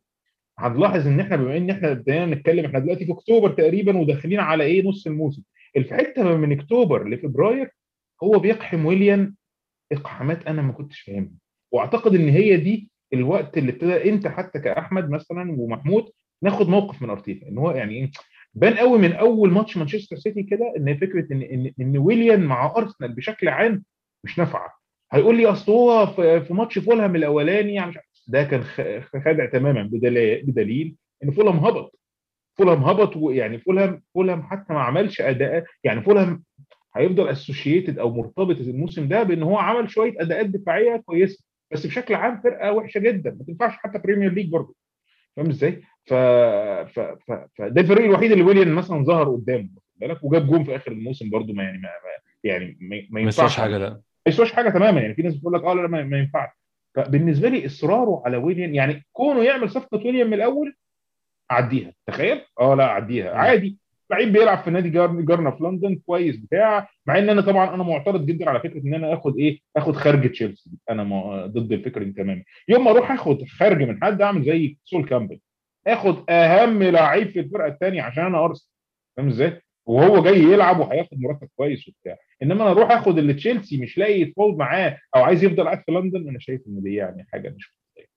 هنلاحظ 0.60 1.08
إن 1.08 1.20
إحنا 1.20 1.36
بما 1.36 1.58
إن 1.58 1.70
إحنا 1.70 1.92
ابتدينا 1.92 2.26
نتكلم 2.26 2.66
إحنا 2.66 2.80
دلوقتي 2.80 3.06
في 3.06 3.12
أكتوبر 3.12 3.50
تقريبا 3.50 3.98
وداخلين 3.98 4.40
على 4.40 4.64
إيه؟ 4.64 4.84
نص 4.88 5.08
الموسم. 5.08 5.44
في 5.74 5.94
حتة 5.96 6.38
من 6.38 6.52
أكتوبر 6.60 7.10
لفبراير 7.10 7.70
هو 8.24 8.40
بيقحم 8.40 8.86
ويليام 8.86 9.36
إقحامات 9.92 10.48
أنا 10.48 10.62
ما 10.62 10.72
كنتش 10.74 11.00
فاهمها. 11.02 11.32
وأعتقد 11.72 12.16
إن 12.16 12.30
هي 12.30 12.58
دي 12.58 12.90
الوقت 13.14 13.58
اللي 13.58 13.72
ابتدى 13.72 14.10
إنت 14.10 14.28
حتى 14.28 14.60
كأحمد 14.60 15.10
مثلا 15.10 15.56
ومحمود 15.60 16.12
ناخد 16.42 16.70
موقف 16.70 17.02
من 17.02 17.10
أرتيتا. 17.10 17.48
إن 17.48 17.58
هو 17.58 17.72
يعني 17.72 17.94
إيه 17.96 18.12
بان 18.56 18.74
قوي 18.74 19.00
من 19.00 19.14
اول 19.14 19.52
ماتش 19.52 19.78
مانشستر 19.78 20.16
سيتي 20.16 20.44
كده 20.44 20.74
ان 20.78 20.98
فكرة 20.98 21.34
ان 21.34 21.42
ان 21.42 21.72
إن 21.82 21.98
ويليام 21.98 22.42
مع 22.42 22.74
أرسنال 22.78 23.14
بشكل 23.14 23.48
عام 23.48 23.84
مش 24.24 24.40
نافعة. 24.40 24.70
هيقول 25.12 25.38
لي 25.38 25.46
أصل 25.46 25.72
هو 25.72 26.08
في 26.42 26.54
ماتش 26.54 26.80
فولهام 26.80 27.16
الأولاني 27.16 27.74
يعني 27.74 27.94
ده 28.28 28.44
كان 28.44 28.64
خادع 29.24 29.46
تماما 29.46 29.84
بدليل 30.44 30.96
إن 31.24 31.32
فولهام 31.32 31.58
هبط. 31.58 32.00
فولهام 32.58 32.84
هبط 32.84 33.16
ويعني 33.18 33.60
فولهام 33.60 34.02
فولهام 34.14 34.44
حتى 34.44 34.74
ما 34.74 34.80
عملش 34.82 35.22
أداء. 35.22 35.64
يعني 35.84 36.02
فولهام 36.02 36.44
هيفضل 36.96 37.28
associated 37.28 38.00
أو 38.00 38.10
مرتبط 38.14 38.60
الموسم 38.60 39.08
ده 39.08 39.24
بإن 39.24 39.44
هو 39.44 39.58
عمل 39.58 39.90
شوية 39.90 40.14
أداءات 40.22 40.46
دفاعية 40.46 40.98
كويسة. 40.98 41.44
بس 41.72 41.86
بشكل 41.86 42.16
عام 42.16 42.42
فرقة 42.42 42.72
وحشة 42.72 43.00
جدا. 43.00 43.32
ما 43.40 43.46
تنفعش 43.48 43.74
حتى 43.78 43.98
بريمير 44.00 44.32
ليج 44.34 44.50
برضه. 44.50 44.76
فاهم 45.36 45.50
إزاي؟ 45.50 45.84
ف... 46.06 46.14
ف... 46.14 47.00
ف... 47.00 47.32
فده 47.58 47.82
الفريق 47.82 48.06
الوحيد 48.06 48.32
اللي 48.32 48.44
ويليان 48.44 48.76
مثلا 48.76 49.04
ظهر 49.04 49.30
قدامه 49.36 49.70
بالك؟ 49.96 50.24
وجاب 50.24 50.48
جون 50.48 50.64
في 50.64 50.76
آخر 50.76 50.92
الموسم 50.92 51.30
برضه 51.30 51.54
ما 51.54 51.64
يعني 51.64 51.78
ما 51.78 51.90
يعني 52.44 52.78
ما, 52.82 53.02
ما 53.10 53.22
ينفعش. 53.22 53.58
حاجة 53.58 53.78
لا. 53.78 53.90
ما 53.90 54.02
يسواش 54.28 54.52
حاجة 54.54 54.70
تماما 54.70 55.02
يعني 55.02 55.14
في 55.14 55.22
ناس 55.22 55.36
بتقول 55.36 55.54
لك 55.54 55.64
آه 55.64 55.74
لا 55.74 55.88
ما, 55.88 56.04
ما 56.04 56.18
ينفعش. 56.18 56.50
فبالنسبة 56.96 57.50
لي 57.50 57.66
إصراره 57.66 58.22
على 58.26 58.38
ويليام 58.38 58.74
يعني 58.76 59.06
كونه 59.14 59.44
يعمل 59.44 59.70
صفقة 59.70 59.98
ويليام 59.98 60.28
من 60.28 60.34
الأول 60.34 60.76
أعديها 61.52 61.94
تخيل؟ 62.08 62.42
آه 62.60 62.76
لا 62.76 62.84
أعديها. 62.84 63.32
عادي. 63.36 63.78
لعيب 64.12 64.34
بيلعب 64.34 64.58
في 64.58 64.72
نادي 64.72 64.90
جارنا 65.26 65.52
في 65.52 65.64
لندن 65.64 65.96
كويس 66.06 66.36
بتاع 66.38 66.90
مع 67.06 67.18
إن 67.18 67.30
أنا 67.30 67.42
طبعا 67.42 67.74
أنا 67.76 67.84
معترض 67.84 68.26
جدا 68.26 68.50
على 68.50 68.60
فكرة 68.60 68.80
إن 68.80 68.94
أنا 68.94 69.14
آخد 69.14 69.38
إيه؟ 69.38 69.60
آخد 69.78 69.96
خارج 69.96 70.32
تشيلسي. 70.32 70.70
أنا 70.90 71.46
ضد 71.46 71.72
الفكرة 71.72 72.04
دي 72.04 72.12
تماما. 72.12 72.44
يوم 72.68 72.86
ما 72.86 72.92
أروح 72.92 73.12
آخد 73.12 73.44
خارج 73.60 73.84
من 73.84 74.04
حد 74.04 74.22
أعمل 74.22 74.44
زي 74.44 74.78
سول 74.84 75.06
كامبل. 75.06 75.40
آخد 75.88 76.30
أهم 76.30 76.84
لعيب 76.84 77.30
في 77.30 77.40
الفرقة 77.40 77.68
الثانية 77.68 78.02
عشان 78.02 78.24
أنا 78.26 78.46
أرسنال. 78.46 78.70
فاهم 79.18 79.28
إزاي؟ 79.28 79.62
وهو 79.86 80.24
جاي 80.24 80.40
يلعب 80.40 80.80
وهياخد 80.80 81.18
مرتب 81.20 81.48
كويس 81.56 81.88
وبتاع. 81.88 82.18
إنما 82.44 82.64
أنا 82.64 82.72
أروح 82.72 82.92
آخد 82.92 83.18
اللي 83.18 83.34
تشيلسي 83.34 83.78
مش 83.78 83.98
لاقي 83.98 84.22
يتفاوض 84.22 84.58
معاه 84.58 84.98
أو 85.16 85.24
عايز 85.24 85.44
يفضل 85.44 85.64
قاعد 85.64 85.84
في 85.86 85.92
لندن 85.92 86.30
أنا 86.30 86.40
شايف 86.40 86.62
إن 86.68 86.82
دي 86.82 86.96
يعني 86.96 87.28
حاجة 87.34 87.50
مش 87.50 87.72
منطقية. 87.74 88.08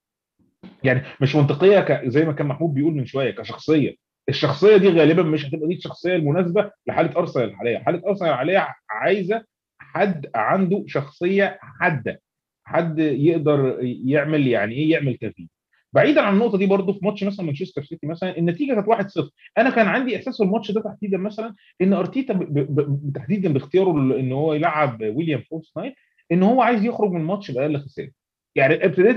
يعني 0.85 1.03
مش 1.21 1.37
منطقية 1.37 1.81
ك... 1.81 2.09
زي 2.09 2.25
ما 2.25 2.33
كان 2.33 2.47
محمود 2.47 2.75
بيقول 2.75 2.95
من 2.95 3.07
شوية 3.07 3.31
كشخصية. 3.31 3.95
الشخصية 4.29 4.77
دي 4.77 4.89
غالبا 4.89 5.23
مش 5.23 5.47
هتبقى 5.47 5.69
دي 5.69 5.75
الشخصية 5.75 6.17
المناسبة 6.17 6.71
لحالة 6.87 7.17
أرسنال 7.17 7.45
الحالية. 7.49 7.79
حالة 7.79 8.03
أرسنال 8.09 8.31
الحالية 8.31 8.75
عايزة 8.91 9.45
حد 9.81 10.31
عنده 10.35 10.85
شخصية 10.87 11.59
حادة. 11.63 12.21
حد 12.67 12.99
يقدر 12.99 13.79
يعمل 13.83 14.47
يعني 14.47 14.75
إيه؟ 14.75 14.91
يعمل 14.91 15.17
تغيير 15.17 15.49
بعيدا 15.93 16.21
عن 16.21 16.35
النقطة 16.35 16.59
دي 16.59 16.67
برضه 16.67 16.93
في 16.93 16.99
ماتش 17.05 17.25
مثلا 17.25 17.47
مانشستر 17.47 17.83
سيتي 17.83 18.07
مثلا 18.07 18.39
النتيجة 18.39 18.75
كانت 18.75 18.89
1-0 18.89 19.31
أنا 19.59 19.71
كان 19.71 19.87
عندي 19.87 20.17
إحساس 20.17 20.37
في 20.37 20.43
الماتش 20.43 20.71
ده 20.71 20.81
تحديدا 20.81 21.19
مثلا 21.19 21.55
إن 21.83 21.93
أرتيتا 21.93 22.35
تحديدا 23.15 23.53
باختياره 23.53 23.91
إن 23.91 24.33
هو 24.33 24.55
يلعب 24.55 25.01
ويليان 25.03 25.41
false 25.51 25.73
nine 25.77 25.95
إن 26.33 26.43
هو 26.43 26.63
عايز 26.63 26.85
يخرج 26.85 27.11
من 27.11 27.21
الماتش 27.21 27.51
بأقل 27.51 27.79
خسائر. 27.79 28.11
يعني 28.57 28.85
ابتديت 28.85 29.17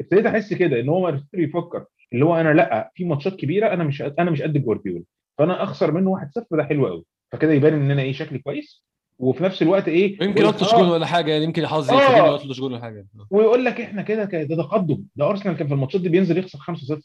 ابتديت 0.00 0.26
أحس 0.26 0.54
كده 0.54 0.80
إن 0.80 0.88
هو 0.88 1.18
يفكر. 1.34 1.84
اللي 2.12 2.24
هو 2.24 2.36
أنا 2.36 2.52
لأ 2.54 2.92
في 2.94 3.04
ماتشات 3.04 3.36
كبيرة 3.36 3.72
أنا 3.74 3.84
مش 3.84 4.02
أنا 4.02 4.30
مش 4.30 4.42
قد 4.42 4.58
جوارديولا. 4.64 5.04
فأنا 5.38 5.62
أخسر 5.62 5.92
منه 5.92 6.10
1-0 6.10 6.56
ده 6.56 6.64
حلو 6.64 6.86
قوي 6.86 7.04
فكده 7.32 7.52
يبان 7.52 7.74
إن 7.74 7.90
أنا 7.90 8.02
إيه 8.02 8.12
شكلي 8.12 8.38
كويس. 8.38 8.84
وفي 9.18 9.44
نفس 9.44 9.62
الوقت 9.62 9.88
إيه 9.88 10.22
يمكن 10.22 10.42
يلطش 10.42 10.74
جول 10.74 10.88
ولا 10.88 11.06
حاجة 11.06 11.30
يعني 11.32 11.44
يمكن 11.44 11.66
حظي 11.66 11.94
آه. 11.96 12.26
يلطش 12.26 12.58
جول 12.58 12.72
ولا 12.72 12.80
حاجة. 12.80 13.06
ويقول 13.30 13.64
لك 13.64 13.80
إحنا 13.80 14.02
كده 14.02 14.24
ده 14.24 14.56
تقدم. 14.56 15.04
ده 15.16 15.30
أرسنال 15.30 15.56
كان 15.56 15.66
في 15.66 15.74
الماتشات 15.74 16.00
دي 16.00 16.08
بينزل 16.08 16.38
يخسر 16.38 16.58
5-0 16.58 17.00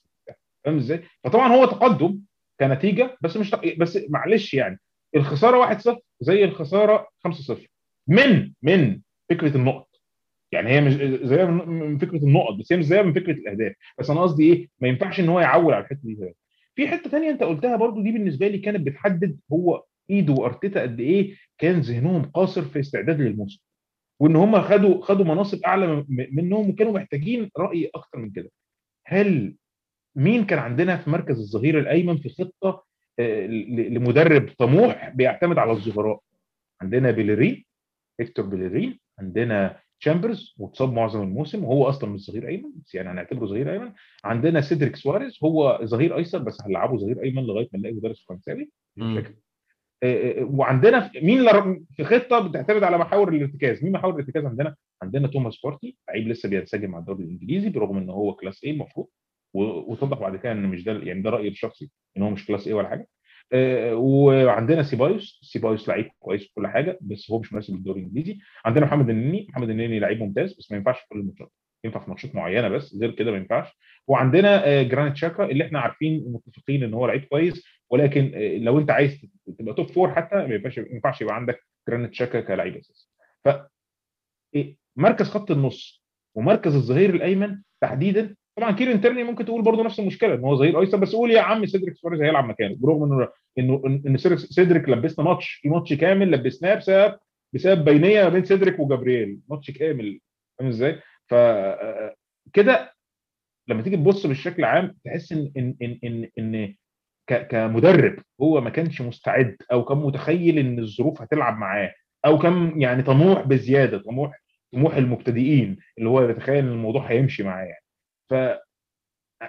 فاهم 0.65 0.77
إزاي؟ 0.77 1.03
فطبعا 1.23 1.47
هو 1.47 1.65
تقدم 1.65 2.19
كنتيجة 2.59 3.17
بس 3.21 3.37
مش 3.37 3.49
تق... 3.49 3.77
بس 3.77 3.99
معلش 4.09 4.53
يعني 4.53 4.79
الخسارة 5.15 5.75
1-0 5.77 5.95
زي 6.21 6.43
الخسارة 6.43 7.07
5-0 7.27 7.53
من 8.07 8.51
من 8.61 8.99
فكرة 9.29 9.57
النقط. 9.57 9.87
يعني 10.51 10.69
هي 10.69 10.81
مش 10.81 10.93
زي 11.27 11.45
من 11.45 11.97
فكرة 11.97 12.17
النقط 12.17 12.53
بس 12.53 12.73
هي 12.73 12.77
مش 12.77 12.85
زي 12.85 13.03
من 13.03 13.13
فكرة 13.13 13.31
الأهداف. 13.31 13.73
بس 13.99 14.09
أنا 14.09 14.21
قصدي 14.21 14.53
إيه 14.53 14.69
ما 14.79 14.87
ينفعش 14.87 15.19
إن 15.19 15.29
هو 15.29 15.39
يعول 15.39 15.73
على 15.73 15.83
الحتة 15.83 15.99
دي 16.03 16.33
في 16.75 16.87
حتة 16.87 17.09
ثانية 17.09 17.29
أنت 17.29 17.43
قلتها 17.43 17.75
برضو 17.75 18.01
دي 18.01 18.11
بالنسبة 18.11 18.47
لي 18.47 18.57
كانت 18.57 18.87
بتحدد 18.87 19.39
هو 19.53 19.83
إيده 20.09 20.33
وارتيتا 20.33 20.81
قد 20.81 20.99
إيه 20.99 21.35
كان 21.57 21.79
ذهنهم 21.79 22.21
قاصر 22.21 22.61
في 22.61 22.79
استعداد 22.79 23.21
للموسم. 23.21 23.61
وإن 24.19 24.35
هم 24.35 24.61
خدوا 24.61 25.01
خدوا 25.01 25.25
مناصب 25.25 25.63
أعلى 25.65 26.05
منهم 26.09 26.69
وكانوا 26.69 26.93
محتاجين 26.93 27.51
رأي 27.57 27.91
أكتر 27.95 28.17
من 28.17 28.31
كده. 28.31 28.51
هل 29.05 29.55
مين 30.15 30.45
كان 30.45 30.59
عندنا 30.59 30.97
في 30.97 31.09
مركز 31.09 31.39
الظهير 31.39 31.79
الأيمن 31.79 32.17
في 32.17 32.29
خطة 32.29 32.85
لمدرب 33.19 34.49
طموح 34.57 35.09
بيعتمد 35.09 35.57
على 35.57 35.71
الظهراء 35.71 36.19
عندنا 36.81 37.11
بيلرين 37.11 37.65
هيكتور 38.19 38.45
بيلرين 38.45 38.99
عندنا 39.19 39.79
تشامبرز 39.99 40.55
متصاب 40.57 40.93
معظم 40.93 41.21
الموسم 41.21 41.63
وهو 41.63 41.89
أصلا 41.89 42.09
مش 42.09 42.31
ظهير 42.31 42.47
أيمن 42.47 42.71
بس 42.85 42.95
يعني 42.95 43.09
هنعتبره 43.09 43.45
ظهير 43.45 43.73
أيمن. 43.73 43.91
عندنا 44.23 44.61
سيدريك 44.61 44.95
سواريز 44.95 45.37
هو 45.43 45.79
ظهير 45.83 46.17
أيسر 46.17 46.37
بس 46.37 46.61
هنلعبه 46.61 46.97
ظهير 46.97 47.23
أيمن 47.23 47.43
لغاية 47.43 47.69
ما 47.73 47.79
نلاقي 47.79 47.95
مدرس 47.95 48.25
فرنساوي. 48.29 48.69
وعندنا 50.41 51.11
مين 51.21 51.45
في 51.95 52.03
خطة 52.03 52.39
بتعتمد 52.47 52.83
على 52.83 52.97
محاور 52.97 53.29
الارتكاز؟ 53.29 53.83
مين 53.83 53.93
محاور 53.93 54.13
الارتكاز 54.13 54.45
عندنا؟ 54.45 54.75
عندنا 55.03 55.27
توماس 55.27 55.61
بارتي 55.63 55.97
لعيب 56.09 56.27
لسه 56.27 56.49
بينسجم 56.49 56.91
مع 56.91 56.99
الدوري 56.99 57.23
الإنجليزي 57.23 57.69
برغم 57.69 57.97
إن 57.97 58.09
هو 58.09 58.33
class 58.33 58.63
A 58.63 58.71
المفروض 58.71 59.07
وتوضح 59.53 60.19
بعد 60.19 60.35
كده 60.35 60.51
إن 60.51 60.63
مش 60.63 60.83
ده 60.83 60.91
يعني 61.03 61.21
ده 61.21 61.29
رأيي 61.29 61.47
الشخصي 61.47 61.89
إن 62.17 62.21
هو 62.21 62.29
مش 62.29 62.45
class 62.45 62.67
A 62.67 62.73
ولا 62.73 62.87
حاجة. 62.87 63.07
وعندنا 63.93 64.83
سيبايوس. 64.83 65.39
سيبايوس 65.43 65.89
لعيب 65.89 66.11
كويس 66.19 66.43
في 66.43 66.53
كل 66.53 66.67
حاجة 66.67 66.97
بس 67.01 67.31
هو 67.31 67.39
مش 67.39 67.53
مناسب 67.53 67.75
للدوري 67.75 67.99
الإنجليزي. 67.99 68.39
عندنا 68.65 68.85
محمد 68.85 69.09
النني. 69.09 69.47
محمد 69.49 69.69
النني 69.69 69.99
لعيب 69.99 70.19
ممتاز 70.23 70.53
بس 70.59 70.71
ما 70.71 70.77
ينفعش 70.77 70.99
في 70.99 71.05
كل 71.09 71.19
الماتشات. 71.19 71.51
ينفع 71.85 72.03
في 72.03 72.09
ماتشات 72.09 72.35
معينة 72.35 72.67
بس 72.69 72.97
غير 73.01 73.11
كده 73.11 73.31
ما 73.31 73.37
ينفعش. 73.37 73.67
وعندنا 74.07 74.83
جرانيت 74.83 75.15
شاكا 75.15 75.45
اللي 75.45 75.65
إحنا 75.65 75.79
عارفين 75.79 76.23
ومتفقين 76.25 76.83
إن 76.83 76.93
هو 76.93 77.07
لعيب 77.07 77.23
كويس 77.23 77.65
ولكن 77.91 78.31
لو 78.61 78.79
انت 78.79 78.91
عايز 78.91 79.25
تبقى 79.59 79.73
top 79.73 79.87
four 79.91 80.15
حتى 80.15 80.35
ما 80.35 80.53
ينفعش 80.55 80.79
ما 80.79 80.85
ينفعش 80.91 81.21
يبقى 81.21 81.35
عندك 81.35 81.59
جرانيت 81.89 82.13
شاكا 82.13 82.41
كلاعب 82.41 82.75
اساسي 82.75 83.09
ف 83.45 83.49
مركز 84.95 85.29
خط 85.29 85.51
النص 85.51 86.03
ومركز 86.35 86.75
الظهير 86.75 87.09
الأيمن 87.15 87.61
تحديدا. 87.81 88.35
طبعا 88.57 88.71
كيرن 88.71 89.01
تيرني 89.01 89.23
ممكن 89.23 89.45
تقول 89.45 89.61
برضه 89.61 89.83
نفس 89.83 89.99
المشكلة 89.99 90.33
إن 90.33 90.39
هو 90.43 90.55
ظهير 90.55 90.81
أيسر 90.81 90.97
بس 90.97 91.13
قول 91.15 91.31
يا 91.31 91.41
عم 91.41 91.65
سيدريك 91.65 91.95
سواريز 91.95 92.21
هيلعب 92.21 92.45
مكانه. 92.45 92.75
برغم 92.79 93.03
إنه 93.03 93.27
إنه 93.57 93.81
إن 94.07 94.17
سيدريك 94.37 94.89
لبسنا 94.89 95.25
ماتش 95.25 95.49
في 95.53 95.69
ماتش 95.69 95.93
كامل 95.93 96.31
لبسناه 96.31 96.75
بسبب 96.75 97.17
بسبب 97.53 97.85
بينية 97.85 98.23
ما 98.23 98.29
بين 98.29 98.45
سيدريك 98.45 98.79
وجابرييل. 98.79 99.39
ماتش 99.49 99.71
كامل 99.71 100.19
فاهم 100.59 100.67
إزاي؟ 100.69 101.01
ف 101.27 101.35
كده 102.53 102.93
لما 103.67 103.81
تيجي 103.81 103.97
تبص 103.97 104.25
بالشكل 104.25 104.63
عام 104.63 104.95
تحس 105.05 105.31
إن 105.31 105.51
إن 105.57 105.75
إن 105.81 105.99
إن, 106.03 106.29
إن 106.39 106.75
كمدرب 107.27 108.15
هو 108.41 108.61
ما 108.61 108.69
كانش 108.69 109.01
مستعد 109.01 109.55
أو 109.71 109.85
كان 109.85 109.97
متخيل 109.97 110.57
إن 110.59 110.79
الظروف 110.79 111.21
هتلعب 111.21 111.57
معاه 111.57 111.93
أو 112.25 112.39
كان 112.39 112.81
يعني 112.81 113.03
طموح 113.03 113.41
بزيادة 113.41 113.97
طموح 113.97 114.41
طموح 114.73 114.95
المبتدئين 114.95 115.77
اللي 115.97 116.09
هو 116.09 116.29
يتخيل 116.29 116.57
إن 116.57 116.71
الموضوع 116.71 117.05
هيمشي 117.11 117.43
معاه 117.43 117.65
يعني. 117.65 117.83
ف 118.29 118.33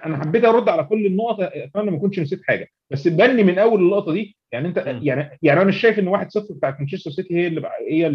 أنا 0.05 0.17
حبيت 0.17 0.45
أرد 0.45 0.69
على 0.69 0.83
كل 0.83 1.05
النقط 1.05 1.37
أتمنى 1.39 1.91
ما 1.91 1.97
أكونش 1.97 2.19
نسيت 2.19 2.41
حاجة. 2.43 2.67
بس 2.91 3.07
بني 3.07 3.43
من 3.43 3.59
أول 3.59 3.81
اللقطة 3.81 4.13
دي 4.13 4.37
يعني 4.51 4.67
أنت 4.67 4.77
يعني 4.77 5.37
يعني 5.41 5.61
أنا 5.61 5.63
مش 5.63 5.81
شايف 5.81 5.99
إن 5.99 6.07
1-0 6.07 6.53
بتاعت 6.53 6.79
مانشستر 6.79 7.11
سيتي 7.11 7.35
هي 7.35 7.47
اللي 7.47 7.69
هي 7.89 8.07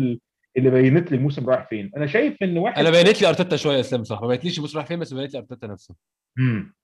اللي 0.57 0.71
بينت 0.71 1.11
لي 1.11 1.17
الموسم 1.17 1.51
رايح 1.51 1.69
فين. 1.69 1.91
أنا 1.97 2.07
شايف 2.07 2.43
إن 2.43 2.59
واحد 2.59 2.79
أنا 2.79 2.91
بينت 2.91 3.23
لي 3.23 3.29
أرتيتا 3.29 3.57
شوية 3.57 3.75
يا 3.75 3.81
اسلام 3.81 4.05
صح 4.05 4.23
ما 4.23 4.29
بينتليش 4.29 4.57
الموسم 4.57 4.79
رايح 4.79 4.89
فين 4.89 4.99
بس 4.99 5.15
بينت 5.15 5.35
لي 5.35 5.39
أرتيتا 5.39 5.67
نفسه. 5.67 5.95
مم. 6.39 6.75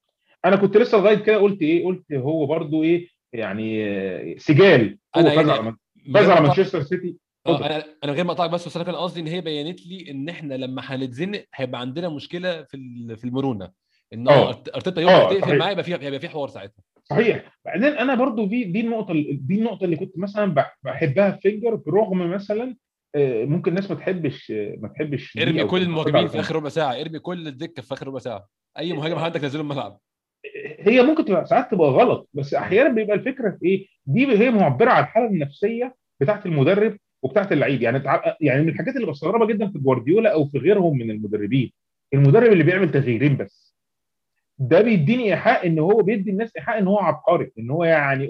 أنا 0.45 0.55
كنت 0.55 0.77
لسه 0.77 0.97
لغاية 0.97 1.15
كده 1.15 1.37
قلت 1.37 1.61
إيه 1.61 1.85
قلت 1.85 2.13
هو 2.13 2.45
برضو 2.45 2.83
إيه 2.83 3.07
يعني 3.33 3.85
آه، 3.87 4.35
سجال. 4.37 4.97
هو 5.17 5.23
فاز 5.23 5.35
يعني- 5.37 5.51
على 5.51 5.75
فاز 6.13 6.29
على 6.29 6.41
مانشستر 6.47 6.81
سيتي. 6.83 7.15
اتفضل. 7.47 7.63
أنا 7.65 7.83
أنا 8.03 8.11
غير 8.11 8.23
ما 8.25 8.31
اقطعك 8.31 8.49
بس 8.49 8.67
بس 8.67 8.75
أنا 8.75 8.85
كان 8.85 8.95
قصدي 8.95 9.19
إن 9.19 9.27
هي 9.27 9.41
بينت 9.41 9.87
لي 9.87 10.11
إن 10.11 10.29
إحنا 10.29 10.53
لما 10.53 10.81
هنتزنق 10.85 11.45
هيبقى 11.55 11.81
عندنا 11.81 12.09
مشكلة 12.09 12.63
في 12.63 12.77
في 13.17 13.23
المرونة. 13.25 13.71
إن. 14.13 14.29
أرت- 14.29 14.75
أرتيتا 14.75 15.01
يوم 15.01 15.09
آه، 15.11 15.23
ما 15.23 15.29
تقفل 15.29 15.41
صحيح. 15.41 15.55
معاه 15.55 15.71
يبقى 15.71 15.83
في 15.83 15.93
هيبقى 15.93 16.19
في 16.19 16.29
حوار 16.29 16.47
ساعتها. 16.49 16.83
صحيح. 17.03 17.57
بعدين 17.65 17.83
أنا 17.85 18.15
برضو 18.15 18.45
دي 18.45 18.63
دي 18.63 18.79
النقطة 18.81 19.13
دي 19.31 19.55
النقطة 19.59 19.83
اللي 19.85 19.95
كنت 19.95 20.17
مثلا 20.17 20.45
بح- 20.53 20.79
بحبها 20.83 21.31
في 21.31 21.41
فينجر 21.41 21.75
برغم 21.75 22.31
مثلا 22.31 22.75
آه، 23.15 23.45
ممكن 23.45 23.71
الناس 23.71 23.91
ما 23.91 23.97
تحبش 23.97 24.51
آه، 24.51 24.75
ما 24.81 24.87
تحبش 24.87 25.37
ارمي 25.37 25.63
كل 25.63 25.81
المهاجمين 25.81 26.27
في. 26.27 26.39
آخر 26.39 26.55
ربع 26.55 26.69
ساعة. 26.69 27.01
ارمي 27.01 27.19
كل 27.19 27.47
الدكة 27.47 27.81
في 27.81 27.93
آخر 27.93 28.07
ربع 28.07 28.19
ساعة. 28.19 28.47
أي 28.79 28.93
مهاجم 28.93 29.15
عندك 29.15 29.43
نزله 29.43 29.61
الملعب 29.61 29.99
هي 30.79 31.01
ممكن 31.03 31.25
تبقى 31.25 31.45
ساعات 31.45 31.71
تبقى 31.71 31.87
غلط 31.89 32.29
بس 32.33 32.53
أحيانا 32.53 32.89
بيبقى 32.89 33.15
الفكرة 33.15 33.49
في 33.59 33.65
إيه؟ 33.65 33.87
دي 34.05 34.27
هي 34.37 34.51
معبرة 34.51 34.89
عن 34.91 35.03
الحالة 35.03 35.27
النفسية 35.27 35.95
بتاعت 36.19 36.45
المدرب 36.45 36.97
وبتاعت 37.23 37.51
اللعيب 37.51 37.81
يعني. 37.81 38.03
يعني 38.41 38.61
من 38.61 38.69
الحاجات 38.69 38.95
اللي 38.95 39.07
بستغربها 39.07 39.47
جدا 39.47 39.67
في 39.71 39.79
جوارديولا 39.79 40.33
أو 40.33 40.45
في 40.45 40.57
غيرهم 40.57 40.97
من 40.97 41.11
المدربين 41.11 41.71
المدرب 42.13 42.51
اللي 42.51 42.63
بيعمل 42.63 42.91
تغييرين 42.91 43.37
بس 43.37 43.75
ده 44.57 44.81
بيديني 44.81 45.23
إيحاء 45.23 45.67
إن 45.67 45.79
هو 45.79 46.01
بيدي 46.01 46.31
الناس 46.31 46.51
إيحاء 46.57 46.79
إن 46.79 46.87
هو 46.87 46.99
عبقري 46.99 47.51
إن 47.59 47.69
هو 47.69 47.83
يعني 47.83 48.29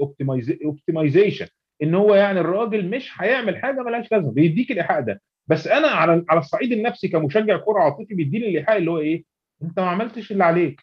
اوبتمايزيشن 0.65 1.47
إن 1.83 1.95
هو 1.95 2.15
يعني 2.15 2.39
الراجل 2.39 2.89
مش 2.89 3.11
هيعمل 3.21 3.57
حاجة 3.57 3.81
ملهاش 3.83 4.11
لازمة 4.11 4.31
بيديك 4.31 4.71
الإيحاء 4.71 5.01
ده 5.01 5.21
بس 5.47 5.67
أنا 5.67 5.87
على 5.87 6.25
على 6.29 6.39
الصعيد 6.39 6.71
النفسي 6.71 7.07
كمشجع 7.07 7.57
كرة 7.57 7.79
عاطفي 7.79 8.13
بيديني 8.15 8.49
الإيحاء 8.49 8.77
اللي 8.77 8.91
هو 8.91 8.99
إيه؟ 8.99 9.23
أنت 9.63 9.79
ما 9.79 9.85
عملتش 9.85 10.31
اللي 10.31 10.43
عليك 10.43 10.81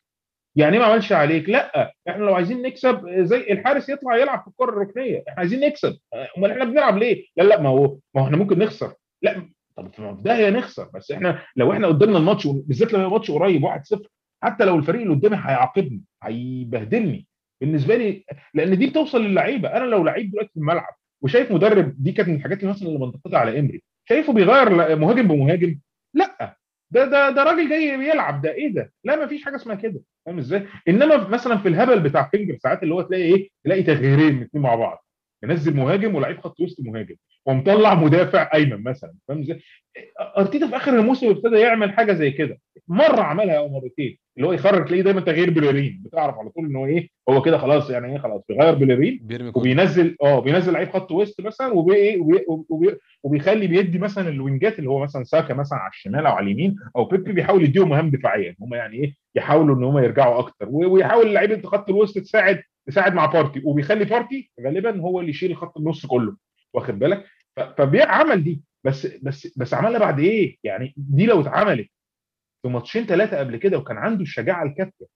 يعني 0.58 0.76
إيه 0.76 0.82
ما 0.82 0.88
عملش 0.88 1.12
عليك؟ 1.12 1.48
لا 1.48 1.92
إحنا 2.08 2.24
لو 2.24 2.34
عايزين 2.34 2.62
نكسب 2.62 3.08
زي 3.10 3.36
الحارس 3.52 3.88
يطلع 3.88 4.16
يلعب 4.16 4.40
في 4.42 4.48
الكرة 4.48 4.70
الركنية، 4.70 5.24
إحنا 5.28 5.38
عايزين 5.38 5.60
نكسب، 5.60 5.96
أمال 6.38 6.50
إحنا 6.50 6.64
بنلعب 6.64 6.98
ليه؟ 6.98 7.26
لا 7.36 7.42
لا 7.42 7.60
ما 7.60 7.68
هو 7.68 7.98
ما 8.14 8.22
هو 8.22 8.26
إحنا 8.26 8.36
ممكن 8.36 8.58
نخسر، 8.58 8.92
لا 9.22 9.48
طب 9.76 9.92
في 9.92 9.98
البدايه 9.98 10.50
نخسر 10.50 10.90
بس 10.94 11.10
إحنا 11.10 11.42
لو 11.56 11.72
إحنا 11.72 11.86
قدامنا 11.86 12.18
الماتش 12.18 12.46
بالذات 12.46 12.92
لو 12.92 13.10
ماتش 13.10 13.30
قريب 13.30 13.66
1-0 13.66 13.98
حتى 14.42 14.64
لو 14.64 14.76
الفريق 14.76 15.02
اللي 15.02 15.14
قدامي 15.14 15.36
هيعاقبني 15.36 16.02
هيبهدلني. 16.22 17.26
بالنسبة 17.60 17.96
لي 17.96 18.24
لأن 18.54 18.78
دي 18.78 18.86
بتوصل 18.86 19.24
للعيبة. 19.24 19.68
أنا 19.68 19.84
لو 19.84 20.04
لعيب 20.04 20.30
دلوقتي 20.30 20.50
في 20.54 20.56
الملعب 20.56 20.94
وشايف 21.22 21.52
مدرب 21.52 21.94
دي 21.98 22.12
كانت 22.12 22.28
من 22.28 22.34
الحاجات 22.34 22.60
اللي 22.60 22.70
مثلا 22.70 22.88
اللي 22.88 22.98
بنتقدها 22.98 23.38
على 23.38 23.60
إمري 23.60 23.82
شايفه 24.08 24.32
بيغير 24.32 24.96
مهاجم 24.96 25.28
بمهاجم؟ 25.28 25.78
لا. 26.14 26.57
ده 26.90 27.04
ده 27.04 27.30
ده 27.30 27.42
راجل 27.42 27.68
جاي 27.68 27.96
بيلعب 27.96 28.42
ده 28.42 28.52
إيه 28.52 28.74
ده؟ 28.74 28.92
لا 29.04 29.16
ما 29.16 29.26
فيش 29.26 29.44
حاجة 29.44 29.56
اسمها 29.56 29.74
كده 29.74 30.00
فاهم 30.26 30.38
إزاي؟ 30.38 30.66
إنما 30.88 31.28
مثلا 31.28 31.56
في 31.58 31.68
الهبل 31.68 32.00
بتاع 32.00 32.28
فينجر 32.30 32.58
ساعات 32.62 32.82
اللي 32.82 32.94
هو 32.94 33.02
تلاقي 33.02 33.22
إيه؟ 33.22 33.48
تلاقي 33.64 33.82
تغييرين 33.82 34.42
اثنين 34.42 34.62
مع 34.62 34.74
بعض 34.74 35.04
ينزل 35.44 35.76
مهاجم 35.76 36.14
ولاعيب 36.14 36.40
خط 36.40 36.60
وسط 36.60 36.80
مهاجم 36.80 37.16
ومطلع 37.48 37.94
مدافع 37.94 38.50
ايمن 38.54 38.82
مثلا. 38.82 39.14
فاهم 39.28 39.38
إزاي؟ 39.40 39.60
أرتيتا 40.38 40.66
في 40.66 40.76
آخر 40.76 40.98
الموسم 40.98 41.28
ابتدى 41.30 41.56
يعمل 41.56 41.92
حاجة 41.92 42.12
زي 42.12 42.30
كده. 42.30 42.58
مرة 42.88 43.20
عملها 43.20 43.58
أو 43.58 43.68
مرتين. 43.68 44.18
اللي 44.36 44.48
هو 44.48 44.52
يخرج 44.52 44.84
تلاقيه 44.86 45.02
دايما 45.02 45.20
تغيير 45.20 45.50
بليرين 45.50 46.02
بتعرف 46.04 46.38
على 46.38 46.50
طول 46.50 46.64
إن 46.66 46.76
هو 46.76 46.86
إيه؟ 46.86 47.08
هو 47.28 47.42
كده 47.42 47.58
خلاص 47.58 47.90
يعني 47.90 48.12
إيه 48.12 48.18
خلاص 48.18 48.42
بيغير 48.48 48.74
بليرين 48.74 49.20
وبينزل 49.54 50.16
آه 50.22 50.40
بينزل 50.40 50.72
لعيب 50.72 50.90
خط 50.90 51.12
وسط 51.12 51.40
مثلا 51.40 51.72
وبي 51.72 51.94
إيه 51.94 52.20
وبي 52.20 52.44
وبي 52.68 52.96
وبيخلي 53.22 53.66
بيدي 53.66 53.98
مثلا 53.98 54.28
الوينجات 54.28 54.78
اللي 54.78 54.90
هو 54.90 54.98
مثلا 54.98 55.24
ساكا 55.24 55.54
مثلا 55.54 55.78
على 55.78 55.90
الشمال 55.90 56.26
أو 56.26 56.32
على 56.32 56.44
اليمين 56.44 56.76
أو 56.96 57.04
بيبي 57.04 57.32
بيحاول 57.32 57.64
يديهم 57.64 57.88
مهام 57.88 58.10
دفاعية. 58.10 58.54
هم 58.60 58.74
يعني 58.74 58.96
إيه؟ 58.96 59.14
يحاولوا 59.34 59.76
إن 59.76 59.84
هم 59.84 59.98
يرجعوا 59.98 60.38
أكتر. 60.38 60.66
ويحاول 60.70 61.34
لعيبه 61.34 61.68
خط 61.68 61.90
الوسط 61.90 62.18
تساعد 62.18 62.62
تساعد 62.86 63.14
مع 63.14 63.26
بارتي 63.26 63.62
وبيخلي 63.64 64.04
بارتي 64.04 64.50
غالبا 64.64 65.00
هو 65.00 65.20
اللي 65.20 65.30
يشيل 65.30 65.56
خط 65.56 65.78
النص 65.78 66.06
كله. 66.06 66.36
واخد 66.74 66.98
بالك؟ 66.98 67.24
فبيعمل 67.78 68.44
دي. 68.44 68.62
بس 68.84 69.06
بس 69.06 69.58
بس 69.58 69.74
عملها 69.74 69.98
بعد 70.00 70.20
إيه؟ 70.20 70.56
يعني 70.64 70.94
دي 70.96 71.26
لو 71.26 71.40
اتعملت 71.40 71.88
في 72.62 72.68
ماتشين 72.68 73.06
ثلاثة 73.06 73.38
قبل 73.38 73.56
كده 73.56 73.78
وكان 73.78 73.96
عنده 73.96 74.22
الشجاعة 74.22 74.64
الكافية 74.64 75.06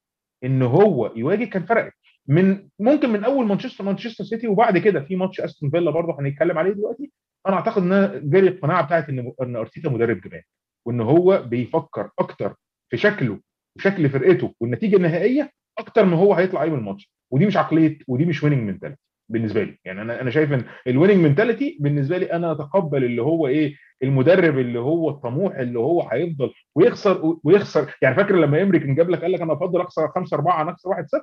إن 0.45 0.62
هو 0.62 1.12
يواجه 1.16 1.45
كان 1.45 1.66
فرقت. 1.66 1.93
من 2.28 2.68
ممكن 2.78 3.11
من 3.11 3.24
أول 3.24 3.47
مانشستر 3.47 3.84
مانشستر 3.84 4.24
سيتي 4.24 4.49
وبعد 4.49 4.78
كده 4.78 5.01
في 5.01 5.16
ماتش 5.16 5.40
أستون 5.40 5.70
فيلا 5.70 5.90
برضه 5.90 6.20
هنتكلم 6.20 6.59
عليه 6.59 6.72
دلوقتي. 6.72 7.12
أنا 7.47 7.57
أعتقد 7.57 7.82
ان 7.82 8.20
جالي 8.30 8.49
القناعه 8.49 8.86
بتاعت 8.86 9.09
إن 9.09 9.32
إن 9.43 9.57
أرتيتا 9.57 9.88
مدرب 9.90 10.20
جبان 10.20 10.43
وإن 10.86 11.01
هو 11.01 11.43
بيفكر 11.43 12.11
أكتر 12.18 12.55
في 12.90 12.97
شكله 12.97 13.40
وشكل 13.76 14.11
فرقته 14.11 14.55
والنتيجة 14.61 14.97
النهائية 14.97 15.51
أكتر 15.78 16.05
ما 16.05 16.16
هو 16.16 16.34
هيطلع 16.34 16.62
إيه 16.62 16.70
من 16.70 16.78
الماتش. 16.78 17.11
ودي 17.30 17.47
مش 17.47 17.57
عقلية 17.57 17.99
ودي 18.09 18.24
مش 18.24 18.43
winning 18.43 18.62
mentality 18.70 19.01
بالنسبة 19.29 19.62
لي. 19.64 19.79
يعني 19.85 20.03
أنا 20.03 20.20
أنا 20.20 20.31
شايف 20.31 20.53
إن 20.53 20.64
ال 20.86 20.90
winning 20.90 21.16
mentality 21.24 21.78
بالنسبة 21.81 22.18
لي 22.18 22.33
أنا 22.33 22.53
أتقبل 22.53 23.05
اللي 23.05 23.23
هو 23.23 23.47
إيه 23.47 23.77
المدرب 24.03 24.59
اللي 24.59 24.79
هو 24.79 25.11
الطموح 25.11 25.57
اللي 25.57 25.79
هو 25.79 26.03
هيفضل 26.09 26.53
ويخسر 26.75 27.37
ويخسر. 27.45 27.95
يعني 28.03 28.14
فاكر 28.16 28.37
لما 28.37 28.62
إمري 28.62 28.79
كان 28.79 28.95
جاب 28.95 29.11
لك 29.11 29.23
قال 29.23 29.33
لك 29.33 29.41
أنا 29.41 29.53
أفضل 29.53 29.81
أخسر 29.81 30.09
5 30.09 30.35
4 30.35 30.53
عن 30.53 30.68
أخسر 30.68 30.89
1 30.89 31.07
0 31.09 31.23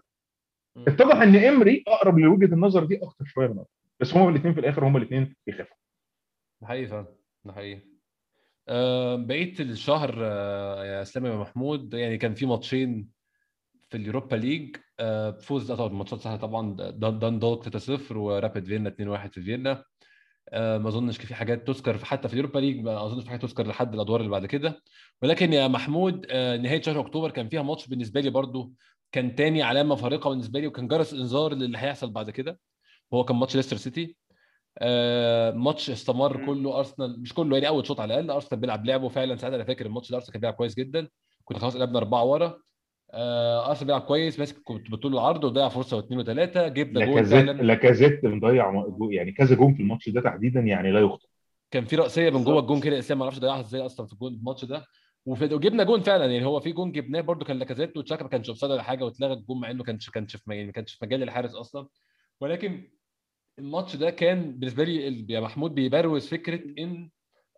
اتضح 0.87 1.15
إن 1.21 1.35
إمري 1.35 1.83
أقرب 1.87 2.19
لوجهة 2.19 2.53
النظر 2.53 2.83
دي 2.85 2.99
أكتر 3.03 3.25
شوية 3.25 3.47
من 3.47 3.57
أرتيتا. 3.57 3.73
بس 3.99 4.13
هما 4.13 4.29
الاثنين 4.29 4.53
في 4.53 4.59
الآخر 4.59 4.85
هما 4.87 4.97
الاثنين 4.97 5.35
بيخافوا. 5.47 5.75
ده 6.61 6.67
حقيقي 6.67 6.87
فعلا 6.87 7.07
ده 7.45 7.53
حقيقي. 7.53 7.81
آه، 8.69 9.15
بقيه 9.15 9.53
الشهر 9.59 10.15
آه، 10.21 10.85
يا 10.85 11.01
اسلام 11.01 11.25
يا 11.25 11.35
محمود 11.35 11.93
يعني 11.93 12.17
كان 12.17 12.33
في 12.33 12.45
ماتشين 12.45 13.09
في 13.89 13.97
اليوروبا 13.97 14.35
ليج 14.35 14.75
آه، 14.99 15.31
فوز 15.31 15.71
لا 15.71 15.77
طبعا 15.77 15.93
ماتشات 15.93 16.21
سهلة 16.21 16.37
طبعا 16.37 16.75
دان 16.91 17.19
دان 17.19 17.39
دوك 17.39 17.63
3-0 17.63 18.17
ورابيد 18.17 18.65
فيينا 18.65 18.89
2-1 18.89 19.31
في 19.33 19.41
فيينا. 19.41 19.83
آه، 20.49 20.77
ما 20.77 20.89
أظنش 20.89 21.17
في 21.17 21.35
حاجات 21.35 21.67
تذكر 21.67 22.05
حتى 22.05 22.27
في 22.27 22.33
اليوروبا 22.33 22.59
ليج 22.59 22.81
ما 22.81 23.05
أظنش 23.05 23.23
في 23.23 23.29
حاجات 23.29 23.41
تذكر 23.41 23.67
لحد 23.67 23.93
الأدوار 23.93 24.19
اللي 24.19 24.31
بعد 24.31 24.45
كده. 24.45 24.81
ولكن 25.21 25.53
يا 25.53 25.67
محمود 25.67 26.25
آه، 26.29 26.57
نهاية 26.57 26.81
شهر 26.81 26.99
أكتوبر 26.99 27.31
كان 27.31 27.49
فيها 27.49 27.61
ماتش 27.61 27.87
بالنسبة 27.87 28.21
لي 28.21 28.29
برضو 28.29 28.73
كان 29.11 29.35
تاني 29.35 29.63
علامة 29.63 29.95
فارقة 29.95 30.29
بالنسبة 30.29 30.59
لي 30.59 30.67
وكان 30.67 30.87
جرس 30.87 31.13
إنذار 31.13 31.53
للي 31.53 31.77
هيحصل 31.77 32.09
بعد 32.11 32.29
كده. 32.29 32.59
هو 33.13 33.23
كان 33.25 33.37
ماتش 33.37 33.55
ليستر 33.55 33.77
سيتي. 33.77 34.17
آه، 34.77 35.51
ماتش 35.51 35.89
استمر. 35.89 36.45
كله 36.45 36.77
أرسنال 36.79 37.21
مش 37.21 37.33
كله 37.33 37.55
يعني 37.57 37.67
أول 37.67 37.87
شوط 37.87 37.99
على 37.99 38.13
الأقل 38.13 38.31
أرسنال 38.31 38.61
بيلعب 38.61 38.85
لعبه. 38.85 39.09
فعلا 39.09 39.35
ساعتها 39.35 39.55
أنا 39.55 39.63
فاكر 39.63 39.85
الماتش 39.85 40.09
ده 40.11 40.17
أرسنال 40.17 40.31
كان 40.33 40.41
بيلعب 40.41 40.53
كويس 40.53 40.75
جدا. 40.75 41.09
كنا 41.45 41.59
خلاص 41.59 41.77
قلبنا 41.77 41.97
أربعة 41.99 42.23
ورا. 42.25 42.57
آه، 43.11 43.69
أرسنال 43.69 43.85
بيلعب 43.87 44.01
كويس 44.01 44.39
ماسك 44.39 44.61
كنت 44.63 44.91
بطول 44.91 45.13
العرض 45.13 45.43
وضيع 45.43 45.69
فرصة 45.69 45.97
واثنين 45.97 46.19
وثلاثه 46.19 46.67
جبنا 46.67 47.05
جون 47.05 47.15
لاكازيت 47.15 47.45
فعلا. 47.45 47.61
لاكازيت 47.61 48.25
مضيع 48.25 48.85
يعني 49.11 49.31
كذا 49.31 49.55
جون 49.55 49.73
في 49.73 49.79
الماتش 49.81 50.09
ده 50.09 50.21
تحديدا 50.21 50.59
يعني 50.59 50.91
لا 50.91 50.99
يخطئ 50.99 51.27
كان 51.71 51.85
في 51.85 51.95
رأسية 51.95 52.29
من 52.29 52.43
جوه. 52.43 52.59
الجون 52.59 52.79
كده 52.81 52.99
إسلام 52.99 53.19
ما 53.19 53.23
أعرفش 53.25 53.39
ضيعها 53.39 53.59
إزاي 53.59 53.85
أصلا 53.85 54.05
في 54.05 54.13
الجون 54.13 54.33
الماتش 54.33 54.65
ده. 54.65 54.85
وجبنا 55.25 55.83
جون 55.83 56.01
فعلا 56.01 56.25
يعني 56.25 56.45
هو 56.45 56.59
في 56.59 56.71
جون 56.71 56.91
جبناه 56.91 57.21
برده 57.21 57.45
كان 57.45 57.59
لاكازيت 57.59 57.97
وتشاكا 57.97 58.23
ما 58.23 58.29
كانش 58.29 58.49
offside 58.49 58.71
ولا 58.71 58.83
حاجة 58.83 59.03
واتلغى 59.05 59.33
الجون 59.33 59.59
مع 59.59 59.71
إنه 59.71 59.83
كانش 59.83 60.09
كانش 60.09 60.35
في 60.35 60.43
يعني 60.53 60.65
ما 60.65 60.71
كانش 60.71 60.93
في 60.93 61.05
مجال 61.05 61.23
الحارس 61.23 61.55
أصلا. 61.55 61.87
ولكن 62.41 62.89
الماتش 63.59 63.95
ده 63.95 64.09
كان 64.09 64.51
بالنسبة 64.59 64.83
لي 64.83 65.25
يا 65.29 65.39
محمود 65.39 65.75
بيبروز 65.75 66.27
فكرة 66.27 66.61
إن 66.79 67.09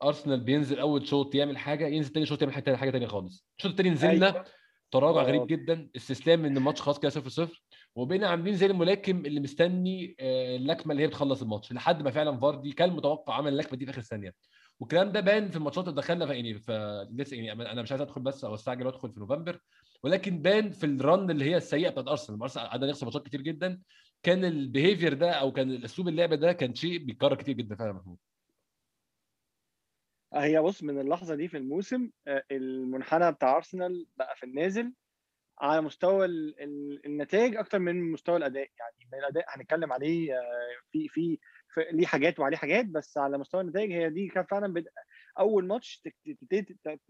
أرسنال 0.03 0.39
بينزل 0.39 0.79
أول 0.79 1.07
شوط 1.07 1.35
يعمل 1.35 1.57
حاجة 1.57 1.87
ينزل 1.87 2.11
تاني 2.13 2.25
شوط 2.25 2.41
يعمل 2.41 2.53
حاجة 2.53 2.75
حاجة 2.75 2.89
تانية 2.89 3.07
خالص. 3.07 3.45
الشوط 3.57 3.71
التاني 3.71 3.89
نزلنا 3.89 4.27
أيوة. 4.33 4.45
تراجع. 4.91 5.21
غريب 5.21 5.47
جدا 5.47 5.89
استسلام 5.95 6.45
إن 6.45 6.57
الماتش 6.57 6.81
خلاص 6.81 6.99
كده 6.99 7.09
0 7.09 7.29
0 7.29 7.61
وبقينا 7.95 8.27
عاملين 8.27 8.55
زي 8.55 8.65
الملاكم 8.65 9.25
اللي 9.25 9.39
مستني 9.39 10.15
آه، 10.19 10.55
اللكمة 10.55 10.91
اللي 10.91 11.03
هي 11.03 11.07
بتخلص 11.07 11.41
الماتش 11.41 11.73
لحد 11.73 12.01
ما 12.01 12.11
فعلا 12.11 12.37
فاردي 12.37 12.71
كان 12.71 12.89
متوقع 12.89 13.33
عمل 13.33 13.53
اللكمة 13.53 13.77
دي 13.77 13.85
في 13.85 13.91
آخر 13.91 14.01
ثانية. 14.01 14.33
والكلام 14.79 15.11
ده 15.11 15.19
بان 15.19 15.49
في 15.49 15.57
الماتشات 15.57 15.87
اللي 15.87 16.01
دخلنا 16.01 16.25
في 16.25 16.33
يعني 16.33 16.59
في 16.59 17.07
لسه 17.11 17.37
يعني 17.37 17.71
أنا 17.71 17.81
مش 17.81 17.91
عايز 17.91 18.01
أدخل 18.01 18.21
بس 18.21 18.45
أو 18.45 18.53
أستعجل 18.55 18.85
وأدخل 18.85 19.11
في 19.11 19.19
نوفمبر 19.19 19.59
ولكن 20.03 20.41
بان 20.41 20.71
في 20.71 20.85
ال 20.85 20.97
run 20.97 21.31
اللي 21.31 21.45
هي 21.45 21.57
السيئة 21.57 21.89
بتاعت 21.89 22.07
أرسنال. 22.07 22.41
أرسنال 22.41 22.67
قعدنا 22.67 22.87
نخسر 22.89 23.05
ماتشات 23.05 23.25
كتير 23.25 23.41
جدا. 23.41 23.81
كان 24.23 24.45
ال 24.45 24.53
behavior 24.53 25.13
ده 25.13 25.31
أو 25.31 25.51
كان 25.51 25.71
الاسلوب 25.71 26.07
اللعب 26.07 26.33
ده 26.33 26.53
كان 26.53 26.75
شيء 26.75 26.97
بيتكرر 26.97 27.35
كتير 27.35 27.55
جدا 27.55 27.75
فعلا 27.75 27.93
محمود. 27.93 28.17
هي 30.33 30.59
بص 30.61 30.83
من 30.83 30.99
اللحظة 30.99 31.35
دي 31.35 31.47
في 31.47 31.57
الموسم 31.57 32.09
آه، 32.27 32.43
المنحنى 32.51 33.31
بتاع 33.31 33.55
أرسنال 33.57 34.07
بقى 34.17 34.35
في 34.35 34.43
النازل 34.45 34.93
على 35.59 35.81
مستوى 35.81 36.25
ال- 36.25 36.61
ال- 36.63 37.05
النتائج 37.05 37.55
أكتر 37.55 37.79
من 37.79 38.11
مستوى 38.11 38.37
الأداء. 38.37 38.69
يعني 38.79 39.19
الأداء 39.19 39.45
هنتكلم 39.49 39.93
عليه 39.93 40.33
آه، 40.35 40.41
في 40.91 41.07
في 41.09 41.39
ليه 41.91 42.05
حاجات 42.05 42.39
وعليه 42.39 42.57
حاجات 42.57 42.85
بس 42.85 43.17
على 43.17 43.37
مستوى 43.37 43.61
النتائج 43.61 43.91
هي 43.91 44.09
دي 44.09 44.27
كان 44.27 44.43
فعلا 44.45 44.73
بد... 44.73 44.85
أول 45.39 45.67
ماتش 45.67 46.03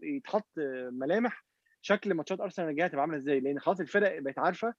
يتحط 0.00 0.48
ملامح 0.92 1.44
شكل 1.82 2.14
ماتشات 2.14 2.40
أرسنال 2.40 2.68
الجاية 2.68 2.86
هتبقى 2.86 3.02
عاملة 3.02 3.16
إزاي. 3.18 3.40
لأن 3.40 3.58
خلاص 3.60 3.80
الفرق 3.80 4.18
بقت 4.18 4.38
عارفة 4.38 4.74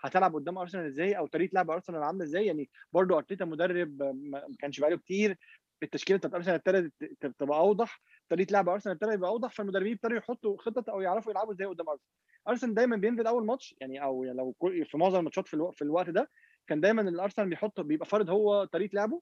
هتلعب 0.00 0.34
قدام 0.34 0.58
أرسنال 0.58 0.86
إزاي 0.86 1.18
أو 1.18 1.26
طريقة 1.26 1.54
لعب 1.54 1.70
أرسنال 1.70 2.02
عاملة 2.02 2.24
إزاي. 2.24 2.46
يعني 2.46 2.70
برضو 2.92 3.18
أرتيتا 3.18 3.44
مدرب 3.44 4.02
ما 4.02 4.42
كانش 4.58 4.80
بقاله 4.80 4.96
كتير 4.98 5.38
التشكيلة 5.82 6.18
بتاعت 6.18 6.34
أرسنال 6.34 6.54
ابتدت 6.54 6.92
تبقى 7.38 7.58
أوضح. 7.58 8.00
طريقه 8.28 8.52
لعب 8.52 8.68
أرسنال 8.68 8.94
ابتدت 8.94 9.14
تبقى 9.14 9.30
أوضح 9.30 9.52
فالمدربين 9.52 9.92
ابتدوا 9.92 10.16
يحطوا 10.16 10.56
خطط 10.58 10.90
أو 10.90 11.00
يعرفوا 11.00 11.32
يلعبوا 11.32 11.52
إزاي 11.52 11.66
قدام 11.66 11.88
أرسنال. 11.88 12.08
أرسنال 12.48 12.74
دايما 12.74 12.96
بينزل 12.96 13.26
أول 13.26 13.46
ماتش 13.46 13.74
يعني 13.80 14.02
أو 14.02 14.24
يعني 14.24 14.38
لو 14.38 14.54
في 14.84 14.98
معظم 14.98 15.18
الماتشات 15.18 15.48
في, 15.48 15.54
الوقت 15.54 15.76
في 15.76 15.82
الوقت 15.82 16.10
ده 16.10 16.30
كان 16.66 16.80
دايما 16.80 17.02
الأرسنال 17.02 17.48
بيحط 17.48 17.80
بيبقى 17.80 18.06
فارض 18.06 18.30
هو 18.30 18.64
طريقة 18.64 18.94
لعبه 18.94 19.20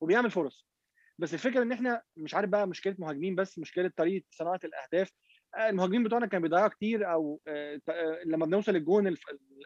وبيعمل 0.00 0.30
فرص. 0.30 0.66
بس 1.18 1.34
الفكرة 1.34 1.62
إن 1.62 1.72
إحنا 1.72 2.02
مش 2.16 2.34
عارف 2.34 2.50
بقى 2.50 2.68
مشكلة 2.68 2.96
مهاجمين 2.98 3.34
بس 3.34 3.58
مشكلة 3.58 3.90
طريقة 3.96 4.24
صناعة 4.30 4.60
الأهداف. 4.64 5.12
آه، 5.56 5.68
المهاجمين 5.68 6.04
بتوعنا 6.04 6.26
كانوا 6.26 6.48
بيضيعوا 6.48 6.68
كتير 6.68 7.12
أو 7.12 7.40
آه، 7.48 7.80
آه، 7.88 8.20
لما 8.26 8.46
بنوصل 8.46 8.76
الجون 8.76 9.14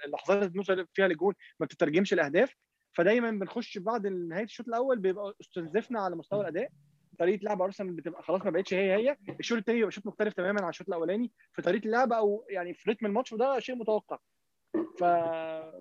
اللحظات 0.06 0.38
اللي 0.38 0.48
بنوصل 0.48 0.86
فيها 0.94 1.08
للجون 1.08 1.34
ما 1.60 1.66
بتترجمش 1.66 2.12
الأهداف. 2.12 2.54
فدايما 2.92 3.30
بنخش 3.30 3.78
بعد 3.78 4.06
نهاية 4.06 4.44
الشوط 4.44 4.68
الأول 4.68 4.98
بيبقى 4.98 5.34
استنزفنا 5.40 6.00
على 6.00 6.16
مستوى 6.16 6.40
الأداء. 6.40 6.68
طريقة 7.18 7.44
لعب 7.44 7.62
أرسنال 7.62 7.92
بتبقى 7.92 8.22
خلاص 8.22 8.44
ما 8.44 8.50
بقتش 8.50 8.74
هي 8.74 8.94
هي. 8.94 9.16
الشوط 9.40 9.58
الثاني 9.58 9.78
بيبقى 9.78 9.92
شوط 9.92 10.06
مختلف 10.06 10.34
تماما 10.34 10.62
عن 10.62 10.68
الشوط 10.68 10.88
الأولاني. 10.88 11.32
في 11.52 11.62
طريقه 11.62 11.84
اللعب 11.86 12.12
أو 12.12 12.44
يعني 12.50 12.74
في 12.74 12.90
رتم 12.90 13.06
الماتش 13.06 13.32
وده 13.32 13.58
شيء 13.58 13.74
متوقع. 13.76 14.18
ف... 14.98 15.04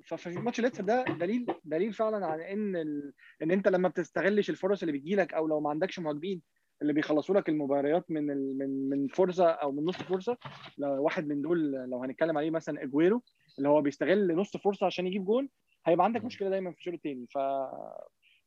ففي 0.07 0.29
ماتش 0.39 0.61
ليتسر 0.61 0.83
ده 0.83 1.03
دليل 1.03 1.45
دليل 1.63 1.93
فعلا 1.93 2.25
على 2.25 2.53
إن 2.53 2.75
ال... 2.75 3.13
إن 3.43 3.51
أنت 3.51 3.67
لما 3.67 3.87
بتستغلش 3.89 4.49
الفرص 4.49 4.83
اللي 4.83 4.91
بتجيلك 4.97 5.33
أو 5.33 5.47
لو 5.47 5.59
ما 5.59 5.69
عندكش 5.69 5.99
مهاجمين 5.99 6.41
اللي 6.81 6.93
بيخلصوا 6.93 7.35
لك 7.35 7.49
المباريات 7.49 8.11
من 8.11 8.31
ال... 8.31 8.57
من 8.57 8.89
من 8.89 9.07
فرصة 9.07 9.45
أو 9.49 9.71
من 9.71 9.85
نص 9.85 9.95
فرصة 9.97 10.37
لو 10.77 11.03
واحد 11.03 11.27
من 11.27 11.41
دول 11.41 11.71
لو 11.71 12.03
هنتكلم 12.03 12.37
عليه 12.37 12.49
مثلا 12.51 12.83
إجويرو 12.83 13.23
اللي 13.57 13.69
هو 13.69 13.81
بيستغل 13.81 14.35
نص 14.35 14.57
فرصة 14.57 14.85
عشان 14.85 15.07
يجيب 15.07 15.25
جول 15.25 15.49
هيبقى 15.85 16.05
عندك. 16.05 16.23
مشكلة 16.25 16.49
دايما 16.49 16.71
في 16.71 16.77
الشوط 16.77 16.93
الثاني 16.93 17.27
ف 17.27 17.37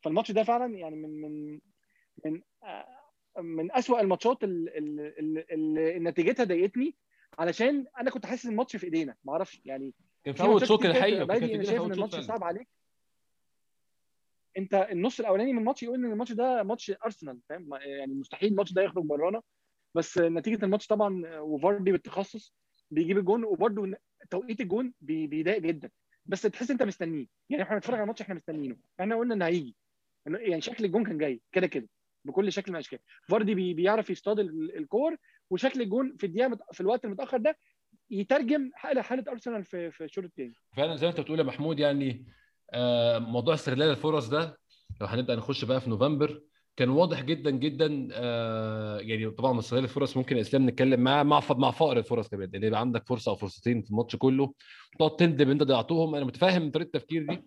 فالماتش 0.02 0.32
ده 0.32 0.42
فعلا 0.42 0.74
يعني 0.78 0.96
من 0.96 1.20
من 1.20 1.60
من 2.24 2.40
من 3.38 3.72
أسوأ 3.72 4.00
الماتشات 4.00 4.44
اللي, 4.44 4.78
اللي, 4.78 5.44
اللي 5.50 5.98
نتيجتها 5.98 6.44
ضايقتني. 6.44 6.96
علشان 7.38 7.86
أنا 8.00 8.10
كنت 8.10 8.26
حاسس 8.26 8.46
الماتش 8.46 8.76
في 8.76 8.84
إيدينا. 8.84 9.16
ما 9.24 9.32
أعرفش 9.32 9.60
يعني 9.64 9.92
كان 10.24 10.34
في 10.34 10.42
اول 10.42 10.66
شوط 10.66 10.84
الحقيقة 10.84 11.22
أنا 11.24 11.62
شايف 11.64 11.82
إن 11.82 11.92
الماتش 11.92 12.14
صعب 12.20 12.44
عليك. 12.44 12.68
أنت 14.58 14.74
النص 14.74 15.20
الأولاني 15.20 15.52
من 15.52 15.58
الماتش 15.58 15.82
يقول 15.82 16.04
إن 16.04 16.12
الماتش 16.12 16.32
ده 16.32 16.62
ماتش 16.62 16.90
أرسنال 17.04 17.40
فاهم؟ 17.48 17.74
يعني 17.74 18.14
مستحيل 18.14 18.50
الماتش 18.52 18.72
ده 18.72 18.82
يخرج 18.82 19.04
برانا 19.04 19.42
بس 19.94 20.18
نتيجة 20.18 20.64
الماتش 20.64 20.86
طبعا 20.86 21.22
وفاردي 21.40 21.92
بالتخصص 21.92 22.54
بيجيب 22.90 23.18
الجون 23.18 23.44
وبرده 23.44 23.98
توقيت 24.30 24.60
الجون 24.60 24.92
بي- 25.00 25.26
بيضايق 25.26 25.58
جدا. 25.58 25.90
بس 26.26 26.42
تحس 26.42 26.70
انت 26.70 26.82
مستنيه 26.82 27.26
يعني 27.50 27.62
إحنا 27.62 27.74
بنتفرج 27.74 27.94
على 27.94 28.02
الماتش 28.02 28.22
إحنا 28.22 28.34
مستنيينه. 28.34 28.76
إحنا 29.00 29.16
قلنا 29.16 29.34
انه 29.34 29.46
هيجي. 29.46 29.76
يعني 30.26 30.60
شكل 30.60 30.84
الجون 30.84 31.04
كان 31.04 31.18
جاي. 31.18 31.40
كده 31.52 31.66
كده. 31.66 31.88
بكل 32.24 32.52
شكل 32.52 32.72
من 32.72 32.76
الأشكال. 32.76 32.98
فاردي 33.28 33.54
بي 33.54 33.74
بيعرف 33.74 34.10
يصطاد 34.10 34.38
ال- 34.38 34.76
الكور 34.76 35.16
وشكل 35.50 35.80
الجون 35.82 36.16
في 36.16 36.26
الدقيقة 36.26 36.58
في 36.72 36.80
الوقت 36.80 37.04
المتأخر 37.04 37.36
ده 37.38 37.58
يترجم 38.10 38.70
حاله 38.74 39.02
حالة 39.02 39.24
أرسنال 39.32 39.64
في 39.64 39.90
في 39.90 40.04
الشوط 40.04 40.24
الثاني 40.24 40.54
فعلا 40.76 40.96
زي 40.96 41.06
ما 41.06 41.10
انت 41.10 41.20
بتقول 41.20 41.38
يا 41.38 41.44
محمود 41.44 41.78
يعني 41.78 42.26
آه، 42.70 43.18
موضوع 43.18 43.54
استغلال 43.54 43.90
الفرص 43.90 44.28
ده 44.28 44.58
لو 45.00 45.06
هنبدأ 45.06 45.36
نخش 45.36 45.64
بقى 45.64 45.80
في 45.80 45.90
نوفمبر 45.90 46.42
كان 46.76 46.88
واضح 46.88 47.20
جدا 47.22 47.50
جدا 47.50 48.08
آه، 48.12 48.98
يعني 48.98 49.30
طبعا 49.30 49.58
استغلال 49.58 49.84
الفرص 49.84 50.16
ممكن 50.16 50.36
الإسلام 50.36 50.68
نتكلم 50.68 51.00
معاه 51.00 51.22
مع 51.22 51.40
مع 51.50 51.70
فقر 51.70 51.98
الفرص 51.98 52.28
كمان 52.28 52.50
اللي 52.54 52.66
يبقى 52.66 52.80
عندك 52.80 53.06
فرصة 53.08 53.30
أو 53.30 53.36
فرصتين 53.36 53.82
في 53.82 53.90
الماتش 53.90 54.16
كله 54.16 54.54
تقعد 54.98 55.16
تندم 55.16 55.50
أنت 55.50 55.62
ضيعتهم. 55.62 56.14
أنا 56.14 56.24
متفاهم 56.24 56.70
طريقة 56.70 56.86
التفكير 56.86 57.26
دي 57.26 57.44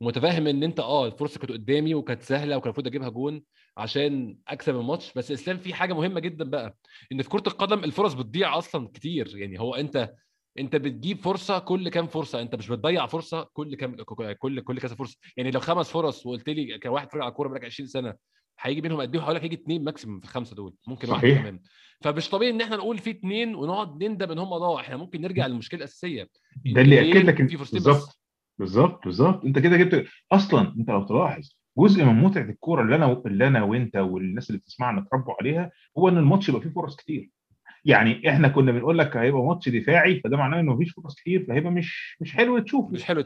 ومتفاهم 0.00 0.46
إن 0.46 0.62
أنت 0.62 0.80
آه 0.80 1.06
الفرصة 1.06 1.40
كانت 1.40 1.52
قدامي 1.52 1.94
وكانت 1.94 2.22
سهلة 2.22 2.56
وكان 2.56 2.66
المفروض 2.66 2.86
أجيبها 2.86 3.08
جون 3.08 3.42
عشان 3.76 4.36
أكسب 4.48 4.76
الماتش. 4.76 5.12
بس 5.16 5.32
اسلام 5.32 5.56
في 5.58 5.74
حاجة 5.74 5.92
مهمة 5.92 6.20
جدا 6.20 6.44
بقى 6.44 6.76
إن 7.12 7.22
في 7.22 7.28
كرة 7.28 7.42
القدم 7.46 7.84
الفرص 7.84 8.14
بتضيع 8.14 8.58
أصلا 8.58 8.88
كتير. 8.94 9.36
يعني 9.36 9.60
هو 9.60 9.74
أنت 9.74 10.14
أنت 10.58 10.76
بتجيب 10.76 11.18
فرصة 11.18 11.58
كل 11.58 11.88
كام 11.88 12.06
فرصة 12.06 12.40
أنت 12.40 12.54
مش 12.54 12.68
بتضيع 12.68 13.06
فرصة 13.06 13.48
كل 13.52 13.74
كام 13.76 13.96
كل 14.38 14.60
كل 14.60 14.80
كذا 14.80 14.94
فرصة. 14.94 15.18
يعني 15.36 15.50
لو 15.50 15.60
خمس 15.60 15.90
فرص 15.90 16.26
وقلت 16.26 16.48
لي 16.48 16.78
كواحد 16.78 17.06
اتفرج 17.06 17.22
على 17.22 17.30
الكورة 17.30 17.48
بقالك 17.48 17.64
20 17.64 17.86
سنة 17.86 18.14
هيجي 18.60 18.80
منهم 18.80 19.00
قد 19.00 19.14
إيه؟ 19.14 19.22
هقول 19.22 19.34
لك 19.34 19.42
هيجي 19.42 19.54
اثنين 19.56 19.84
ماكسيمم 19.84 20.20
في 20.20 20.24
الخمسة 20.26 20.56
دول 20.56 20.74
ممكن 20.86 21.08
واحد 21.10 21.20
صحيح. 21.22 21.40
كمان. 21.40 21.60
فمش 22.00 22.28
طبيعي 22.30 22.50
إن 22.52 22.60
إحنا 22.60 22.76
نقول 22.76 22.98
في 22.98 23.10
اثنين 23.10 23.54
ونقعد 23.54 24.04
نندم 24.04 24.30
إن 24.30 24.38
هم 24.38 24.48
ضاعوا. 24.58 24.80
إحنا 24.80 24.96
ممكن 24.96 25.20
نرجع 25.20 25.46
للمشكلة 25.46 25.78
الأساسية. 25.78 26.28
ده 26.66 26.80
اللي 26.80 26.96
يأكد 26.96 27.24
لك 27.26 27.42
بالظبط. 27.42 28.20
بالظبط 28.58 29.04
بالظبط. 29.04 29.44
أنت 29.44 29.58
كده 29.58 29.76
جبت 29.76 30.06
أصلا 30.32 30.74
أنت 30.78 30.90
لو 30.90 31.04
تلاحظ 31.06 31.50
جزء 31.78 32.04
من 32.04 32.14
متعة 32.14 32.42
الكورة 32.42 32.82
اللي 32.82 32.96
أنا 32.96 33.22
اللي 33.26 33.46
أنا 33.46 33.62
وأنت 33.62 33.96
والناس 33.96 34.50
اللي 34.50 34.60
بتسمعنا 34.60 35.00
اتربوا 35.00 35.34
عليها 35.40 35.70
هو 35.98 36.08
إن 36.08 36.18
الماتش 36.18 36.48
يبقى 36.48 36.60
فيه 36.60 36.70
فرص 36.70 36.96
كتير. 36.96 37.30
يعني 37.84 38.28
إحنا 38.30 38.48
كنا 38.48 38.72
بنقول 38.72 38.98
لك 38.98 39.16
هيبقى 39.16 39.42
ماتش 39.42 39.68
دفاعي 39.68 40.20
فده 40.20 40.36
معناه 40.36 40.60
إنه 40.60 40.74
مفيش 40.74 40.92
فرص 40.92 41.14
كتير 41.14 41.44
فهيبقى 41.48 41.72
مش 41.72 42.16
مش 42.20 42.32
حلو 42.32 42.58
تشوفه. 42.58 42.92
مش 42.92 43.04
حلو 43.04 43.22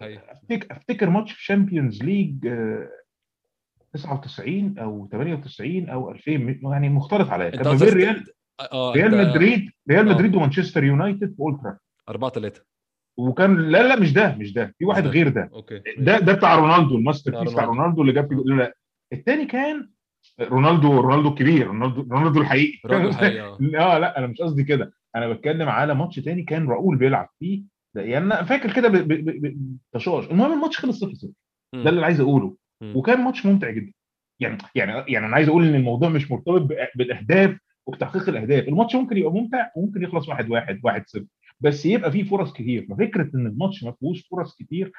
حقيقي. 0.00 0.32
افتكر 0.32 0.76
أفتكر 0.76 1.10
ماتش 1.10 1.32
في 1.32 1.44
شامبيونز 1.44 2.02
ليج 2.02 2.46
آه، 2.46 2.88
99 3.94 4.78
أو 4.78 5.08
98 5.12 5.88
أو 5.88 6.10
2000 6.10 6.30
يعني 6.62 6.88
مختلط 6.88 7.28
عليا 7.30 7.50
كان 7.50 7.64
ما 7.64 7.78
بين 7.78 7.88
ريال؟ 7.88 8.24
ريال 8.74 9.28
مدريد 9.28 9.70
ريال 9.90 10.08
آه. 10.08 10.14
مدريد 10.14 10.34
ومانشستر 10.34 10.84
يونايتد 10.84 11.34
في 11.34 11.40
أولد 11.40 11.56
ترافورد. 11.56 11.78
4 12.08 12.30
3 12.30 12.62
وكان 13.18 13.56
لا 13.70 13.88
لا 13.88 14.00
مش 14.00 14.12
ده 14.12 14.34
مش 14.38 14.52
ده 14.52 14.74
في 14.78 14.84
واحد. 14.84 15.06
غير 15.06 15.28
ده. 15.28 15.50
okay. 15.52 15.82
ده 15.98 16.18
ده 16.18 16.32
بتاع 16.32 16.54
رونالدو 16.54 16.96
ال 16.96 17.40
masterpiece 17.44 17.52
بتاع 17.52 17.64
رونالدو. 17.64 18.02
اللي 18.02 18.12
جاب 18.12 18.28
فيه 18.28 18.36
لا 18.54 18.74
الثاني 19.12 19.46
كان 19.46 19.88
رونالدو 20.40 21.00
رونالدو 21.00 21.28
الكبير 21.28 21.66
رونالدو 21.66 22.06
رونالدو 22.10 22.40
الحقيقي. 22.40 22.80
رونالدو 22.86 23.08
الحقيقي 23.18 23.40
آه. 23.40 23.98
لا 23.98 24.18
أنا 24.18 24.26
مش 24.26 24.38
قصدي 24.40 24.64
كده. 24.64 24.92
أنا 25.16 25.28
بتكلم 25.32 25.68
على 25.68 25.94
ماتش 25.94 26.16
تاني 26.16 26.42
كان 26.42 26.68
راؤول 26.68 26.96
بيلعب 26.96 27.28
فيه. 27.38 27.62
يعني 27.96 28.24
أنا 28.24 28.42
فاكر 28.44 28.72
كده 28.72 28.88
ب- 28.88 28.92
ب- 28.96 29.08
ب- 29.08 29.46
ب- 29.46 29.78
بتشاش 29.94 30.30
المهم 30.30 30.52
الماتش 30.52 30.78
خلص 30.78 31.00
0 31.00 31.14
0 31.14 31.28
مم. 31.74 31.84
ده 31.84 31.90
اللي 31.90 32.04
عايز 32.04 32.20
أقوله. 32.20 32.56
وكان 32.82 33.20
ماتش 33.20 33.46
ممتع 33.46 33.70
جدا. 33.70 33.92
يعني 34.40 34.58
يعني 34.74 35.04
يعني 35.08 35.26
أنا 35.26 35.34
عايز 35.36 35.48
أقول 35.48 35.68
إن 35.68 35.74
الموضوع 35.74 36.08
مش 36.08 36.30
مرتبط 36.30 36.68
بالاهداف 36.94 37.56
وبتحقيق 37.86 38.28
الأهداف. 38.28 38.68
الماتش 38.68 38.94
ممكن 38.94 39.16
يبقى 39.16 39.32
ممتع 39.32 39.66
وممكن 39.76 40.02
يخلص 40.02 40.28
1 40.28 40.50
1 40.50 40.80
1 40.84 41.04
0 41.06 41.24
بس 41.60 41.86
يبقى 41.86 42.12
فيه 42.12 42.22
فرص 42.24 42.52
كتير. 42.52 42.86
ففكرة 42.90 43.30
إن 43.34 43.46
الماتش 43.46 43.84
ما 43.84 43.92
فيهوش 44.00 44.28
فرص 44.30 44.56
كتير 44.56 44.92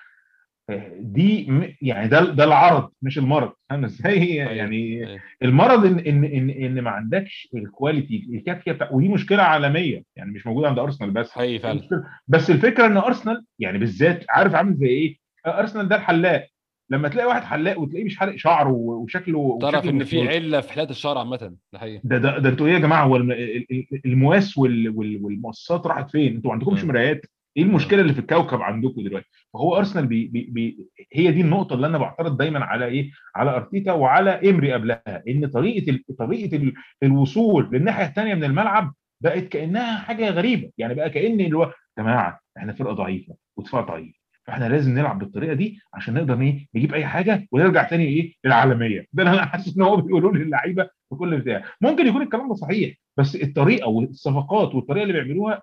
آه، 0.70 0.92
دي 1.00 1.48
يعني 1.82 2.08
ده 2.08 2.26
ده 2.26 2.44
العرض 2.44 2.92
مش 3.02 3.18
المرض. 3.18 3.52
فاهم 3.70 3.84
إزاي 3.86 4.36
يعني 4.36 5.08
أيوة. 5.08 5.20
المرض 5.44 5.86
إن 5.86 6.00
إن 6.00 6.24
إن 6.24 6.50
إن 6.50 6.82
ما 6.82 6.90
عندكش 6.92 7.50
الكواليتي 7.56 8.28
الكافية 8.34 8.72
بتاع 8.72 8.90
ودي 8.92 9.08
مشكلة 9.08 9.44
عالمية. 9.44 10.04
يعني 10.16 10.32
مش 10.32 10.48
موجودة 10.48 10.68
عند 10.68 10.80
أرسنال 10.80 11.12
بس. 11.12 11.32
حقيقي 11.32 11.60
فعلا. 11.60 11.82
بس 12.28 12.50
الفكرة 12.50 12.86
إن 12.86 12.98
أرسنال 12.98 13.46
يعني 13.60 13.78
بالذات 13.78 14.26
عارف 14.30 14.56
عامل 14.56 14.74
زي 14.76 14.88
إيه؟ 14.88 15.18
أرسنال 15.48 15.88
ده 15.88 15.96
الحلاق. 15.96 16.48
لما 16.92 17.08
تلاقي 17.10 17.28
واحد 17.28 17.44
حلاق 17.44 17.80
وتلاقيه 17.80 18.06
مش 18.06 18.18
حالق 18.18 18.36
شعره 18.36 18.72
وشكله 18.72 19.58
تعرف 19.62 19.86
إن 19.86 20.04
في 20.04 20.28
علة 20.30 20.62
في 20.62 20.74
حلاقه 20.74 20.90
الشعر 20.90 21.18
عامة 21.18 21.56
ده 21.74 21.80
حقيقي 21.80 22.02
ده 22.04 22.18
ده, 22.18 22.38
ده 22.40 22.50
أنتوا 22.50 22.68
إيه 22.68 22.74
يا 22.74 22.80
جماعة 22.80 23.04
هو 23.06 23.16
الم- 23.16 23.32
ال- 23.32 23.66
ال- 23.72 24.02
المواس 24.06 24.58
وال- 24.58 24.90
وال- 24.90 25.20
والمؤسسات 25.26 25.88
راحت 25.88 26.12
فين؟ 26.12 26.36
أنتوا 26.36 26.50
ما 26.50 26.54
عندكمش 26.54 26.82
مم. 26.84 26.88
مرايات 26.88 27.26
إيه 27.58 27.64
المشكلة 27.64 28.02
اللي 28.02 28.14
في 28.14 28.20
الكوكب 28.20 28.62
عندكم 28.62 29.02
دلوقتي؟ 29.04 29.28
فهو 29.54 29.78
أرسنال 29.78 30.06
بي 30.08 30.28
بي 30.28 30.48
بي 30.52 30.78
هي 31.14 31.32
دي 31.32 31.42
النقطة 31.42 31.74
اللي 31.74 31.88
أنا 31.88 31.98
بعترض 31.98 32.38
دايما 32.38 32.66
على 32.66 32.86
إيه؟ 32.86 33.12
على 33.36 33.56
أرتيتا 33.56 33.92
وعلى 33.94 34.50
امري 34.50 34.74
قبلها 34.74 35.24
إن 35.28 35.48
طريقة 35.48 36.00
طريقة 36.20 36.56
ال- 36.58 36.74
الوصول 37.04 37.70
للناحيه 37.72 38.06
الثانية 38.06 38.34
من 38.36 38.44
الملعب 38.44 38.94
بقت 39.24 39.44
كأنها 39.44 39.98
حاجة 40.00 40.30
غريبة 40.30 40.72
يعني 40.78 40.94
بقى 40.94 41.10
كأن 41.10 41.42
اللي 41.42 41.58
هو 41.58 41.64
يا 41.64 42.04
جماعة 42.04 42.40
إحنا 42.58 42.74
فرقة 42.74 42.94
ضعيفة 42.94 43.36
ودفاع 43.58 43.82
ضعيف 43.82 44.21
فاحنا 44.48 44.66
لازم 44.70 44.92
نلعب 44.94 45.20
بالطريقة 45.20 45.54
دي 45.54 45.80
عشان 45.94 46.14
نقدر 46.14 46.42
إيه 46.42 46.68
نجيب 46.76 46.94
أي 46.94 47.06
حاجة 47.06 47.48
ونرجع 47.52 47.84
تاني 47.84 48.04
إيه 48.06 48.34
للعالمية. 48.46 49.06
ده 49.14 49.24
اللي 49.24 49.34
أنا 49.34 49.46
حاسس 49.46 49.78
إن 49.78 49.82
هو 49.84 49.96
بيقولوا 49.98 50.32
للعيبه 50.34 50.84
في 51.10 51.16
كل 51.16 51.38
بتاع. 51.38 51.64
ممكن 51.82 52.08
يكون 52.08 52.22
الكلام 52.22 52.48
ده 52.50 52.54
صحيح 52.56 52.98
بس 53.18 53.36
الطريقة 53.36 53.88
والصفقات 53.88 54.76
والطريقة 54.76 55.04
اللي 55.04 55.14
بيعملوها 55.14 55.62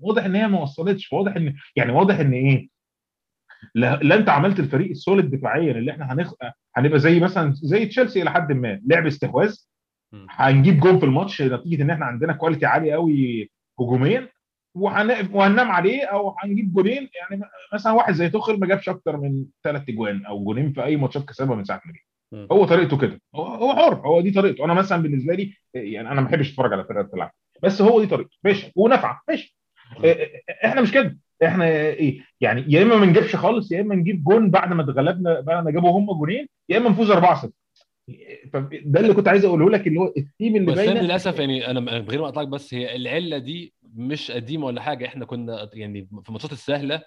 واضح 0.00 0.24
إن 0.24 0.34
هي 0.34 0.48
ما 0.48 0.60
وصلتش. 0.62 1.12
واضح 1.12 1.36
إن 1.36 1.54
يعني 1.76 1.92
واضح 1.92 2.18
إن 2.18 2.32
إيه 2.32 2.68
لا, 3.74 3.96
لا 4.02 4.14
أنت 4.14 4.28
عملت 4.28 4.60
الفريق 4.60 4.90
ال 4.90 4.97
solid 4.97 5.30
دفاعيا 5.30 5.72
اللي 5.72 5.90
إحنا 5.92 6.12
هنخ... 6.12 6.34
هنبقى 6.76 6.98
زي 6.98 7.20
مثلا 7.20 7.52
زي 7.54 7.86
تشيلسي 7.86 8.22
إلى 8.22 8.30
حد 8.30 8.52
ما. 8.52 8.80
لعب 8.86 9.06
استحواذ. 9.06 9.56
هنجيب 10.30 10.80
جون 10.80 10.98
في 10.98 11.04
الماتش 11.06 11.42
نتيجة 11.42 11.82
إن 11.82 11.90
إحنا 11.90 12.04
عندنا 12.06 12.32
quality 12.32 12.66
عاليه 12.66 12.92
قوي 12.92 13.50
هجوميا. 13.80 14.28
وهن... 14.74 15.28
وهننام 15.32 15.70
عليه 15.70 16.04
أو 16.04 16.34
هنجيب 16.38 16.72
جونين. 16.72 17.08
يعني 17.20 17.42
مثلا 17.74 17.92
واحد 17.92 18.14
زي 18.14 18.28
توخل 18.28 18.60
ما 18.60 18.66
جابش 18.66 18.88
أكتر 18.88 19.16
من 19.16 19.44
ثلاث 19.64 19.88
أجوان 19.88 20.26
أو 20.26 20.44
جونين 20.44 20.72
في 20.72 20.84
أي 20.84 20.96
ماتشات 20.96 21.24
كسبها 21.24 21.56
من 21.56 21.64
ساعة 21.64 21.82
ما 21.86 21.92
جه. 21.92 22.00
هو 22.52 22.64
طريقته 22.64 22.98
كده. 22.98 23.20
هو 23.34 23.42
هو 23.44 23.74
حر. 23.74 23.94
هو 23.94 24.20
دي 24.20 24.30
طريقته. 24.30 24.64
أنا 24.64 24.74
مثلا 24.74 25.02
بالنسبة 25.02 25.34
لي 25.34 25.54
يعني 25.74 26.10
أنا 26.10 26.20
ما 26.20 26.26
بحبش 26.28 26.50
أتفرج 26.50 26.72
على 26.72 26.84
فرقة 26.84 27.02
بتلعب. 27.02 27.30
بس 27.62 27.82
هو 27.82 28.00
دي 28.00 28.06
طريقته. 28.06 28.36
ماشي. 28.44 28.72
ونافعه 28.76 29.20
ماشي. 29.28 29.56
مم. 29.98 30.04
إيه، 30.04 30.42
إحنا 30.64 30.80
مش 30.80 30.92
كده. 30.92 31.18
إحنا 31.44 31.64
إيه 31.68 32.20
يعني 32.40 32.64
يا 32.68 32.82
إما 32.82 32.96
ما 32.96 33.06
نجيبش 33.06 33.36
خالص 33.36 33.72
يا 33.72 33.80
إما 33.80 33.94
نجيب 33.94 34.24
جون 34.24 34.50
بعد 34.50 34.72
ما 34.72 34.82
اتغلبنا 34.82 35.40
بعد 35.40 35.64
ما 35.64 35.70
جابوا 35.70 35.98
هم 35.98 36.12
جونين 36.12 36.48
يا 36.68 36.78
إما 36.78 36.90
نفوز 36.90 37.10
4 37.10 37.34
0 37.34 37.50
ده 38.84 39.00
اللي 39.00 39.14
كنت 39.14 39.28
عايز 39.28 39.44
أقوله 39.44 39.70
لك 39.70 39.86
اللي 39.86 40.00
هو 40.00 40.12
الثيم 40.16 40.56
اللي 40.56 40.72
بس 40.72 40.78
للأسف 40.78 41.38
يعني 41.38 41.70
أنا 41.70 41.80
من 41.80 41.88
غير 41.88 42.20
ما 42.20 42.26
أقطعك 42.28 42.48
بس 42.48 42.74
هي 42.74 42.96
العلة 42.96 43.38
دي 43.38 43.72
مش 43.94 44.30
قديمه 44.30 44.66
ولا 44.66 44.80
حاجة. 44.82 45.06
إحنا 45.06 45.24
كنا 45.24 45.70
يعني 45.74 46.08
في 46.22 46.28
الماتشات 46.28 46.52
السهلة 46.52 47.02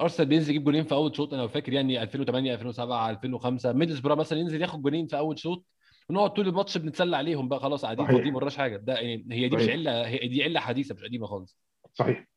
أرسنال 0.00 0.28
بينزل 0.28 0.50
يجيب 0.50 0.64
جولين 0.64 0.84
في 0.84 0.94
أول 0.94 1.16
شوط. 1.16 1.34
أنا 1.34 1.46
فاكر 1.46 1.72
يعني 1.72 2.02
2008 2.02 2.54
2007 2.54 3.10
2005 3.10 3.72
ميدلسبرا 3.72 4.14
مثلا 4.14 4.38
ينزل 4.38 4.62
ياخد 4.62 4.82
جولين 4.82 5.06
في 5.06 5.18
أول 5.18 5.38
شوط 5.38 5.64
ونقعد 6.08 6.30
طول 6.32 6.48
الماتش 6.48 6.78
بنتسلى 6.78 7.16
عليهم 7.16 7.48
بقى. 7.48 7.60
خلاص 7.60 7.84
قاعدين. 7.84 8.06
فاضيين 8.06 8.34
وراش 8.34 8.56
حاجة. 8.56 8.76
ده 8.76 8.94
يعني 8.94 9.26
هي 9.30 9.48
دي 9.48 9.56
مش 9.56 9.62
صحيح. 9.62 9.74
علة 9.74 10.06
هي 10.06 10.28
دي 10.28 10.44
علة 10.44 10.60
حديثة 10.60 10.94
مش 10.94 11.02
قديمة 11.04 11.26
خالص. 11.26 11.58
صحيح. 11.92 12.28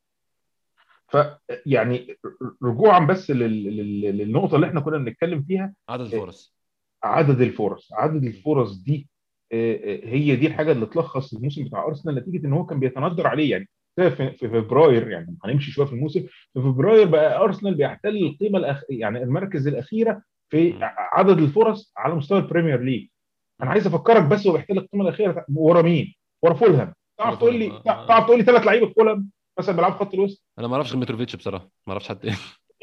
ف 1.07 1.17
يعني 1.65 2.17
رجوعا 2.63 2.99
بس 3.05 3.31
لل- 3.31 3.63
لل- 3.77 4.17
للنقطة 4.17 4.55
اللي 4.55 4.67
إحنا 4.67 4.79
كنا 4.81 4.97
بنتكلم 4.97 5.43
فيها. 5.43 5.73
عدد 5.89 6.01
الفرص. 6.05 6.55
عدد 7.03 7.41
الفرص. 7.41 7.93
عدد 7.93 8.23
الفرص 8.23 8.75
دي 8.77 9.07
آه، 9.51 9.75
آه، 9.75 10.07
هي 10.07 10.35
دي 10.35 10.47
الحاجة 10.47 10.71
اللي 10.71 10.85
تلخص 10.85 11.33
الموسم 11.33 11.63
بتاع 11.63 11.85
أرسنال 11.85 12.15
نتيجة 12.15 12.47
إن 12.47 12.53
هو 12.53 12.65
كان 12.65 12.79
بيتندر 12.79 13.27
عليه. 13.27 13.51
يعني 13.51 13.69
في 13.95 14.47
فبراير 14.47 15.09
يعني 15.11 15.37
هنمشي 15.45 15.71
شوية 15.71 15.85
في 15.85 15.93
الموسم 15.93 16.19
في 16.53 16.61
فبراير 16.61 17.07
بقى 17.07 17.43
أرسنال 17.43 17.75
بيحتل 17.75 18.17
القيمة 18.17 18.59
الأخ... 18.59 18.83
يعني 18.89 19.23
المركز 19.23 19.67
الأخيرة 19.67 20.21
في. 20.49 20.73
عدد 20.97 21.37
الفرص 21.37 21.93
على 21.97 22.15
مستوى 22.15 22.39
البريمير 22.39 22.81
ليج 22.81 23.07
أنا 23.61 23.71
عايز 23.71 23.87
أفكرك 23.87 24.23
بس 24.23 24.47
هو 24.47 24.53
بيحتل 24.53 24.77
القيمة 24.77 25.03
الأخيرة 25.03 25.45
ورا 25.55 25.81
مين؟ 25.81 26.15
ورا 26.41 26.53
فولهام 26.53 26.93
تعرف 27.17 27.37
تقول 27.37 27.55
لي 27.55 27.69
فولهام، 27.69 27.87
آه. 27.87 28.07
تعرف 28.07 28.25
تقول 28.25 28.37
لي 28.37 28.43
ثلاث 28.43 28.65
لعيبة 28.65 28.93
فولهام 28.93 29.29
مثلا 29.59 29.75
بيلعبوا 29.75 29.97
خط 29.97 30.13
الوسط 30.13 30.43
أنا 30.59 30.67
ما 30.67 30.75
أعرفش 30.75 30.91
غير 30.91 31.01
متروفيتش 31.01 31.35
بصراحة 31.35 31.69
ما 31.87 31.93
أعرفش 31.93 32.09
حد 32.09 32.33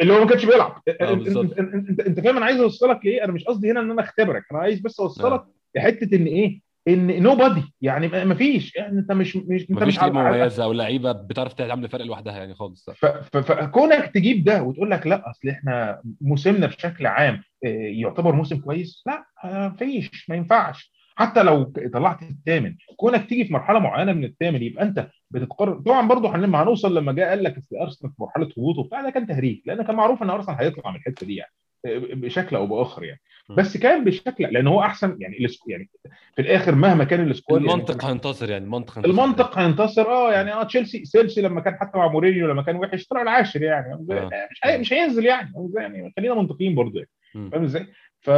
اللي 0.00 0.12
هو 0.12 0.18
ما 0.18 0.26
كانش 0.26 0.44
بيلعب 0.44 0.82
انت 0.88 1.02
بالظبط. 1.02 1.58
انت, 1.58 2.00
أنت, 2.00 2.20
فاهم 2.20 2.36
أنا 2.36 2.46
عايز 2.46 2.60
أوصلك 2.60 3.00
لإيه 3.04 3.24
أنا 3.24 3.32
مش 3.32 3.44
قصدي 3.44 3.70
هنا 3.70 3.80
إن 3.80 3.90
أنا 3.90 4.02
أختبرك 4.02 4.44
أنا 4.52 4.60
عايز 4.60 4.80
بس 4.80 5.00
أوصلك 5.00 5.40
آه. 5.40 5.50
لحتة 5.76 6.16
إن 6.16 6.26
إيه 6.26 6.60
إن 6.88 7.22
nobody 7.22 7.62
يعني 7.80 8.08
ما 8.08 8.34
فيش 8.34 8.76
يعني 8.76 8.98
أنت 8.98 9.12
مش 9.12 9.36
مش 9.36 9.62
أنت 9.70 9.82
مش 9.82 9.98
مميزة 10.38 10.64
أو 10.64 10.72
لعيبه 10.72 11.12
بتعرف 11.12 11.52
تعمل 11.52 11.88
فرق 11.88 12.04
لوحدها 12.04 12.36
يعني 12.36 12.54
خالص. 12.54 12.90
فكونك 13.32 14.10
تجيب 14.14 14.44
ده 14.44 14.62
وتقول 14.62 14.90
لك 14.90 15.06
لا 15.06 15.30
أصل 15.30 15.48
إحنا 15.48 16.02
موسمنا 16.20 16.66
بشكل 16.66 17.06
عام 17.06 17.34
آه، 17.64 17.68
يعتبر 17.68 18.34
موسم 18.34 18.56
كويس 18.60 19.02
لا 19.06 19.24
ما 19.44 19.76
فيش 19.78 20.30
ما 20.30 20.36
ينفعش. 20.36 20.92
حتى 21.16 21.42
لو 21.42 21.62
طلعت 21.92 22.22
الثامن 22.22 22.74
كونك 22.96 23.28
تيجي 23.28 23.44
في 23.44 23.52
مرحلة 23.52 23.78
معينة 23.78 24.12
من 24.12 24.24
الثامن 24.24 24.62
يبقى 24.62 24.84
أنت 24.84 25.08
بتتقرر 25.30 25.80
طبعا 25.80 26.08
برضه 26.08 26.36
هن- 26.36 26.54
هنوصل 26.54 26.94
لما 26.96 27.12
جه 27.12 27.28
قال 27.28 27.42
لك 27.42 27.56
اصل 27.58 27.76
أرسنال 27.76 28.12
في 28.12 28.22
مرحلة 28.22 28.48
هبوط 28.58 28.78
وبتاع 28.78 29.02
ده 29.02 29.10
كان 29.10 29.26
تهريج 29.26 29.60
لأن 29.66 29.82
كان 29.82 29.96
معروف 29.96 30.22
إن 30.22 30.30
أرسنال 30.30 30.56
هيطلع 30.60 30.90
من 30.90 30.96
الحتة 30.96 31.26
دي 31.26 31.36
يعني. 31.36 31.52
آه، 31.52 31.71
بشكل 32.14 32.56
أو 32.56 32.66
باخر 32.66 33.04
يعني 33.04 33.20
م. 33.50 33.54
بس 33.54 33.76
كان 33.76 34.04
بشكل 34.04 34.44
لأن 34.44 34.66
هو 34.66 34.80
أحسن 34.80 35.16
يعني 35.20 35.36
يعني 35.66 35.90
في 36.36 36.42
الآخر 36.42 36.74
مهما 36.74 37.04
كان 37.04 37.30
السكواد 37.30 37.62
يعني 37.62 37.72
المنطق 37.74 38.04
هينتصر 38.04 38.50
يعني 38.50 38.64
المنطق 38.64 38.98
هينتصر 38.98 39.10
المنطق 39.10 39.58
هينتصر 39.58 40.02
آه 40.10 40.32
يعني 40.32 40.52
آه 40.52 40.62
تشيلسي 40.62 40.98
تشيلسي 40.98 41.40
لما 41.42 41.60
كان 41.60 41.74
حتى 41.74 41.98
مع 41.98 42.08
مورينيو 42.08 42.46
لما 42.48 42.62
كان 42.62 42.76
وحش 42.76 43.06
طلع 43.06 43.22
العاشر 43.22 43.62
يعني 43.62 43.92
آه. 43.94 44.30
مش 44.50 44.60
هي- 44.64 44.78
مش 44.78 44.92
هينزل 44.92 45.26
يعني؟ 45.26 45.52
يعني 45.76 46.12
خلينا 46.16 46.34
منطقيين 46.34 46.74
برضو 46.74 46.98
يعني 46.98 47.10
م. 47.34 47.50
فاهم 47.50 47.62
إزاي؟ 47.64 47.86
ف 48.20 48.30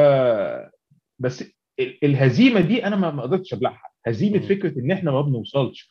بس 1.18 1.42
ال- 1.80 2.04
الهزيمة 2.04 2.60
دي 2.60 2.86
أنا 2.86 2.96
ما 3.10 3.22
قدرتش 3.22 3.54
أبلعها 3.54 3.82
هزيمة 4.06 4.36
مم. 4.36 4.42
فكرة 4.42 4.78
إن 4.78 4.90
إحنا 4.90 5.10
ما 5.10 5.20
بنوصلش 5.20 5.90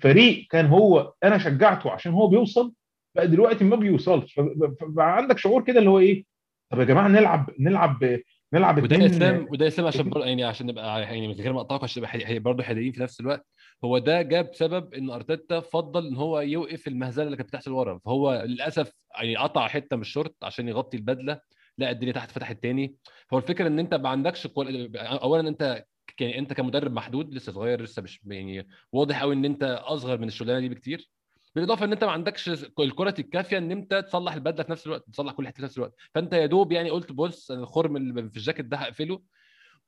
فريق 0.00 0.46
كان 0.50 0.66
هو 0.66 1.12
أنا 1.24 1.38
شجعته 1.38 1.90
عشان 1.90 2.12
هو 2.12 2.26
بيوصل 2.28 2.72
بقى 3.14 3.28
دلوقتي 3.28 3.64
ما 3.64 3.76
بيوصلش 3.76 4.34
فب- 4.34 4.74
فبقى 4.80 5.16
عندك 5.16 5.38
شعور 5.38 5.64
كده 5.64 5.78
اللي 5.78 5.90
هو 5.90 5.98
إيه 5.98 6.24
طب 6.70 6.78
يا 6.80 6.84
جماعة 6.84 7.08
نلعب 7.08 7.50
نلعب 7.58 8.18
نلعب 8.52 8.82
وده 8.82 9.06
إسلام 9.06 9.46
وده 9.50 9.66
إسلام 9.66 9.86
عشان 9.88 10.10
برضه 10.10 10.26
يعني 10.26 10.44
عشان 10.44 10.66
نبقى 10.66 11.00
يعني 11.02 11.28
من 11.28 11.34
غير 11.34 11.52
ما 11.52 11.60
اقطعك 11.60 11.82
عشان 11.84 12.02
نبقى 12.02 12.38
برضه 12.38 12.62
حياديين 12.62 12.92
في 12.92 13.00
نفس 13.02 13.20
الوقت. 13.20 13.46
هو 13.84 13.98
ده 13.98 14.22
جاب 14.22 14.50
سبب 14.54 14.94
إن 14.94 15.10
أرتيتا 15.10 15.60
فضل 15.60 16.06
إن 16.06 16.16
هو 16.16 16.40
يوقف 16.40 16.88
المهزلة 16.88 17.26
اللي 17.26 17.36
كانت 17.36 17.48
بتحصل 17.48 17.72
ورا. 17.72 17.98
فهو 18.04 18.42
للأسف 18.46 18.92
يعني 19.18 19.36
قطع 19.36 19.68
حتة 19.68 19.96
من 19.96 20.02
الشورت 20.02 20.34
عشان 20.42 20.68
يغطي 20.68 20.96
البدلة 20.96 21.40
لا 21.78 21.90
الدنيا 21.90 22.12
تحت 22.12 22.30
فتحت 22.30 22.62
تاني. 22.62 22.94
هو 23.32 23.38
الفكرة 23.38 23.66
إن 23.68 23.78
أنت 23.78 23.94
ما 23.94 24.08
عندكش 24.08 24.46
qual- 24.46 24.96
اولا 24.96 25.48
أنت 25.48 25.84
يعني 26.20 26.38
أنت 26.38 26.52
كمدرب 26.52 26.92
محدود 26.92 27.34
لسه 27.34 27.52
صغير 27.52 27.82
لسه 27.82 28.02
مش 28.02 28.20
يعني 28.26 28.68
واضح 28.92 29.20
قوي 29.20 29.34
إن 29.34 29.44
أنت 29.44 29.62
أصغر 29.84 30.18
من 30.18 30.28
الشغلانة 30.28 30.60
دي 30.60 30.68
بكتير. 30.68 31.10
بالإضافة 31.56 31.84
إن 31.84 31.92
أنت 31.92 32.04
ما 32.04 32.10
عندكش 32.10 32.48
الكره 32.80 33.14
الكافية 33.18 33.58
إن 33.58 33.70
أنت 33.70 33.94
تصلح 33.94 34.34
البدلة 34.34 34.64
في 34.64 34.70
نفس 34.72 34.86
الوقت 34.86 35.10
تصلح 35.10 35.32
كل 35.32 35.46
حتة 35.46 35.56
في 35.56 35.62
نفس 35.62 35.76
الوقت. 35.78 35.94
فأنت 36.14 36.32
يا 36.32 36.46
دوب 36.46 36.72
يعني 36.72 36.90
قلت 36.90 37.12
بص 37.12 37.50
الخرم 37.50 37.96
اللي 37.96 38.30
في 38.30 38.36
الجاكيت 38.36 38.66
ده 38.66 38.76
هقفله 38.76 39.22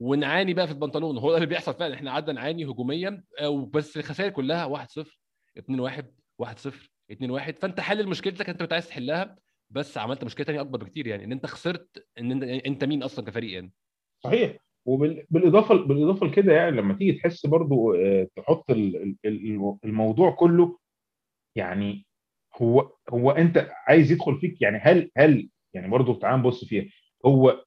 ونعاني 0.01 0.55
بقى 0.55 0.67
في 0.67 0.73
البنطلون. 0.73 1.19
هو 1.19 1.31
ده 1.31 1.37
اللي 1.37 1.47
بيحصل 1.47 1.75
فعلا. 1.75 1.95
إحنا 1.95 2.11
قعدنا 2.11 2.33
نعاني 2.33 2.65
هجوميا 2.65 3.23
آه، 3.41 3.49
وبس 3.49 3.97
الخسائر 3.97 4.31
كلها 4.31 4.65
1-0 4.65 5.19
2-1 5.59 6.05
1-0 6.39 6.91
2-1 7.13 7.59
فأنت 7.59 7.81
حل 7.81 8.07
مشكلتك 8.09 8.49
أنت 8.49 8.61
كنت 8.63 8.73
عايز 8.73 8.89
تحلها 8.89 9.37
بس 9.71 9.99
عملت 9.99 10.25
مشكلة 10.25 10.47
ثانية 10.47 10.61
أكبر 10.61 10.79
بكتير 10.85 11.07
يعني. 11.07 11.25
إن 11.25 11.33
أنت 11.33 11.47
خسرت 11.47 12.07
إن 12.19 12.33
أنت, 12.33 12.43
أنت 12.67 12.85
مين 12.85 13.03
أصلا 13.03 13.25
كفريق 13.25 13.53
يعني؟ 13.53 13.73
صحيح. 14.25 14.57
وبالاضافه 14.87 15.75
بالإضافة 15.75 16.27
لكده 16.27 16.53
يعني 16.53 16.77
لما 16.77 16.95
تيجي 16.95 17.13
تحس 17.13 17.47
برضو 17.47 17.95
آه، 17.95 18.29
تحط 18.37 18.71
ال- 18.71 18.97
ال- 18.97 19.17
ال- 19.25 19.77
الموضوع 19.85 20.31
كله 20.31 20.79
يعني 21.59 22.07
هو 22.63 22.93
هو 23.11 23.31
أنت 23.31 23.71
عايز 23.87 24.13
يدخل 24.13 24.39
فيك 24.41 24.63
يعني 24.63 24.79
هل 24.79 25.11
هل 25.17 25.49
يعني 25.75 25.89
برضو 25.89 26.15
تعال 26.15 26.39
نبص 26.41 26.65
فيها. 26.65 26.85
هو 27.27 27.65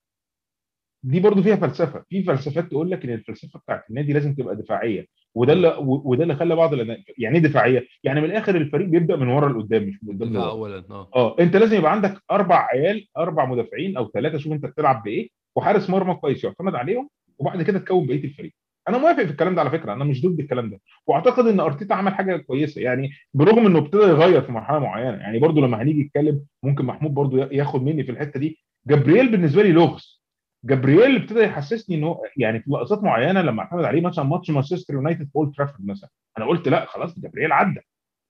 دي 1.03 1.19
برضو 1.19 1.43
فيها 1.43 1.55
فلسفة. 1.55 2.03
في 2.09 2.23
فلسفات 2.23 2.65
تقول 2.65 2.91
لك 2.91 3.03
إن 3.05 3.13
الفلسفة 3.13 3.59
بتاعت 3.59 3.89
النادي 3.89 4.13
لازم 4.13 4.33
تبقى 4.35 4.55
دفاعية 4.55 5.05
وده 5.35 5.53
اللي 5.53 5.75
وده 5.79 6.23
اللي 6.23 6.35
خلى 6.35 6.55
بعض 6.55 6.73
يعني 7.17 7.37
إيه 7.37 7.43
دفاعية؟ 7.43 7.87
يعني 8.03 8.21
من 8.21 8.25
الآخر 8.29 8.55
الفريق 8.55 8.87
بيبدأ 8.87 9.15
من 9.15 9.27
ورا 9.27 9.49
لقدام 9.53 9.83
مش 9.83 10.03
من 10.03 10.15
قدام 10.15 10.35
اولا 10.37 10.83
آه. 10.91 11.09
آه 11.15 11.35
أنت 11.39 11.55
لازم 11.55 11.77
يبقى 11.77 11.91
عندك 11.91 12.21
أربع 12.31 12.67
عيال 12.71 13.07
أربع 13.17 13.45
مدافعين 13.45 13.97
أو 13.97 14.11
ثلاثة 14.11 14.37
شوف 14.37 14.53
أنت 14.53 14.65
بتلعب 14.65 15.03
بإيه 15.03 15.29
وحارس 15.55 15.89
مرمى 15.89 16.13
كويس 16.15 16.43
يعتمد 16.43 16.75
عليهم 16.75 17.09
وبعد 17.37 17.61
كده 17.61 17.79
تكون 17.79 18.07
بقية 18.07 18.23
الفريق. 18.23 18.53
أنا 18.89 18.97
موافق 18.97 19.23
في 19.23 19.31
الكلام 19.31 19.55
ده 19.55 19.61
على 19.61 19.69
فكره 19.69 19.93
أنا 19.93 20.03
مش 20.03 20.25
ضد 20.25 20.39
الكلام 20.39 20.69
ده. 20.69 20.79
واعتقد 21.07 21.47
ان 21.47 21.59
ارتيتا 21.59 21.93
عمل 21.93 22.13
حاجة 22.13 22.37
كويسه 22.37 22.81
يعني 22.81 23.09
برغم 23.33 23.65
انه 23.65 23.79
ابتدى 23.79 24.03
يغير 24.03 24.41
في 24.41 24.51
مرحله 24.51 24.79
معينه 24.79 25.17
يعني 25.17 25.39
برضو 25.39 25.61
لما 25.61 25.81
هنيجي 25.81 26.03
نتكلم 26.03 26.41
ممكن 26.63 26.85
محمود 26.85 27.13
برضو 27.13 27.37
ياخد 27.37 27.83
مني 27.83 28.03
في 28.03 28.11
الحته 28.11 28.39
دي. 28.39 28.59
جبريل 28.87 29.31
بالنسبة 29.31 29.63
لي 29.63 29.71
لغز. 29.71 30.21
جبريل 30.65 31.15
ابتدى 31.15 31.39
يحسسني 31.39 31.95
إنه 31.95 32.21
يعني 32.37 32.59
في 32.59 32.71
لقطات 32.71 33.03
معينة 33.03 33.41
لما 33.41 33.61
اعتمد 33.61 33.83
عليه 33.83 34.01
مثلا 34.01 34.25
ماتش 34.25 34.49
مانشستر 34.51 34.93
يونايتد 34.93 35.23
في 35.23 35.35
أولد 35.35 35.53
ترافورد 35.55 35.85
مثلا 35.87 36.09
أنا 36.37 36.45
قلت 36.45 36.67
لأ 36.67 36.85
خلاص 36.85 37.19
جبريل 37.19 37.51
عدى. 37.51 37.79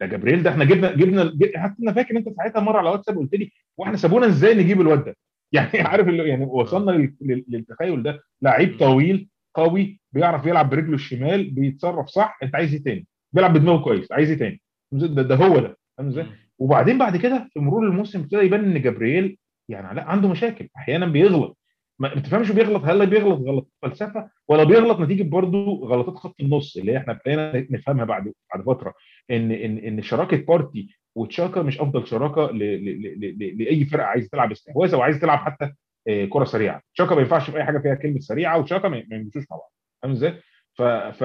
ده 0.02 0.08
جبريل 0.08 0.44
ده 0.44 0.50
إحنا 0.50 0.64
جبنا 0.66 0.92
جبنا 0.92 1.34
حتى 1.56 1.76
أنا 1.84 1.94
فاكر 1.94 2.18
أنت 2.18 2.30
ساعتها 2.38 2.60
مرة 2.60 2.78
على 2.78 2.90
واتساب 2.90 3.18
قلت 3.18 3.36
لي 3.36 3.52
وإحنا 3.78 3.98
سابونا 3.98 4.26
إزاي 4.28 4.54
نجيب 4.56 4.82
الواد 4.82 5.04
ده؟ 5.06 5.16
يعني 5.54 5.80
عارف 5.82 6.08
اللي 6.08 6.30
يعني 6.30 6.46
وصلنا 6.46 6.92
لل- 6.92 7.16
لل- 7.22 7.46
للتخيل 7.48 8.04
ده 8.04 8.20
لعيب 8.42 8.80
طويل 8.80 9.28
قوي 9.54 10.00
بيعرف 10.12 10.46
يلعب 10.46 10.70
برجله 10.70 10.94
الشمال 10.96 11.50
بيتصرف 11.50 12.08
صح. 12.08 12.40
انت 12.44 12.56
عايز 12.56 12.74
إيه 12.74 12.84
تاني؟ 12.84 13.08
بيلعب 13.34 13.54
بدماغه 13.54 13.84
كويس. 13.84 14.12
عايز 14.12 14.30
إيه 14.32 14.38
تاني؟ 14.38 14.62
ده, 14.92 15.22
ده 15.22 15.36
هو 15.36 15.60
ده. 15.60 15.78
فاهم 15.98 16.08
إزاي؟ 16.08 16.26
وبعدين 16.60 16.98
بعد 16.98 17.18
كده 17.18 17.50
في 17.54 17.60
مرور 17.60 17.88
الموسم 17.88 18.20
ابتدى 18.20 18.42
يبان 18.42 18.64
إن 18.66 18.82
جبريل 18.82 19.38
يعني 19.70 19.96
لا 19.96 20.04
عنده 20.04 20.30
مشاكل. 20.30 20.70
أحيانا 20.78 21.06
بيغلط. 21.06 21.58
ما 22.00 22.16
ما 22.16 22.22
تفهمش 22.22 22.52
بيغلط. 22.52 22.84
هل 22.86 23.08
بيغلط 23.08 23.40
غلط 23.48 23.70
فلسفة؟ 23.82 24.30
ولا 24.48 24.64
بيغلط 24.64 25.00
نتيجة 25.00 25.24
برضه 25.24 25.66
غلطات 25.86 26.16
خط 26.16 26.36
النص 26.42 26.78
اللي 26.78 26.98
إحنا 26.98 27.14
ابتدينا 27.14 27.68
نفهمها 27.70 28.06
بعد 28.06 28.34
بعد 28.54 28.66
فترة. 28.66 28.94
ان 29.32 29.52
ان 29.52 29.78
إن 29.78 30.02
شراكة 30.02 30.38
بارتي 30.38 30.90
وتشاكا 31.16 31.62
مش 31.62 31.82
أفضل 31.82 32.08
شراكة 32.08 32.52
لأي 32.52 33.86
فرقة 33.86 34.06
عايز 34.06 34.30
تلعب 34.30 34.52
استحواذ 34.52 34.94
أو 34.94 35.02
عايز 35.02 35.20
تلعب 35.20 35.38
حتى 35.40 35.72
كرة 36.06 36.46
سريعة. 36.46 36.82
تشاكا 36.96 37.16
ما 37.16 37.22
ينفعش 37.22 37.50
في 37.50 37.58
أي 37.58 37.64
حاجة 37.64 37.78
فيها 37.78 37.96
كلمة 37.96 38.20
سريعة 38.20 38.60
وتشاكا 38.60 38.88
ما 38.88 39.04
يمشوش 39.12 39.44
مع 39.52 39.58
بعض 39.58 39.72
فاهم 40.04 40.12
إزاي؟ 40.12 40.42
ف 40.74 40.82
ف 40.84 41.24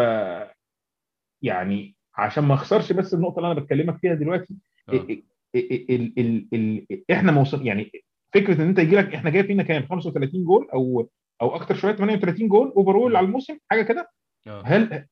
يعني 1.43 1.97
عشان 2.15 2.45
ما 2.45 2.55
أخسرش 2.55 2.93
بس 2.93 3.15
النقطة 3.15 3.37
اللي 3.39 3.53
أنا 3.53 3.61
بتكلمك 3.61 3.99
فيها 3.99 4.15
دلوقتي 4.15 4.55
آه. 4.89 4.93
ال 4.93 5.23
ال 5.55 6.13
ال 6.19 6.49
ال 6.55 7.03
إحنا 7.11 7.33
موصل 7.33 7.67
يعني 7.67 7.91
فكرة 8.35 8.55
إن 8.55 8.69
أنت 8.69 8.79
يجي 8.79 8.97
لك 8.97 9.15
إحنا 9.15 9.31
جاي 9.31 9.43
فينا 9.45 9.63
كام؟ 9.63 9.87
35 9.87 10.45
جول 10.45 10.69
أو 10.75 11.09
أو 11.43 11.55
أكتر 11.57 11.75
شوية 11.75 11.93
38 11.93 12.49
goal 12.49 12.73
overall 12.77 13.17
على 13.17 13.27
الموسم 13.27 13.59
حاجة 13.71 13.83
كده؟ 13.83 14.11
آه. 14.47 14.63
هل 14.67 15.07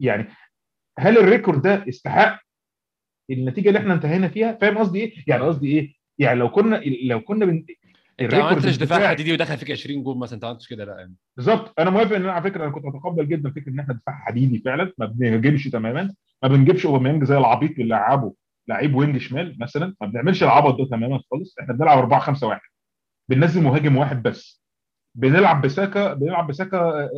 يعني 0.00 0.26
هل 0.98 1.18
ال 1.18 1.24
record 1.24 1.62
ده 1.62 1.84
استحق 1.88 2.40
النتيجة 3.30 3.68
اللي 3.68 3.78
إحنا 3.78 3.94
انتهينا 3.94 4.28
فيها؟ 4.28 4.52
فاهم 4.52 4.78
قصدي 4.78 5.00
إيه؟ 5.00 5.14
يعني 5.26 5.42
قصدي 5.42 5.78
إيه؟ 5.78 5.94
يعني 6.18 6.38
لو 6.38 6.50
كنا 6.50 6.76
لو 7.04 7.20
كنا 7.20 7.46
بن... 7.46 7.64
أنت 8.20 8.34
ما 8.34 8.42
عملتش 8.44 8.76
دفاع 8.76 9.08
حديدي 9.08 9.32
ودخل 9.32 9.56
فيك 9.56 9.70
20 9.70 10.02
جول 10.02 10.18
مثلا 10.18 10.34
أنت 10.34 10.44
ما 10.44 10.48
عملتش 10.50 10.68
كده 10.68 10.84
لا. 10.84 10.98
يعني 10.98 11.14
بالظبط. 11.36 11.80
أنا 11.80 11.90
موافق 11.90 12.16
إن 12.16 12.22
أنا 12.22 12.32
على 12.32 12.42
فكرة 12.44 12.64
أنا 12.64 12.72
كنت 12.72 12.84
اتقبل 12.86 13.28
جدا 13.28 13.50
فكرة 13.50 13.68
إن 13.70 13.80
إحنا 13.80 13.94
دفاع 13.94 14.14
حديدي 14.14 14.58
فعلا 14.64 14.92
ما 14.98 15.06
بنهاجمش 15.06 15.64
تماما. 15.68 16.14
ما 16.42 16.48
بنجيبش 16.48 16.86
أوباميانج 16.86 17.24
زي 17.24 17.38
العبيط 17.38 17.70
اللي 17.70 17.84
لعبه 17.94 18.34
لعيب 18.68 18.94
wing 18.94 19.18
شمال 19.18 19.56
مثلا 19.60 19.94
ما 20.00 20.06
بنعملش 20.06 20.42
العبط 20.42 20.78
ده 20.78 20.84
تماما 20.96 21.20
خالص. 21.30 21.54
إحنا 21.60 21.74
بنلعب 21.74 21.98
4 21.98 22.20
5 22.20 22.46
1 22.46 22.60
بننزل 23.30 23.62
مهاجم 23.62 23.96
واحد 23.96 24.22
بس. 24.22 24.62
بنلعب 25.16 25.62
بساكا 25.62 26.14
بنلعب 26.14 26.46
بساكا 26.46 26.76
آه، 26.78 27.10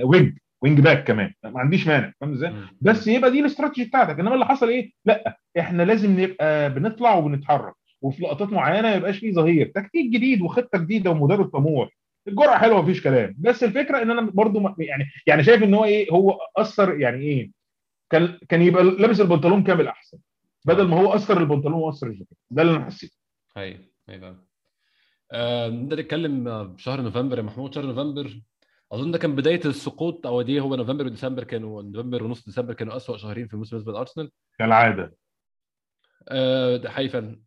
آه، 0.00 0.04
wing 0.04 0.38
wing 0.62 0.80
back 0.80 1.04
كمان. 1.04 1.32
ما 1.44 1.60
عنديش 1.60 1.86
مانع 1.86 2.12
فاهم 2.20 2.32
إزاي. 2.32 2.52
بس 2.80 3.06
يبقى 3.06 3.30
دي 3.30 3.40
الاستراتيجي 3.40 3.88
بتاعتك. 3.88 4.20
إنما 4.20 4.34
اللي 4.34 4.46
حصل 4.46 4.68
إيه؟ 4.68 4.90
لا 5.04 5.38
إحنا 5.58 5.82
لازم 5.82 6.20
نبقى 6.20 6.74
بنطلع 6.74 7.14
وبنتحرك. 7.14 7.74
وفي 8.02 8.22
لقطات 8.22 8.48
معينة 8.48 8.88
ما 8.88 8.94
يبقاش 8.94 9.18
فيه 9.18 9.32
ظهير. 9.32 9.72
تكتيك 9.74 10.10
جديد 10.10 10.42
وخطة 10.42 10.78
جديدة 10.78 11.10
ومدرب 11.10 11.48
طموح. 11.48 11.98
الجرعه 12.28 12.58
حلوة 12.58 12.82
مفيش 12.82 13.02
كلام. 13.02 13.34
بس 13.38 13.64
الفكرة 13.64 14.02
إن 14.02 14.10
أنا 14.10 14.20
برضو 14.20 14.74
يعني 14.78 15.04
يعني 15.26 15.44
شايف 15.44 15.62
إن 15.62 15.74
هو 15.74 15.84
إيه 15.84 16.10
هو 16.12 16.38
أثر 16.56 17.00
يعني 17.00 17.22
إيه 17.22 17.50
كان 18.10 18.38
كان 18.48 18.62
يبقى 18.62 18.84
لابس 18.84 19.20
البنطلون 19.20 19.62
كامل 19.64 19.86
أحسن. 19.88 20.18
بدل 20.64 20.88
ما 20.88 21.00
هو 21.00 21.14
أثر 21.14 21.40
البنطلون 21.40 21.74
واثر 21.74 22.06
الجاكيت 22.06 22.38
ده 22.50 22.62
اللي 22.62 22.76
أنا 22.76 22.84
حسيته 22.84 23.16
هي 23.56 23.78
هي 24.08 24.20
فعلا. 24.20 24.44
آه، 25.32 25.68
نقدر 25.68 26.00
نتكلم 26.00 26.48
آه، 26.48 26.62
بشهر 26.62 27.00
نوفمبر 27.00 27.38
يا 27.38 27.42
محمود. 27.42 27.74
شهر 27.74 27.86
نوفمبر 27.86 28.40
أظن 28.92 29.10
ده 29.10 29.18
كان 29.18 29.34
بداية 29.36 29.60
السقوط. 29.64 30.26
أو 30.26 30.42
دي 30.42 30.60
هو 30.60 30.74
نوفمبر 30.76 31.06
وديسمبر 31.06 31.44
كانوا 31.44 31.82
نوفمبر 31.82 32.22
ونص 32.24 32.44
ديسمبر 32.44 32.74
كانوا 32.74 32.96
أسوأ 32.96 33.16
شهرين 33.16 33.46
في 33.46 33.54
الموسم 33.54 33.70
بالنسبة 33.76 33.92
لارسنال 33.92 34.30
كالعادة. 34.58 35.16
آه، 36.28 36.76
ده 36.76 36.90
حقيقي 36.90 37.08
فعلا. 37.08 37.40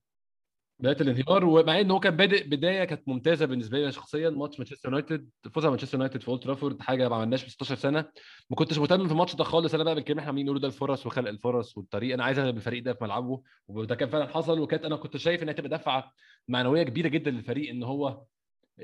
بداية 0.82 0.98
الانهيار 1.02 1.46
ومع 1.46 1.80
إن 1.80 1.92
هو 1.92 2.00
كان 2.00 2.16
بادئ 2.16 2.48
بداية 2.48 2.84
كانت 2.84 3.08
ممتازة 3.08 3.46
بالنسبة 3.46 3.78
لي 3.78 3.92
شخصيا 3.92 4.30
ماتش 4.30 4.60
مانشستر 4.60 4.90
يونايتد 4.90 5.30
فوز 5.54 5.64
على 5.66 5.72
مانشستر 5.72 5.98
يونايتد 5.98 6.22
في 6.22 6.28
أولد 6.28 6.42
ترافورد 6.44 6.82
حاجة 6.82 7.10
ما 7.10 7.16
عملناش 7.16 7.44
من 7.44 7.50
16 7.50 7.76
سنة. 7.76 8.06
ما 8.50 8.56
كنتش 8.56 8.78
مهتم 8.78 9.06
في 9.06 9.12
الماتش 9.12 9.36
ده 9.36 9.44
خالص 9.44 9.74
أنا 9.74 9.84
بقى 9.84 9.96
بالكلام 9.96 10.20
إحنا 10.20 10.28
عاملين 10.30 10.46
نقوله 10.46 10.60
ده 10.60 10.68
الفرص 10.68 11.06
وخلق 11.06 11.30
الفرص 11.30 11.78
والطريق. 11.78 12.14
أنا 12.14 12.24
عايز 12.24 12.40
اغلب 12.40 12.58
الفريق 12.58 12.84
ده 12.84 12.94
في 12.94 13.04
ملعبه 13.04 13.42
وده 13.68 13.96
كان 13.96 14.10
فعلا 14.10 14.28
حصل 14.28 14.60
وكانت 14.60 14.86
أنا 14.86 14.96
كنت 14.96 15.18
شايف 15.18 15.44
انها 15.44 15.54
تبقى 15.54 15.70
دفعة 15.70 16.12
معنوية 16.48 16.84
كبيرة 16.84 17.08
جدا 17.08 17.32
للفريق 17.32 17.70
إن 17.70 17.84
هو 17.84 18.24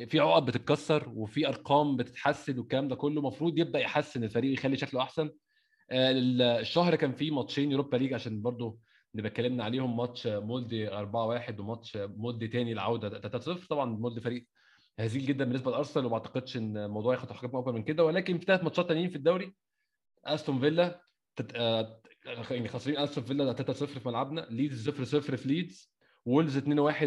في 0.08 0.20
عقد 0.20 0.46
بتتكسر 0.46 1.10
وفي 1.16 1.48
أرقام 1.48 1.98
بتتحسن 1.98 2.60
والكلام 2.60 2.88
ده 2.88 2.96
كله. 2.96 3.20
المفروض 3.20 3.58
يبدأ 3.58 3.80
يحسن 3.80 4.24
الفريق 4.24 4.50
ويخلي 4.52 4.78
شكله 4.78 5.02
أحسن. 5.02 5.30
آه، 5.92 6.12
الشهر 6.60 6.96
كان 6.96 7.14
فيه 7.14 7.32
ماتشين 7.32 7.72
يوروبا 7.72 7.98
ليج 7.98 8.14
عشان 8.14 8.42
برضو 8.42 8.80
نبقى 9.16 9.32
اتكلمنا 9.32 9.64
عليهم 9.64 9.98
ماتش 9.98 10.28
مولدي 10.28 10.90
4-1 10.90 11.60
وماتش 11.60 11.98
مولدي 11.98 12.48
تاني 12.48 12.72
العودة. 12.72 13.22
3-0 13.40 13.68
طبعا 13.70 13.86
مولدي 13.86 14.22
فريق 14.22 14.48
هزيل 15.00 15.26
جدا 15.26 15.46
بالنسبة 15.46 15.72
لأرسنال 15.72 16.06
وما 16.06 16.14
أعتقدش 16.16 16.58
إن 16.58 16.78
الموضوع 16.78 17.14
ياخد 17.14 17.32
حجم 17.32 17.58
أكبر 17.58 17.72
من 17.72 17.84
كده. 17.84 18.04
ولكن 18.06 18.38
في 18.40 18.46
ثلاث 18.46 18.64
ماتشات 18.64 18.88
تانيين 18.88 19.10
في 19.10 19.16
الدوري 19.16 19.56
أستون 20.26 20.60
فيلا 20.60 21.02
تت... 21.36 21.52
آه، 21.56 22.02
يعني 22.26 22.68
خاسرين 22.68 22.98
أستون 22.98 23.24
فيلا 23.24 23.54
3-0 23.54 23.72
في 23.74 24.02
ملعبنا. 24.06 24.48
ليدز 24.50 24.90
0-0 24.90 25.20
في 25.36 25.48
ليدز. 25.48 25.94
وولفز 26.26 26.58
2-1 26.58 26.62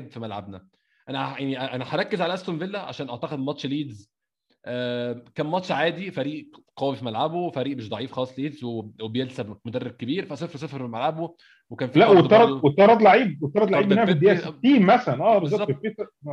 في 0.08 0.20
ملعبنا. 0.20 0.66
أنا 1.08 1.38
يعني 1.38 1.74
أنا 1.74 1.84
هركز 1.84 2.20
على 2.20 2.34
أستون 2.34 2.58
فيلا 2.58 2.80
عشان 2.82 3.08
أعتقد 3.08 3.38
ماتش 3.38 3.66
ليدز 3.66 4.12
كان 5.34 5.46
ماتش 5.46 5.70
عادي 5.70 6.10
فريق 6.10 6.46
قوي 6.76 6.96
في 6.96 7.04
ملعبه 7.04 7.50
فريق 7.50 7.76
مش 7.76 7.88
ضعيف 7.88 8.12
خالص 8.12 8.38
ليدز 8.38 8.64
وب- 8.64 9.02
وبييلسا 9.02 9.56
مدرب 9.64 9.90
كبير 9.90 10.24
فصفر 10.26 10.58
صفر 10.58 10.78
في 10.78 10.84
ملعبه 10.84 11.34
وكان 11.70 11.88
في 11.88 11.98
لا 11.98 12.06
واتطرد 12.06 12.50
واتطرد 12.64 13.02
لعيب 13.02 13.42
واتطرد 13.42 13.70
لعيب 13.70 14.04
في. 14.04 14.10
الدقيقة 14.10 14.36
60 14.36 14.82
مثلا. 14.82 15.24
آه 15.24 15.38
بالظبط. 15.38 15.70
آه، 15.70 15.74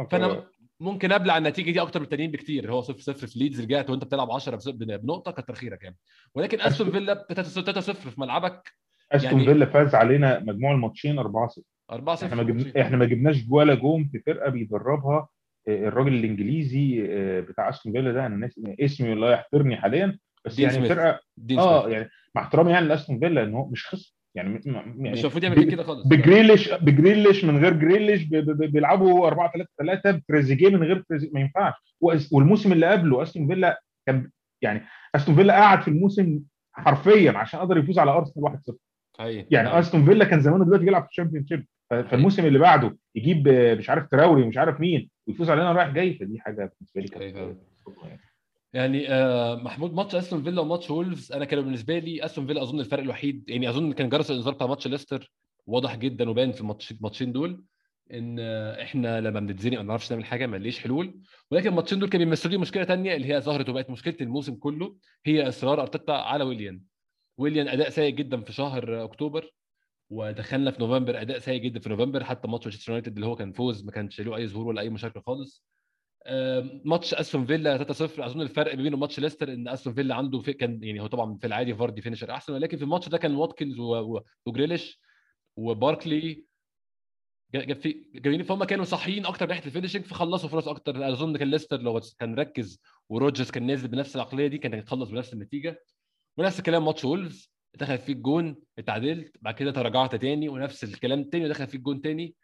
ف- 0.04 0.08
فانا 0.12 0.44
ممكن 0.80 1.12
أبلع 1.12 1.38
النتيجة 1.38 1.72
دي 1.72 1.82
أكتر 1.82 2.00
بالتانيين 2.00 2.32
بكتير. 2.32 2.72
هو 2.72 2.82
0 2.82 3.00
0 3.00 3.28
في 3.28 3.40
ليدز 3.40 3.62
رجعت 3.62 3.90
وأنت 3.90 4.04
بتلعب 4.04 4.32
10 4.32 4.56
بس- 4.56 4.70
بنقطة 4.70 5.32
كتر 5.32 5.54
خيرك 5.56 5.84
يعني. 5.84 5.98
ولكن 6.36 6.62
أستون 6.62 6.92
فيلا 6.92 7.26
3 7.30 7.80
0 7.82 8.10
في 8.10 8.22
ملعبك 8.22 8.72
أستون 9.12 9.32
يعني- 9.40 9.46
فيلا 9.46 9.66
فاز 9.66 9.96
علينا 9.96 10.40
مجموع 10.40 10.72
الماتشين 10.72 11.20
4-0 11.20 11.62
4 11.92 12.16
0 12.16 12.26
إحنا 12.28 12.36
ما 12.36 12.44
جبنا 12.44 12.82
إحنا 12.82 12.98
ما 12.98 13.06
جبناش 13.06 13.38
ولا 13.50 13.74
جون 13.76 14.10
في 14.12 14.20
فرقة 14.20 14.50
بيدربها 14.50 15.18
آه، 15.18 15.30
الراجل 15.68 16.14
الإنجليزي 16.14 17.08
آه، 17.10 17.40
بتاع 17.40 17.70
أستون 17.70 17.94
فيلا 17.94 18.12
ده 18.12 18.26
أنا 18.26 18.50
اسمه 18.80 19.10
والله 19.10 19.32
يحضرني 19.32 19.76
حاليا 19.78 20.20
بس 20.46 20.60
يعني. 20.60 20.90
فرقة 20.90 21.20
آه. 21.58 21.90
يعني 21.90 22.10
مع 22.36 22.42
احترامي 22.42 22.72
يعني 22.72 22.88
لأستون 22.88 23.20
فيلا 23.20 23.44
إن 23.44 23.54
هو 23.54 23.70
مش 23.70 23.88
خسر 23.88 24.14
يعني 24.36 24.62
يعني 24.66 25.12
مش 25.12 25.22
المفروض 25.22 25.44
يعمل 25.44 25.64
كده 25.72 25.84
خالص. 25.84 26.08
بجريليش 26.08 26.74
بجريليش 26.74 27.46
من 27.46 27.58
غير 27.58 27.74
جريليش 27.74 28.24
بيلعبوا 28.24 29.28
4 29.28 29.52
3 29.52 29.70
3 29.80 30.12
بتريزيجيه 30.12 30.70
من 30.70 30.84
غير 30.84 31.04
تريزيجيه 31.10 31.34
ما 31.34 31.40
ينفعش. 31.40 31.74
والموسم 32.32 32.72
اللي 32.72 32.86
قبله 32.86 33.24
أستون 33.24 33.48
فيلا 33.48 33.82
كان 34.08 34.30
يعني 34.62 34.82
أستون 35.16 35.36
فيلا 35.36 35.54
قعد 35.54 35.82
في 35.82 35.88
الموسم 35.88 36.40
حرفيا 36.74 37.32
عشان 37.38 37.60
قدر 37.60 37.78
يفوز 37.78 38.00
على 38.00 38.12
أرسنال 38.12 38.46
1-0 38.46 38.74
حقيقي 39.20 39.48
يعني 39.52 39.68
حقيقي. 39.68 39.80
أستون 39.80 40.06
فيلا 40.06 40.26
كان 40.26 40.42
زمانه 40.42 40.66
دلوقتي 40.66 40.86
بيلعب 40.86 41.04
في 41.04 41.10
ال 41.10 41.48
Championship 41.48 41.66
فالموسم 41.90 42.46
اللي 42.46 42.60
بعده 42.60 42.98
يجيب 43.16 43.50
مش 43.50 43.90
عارف 43.90 44.08
تراوري 44.08 44.44
ومش 44.44 44.58
عارف 44.58 44.80
مين. 44.80 45.10
ويفوز 45.28 45.50
علينا 45.50 45.72
رايح 45.72 45.90
جاي 45.90 46.14
فدي 46.14 46.40
حاجة 46.40 46.74
بالنسبة 46.80 47.02
لي 47.02 47.26
أيوة. 47.26 47.48
كانت 47.48 47.58
صدمة 47.86 48.08
يعني. 48.08 48.22
يعني 48.74 49.10
آه 49.10 49.56
محمود 49.56 49.94
ماتش 49.94 50.16
أستون 50.16 50.44
فيلا 50.44 50.62
وماتش 50.62 50.90
وولفز 50.90 51.32
أنا 51.32 51.46
كان 51.46 51.62
بالنسبة 51.62 52.00
لي 52.00 52.26
أستون 52.26 52.48
فيلا 52.48 52.62
أظن 52.62 52.80
الفرق 52.80 53.04
الوحيد 53.04 53.50
يعني 53.50 53.70
أظن 53.70 53.94
كان 53.94 54.10
جرس 54.10 54.32
الإنذار 54.32 54.54
بتاع 54.54 54.68
ماتش 54.68 54.88
ليستر 54.88 55.32
واضح 55.66 55.96
جدا 55.96 56.30
وباين 56.30 56.52
في 56.52 56.62
الماتش 56.62 56.92
الماتشين 56.92 57.32
دول 57.32 57.64
إن 58.14 58.38
آه، 58.40 58.84
إحنا 58.84 59.22
لما 59.22 59.40
بنتزنق 59.40 59.78
ما 59.78 59.84
بنعرفش 59.84 60.12
نعمل 60.12 60.26
حاجة 60.26 60.46
ما 60.48 60.58
ليش 60.58 60.80
حلول 60.80 61.22
ولكن 61.52 61.70
الماتشين 61.70 62.00
دول 62.00 62.10
كانوا 62.10 62.26
بيمثلوا 62.26 62.52
لي 62.52 62.58
مشكلة 62.58 62.84
تانية 62.84 63.16
اللي 63.16 63.28
هي 63.34 63.42
ظهرت 63.42 63.70
وبقت 63.70 63.90
مشكلة 63.90 64.16
الموسم 64.22 64.56
كله 64.56 64.96
هي 65.26 65.48
إصرار 65.48 65.82
أرتيتا 65.82 66.12
على 66.12 66.44
ويليان 66.44 66.82
ويليان 67.38 67.68
أداء 67.68 67.90
سيء 67.90 68.16
جدا 68.16 68.42
في 68.42 68.54
شهر 68.54 69.04
أكتوبر 69.04 69.52
ودخلنا 70.10 70.72
في 70.72 70.80
نوفمبر 70.80 71.22
أداء 71.22 71.40
سيء 71.40 71.62
جدا 71.62 71.80
في 71.80 71.90
نوفمبر. 71.90 72.24
حتى 72.24 72.48
ماتش 72.48 72.66
مانشستر 72.66 72.92
يونايتد 72.92 73.16
اللي 73.16 73.26
هو 73.26 73.36
كان 73.36 73.52
فوز 73.54 73.86
ما 73.86 73.92
كانش 73.92 74.22
له 74.22 74.36
أي 74.36 74.48
ظهور 74.48 74.68
ولا 74.68 74.82
أي 74.82 74.90
مشاركة 74.90 75.22
خالص. 75.22 75.66
ماتش 76.86 77.14
أستون 77.14 77.46
فيلا 77.46 77.78
3-0 77.78 78.20
أظن 78.20 78.42
الفرق 78.42 78.76
بينه 78.76 78.96
وماتش 78.98 79.20
ليستر 79.20 79.54
إن 79.54 79.68
أستون 79.68 79.94
فيلا 79.94 80.16
عنده 80.16 80.40
في 80.40 80.54
كان 80.54 80.84
يعني 80.84 81.02
هو 81.02 81.08
طبعا 81.08 81.38
في 81.38 81.48
العادي 81.48 81.76
فاردي 81.76 82.02
finisher 82.02 82.32
أحسن 82.32 82.54
ولكن 82.54 82.78
في 82.78 82.84
الماتش 82.84 83.10
ده 83.10 83.18
كان 83.18 83.36
واتكنز 83.36 83.76
وجريليش 84.46 85.02
وباركلي 85.58 86.46
جايين 88.16 88.44
فهم 88.44 88.64
كانوا 88.64 88.86
صاحيين 88.86 89.26
أكتر 89.26 89.48
ناحية 89.48 89.66
ال 89.66 89.69
finishing 89.69 90.04
فخلصوا 90.04 90.50
فرص 90.50 90.68
أكتر. 90.68 91.10
أظن 91.10 91.38
كان 91.38 91.52
ليستر 91.52 91.82
لو 91.82 92.02
كان 92.20 92.36
ركز 92.36 92.82
وروجرز 93.10 93.52
كان 93.52 93.66
نازل 93.68 93.88
بنفس 93.88 94.16
العقلية 94.16 94.48
دي 94.48 94.58
كان 94.58 94.74
هيتخلص 94.74 95.10
بنفس 95.10 95.34
النتيجة. 95.34 95.84
ونفس 96.38 96.60
الكلام 96.60 96.86
ماتش 96.86 97.06
وولفز. 97.06 97.57
دخل 97.76 97.98
فيه 97.98 98.14
الجون 98.14 98.56
اتعادلت 98.80 99.36
بعد 99.42 99.54
كده 99.54 99.72
تراجعت 99.72 100.16
تاني 100.16 100.50
ونفس 100.50 100.84
الكلام 100.84 101.24
تاني 101.24 101.50
دخل 101.50 101.68
فيه 101.68 101.78
الجون 101.78 102.02
تاني. 102.02 102.36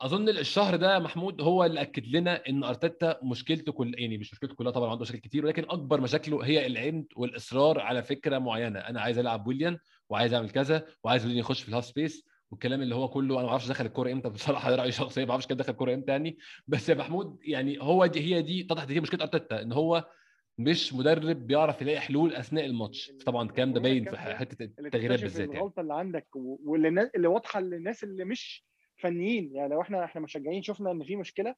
اظن 0.00 0.28
الشهر 0.28 0.76
ده 0.76 0.98
محمود 0.98 1.40
هو 1.40 1.64
اللي 1.64 1.80
اكد 1.82 2.06
لنا 2.06 2.42
ان 2.48 2.64
أرتيتا 2.64 3.18
مشكلته 3.22 3.72
كل 3.72 3.94
يعني 3.98 4.18
مش 4.18 4.32
مشكلته 4.32 4.54
كلها 4.54 4.72
طبعا 4.72 4.90
عنده 4.90 5.02
مشاكل 5.02 5.18
كتير 5.18 5.44
ولكن 5.46 5.62
أكبر 5.62 6.00
مشاكله 6.00 6.44
هي 6.44 6.66
العند 6.66 7.06
والإصرار 7.16 7.80
على 7.80 8.02
فكرة 8.02 8.38
معينة. 8.38 8.78
أنا 8.78 9.00
عايز 9.00 9.18
ألعب 9.18 9.46
ويليان 9.46 9.78
وعايز 10.08 10.34
أعمل 10.34 10.50
كذا 10.50 10.86
وعايز 11.04 11.22
ويليان 11.24 11.40
يخش 11.40 11.62
في 11.62 11.68
ال 11.68 11.71
half 11.71 11.84
space 11.84 12.26
والكلام 12.50 12.82
اللي 12.82 12.94
هو 12.94 13.08
كله 13.08 13.34
أنا 13.34 13.42
ما 13.42 13.48
أعرفش 13.50 13.68
دخل 13.68 13.86
الكورة 13.86 14.12
إمتى 14.12 14.28
بصراحة 14.28 14.70
ده 14.70 14.76
رأيي 14.76 14.92
شخصي 14.92 15.24
ما 15.24 15.30
أعرفش 15.30 15.46
كان 15.46 15.56
دخل 15.56 15.72
الكورة 15.72 15.94
إمتى 15.94 16.12
يعني. 16.12 16.38
بس 16.66 16.88
يا 16.88 16.94
محمود 16.94 17.38
يعني 17.42 17.78
هو 17.82 18.06
دي 18.06 18.20
هي 18.20 18.42
دي 18.42 18.60
اتضحت 18.62 18.88
دي 18.88 19.00
مشكلة 19.00 19.22
أرتيتا 19.22 19.62
إن 19.62 19.72
هو 19.72 20.06
مش 20.60 20.94
مدرب 20.94 21.46
بيعرف 21.46 21.82
يلاقي 21.82 22.00
حلول 22.00 22.34
أثناء 22.34 22.66
الماتش. 22.66 23.12
طبعا 23.26 23.42
الكلام 23.48 23.72
ده 23.72 23.80
باين 23.80 24.04
في 24.10 24.16
حتة 24.16 24.64
التغييرات 24.78 25.20
بالذات 25.20 25.48
يعني. 25.48 25.58
الغلطة 25.60 25.80
اللي 25.80 25.94
عندك 25.94 26.26
واللي 26.34 27.10
اللي 27.16 27.28
واضحة 27.28 27.60
للناس 27.60 28.04
اللي 28.04 28.24
مش 28.24 28.64
فنيين. 28.96 29.54
يعني 29.56 29.68
لو 29.74 29.80
إحنا 29.80 30.04
إحنا 30.04 30.20
مشجعين 30.20 30.62
شفنا 30.62 30.90
إن 30.90 31.04
في 31.04 31.16
مشكلة 31.16 31.54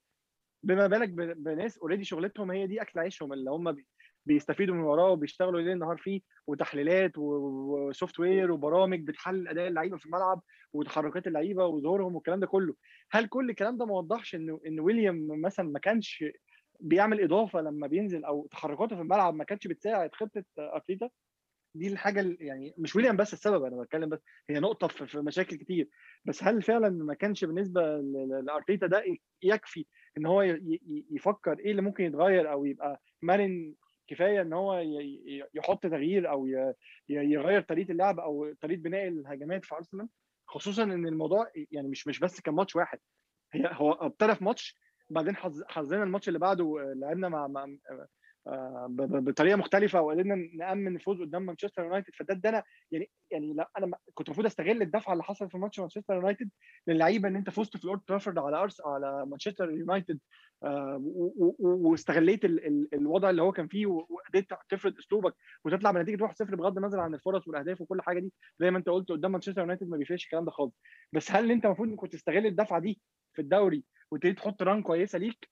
بما 0.63 0.87
بالك 0.87 1.09
بناس 1.37 1.79
already 1.79 2.05
شغلتهم 2.05 2.51
هي 2.51 2.67
دي 2.67 2.83
أكل 2.83 2.99
عيشهم 3.01 3.33
اللي 3.33 3.51
هم 3.51 3.73
بي- 3.73 3.87
بيستفيدوا 4.27 4.75
من 4.75 4.81
وراه 4.81 5.11
وبيشتغلوا 5.11 5.61
ليل 5.61 5.79
نهار 5.79 5.97
فيه 5.97 6.21
وتحليلات 6.47 7.13
و 7.19 8.21
software 8.21 8.53
وبرامج 8.53 9.07
بتحلل 9.07 9.49
أداء 9.49 9.69
اللعيبة 9.69 9.97
في 9.97 10.07
الملعب 10.07 10.43
وتحركات 10.73 11.27
اللعيبة 11.27 11.67
وظهورهم 11.67 12.15
والكلام 12.15 12.41
ده 12.41 12.47
كله. 12.47 12.75
هل 13.11 13.27
كل 13.27 13.51
الكلام 13.51 13.77
ده 13.79 13.87
ما 13.87 13.95
وضحش 13.95 14.35
ان 14.35 14.59
إن 14.67 14.81
ويليان 14.81 15.27
مثلا 15.41 15.69
ما 15.69 15.79
كانش 15.79 16.25
بيعمل 16.83 17.21
إضافة 17.21 17.61
لما 17.61 17.87
بينزل 17.87 18.25
أو 18.25 18.47
تحركاته 18.51 18.97
في 18.97 19.03
الملعب 19.03 19.35
ما 19.35 19.45
كانتش 19.45 19.67
بتساعد 19.67 20.15
خطة 20.15 20.45
أرتيتا 20.59 21.11
دي 21.75 21.89
الحاجة 21.89 22.21
ال- 22.21 22.37
يعني 22.41 22.75
مش 22.79 22.97
ويليام 22.97 23.17
بس 23.17 23.33
السبب 23.33 23.65
أنا 23.65 23.83
بتكلم 23.83 24.09
بس 24.09 24.21
هي 24.51 24.61
نقطة 24.61 24.89
في 24.89 25.19
مشاكل 25.19 25.57
كتير 25.57 25.89
بس 26.25 26.45
هل 26.45 26.63
فعلا 26.63 26.89
ما 26.89 27.15
كانش 27.15 27.45
بالنسبة 27.45 27.97
لأرتيتا 28.43 28.87
ده 28.87 29.05
يكفي 29.43 29.87
إن 30.19 30.27
هو 30.27 30.43
يفكر 31.11 31.59
إيه 31.59 31.71
اللي 31.71 31.83
ممكن 31.83 32.05
يتغير 32.05 32.53
أو 32.53 32.65
يبقى 32.65 33.03
مرن 33.23 33.75
كفاية 34.09 34.41
إن 34.41 34.53
هو 34.53 34.83
يحط 35.55 35.83
تغيير 35.83 36.31
أو 36.31 36.47
يغير 37.09 37.61
طريقة 37.63 37.93
اللعب 37.93 38.21
أو 38.21 38.53
طريقة 38.61 38.81
بناء 38.81 39.09
الهجمات 39.09 39.65
في 39.65 39.75
أرسنال؟ 39.75 40.09
خصوصا 40.47 40.83
إن 40.83 41.07
الموضوع 41.07 41.51
يعني 41.71 41.89
مش 41.89 42.07
مش 42.07 42.19
بس 42.21 42.41
كان 42.41 42.55
ماتش 42.55 42.77
واحد 42.77 42.99
هي 43.53 43.71
هو 43.73 43.93
ابتدى 43.93 44.35
في 44.35 44.45
ماتش 44.45 44.79
بعدين 45.13 45.37
حظ- 45.37 45.65
حظنا 45.69 46.03
الماتش 46.03 46.29
اللي 46.29 46.39
بعده 46.39 46.65
آه، 46.65 46.93
لعبنا 46.97 47.29
مع 47.29 47.47
مع 47.47 47.67
آه، 48.47 48.87
بطريقة 48.91 49.57
مختلفة 49.57 50.01
وقدرنا 50.01 50.35
نأمن 50.35 50.97
الفوز 50.97 51.21
قدام 51.21 51.47
مانشستر 51.47 51.85
يونايتد. 51.85 52.15
فده 52.15 52.35
ادانا 52.35 52.63
يعني 52.91 53.11
يعني 53.31 53.55
لا 53.55 53.71
أنا 53.79 53.97
كنت 54.15 54.29
المفروض 54.29 54.47
أستغل 54.47 54.83
الدفعة 54.83 55.13
اللي 55.13 55.25
حصلت 55.25 55.51
في 55.51 55.59
ماتش 55.59 55.81
مانشستر 55.81 56.15
يونايتد 56.15 56.51
للعيبة 56.87 57.29
إن 57.29 57.37
أنت 57.37 57.51
فزت 57.51 57.77
في 57.77 57.85
الاولد 57.85 58.01
ترافورد 58.07 58.39
على 58.39 58.57
أرس 58.57 58.81
على 58.87 59.27
مانشستر 59.27 59.71
يونايتد 59.71 60.19
آه، 60.65 61.01
واستغليت 61.59 62.45
ال- 62.45 62.67
ال- 62.67 62.89
الوضع 62.95 63.31
اللي 63.31 63.43
هو 63.43 63.53
كان 63.53 63.69
فيه 63.69 63.87
وقدرت 63.87 64.47
تفرض 64.69 64.95
أسلوبك 64.99 65.35
وتطلع 65.65 65.91
بنتيجة 65.91 66.25
1-0 66.25 66.55
بغض 66.55 66.77
النظر 66.79 67.01
عن 67.01 67.15
الفرص 67.15 67.49
والأهداف 67.49 67.81
وكل 67.81 68.03
حاجة 68.03 68.19
دي 68.21 68.33
زي 68.61 68.71
ما 68.71 68.79
أنت 68.79 68.89
قلت 68.89 69.09
قدام 69.09 69.33
مانشستر 69.33 69.61
يونايتد 69.61 69.89
ما 69.89 69.97
بيفرقش 69.97 70.25
الكلام 70.25 70.45
ده 70.45 70.51
خالص. 70.51 70.73
بس 71.13 71.33
هل 71.33 71.51
أنت 71.51 71.65
المفروض 71.65 71.95
كنت 71.95 72.13
تستغل 72.13 72.47
الدفعة 72.47 72.81
دي 72.81 73.01
في 73.35 73.43
الدوري 73.43 73.85
وتبتدي 74.13 74.33
تحط 74.33 74.63
ران 74.63 74.83
كويسة 74.83 75.19
ليك. 75.19 75.49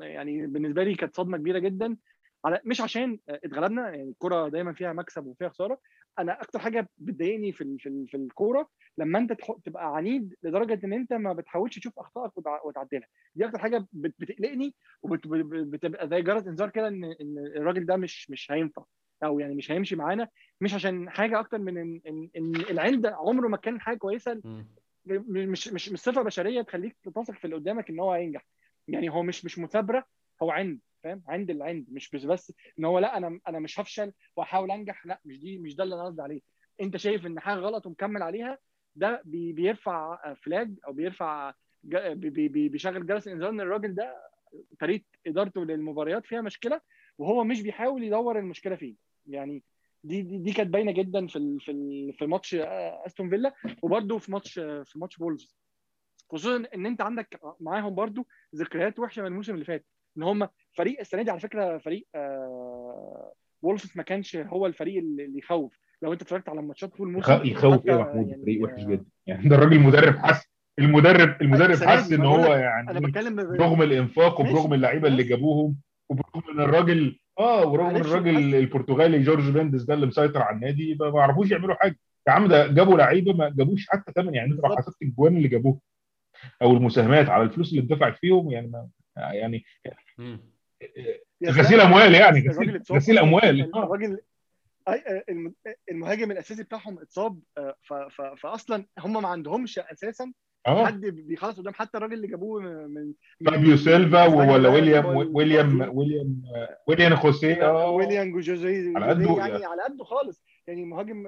يعني 0.00 0.46
بالنسبة 0.46 0.84
لي 0.84 0.94
كانت 0.94 1.16
صدمة 1.16 1.38
كبيرة 1.38 1.58
جدا. 1.58 1.96
على 2.44 2.60
مش 2.64 2.80
عشان 2.80 3.18
اتغلبنا 3.28 3.88
يعني 3.90 4.10
الكوره 4.10 4.48
دايما 4.48 4.72
فيها 4.72 4.92
مكسب 4.92 5.26
وفيها 5.26 5.48
خسارة. 5.48 5.78
أنا 6.18 6.42
أكتر 6.42 6.58
حاجة 6.58 6.88
بتضايقني 6.98 7.52
في 7.52 7.76
في 7.78 8.06
في 8.06 8.16
الكورة 8.16 8.68
لما 8.98 9.18
أنت 9.18 9.32
تبقى 9.64 9.96
عنيد 9.96 10.34
لدرجة 10.42 10.80
إن 10.84 10.92
أنت 10.92 11.12
ما 11.12 11.32
بتحاولش 11.32 11.78
تشوف 11.78 11.98
أخطائك 11.98 12.32
وتع- 12.38 12.66
وتعدلها. 12.66 13.08
دي 13.34 13.44
أكتر 13.46 13.58
حاجة 13.58 13.86
بت- 13.92 14.14
بتقلقني 14.18 14.74
وبتبقى 15.02 16.08
زي 16.08 16.22
جرس 16.22 16.46
إنذار 16.46 16.70
كده 16.70 16.88
إن 16.88 17.04
إن 17.04 17.38
الراجل 17.56 17.86
ده 17.86 17.96
مش 17.96 18.30
مش 18.30 18.52
هينفع 18.52 18.84
أو 19.24 19.40
يعني 19.40 19.54
مش 19.54 19.70
هيمشي 19.70 19.96
معانا. 19.96 20.28
مش 20.60 20.74
عشان 20.74 21.10
حاجة 21.10 21.40
أكتر 21.40 21.58
من 21.58 21.78
إن 21.78 22.00
إن, 22.06 22.28
إن 22.36 22.56
العند 22.56 23.06
عمره 23.06 23.48
ما 23.48 23.56
كان 23.56 23.80
حاجة 23.80 23.96
كويسة. 23.96 24.40
مش 25.06 25.68
مش 25.68 25.88
مش 25.92 26.00
صفة 26.00 26.22
بشرية 26.22 26.62
تخليك 26.62 26.96
تثق 27.04 27.34
في 27.34 27.44
اللي 27.44 27.56
قدامك 27.56 27.90
إن 27.90 28.00
هو 28.00 28.12
هينجح. 28.12 28.46
يعني 28.88 29.08
هو 29.08 29.22
مش 29.22 29.44
مش 29.44 29.58
مثابرة 29.58 30.04
هو 30.42 30.50
عند 30.50 30.80
فاهم؟ 31.02 31.22
عند 31.28 31.50
العند 31.50 31.86
مش 31.88 32.10
بس 32.10 32.24
بس 32.24 32.52
إن 32.78 32.84
هو 32.84 32.98
لأ 32.98 33.16
أنا 33.16 33.40
أنا 33.48 33.58
مش 33.58 33.80
هفشل 33.80 34.12
واحاول 34.36 34.70
أنجح 34.70 35.06
لأ 35.06 35.20
مش 35.24 35.40
دي 35.40 35.58
مش 35.58 35.76
ده 35.76 35.84
اللي 35.84 35.94
أنا 35.94 36.04
قصدي 36.04 36.22
عليه. 36.22 36.40
أنت 36.80 36.96
شايف 36.96 37.26
إن 37.26 37.40
حاجة 37.40 37.58
غلط 37.58 37.86
ومكمل 37.86 38.22
عليها 38.22 38.58
ده 38.96 39.22
بي 39.24 39.52
بيرفع 39.52 40.18
flag 40.34 40.74
أو 40.86 40.92
بيرفع 40.92 41.54
بي 41.84 42.30
بي- 42.48 42.68
بيشغل 42.68 43.06
جرس 43.06 43.28
إنذار 43.28 43.50
إن 43.50 43.60
الراجل 43.60 43.94
ده 43.94 44.16
طريقة 44.80 45.04
إدارته 45.26 45.64
للمباريات 45.64 46.26
فيها 46.26 46.40
مشكلة 46.40 46.80
وهو 47.18 47.44
مش 47.44 47.62
بيحاول 47.62 48.04
يدور 48.04 48.38
المشكلة 48.38 48.76
فين. 48.76 48.96
يعني 49.26 49.62
دي 50.04 50.22
دي, 50.22 50.38
دي 50.38 50.52
كانت 50.52 50.70
باينة 50.70 50.92
جدا 50.92 51.26
في 51.26 51.36
ال 51.36 51.60
في 51.60 51.70
ال 51.70 52.12
في 52.18 52.26
ماتش 52.26 52.54
آه، 52.54 53.02
أستون 53.06 53.30
فيلا 53.30 53.54
وبرده 53.82 54.18
في 54.18 54.32
ماتش 54.32 54.52
في 54.58 54.92
ماتش 54.96 55.20
وولفز 55.20 55.56
خصوصا 56.32 56.64
إن 56.74 56.86
أنت 56.86 57.00
عندك 57.02 57.40
معاهم 57.60 57.94
برضو 57.94 58.26
ذكريات 58.56 58.98
وحشة 58.98 59.20
من 59.22 59.28
الموسم 59.28 59.54
اللي 59.54 59.64
فات 59.64 59.86
إن 60.18 60.22
هم 60.22 60.48
فريق 60.76 61.00
السنة 61.00 61.22
دي 61.22 61.30
على 61.30 61.40
فكرة 61.40 61.78
فريق 61.78 62.06
آه 62.14 63.32
وولفز 63.62 63.92
ما 63.96 64.02
كانش 64.02 64.36
هو 64.36 64.66
الفريق 64.66 64.98
اللي 64.98 65.38
يخوف 65.38 65.78
لو 66.02 66.12
أنت 66.12 66.22
اتفرجت 66.22 66.48
على 66.48 66.60
الماتشات 66.60 66.96
طول 66.96 67.08
الموسم 67.08 67.32
يخ- 67.32 67.44
يخوف 67.46 67.86
إيه 67.86 67.92
يا 67.92 67.98
محمود 67.98 68.28
يعني- 68.28 68.42
فريق 68.42 68.62
وحش 68.64 68.80
جدا 68.84 69.04
يعني 69.26 69.48
ده 69.48 69.56
الراجل 69.56 69.76
المدرب 69.76 70.16
حس 70.16 70.48
المدرب 70.78 71.42
المدرب 71.42 71.70
السنة 71.70 71.88
حس 71.90 72.12
إن 72.12 72.24
هو 72.24 72.52
يعني 72.54 73.00
برغم 73.58 73.82
الإنفاق. 73.82 74.40
وبرغم 74.40 74.74
اللعيبة 74.74 75.08
اللي. 75.08 75.22
جابوهم 75.22 75.76
وبرغم 76.10 76.42
إن 76.50 76.60
الراجل 76.60 77.18
آه 77.38 77.66
ورغم 77.68 77.86
إن 77.86 77.96
الراجل. 77.96 78.54
البرتغالي 78.54 79.18
جورج 79.22 79.50
مينديز 79.50 79.82
ده 79.82 79.94
اللي 79.94 80.06
مسيطر 80.06 80.42
على 80.42 80.56
النادي 80.56 80.94
ما 81.00 81.22
عرفوش 81.22 81.50
يعملوا 81.50 81.74
حاجة 81.74 81.96
يا 82.28 82.32
عم 82.32 82.48
ده 82.48 82.66
جابوا 82.66 82.98
لعيبة 82.98 83.32
ما 83.32 83.48
جابوش 83.48 83.86
حتى 83.88 84.12
ثمن 84.12 84.34
يعني 84.34 84.52
انت 84.52 84.60
لو. 84.64 84.76
حسبت 84.76 85.02
الجوان 85.02 85.36
اللي 85.36 85.48
جابوها 85.48 85.78
أو 86.62 86.70
المساهمات 86.76 87.28
على 87.28 87.42
الفلوس 87.42 87.70
اللي 87.72 87.82
اتدفعت 87.82 88.16
فيهم 88.18 88.50
يعني 88.50 88.66
ما 88.66 88.88
يعني. 89.16 89.64
يا 91.40 91.50
غسيل. 91.50 91.80
أموال 91.80 92.14
يعني 92.14 92.48
غسيل, 92.48 92.82
غسيل. 92.92 93.18
أموال 93.18 93.74
آه. 93.74 93.84
الراجل 93.84 94.18
أي- 94.90 95.22
الم- 95.28 95.54
المهاجم 95.90 96.30
الأساسي 96.30 96.62
بتاعهم 96.62 96.98
اتصاب 96.98 97.40
آه، 97.58 97.74
فاصلا 98.36 98.86
هم 98.98 99.22
ما 99.22 99.28
عندهمش 99.28 99.78
أساسا 99.78 100.32
آه 100.66 100.86
حد 100.86 101.00
بيخلص 101.00 101.58
قدام 101.60 101.72
حتى 101.74 101.98
الراجل 101.98 102.14
اللي 102.14 102.26
جابوه 102.26 102.62
من 102.86 103.12
فابيو 103.46 103.76
سيلفا 103.76 104.26
ولا 104.26 104.68
ويليام 104.68 105.06
ويليام. 105.06 105.80
ويليام 105.96 106.42
ويليام 106.86 107.16
خوسيه 107.16 107.70
آه 107.70 107.90
ويليان 107.90 108.34
جوزيه 108.34 108.92
على 108.96 109.14
جوزيه 109.14 109.32
قده 109.32 109.38
يعني 109.40 109.52
يعني. 109.52 109.64
على 109.64 109.82
قده 109.82 110.04
خالص 110.04 110.44
يعني 110.66 110.84
مهاجم 110.84 111.26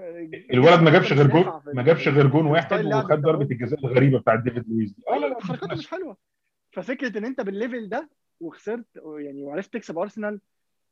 الولد 0.53 0.80
ما 0.82 0.91
جابش 0.91 1.12
غير 1.12 1.26
جون 1.26 1.53
ما 1.74 1.82
جابش 1.82 2.09
غير 2.09 2.26
جون 2.26 2.47
واحد 2.47 2.84
وخد 2.87 3.20
ضربة. 3.22 3.45
الجزاء 3.51 3.80
الغريبة 3.80 4.18
بتاعت 4.18 4.43
ديفيد 4.43 4.64
لويس 4.68 4.91
دي 4.93 5.03
آه 5.09 5.18
لا 5.18 5.26
لا 5.26 5.41
حركاته 5.41 5.74
مش 5.76 5.89
حلوة 5.91 6.16
ففكرة 6.72 7.18
إن 7.18 7.24
أنت 7.24 7.41
بال 7.41 7.54
level 7.54 7.89
ده 7.89 8.11
وخسرت 8.41 8.87
يعني 9.18 9.43
وعرفت 9.43 9.72
تكسب 9.74 9.99
أرسنال 9.99 10.41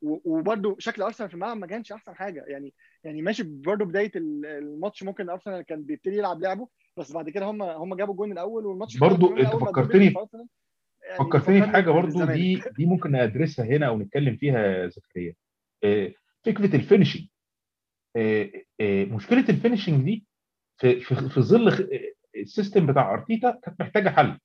وبرده 0.01 0.75
شكل 0.79 1.01
أرسنال 1.01 1.29
في 1.29 1.35
الملعب 1.35 1.57
ما 1.57 1.67
كانش 1.67 1.91
أحسن 1.91 2.15
حاجة 2.15 2.43
يعني 2.47 2.73
يعني 3.03 3.21
ماشي 3.21 3.43
برده 3.43 3.85
بداية 3.85 4.11
ال- 4.15 4.45
الماتش 4.45 5.03
ممكن 5.03 5.29
أرسنال 5.29 5.61
كان 5.61 5.83
بيبتدي 5.83 6.17
يلعب 6.17 6.41
لعبه 6.41 6.67
بس 6.97 7.11
بعد 7.11 7.29
كده 7.29 7.45
هم 7.45 7.61
هم 7.61 7.95
جابوا 7.95 8.13
الجون 8.13 8.31
الأول 8.31 8.65
والماتش 8.65 8.97
برضو 8.97 9.29
ما 9.29 9.49
فكرتني- 9.71 10.05
يعني 10.05 11.17
فكرتني 11.19 11.61
في 11.61 11.67
حاجة 11.67 11.91
برضو. 11.91 12.25
دي 12.25 12.61
دي 12.77 12.85
ممكن 12.85 13.11
ندرسها 13.11 13.65
هنا 13.65 13.87
أو 13.87 13.97
نتكلم 13.97 14.35
فيها 14.37 14.59
يا 14.59 14.87
زكريا. 14.87 15.33
آه، 15.83 16.13
فكرة 16.45 16.75
ال 16.75 16.80
finishing 16.80 17.27
آه، 18.15 18.49
آه، 18.81 19.05
مشكلة 19.05 19.45
ال 19.49 19.54
finishing 19.54 20.03
دي 20.05 20.25
في 20.77 20.99
في 20.99 21.15
في 21.29 21.41
ظل 21.41 21.89
ال 22.35 22.42
system 22.42 22.85
بتاع 22.85 23.13
أرتيتا 23.13 23.59
كانت 23.63 23.79
محتاجة 23.81 24.09
حل. 24.09 24.39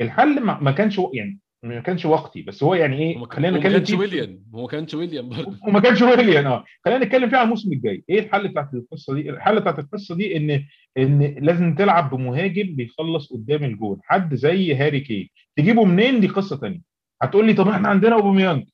الحل 0.00 0.40
ما 0.40 0.72
كانش 0.72 1.00
يعني 1.14 1.38
ما 1.62 1.80
كانش 1.80 2.04
وقتي 2.04 2.42
بس 2.42 2.62
هو 2.62 2.74
يعني 2.74 2.98
إيه 2.98 3.24
خلينا 3.24 3.56
نتكلم 3.56 3.72
كانش 3.72 3.90
فيه 3.90 3.98
ويليان 3.98 4.44
هو 4.54 4.66
كانش 4.66 4.94
ويليان 4.94 5.28
برضه. 5.28 5.58
وما 5.68 5.80
كانش 5.80 6.02
ويليان 6.02 6.46
آه. 6.46 6.64
خلينا 6.84 7.04
نتكلم 7.04 7.28
فيها 7.28 7.38
على 7.38 7.44
الموسم 7.44 7.72
الجاي. 7.72 8.04
إيه 8.10 8.20
الحل 8.20 8.48
بتاعت 8.48 8.74
القصة 8.74 9.14
دي؟ 9.14 9.30
الحل 9.30 9.60
بتاعت 9.60 9.78
القصة 9.78 10.14
دي 10.14 10.36
إن 10.36 10.64
إن 10.98 11.22
لازم 11.22 11.74
تلعب 11.74 12.10
بمهاجم 12.14 12.74
بيخلص 12.76 13.32
قدام 13.32 13.64
الجول 13.64 14.00
حد 14.02 14.34
زي 14.34 14.74
هاري 14.74 15.00
كين. 15.00 15.28
تجيبه 15.56 15.84
منين؟ 15.84 16.20
دي 16.20 16.26
قصة 16.28 16.56
ثانية 16.56 16.80
هتقول 17.22 17.46
لي 17.46 17.54
طب 17.54 17.68
إحنا 17.68 17.88
عندنا 17.88 18.14
أوباميانج. 18.14 18.68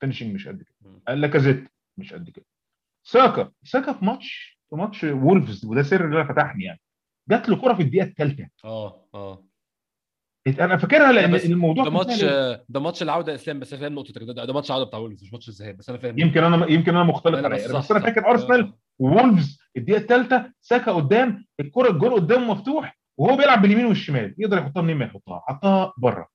finishing 0.00 0.34
مش 0.34 0.48
قد 0.48 0.62
كده. 0.62 1.00
قال 1.08 1.20
لاكازيت 1.20 1.64
مش 1.98 2.12
قد 2.14 2.30
كده. 2.30 2.44
ساكا. 3.06 3.52
ساكا 3.64 3.92
في 3.92 4.04
ماتش 4.04 4.60
في 4.70 4.76
ماتش 4.76 5.04
وولفز 5.04 5.64
وده 5.64 5.82
سر 5.82 6.04
اللي 6.04 6.24
فتحني 6.24 6.64
يعني. 6.64 6.80
جات 7.30 7.48
له 7.48 7.56
كرة 7.56 7.74
في 7.74 7.82
الدقيقة 7.82 8.04
الثالثه 8.06 8.48
آه 8.64 9.06
آه. 9.14 9.44
أنا 10.48 10.76
فاكرها 10.76 11.12
لأن 11.12 11.32
بس 11.32 11.44
الموضوع 11.44 11.84
ده 11.84 11.90
ماتش. 11.90 12.24
ده 12.68 12.80
ماتش 12.80 13.02
العودة 13.02 13.34
اسلام 13.34 13.60
بس 13.60 13.74
فاهم 13.74 13.94
نقطتك. 13.94 14.22
ده, 14.22 14.44
ده 14.44 14.52
ماتش 14.52 14.70
العودة 14.70 14.86
بتاع 14.86 14.98
وولفز 14.98 15.22
مش 15.22 15.32
ماتش 15.32 15.48
الذهاب 15.48 15.76
بس 15.76 15.88
أنا 15.88 15.98
فاهم 15.98 16.18
يمكن 16.18 16.44
أنا 16.44 16.66
يمكن 16.70 16.90
أنا 16.96 17.04
مختلف 17.04 17.44
عليها 17.44 17.68
بس 17.68 17.70
بس 17.70 17.90
أنا. 17.90 18.00
فاكر 18.00 18.30
أرسنال. 18.30 18.72
وولفز 18.98 19.58
الدقيقة 19.76 20.00
الثالثه 20.00 20.52
ساكا 20.60 20.92
قدام 20.92 21.46
الكرة 21.60 21.90
الجول 21.90 22.12
قدامه 22.14 22.52
مفتوح 22.54 22.98
وهو 23.18 23.36
بيلعب 23.36 23.62
باليمين 23.62 23.84
والشمال. 23.86 24.34
يقدر 24.38 24.58
يحطها 24.58 24.82
منين 24.82 24.96
ما 24.96 25.04
يحطها. 25.04 25.42
حطها 25.48 25.92
بره. 25.98 26.28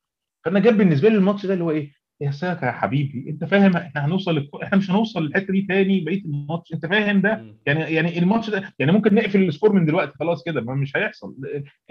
فأنا 0.45 0.59
جاب 0.59 0.77
بالنسبة 0.77 1.09
لي 1.09 1.15
الماتش 1.15 1.45
ده 1.45 1.53
اللي 1.53 1.63
هو 1.63 1.71
إيه؟ 1.71 1.91
يا 2.21 2.31
ساكا 2.31 2.65
يا 2.65 2.71
حبيبي 2.71 3.29
أنت 3.29 3.43
فاهم 3.43 3.77
إحنا 3.77 4.05
هنوصل 4.05 4.49
إحنا 4.63 4.77
مش 4.77 4.91
هنوصل 4.91 5.25
للحتة 5.25 5.53
دي 5.53 5.61
تاني 5.61 5.99
بقية 6.01 6.21
الماتش 6.25 6.73
أنت 6.73 6.85
فاهم 6.85 7.21
ده. 7.21 7.29
يعني 7.65 7.79
يعني 7.81 8.19
الماتش 8.19 8.49
ده 8.49 8.73
يعني 8.79 8.91
ممكن 8.91 9.15
نقفل 9.15 9.43
ال 9.47 9.52
score 9.52 9.73
من 9.73 9.85
دلوقتي 9.85 10.11
خلاص 10.19 10.43
كده 10.43 10.61
ما 10.61 10.75
مش 10.75 10.97
هيحصل 10.97 11.35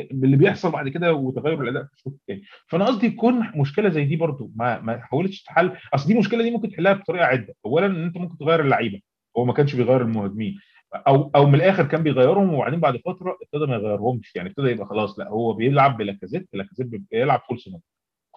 اللي 0.01 0.37
بيحصل 0.37 0.71
بعد 0.71 0.89
كده 0.89 1.13
وتغير 1.15 1.63
الأداء 1.63 1.85
في 1.85 1.93
الشوط 1.95 2.13
الثاني 2.13 2.43
فأنا 2.69 2.85
قصدي 2.85 3.07
يكون 3.07 3.51
مشكلة 3.57 3.89
زي 3.89 4.05
دي 4.05 4.17
برضو 4.17 4.51
ما 4.57 4.81
ما 4.81 4.99
حاولتش 4.99 5.43
تحل 5.43 5.73
أصل 5.95 6.09
دي 6.09 6.19
مشكلة 6.19 6.43
دي 6.43 6.51
ممكن 6.51 6.71
تحلها 6.71 6.93
بطريقة 6.93 7.25
عدة. 7.25 7.55
اولا 7.67 7.87
إن 7.87 8.05
أنت 8.05 8.17
ممكن 8.17 8.39
تغير 8.39 8.61
اللعيبة 8.61 9.01
هو 9.39 9.45
ما 9.45 9.53
كانش 9.53 9.75
بيغير 9.75 10.03
المهاجمين 10.03 10.59
أو 10.95 11.31
أو 11.37 11.47
من 11.47 11.55
الآخر 11.55 11.85
كان 11.87 12.03
بيغيرهم 12.03 12.55
وبعدين 12.55 12.81
بعد 12.81 12.97
فترة 12.97 13.37
ابتدى 13.43 13.67
ما 13.71 13.75
يغيرهمش 13.77 14.37
يعني 14.37 14.49
ابتدى 14.49 14.69
يبقى 14.69 14.87
خلاص 14.87 15.19
لأ 15.19 15.29
هو 15.29 15.53
بيلعب 15.53 15.97
بلاكازيت 15.97 16.49
لاكازيت 16.53 16.87
بيلعب 17.13 17.41
full 17.49 17.61
سنة 17.61 17.81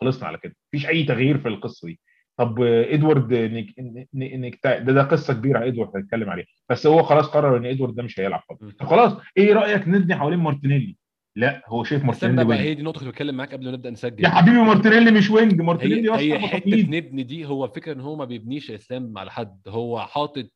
خلصنا 0.02 0.28
على 0.28 0.38
كده. 0.38 0.56
مفيش 0.74 0.88
أي 0.88 1.04
تغيير 1.04 1.38
في 1.38 1.48
القصة 1.48 1.88
دي. 1.88 2.00
طب 2.38 2.62
إدوارد 2.62 3.34
نيك 3.34 3.80
ن- 3.80 4.06
ن- 4.14 4.42
نكيتيا- 4.42 4.80
ده 4.80 4.94
ده 4.94 5.04
قصة 5.04 5.34
كبيرة 5.34 5.68
إدوارد 5.68 5.96
هنتكلم 5.98 6.30
عليها. 6.30 6.46
بس 6.70 6.88
هو 6.88 7.04
خلاص 7.04 7.26
قرر 7.26 7.58
إن 7.58 7.66
إدوارد 7.66 7.96
ده 7.96 8.04
مش 8.04 8.20
هيلعب 8.20 8.42
خالص. 8.50 8.76
طب 8.76 8.86
خلاص 8.86 9.14
إيه 9.38 9.54
رأيك 9.54 9.88
نبني 9.88 10.16
حوالين 10.16 10.40
مارتينيلي؟ 10.40 10.98
لا 11.36 11.64
هو 11.68 11.84
شايف 11.84 12.04
مارتينيلي 12.04 12.46
بقى, 12.46 12.58
هي 12.60 12.74
دي 12.74 12.80
النقطه 12.80 13.00
اللي 13.00 13.12
بتكلم 13.12 13.36
معاك 13.38 13.54
قبل 13.54 13.66
ما 13.66 13.72
نبدأ 13.72 13.90
نسجل. 13.90 14.24
يا 14.24 14.30
حبيبي 14.30 14.58
مارتينيلي 14.58 15.12
مش 15.12 15.30
wing. 15.30 15.62
مارتينيلي 15.62 16.12
هي 16.12 16.34
هي 16.34 16.40
حتة 16.40 16.88
نبني 16.90 17.24
دي 17.24 17.46
هو 17.46 17.66
الفكرة 17.66 17.94
إن 17.94 18.00
هو 18.02 18.16
ما 18.16 18.26
بيبنيش 18.26 18.72
اسلام 18.72 19.18
على 19.18 19.32
حد. 19.32 19.60
هو 19.68 20.00
حاطط 20.00 20.50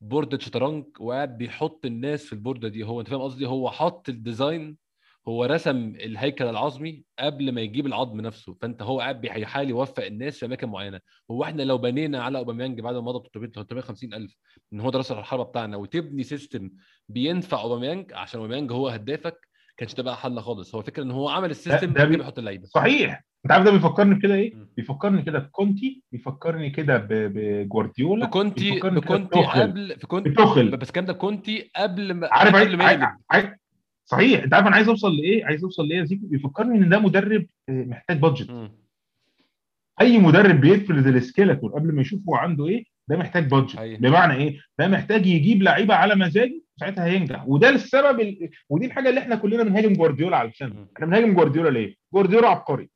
بوردة 0.00 0.38
شطرنج 0.38 0.84
وقاعد 1.00 1.38
بيحط 1.38 1.86
الناس 1.86 2.24
في 2.26 2.32
البوردة 2.32 2.68
دي. 2.68 2.82
هو 2.84 3.00
أنت 3.00 3.08
فاهم 3.08 3.20
قصدي؟ 3.20 3.46
هو 3.46 3.70
حط 3.70 4.08
ال 4.08 4.18
design 4.18 4.76
هو 5.28 5.44
رسم 5.44 5.76
الهيكل 5.96 6.44
العظمي 6.44 7.04
قبل 7.18 7.52
ما 7.52 7.60
يجيب 7.60 7.86
العظم 7.86 8.20
نفسه 8.20 8.56
فانت 8.62 8.82
هو 8.82 9.00
قاعد 9.00 9.20
بيحاول 9.20 9.68
يوفق 9.70 10.04
الناس 10.04 10.38
في 10.38 10.46
أماكن 10.46 10.68
معينة. 10.68 11.00
هو 11.30 11.44
إحنا 11.44 11.62
لو 11.62 11.78
بنينا 11.78 12.22
على 12.22 12.38
أوباميانج 12.38 12.80
بعد 12.80 12.94
ما 12.94 13.00
مضى 13.00 13.28
350 13.34 14.14
ألف 14.14 14.36
إن 14.72 14.80
هو 14.80 14.90
ده 14.90 14.98
راس 14.98 15.12
الحربه 15.12 15.42
بتاعنا 15.44 15.76
وتبني 15.76 16.22
system 16.22 16.70
بينفع 17.08 17.60
أوباميانج 17.60 18.12
عشان 18.12 18.40
أوباميانج 18.40 18.72
هو 18.72 18.88
هدافك 18.88 19.36
كانش 19.76 19.94
تبقى 19.94 20.16
حل 20.16 20.40
خالص. 20.40 20.74
هو 20.74 20.82
فكرة 20.82 21.02
إن 21.02 21.10
هو 21.10 21.28
عمل 21.28 21.50
ال 21.50 21.56
system 21.56 21.92
ده 21.92 22.04
بيحط 22.04 22.38
اللعيبة. 22.38 22.66
صحيح. 22.66 23.24
أنت 23.44 23.52
عارف 23.52 23.64
ده 23.64 23.70
بيفكرني 23.70 24.14
بكده 24.14 24.34
إيه؟ 24.34 24.54
بيفكرني 24.76 25.22
كده 25.22 25.38
بكونتي 25.38 26.02
بيفكرني 26.12 26.70
كده 26.70 26.96
ب- 26.98 27.08
بجوارديولا 27.12 28.26
بكونتي 28.26 28.70
بكونتي. 28.80 29.38
قبل 29.62 29.96
في 30.00 30.06
كونتي 30.06 30.30
بتوخل. 30.30 30.76
بس 30.76 30.88
الكلام 30.88 31.06
ده 31.06 31.12
كونتي 31.12 31.70
قبل 31.76 32.14
ما 32.14 32.28
عارف 32.32 32.56
قبل 32.56 32.76
ما 32.76 32.90
يقلب 32.92 33.02
عايز- 33.30 33.46
صحيح 34.04 34.42
انت 34.42 34.54
عارف 34.54 34.66
أنا 34.66 34.76
عايز 34.76 34.88
اوصل 34.88 35.16
لايه؟ 35.16 35.44
عايز 35.44 35.64
اوصل 35.64 35.88
لايه 35.88 35.98
يا 35.98 36.04
زيكو؟ 36.04 36.26
بيفكرني 36.26 36.78
ان 36.78 36.88
ده 36.88 36.98
مدرب 36.98 37.46
آه، 37.68 37.84
محتاج 37.84 38.18
budget. 38.18 38.70
اي 40.00 40.18
مدرب 40.18 40.60
بيفرز 40.60 41.06
ال 41.06 41.13
skeleton 41.13 41.70
قبل 41.70 41.94
ما 41.94 42.00
يشوف 42.00 42.20
هو 42.28 42.34
عنده 42.34 42.66
إيه 42.66 42.84
ده 43.08 43.16
محتاج 43.16 43.48
budget 43.50 43.76
حقيقي. 43.76 43.96
بمعنى 43.96 44.34
إيه 44.34 44.58
ده 44.78 44.88
محتاج 44.88 45.26
يجيب 45.26 45.62
لعيبة 45.62 45.94
على 45.94 46.14
مزاجه 46.14 46.60
ساعتها 46.80 47.04
هينجح 47.04 47.48
وده 47.48 47.68
السبب 47.68 48.20
ال... 48.20 48.50
ودي 48.68 48.86
الحاجة 48.86 49.08
اللي 49.08 49.20
إحنا 49.20 49.36
كلنا 49.36 49.62
بنهاجم 49.62 49.92
جوارديولا 49.92 50.36
علشانها. 50.36 50.86
إحنا 50.96 51.06
بنهاجم 51.06 51.34
جوارديولا 51.34 51.70
ليه 51.70 51.94
جوارديولا 52.14 52.48
عبقري. 52.48 52.88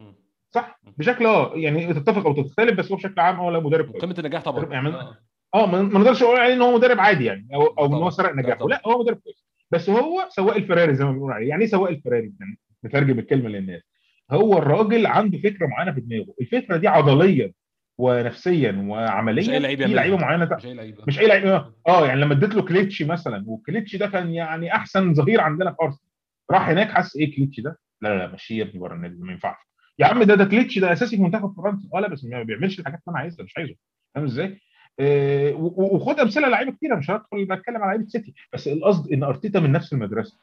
صح. 0.55 0.81
بشكل 0.99 1.27
آه 1.27 1.53
يعني 1.57 1.95
تتفق 1.95 2.27
أو 2.27 2.43
تختلف 2.43 2.79
بس 2.79 2.91
هو 2.91 2.97
بشكل 2.97 3.21
عام 3.21 3.37
هو 3.37 3.51
لا 3.51 3.61
مدرب 3.61 3.97
قمة 3.97 4.15
النجاح 4.19 4.43
طبعا 4.43 4.65
يعني 4.73 4.89
آه. 4.89 5.17
آه 5.55 5.67
ما 5.67 5.83
نقدرش 5.83 6.23
نقول 6.23 6.37
عليه 6.37 6.55
إن 6.55 6.63
هو 6.63 6.75
مدرب 6.77 7.01
عادي 7.01 7.25
يعني 7.25 7.49
أو 7.55 7.63
أو 7.67 7.87
إن 7.87 7.93
هو. 7.93 8.11
سرق 8.11 8.35
نجاحه. 8.35 8.69
لا 8.69 8.83
هو 8.87 9.03
مدرب 9.03 9.17
كويس 9.17 9.47
بس 9.71 9.91
هو 9.91 10.27
سواق 10.31 10.57
الفراري 10.57 10.95
زي 10.95 11.05
ما 11.05 11.13
بنقول 11.13 11.33
عليه. 11.33 11.49
يعني 11.49 11.63
إيه 11.65 11.71
سواق 11.71 11.91
الفراري؟ 11.91 12.33
يعني 12.41 12.59
نترجم 12.85 13.19
الكلمة 13.19 13.49
للناس. 13.49 13.83
هو 14.31 14.59
الراجل 14.59 15.07
عنده 15.07 15.39
فكرة 15.39 15.67
معينة 15.67 15.93
في 15.93 16.01
دماغه. 16.01 16.35
الفكرة 16.41 16.77
دي 16.77 16.89
عضليا 16.89 17.53
ونفسيا 17.99 18.73
مش 18.73 18.79
أي 18.79 18.89
وعمليا 18.91 19.43
في 19.45 19.53
يعملها. 19.53 19.87
لعيبه 19.87 20.17
معينة 20.17 20.57
مش 20.57 20.67
أي 20.67 20.75
لعيبة. 20.75 21.05
مش 21.07 21.19
أي 21.21 21.27
لعيب 21.27 21.47
آه 21.89 22.07
يعني 22.07 22.21
لما 22.21 22.33
اديت 22.35 22.55
له 22.55 22.63
كليتشي 22.63 23.05
مثلا 23.05 23.45
وكليتشي 23.47 23.99
ده 23.99 24.07
كان 24.07 24.31
يعني 24.31 24.75
أحسن 24.75 25.15
ظهير 25.15 25.41
عندنا 25.41 25.71
في 25.71 25.77
أرسنال. 25.83 26.11
راح 26.51 26.69
هناك 26.69 26.91
حس 26.91 27.17
إيه 27.17 27.37
كليتشي 27.37 27.63
ده؟ 27.63 27.79
لا 28.03 28.09
لا 28.09 28.19
لا 28.19 28.33
مشيه 28.33 28.59
يا 28.59 28.63
ابني 28.65 28.81
بره 28.81 28.95
النادي 28.95 29.17
ما 29.23 29.33
ينفعش. 29.33 29.57
يا 29.99 30.07
عم 30.07 30.23
ده 30.23 30.35
ده 30.35 30.45
كليتشي 30.45 30.81
ده 30.81 30.93
أساسي 30.93 31.17
في 31.17 31.23
منتخب 31.23 31.55
فرنسا. 31.57 31.89
آه 31.95 32.01
لا 32.01 32.09
بس 32.09 32.25
ما 32.25 32.43
بيعملش 32.43 32.81
الحاجات 32.81 32.99
اللي 32.99 33.13
أنا 33.13 33.19
عايزها 33.19 33.45
مش 33.45 33.59
عايزه. 33.59 33.75
فاهم 34.15 34.25
إزاي؟ 34.25 34.61
آه، 35.01 35.53
وخد 35.55 36.21
أمثلة 36.21 36.49
لعيبة 36.49 36.73
كتيرة 36.73 36.97
مش 36.97 37.11
هدخل 37.11 37.45
بتكلم 37.45 37.77
على 37.77 37.87
لعيبة 37.87 38.07
سيتي 38.07 38.35
بس 38.53 38.69
القصد 38.69 39.13
إن 39.13 39.23
أرتيتا 39.23 39.61
من 39.61 39.73
نفس 39.73 39.93
المدرسة 39.93 40.39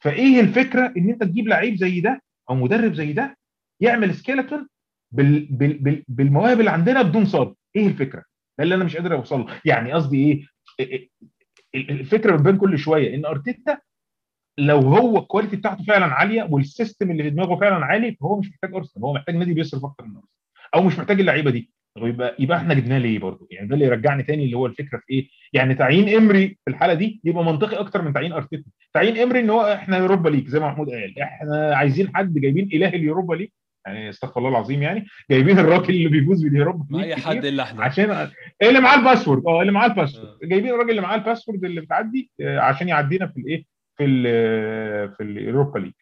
فإيه 0.00 0.40
الفكرة 0.40 0.92
إن 0.96 1.10
أنت 1.10 1.22
تجيب 1.24 1.48
لعيب 1.48 1.76
زي 1.76 2.00
ده 2.00 2.22
أو 2.50 2.54
مدرب 2.54 2.94
زي 2.94 3.12
ده 3.12 3.38
يعمل 3.80 4.14
skeleton 4.14 4.68
بال 5.12 5.46
بال 5.50 5.78
بال 5.78 6.04
بالمواهب 6.08 6.60
اللي 6.60 6.70
عندنا 6.70 7.02
بدون 7.02 7.24
صبر 7.24 7.54
إيه 7.76 7.86
الفكرة؟ 7.86 8.24
ده 8.58 8.64
اللي 8.64 8.74
أنا 8.74 8.84
مش 8.84 8.96
قادر 8.96 9.14
اوصل 9.14 9.40
له 9.40 9.60
يعني 9.64 9.92
قصدي 9.92 10.16
إيه؟ 10.24 10.46
ال- 10.80 11.08
ال- 11.74 11.90
الفكرة 11.90 12.36
بتبان 12.36 12.56
كل 12.56 12.78
شوية 12.78 13.14
إن 13.14 13.24
أرتيتا 13.26 13.78
لو 14.58 14.78
هو 14.78 15.18
ال 15.18 15.23
quality 15.23 15.56
بتاعته 15.56 15.84
فعلا 15.84 16.06
عالية 16.06 16.48
وال 16.50 16.65
system 16.65 17.10
اللي 17.10 17.22
في 17.22 17.30
دماغه 17.30 17.56
فعلا 17.60 17.84
عالي 17.86 18.12
فهو 18.20 18.38
مش 18.40 18.48
محتاج 18.50 18.74
أرسنال 18.74 19.04
هو 19.04 19.14
محتاج 19.14 19.36
نادي 19.36 19.54
بيصرف 19.54 19.84
أكتر 19.84 20.04
من 20.04 20.16
أرسنال 20.16 20.30
أو 20.74 20.82
مش 20.82 20.98
محتاج 20.98 21.20
اللعيبة 21.20 21.50
دي 21.50 21.70
طب 21.98 22.06
يبقى 22.06 22.36
يبقى 22.38 22.56
إحنا 22.58 22.74
جبناه 22.74 22.98
ليه 22.98 23.18
برضه؟ 23.18 23.48
يعني 23.50 23.68
ده 23.68 23.74
اللي 23.74 23.86
يرجعني 23.86 24.22
تاني 24.22 24.44
اللي 24.44 24.56
هو 24.56 24.66
الفكرة 24.66 24.98
في 24.98 25.12
إيه؟ 25.12 25.28
يعني 25.52 25.74
تعيين 25.74 26.08
إمري 26.08 26.48
في 26.48 26.70
الحالة 26.70 26.94
دي 26.94 27.20
يبقى 27.24 27.44
منطقي 27.44 27.76
أكتر 27.76 28.02
من 28.02 28.12
تعيين 28.12 28.32
أرتيتا. 28.32 28.70
تعيين 28.94 29.18
إمري 29.18 29.40
إن 29.40 29.50
هو 29.50 29.72
إحنا 29.72 29.98
يوروبا 29.98 30.28
ليج 30.28 30.48
زي 30.48 30.60
ما 30.60 30.68
محمود 30.68 30.90
قال. 30.90 31.18
إحنا 31.20 31.76
عايزين 31.76 32.16
حد 32.16 32.34
جايبين 32.34 32.68
إله 32.72 32.88
اليوروبا 32.88 33.34
ليج. 33.34 33.48
يعني 33.86 34.08
استغفر 34.08 34.38
الله 34.38 34.50
العظيم 34.50 34.82
يعني. 34.82 35.06
جايبين 35.30 35.58
الراجل 35.58 35.94
اللي 35.94 36.08
بيفوز 36.08 36.42
باليوروبا 36.44 36.96
ليج 36.96 37.04
أي 37.04 37.16
حد 37.16 37.44
إلا 37.44 37.62
إحنا. 37.62 37.84
عشان 37.84 38.28
اللي 38.62 38.80
معاه 38.80 38.98
password. 38.98 39.46
آه 39.46 39.60
اللي 39.60 39.72
معاه 39.72 39.86
ال 39.86 39.90
password. 39.90 40.26
آه. 40.28 40.46
جايبين 40.46 40.70
الراجل 40.70 40.90
اللي 40.90 41.00
معاه 41.00 41.16
ال 41.16 41.21
password 41.21 41.64
اللي 41.64 41.80
بتعدي 41.80 42.30
آه، 42.40 42.58
عشان 42.60 42.88
يعدينا 42.88 43.26
في 43.26 43.36
الإيه؟ 43.40 43.64
في 43.96 44.04
ال 44.04 44.22
في 45.16 45.22
اليوروبا 45.22 45.78
ليج. 45.78 45.92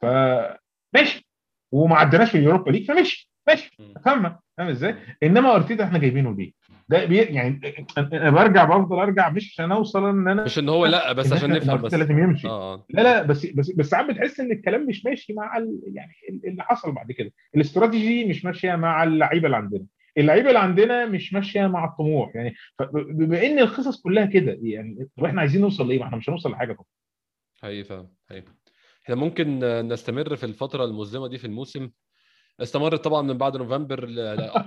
فماشي 0.00 1.26
وما 1.72 1.96
عدناش 1.96 2.30
في 2.30 2.38
اليوروبا 2.38 2.70
ليج 2.70 2.84
فماشي. 2.88 3.31
ماشي. 3.48 3.70
فاهمه 4.04 4.38
فاهم 4.58 4.68
إزاي؟ 4.68 4.96
إنما 5.22 5.54
ارتيتا 5.56 5.84
إحنا 5.84 5.98
جايبينه 5.98 6.36
ليه؟ 6.36 6.52
ده 6.88 7.04
بي 7.04 7.16
يعني 7.16 7.60
أنا 7.98 8.30
برجع 8.30 8.64
بفضل 8.64 8.98
أرجع 8.98 9.30
مش 9.30 9.52
عشان 9.52 9.72
أوصل 9.72 10.08
إن 10.08 10.28
أنا 10.28 10.44
مش 10.44 10.58
إن 10.58 10.68
هو 10.68 10.86
لأ 10.86 11.12
بس 11.12 11.32
عشان 11.32 11.50
نفهم 11.50 11.82
بس. 11.82 11.94
لازم 11.94 12.18
يمشي. 12.18 12.48
آه 12.48 12.74
آه. 12.74 12.86
لا 12.90 13.02
لا 13.02 13.22
بس 13.22 13.46
بس 13.46 13.70
بس 13.70 13.86
ساعات 13.86 14.06
بتحس 14.06 14.40
إن 14.40 14.52
الكلام 14.52 14.86
مش 14.86 15.04
ماشي 15.04 15.32
مع 15.32 15.56
ال 15.56 15.80
يعني 15.86 16.12
اللي 16.44 16.62
حصل 16.62 16.92
بعد 16.92 17.12
كده. 17.12 17.32
الاستراتيجي 17.54 18.24
مش 18.24 18.44
ماشية 18.44 18.74
مع 18.76 19.02
اللعيبة 19.04 19.46
اللي 19.46 19.56
عندنا. 19.56 19.84
اللعيبة 20.18 20.48
اللي 20.48 20.58
عندنا 20.58 21.06
مش 21.06 21.32
ماشية 21.34 21.66
مع 21.66 21.84
الطموح. 21.84 22.36
يعني 22.36 22.54
بما 22.92 23.42
إن 23.46 23.58
القصص 23.58 24.00
كلها 24.02 24.24
كده 24.26 24.58
يعني 24.62 25.08
طب 25.16 25.24
إحنا 25.24 25.40
عايزين 25.40 25.60
نوصل 25.60 25.88
لإيه؟ 25.88 25.98
ما 25.98 26.04
إحنا 26.04 26.16
مش 26.16 26.28
هنوصل 26.28 26.50
لحاجة 26.50 26.72
طبعا. 26.72 26.86
حقيقي 27.62 27.84
فاهم 27.84 28.08
حقيقي. 28.30 28.46
إحنا 29.04 29.14
ممكن 29.14 29.64
آه، 29.64 29.82
نستمر 29.82 30.36
في 30.36 30.46
الفترة 30.46 30.84
المظلمة 30.84 31.28
دي 31.28 31.38
في 31.38 31.44
الموسم؟ 31.46 31.90
استمرت 32.60 33.04
طبعا 33.04 33.22
من 33.22 33.38
بعد 33.38 33.56
نوفمبر 33.56 34.06
ل- 34.06 34.18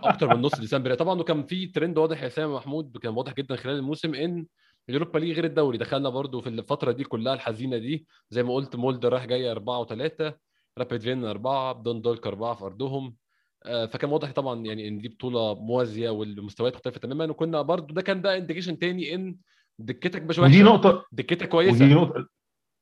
أكتر 0.03 0.35
من 0.35 0.41
نص 0.41 0.59
ديسمبر. 0.59 0.93
طبعا 0.95 1.19
وكان 1.19 1.43
في 1.43 1.65
ترند 1.67 1.97
واضح 1.97 2.21
يا 2.21 2.27
اسامه 2.27 2.55
محمود 2.55 2.97
كان 2.97 3.13
واضح 3.13 3.33
جدا 3.33 3.55
خلال 3.55 3.75
الموسم 3.75 4.15
إن 4.15 4.45
اليوروبا 4.89 5.19
ليج 5.19 5.35
غير 5.35 5.45
الدوري. 5.45 5.77
دخلنا 5.77 6.09
برضو 6.09 6.41
في 6.41 6.49
الفترة 6.49 6.91
دي 6.91 7.03
كلها 7.03 7.33
الحزينة 7.33 7.77
دي. 7.77 8.05
زي 8.29 8.43
ما 8.43 8.53
قلت 8.53 8.75
مولده 8.75 9.13
راح 9.13 9.25
جاي 9.25 9.51
أربعة 9.51 9.79
وثلاثة 9.79 10.37
رابيد 10.77 11.01
فيينا 11.01 11.25
أربعة 11.25 11.73
دوندالك 11.83 12.27
أربعة 12.27 12.53
في 12.55 12.65
أرضهم. 12.65 13.15
آه، 13.65 13.85
فكان 13.85 14.09
واضح 14.11 14.31
طبعا 14.31 14.65
يعني 14.65 14.87
إن 14.87 14.97
دي 14.97 15.07
بطولة 15.07 15.53
موازية 15.55 16.09
والمستويات 16.09 16.75
مختلفة 16.75 16.99
تماما. 16.99 17.25
وكنا 17.31 17.61
برضو 17.61 17.93
ده 17.93 18.01
كان 18.01 18.21
ده 18.21 18.37
indication 18.37 18.79
تاني 18.79 19.15
إن 19.15 19.37
دكتك 19.79 20.21
مش 20.21 20.39
وحشة. 20.39 20.51
ودي 20.51 20.63
نقطه 20.63 21.05
دكتك 21.11 21.41
ودي 21.41 21.47
كويسه 21.69 21.85
نقطه 21.85 22.27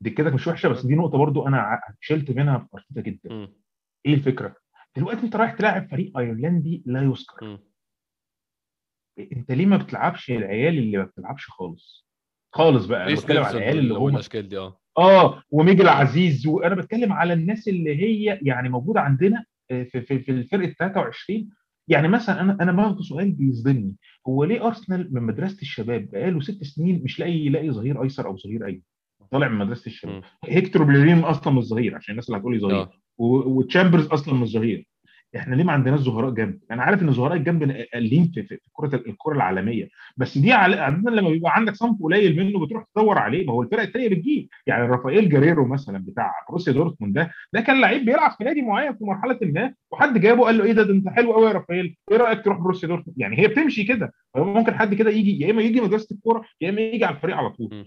دكتك 0.01 0.33
مش 0.33 0.47
وحشة 0.47 0.69
بس 0.69 0.85
دي 0.85 0.95
نقطة 0.95 1.17
برضو 1.17 1.47
أنا 1.47 1.79
شلت 2.01 2.31
منها 2.31 2.57
في 2.57 2.67
أرتيتا 2.73 3.01
جدا. 3.01 3.33
مم. 3.33 3.53
إيه 4.05 4.13
الفكرة؟ 4.13 4.55
دلوقتي 4.97 5.21
انت 5.25 5.35
رايح 5.35 5.51
تلاعب 5.53 5.89
فريق 5.91 6.17
أيرلندي 6.17 6.83
لا 6.85 7.01
يذكر. 7.01 7.59
انت 9.19 9.51
ليه 9.51 9.65
ما 9.65 9.77
بتلعبش 9.77 10.31
العيال 10.31 10.77
اللي 10.77 10.97
ما 10.97 11.03
بتلعبش 11.03 11.45
خالص؟ 11.49 12.07
خالص 12.55 12.85
بقى 12.85 12.99
أنا 13.01 13.07
ريس 13.09 13.21
بتكلم 13.23 13.43
على 13.43 13.57
العيال 13.57 13.77
اللي 13.79 13.93
هم 13.93 14.01
والاشكال 14.01 14.49
دي 14.49 14.57
آه. 14.57 14.79
آه 14.97 15.43
وميجل 15.51 15.87
عزيز 15.87 16.47
وأنا 16.47 16.75
بتكلم 16.75 17.13
على 17.13 17.33
الناس 17.33 17.67
اللي 17.67 17.95
هي 17.95 18.39
يعني 18.41 18.69
موجودة 18.69 19.01
عندنا 19.01 19.45
آه، 19.71 19.83
في 19.83 20.01
في 20.01 20.19
في 20.19 20.31
الفرقه 20.31 20.73
23 20.79 21.49
يعني 21.87 22.07
مثلا 22.07 22.41
أنا 22.41 22.57
أنا 22.61 22.71
باخد 22.71 23.01
سؤال 23.01 23.31
بيصدمني. 23.31 23.95
هو 24.27 24.43
ليه 24.43 24.67
أرسنال 24.67 25.13
من 25.13 25.21
مدرسة 25.23 25.61
الشباب 25.61 26.09
بقاله 26.11 26.41
ست 26.41 26.63
سنين 26.63 27.03
مش 27.03 27.19
لاقي 27.19 27.31
يلاقي 27.45 27.71
ظهير 27.71 28.03
أيسر 28.03 28.27
أو 28.27 28.37
ظهير 28.37 28.65
ايمن 28.65 28.81
طالع 29.31 29.47
من 29.47 29.57
مدرسة 29.65 29.87
الشباب. 29.87 30.23
هيكتور 30.45 30.83
بيليرين 30.83 31.19
أصلا 31.19 31.53
مش 31.53 31.63
ظهير 31.63 31.95
عشان 31.95 32.11
الناس 32.11 32.29
اللي 32.29 32.39
هتقول 32.39 32.53
لي 32.53 32.59
ظهير. 32.59 32.75
و- 32.81 33.02
وتشامبرز 33.17 34.07
أصلا 34.07 34.33
مش 34.33 34.51
ظهير. 34.51 34.87
إحنا 35.35 35.55
ليه 35.55 35.63
ما 35.63 35.71
عندناش 35.71 35.99
ظهراء 35.99 36.31
جنب؟ 36.31 36.59
أنا 36.71 36.83
عارف 36.83 37.01
إن 37.01 37.11
ظهراء 37.11 37.37
الجنب 37.37 37.63
قليل 37.93 38.31
في 38.33 38.59
كرة 38.73 38.95
الكرة 38.95 39.33
العالمية. 39.33 39.89
بس 40.17 40.37
دي 40.37 40.53
عاده 40.53 41.11
لما 41.11 41.29
بيبقى 41.29 41.55
عندك 41.55 41.75
صنف 41.75 42.03
قليل 42.03 42.37
منه 42.37 42.65
بتروح 42.65 42.83
تدور 42.95 43.17
عليه. 43.17 43.45
ما 43.45 43.53
هو 43.53 43.61
الفرق 43.61 43.81
الثانية 43.81 44.09
بتجيب. 44.09 44.47
يعني 44.67 44.87
رافائيل 44.87 45.29
جيريرو 45.29 45.67
مثلا 45.67 46.03
بتاع 46.07 46.31
بروسيا 46.49 46.73
دورتموند 46.73 47.13
ده 47.15 47.31
ده 47.53 47.61
كان 47.61 47.81
لعيب 47.81 48.05
بيلعب 48.05 48.31
في 48.37 48.43
نادي 48.43 48.61
معين 48.61 48.93
في 48.93 49.03
مرحلة 49.05 49.39
ما 49.41 49.73
وحد 49.91 50.17
جابه 50.21 50.43
قال 50.43 50.57
له 50.57 50.63
إيه 50.63 50.71
ده, 50.73 50.83
ده 50.83 50.93
أنت 50.93 51.09
حلو 51.09 51.33
قوي 51.33 51.47
يا 51.47 51.51
رافائيل. 51.51 51.95
إيه 52.11 52.17
رأيك 52.17 52.45
تروح 52.45 52.57
بروسيا 52.57 52.87
دورتموند؟ 52.87 53.19
يعني 53.19 53.39
هي 53.39 53.47
بتمشي 53.47 53.83
كده. 53.83 54.13
ممكن 54.37 54.73
حد 54.73 54.93
كده 54.93 55.09
يجي 55.11 55.39
يا 55.45 55.51
إما 55.51 55.61
يجي 55.61 55.81
مدرسة 55.81 56.15
الكورة 56.15 56.43
يا 56.61 56.69
إما 56.69 56.81
يجي 56.81 57.05
على 57.05 57.15
الفريق 57.15 57.35
على 57.35 57.49
طول. 57.49 57.69
مم. 57.71 57.85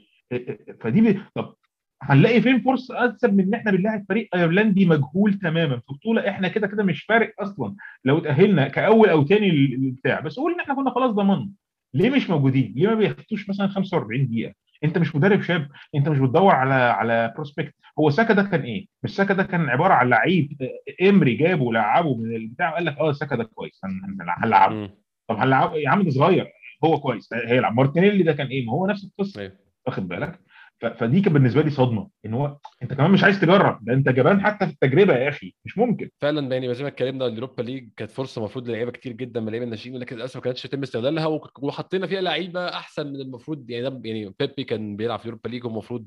فدي 0.80 1.00
بي... 1.00 1.20
طب 1.34 1.54
هنلاقي 2.02 2.40
فين 2.40 2.60
فرصه 2.60 3.04
أنسب 3.04 3.34
من 3.34 3.44
إن 3.44 3.54
إحنا 3.54 3.70
بنلاعب 3.70 4.04
فريق 4.08 4.28
أيرلندي 4.34 4.86
مجهول 4.86 5.34
تماما. 5.34 5.76
في 5.76 5.92
بطولة 5.92 6.28
إحنا 6.28 6.48
كده 6.48 6.66
كده 6.66 6.82
مش 6.84 7.02
فارق 7.04 7.32
أصلا 7.40 7.74
لو 8.04 8.18
تأهلنا 8.18 8.68
كأول 8.68 9.08
أو 9.08 9.22
تاني 9.22 9.50
البتاع 9.50 10.20
بس 10.20 10.36
قول 10.36 10.52
ان 10.54 10.60
إحنا 10.60 10.74
كنا 10.74 10.90
خلاص 10.90 11.10
ضمننا. 11.10 11.50
ليه 11.94 12.10
مش 12.10 12.30
موجودين؟ 12.30 12.72
ليه 12.76 12.88
ما 12.88 12.94
بياخدوش 12.94 13.48
مثلا 13.48 13.66
45 13.68 14.26
دقيقة؟ 14.28 14.54
أنت 14.84 14.98
مش 14.98 15.16
مدرب 15.16 15.42
شاب 15.42 15.68
أنت 15.94 16.08
مش 16.08 16.18
بتدور 16.18 16.54
على 16.54 16.74
على 16.74 17.32
prospect 17.34 17.74
هو 17.98 18.10
ساكا 18.10 18.34
ده 18.34 18.42
كان 18.42 18.60
إيه؟ 18.60 18.86
مش 19.02 19.16
ساكا 19.16 19.34
ده 19.34 19.42
كان 19.42 19.68
عبارة 19.68 19.94
عن 19.94 20.08
لعيب 20.08 20.56
آه، 20.62 21.08
إمري 21.08 21.34
جابه 21.34 21.62
ولعبه 21.62 22.16
من 22.16 22.36
البتاع 22.36 22.70
وقال 22.70 22.84
لك 22.84 22.98
آه 22.98 23.12
ساكا 23.12 23.36
ده 23.36 23.44
كويس 23.44 23.80
هن- 23.84 23.90
هن- 24.20 24.26
هنلعبه. 24.44 24.90
طب 25.28 25.36
هنلعبه؟ 25.36 25.74
يا 25.76 25.88
عم 25.90 26.02
ده 26.02 26.10
صغير 26.10 26.46
هو 26.84 27.00
كويس. 27.00 27.28
هيلعب. 27.32 27.74
مارتينيلي 27.74 28.22
ده 28.22 28.32
كان 28.32 28.46
إيه؟ 28.46 28.66
ما 28.66 28.72
هو 28.72 28.86
نفس 28.86 29.04
القصة. 29.04 29.40
أيوه. 29.40 29.52
واخد 29.86 30.08
بالك؟ 30.08 30.40
فدي 30.80 31.20
كانت 31.20 31.34
بالنسبة 31.34 31.62
لي 31.62 31.70
صدمة 31.70 32.08
إن 32.26 32.34
هو 32.34 32.58
أنت 32.82 32.94
كمان 32.94 33.10
مش 33.10 33.24
عايز 33.24 33.40
تجرب 33.40 33.84
ده 33.84 33.92
أنت 33.92 34.08
جبان 34.08 34.40
حتى 34.40 34.66
في 34.66 34.72
التجربة 34.72 35.14
يا 35.16 35.28
أخي 35.28 35.54
مش 35.64 35.78
ممكن. 35.78 36.10
فعلا 36.20 36.52
يعني 36.56 36.74
زي 36.74 36.82
ما 36.82 36.88
اتكلمنا 36.88 37.26
اليوروبا 37.26 37.62
ليج 37.62 37.88
كانت 37.96 38.10
فرصة 38.10 38.38
المفروض 38.38 38.68
للعيبة 38.68 38.90
كتير 38.90 39.12
جدا 39.12 39.40
من 39.40 39.46
اللعيبه 39.46 39.64
الناشئين 39.64 39.96
لكن 39.96 40.16
للأسف 40.16 40.36
ما 40.36 40.42
كانتش 40.42 40.64
يتم 40.64 40.82
استغلالها 40.82 41.26
وحطينا 41.62 42.06
فيها 42.06 42.20
لعيبه 42.20 42.68
أحسن 42.68 43.06
من 43.06 43.20
المفروض 43.20 43.70
يعني 43.70 43.90
ده 43.90 44.00
يعني 44.04 44.34
بيبي 44.38 44.64
كان 44.64 44.96
بيلعب 44.96 45.18
في 45.18 45.24
اليوروبا 45.24 45.48
ليج 45.48 45.64
والمفروض 45.64 46.06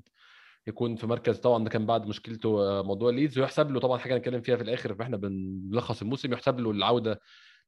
يكون 0.68 0.96
في 0.96 1.08
مركز 1.08 1.38
طبعا 1.38 1.64
ده 1.64 1.70
كان 1.70 1.86
بعد 1.86 2.08
مشكلته 2.08 2.62
آه، 2.62 2.84
موضوع 2.84 3.12
ليدز 3.12 3.40
ويحسب 3.40 3.72
له 3.72 3.80
طبعا 3.80 3.98
حاجة 3.98 4.18
نتكلم 4.18 4.42
فيها 4.42 4.56
في 4.56 4.64
الآخر 4.64 4.96
فاحنا 4.96 5.18
بنلخص 5.18 6.02
الموسم 6.02 6.34
يحسب 6.34 6.60
له 6.60 6.72
العودة 6.72 7.20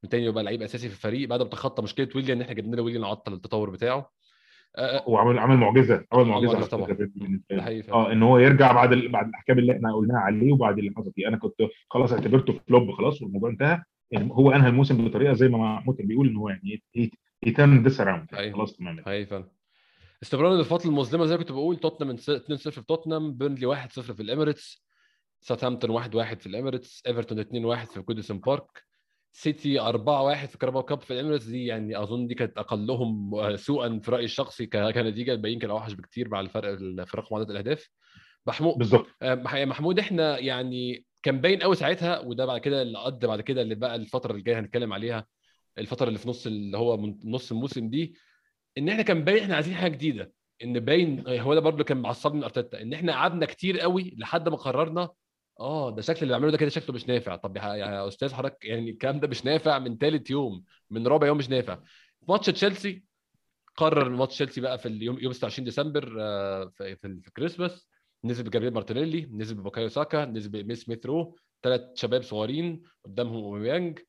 من 0.04 0.10
تاني 0.10 0.26
يبقى 0.26 0.44
لعيب 0.44 0.62
أساسي 0.62 0.90
في 0.90 0.96
الفريق 0.96 1.30
بعد 1.30 1.42
ما 1.42 1.48
تخطى 1.50 1.82
مشكلة 1.84 2.08
ويليان 2.16 2.38
إن 2.38 2.42
إحنا 2.42 2.54
جبنا 2.54 2.76
له 2.76 2.84
ويليان 2.84 3.04
عطل 3.04 3.34
التطور 3.34 3.70
بتاعه. 3.70 4.12
وعمل 5.08 5.40
عمل 5.40 5.58
معجزة 5.58 6.06
عمل 6.12 6.26
معجزة 6.26 6.66
طبعا. 6.68 6.88
آه 7.92 8.12
إن 8.12 8.24
هو 8.24 8.38
يرجع 8.38 8.72
بعد 8.72 8.92
ال... 8.92 9.10
بعد 9.12 9.28
الأحكام 9.28 9.60
اللي 9.60 9.74
إحنا 9.74 9.96
قلناها 9.96 10.18
عليه 10.20 10.52
وبعد 10.52 10.78
اللي 10.78 10.92
حصل 10.98 11.12
فيه. 11.16 11.28
أنا 11.28 11.38
كنت 11.38 11.56
خلاص 11.90 12.14
اعتبرته 12.14 12.60
flop 12.68 12.92
خلاص 12.92 13.22
والموضوع 13.22 13.50
انتهى. 13.50 13.84
يعني 14.12 14.30
هو 14.32 14.52
أنهى 14.52 14.70
الموسم 14.70 15.08
بطريقة 15.08 15.34
زي 15.34 15.48
ما 15.48 15.58
محمود 15.58 15.96
كان 15.96 16.08
بيقول 16.08 16.28
إن 16.28 16.36
هو 16.36 16.50
يعني 16.50 16.84
يتم 17.46 17.84
this 17.84 18.02
around. 18.02 18.28
خلاص 18.54 18.78
تماما 18.78 19.02
حقيقي 19.06 19.26
فعلا. 19.26 19.48
استمرار 20.24 20.54
النقاط 20.54 20.86
المظلمة 20.86 21.26
زي 21.26 21.34
ما 21.34 21.40
كنت 21.40 21.52
بقول 21.52 21.78
توتنهام 21.78 22.18
2-0 22.18 22.20
في 22.56 22.82
توتنهام 22.88 23.34
بيرنلي 23.34 23.76
1-0 23.76 23.88
في 23.88 24.20
الإميريتس 24.20 24.86
ساوثهامبتون 25.40 26.04
1-1 26.04 26.08
في 26.38 26.48
الإميريتس 26.48 27.04
إيفرتون 27.08 27.44
2-1 27.44 27.48
في 27.94 28.02
جوديسون 28.02 28.40
بارك. 28.40 28.91
سيتي 29.34 29.80
4-1 29.80 30.46
في 30.48 30.58
كاراباو 30.58 30.84
كاب 30.84 31.02
في 31.02 31.14
الاميريتس 31.14 31.46
دي 31.46 31.66
يعني 31.66 32.04
أظن 32.04 32.28
دي 32.28 32.36
كانت 32.36 32.58
أقلهم 32.58 33.32
سوءا 33.58 34.00
في 34.04 34.12
رايي 34.12 34.26
الشخصي 34.26 34.66
كنتيجة 34.66 35.32
الباقيين 35.34 35.60
كانوا 35.60 35.76
أوحش 35.76 35.94
بكتير 35.94 36.30
مع 36.30 36.40
الفرق 36.40 36.76
في 37.06 37.18
رقم 37.18 37.36
عدد 37.36 37.50
الأهداف. 37.52 37.90
محمود 38.48 38.78
بالظبط. 38.78 39.08
آه، 39.22 39.36
مح- 39.36 39.56
محمود 39.56 40.00
إحنا 40.00 40.38
يعني 40.40 41.06
كان 41.24 41.42
باين 41.42 41.60
قوي 41.62 41.76
ساعتها 41.76 42.20
وده 42.20 42.46
بعد 42.46 42.62
كده 42.62 42.82
اللي 42.82 42.98
ادى 43.08 43.28
بعد 43.28 43.42
كده 43.42 43.62
اللي 43.62 43.76
بقى 43.76 43.96
الفترة 43.96 44.34
الجايه 44.34 44.60
هنتكلم 44.60 44.94
عليها 44.94 45.28
الفترة 45.78 46.08
اللي 46.08 46.20
في 46.20 46.30
نص 46.30 46.46
اللي 46.48 46.78
هو 46.78 46.98
من 46.98 47.18
نص 47.26 47.52
الموسم 47.52 47.90
دي 47.90 48.16
إن 48.78 48.90
إحنا 48.90 49.02
كان 49.04 49.24
باين 49.24 49.44
إحنا 49.44 49.56
عايزين 49.56 49.76
حاجة 49.76 49.92
جديدة. 49.92 50.32
إن 50.64 50.80
باين 50.80 51.24
هو 51.28 51.54
ده 51.54 51.60
برضه 51.60 51.84
كان 51.84 51.98
معصبني 52.02 52.38
من 52.38 52.44
أرتيتا 52.44 52.82
إن 52.82 52.94
إحنا 52.94 53.14
قعدنا 53.14 53.46
كتير 53.46 53.80
قوي 53.80 54.14
لحد 54.18 54.50
ما 54.50 54.56
قررنا 54.56 55.10
آه 55.62 55.92
ده 55.96 56.02
شكل 56.02 56.16
اللي 56.22 56.28
بيعمله 56.34 56.52
ده 56.52 56.58
كده 56.58 56.70
شكله 56.70 56.96
مش 56.96 57.08
نافع. 57.08 57.36
طب 57.36 57.58
يا 57.58 58.08
أستاذ 58.08 58.34
حضرتك 58.34 58.66
يعني 58.66 58.90
الكلام 58.90 59.20
ده 59.20 59.28
مش 59.28 59.46
نافع 59.46 59.80
من 59.80 59.98
ثالث 59.98 60.30
يوم 60.30 60.64
من 60.90 61.08
رابع 61.08 61.28
يوم 61.28 61.38
مش 61.38 61.50
نافع. 61.50 61.80
ماتش 62.28 62.46
تشيلسي 62.46 63.04
قرر 63.78 64.10
ماتش 64.10 64.34
تشيلسي 64.36 64.62
بقى 64.62 64.78
في 64.78 64.86
اليوم 64.88 65.20
يوم 65.20 65.34
26 65.34 65.66
ديسمبر 65.66 66.18
آه، 66.20 66.72
في 66.76 66.96
في 66.96 67.08
نزل 68.24 68.44
بجابريل 68.44 68.74
مارتينيلي 68.74 69.30
نزل 69.32 69.56
ببوكايو 69.56 69.90
ساكا 69.90 70.26
نزل 70.26 70.50
بإميل 70.50 70.84
سميث 70.84 71.06
رو. 71.06 71.38
ثلاث 71.64 71.82
شباب 71.96 72.22
صغيرين 72.22 72.84
قدامهم 73.06 73.44
أوباميانج. 73.44 74.00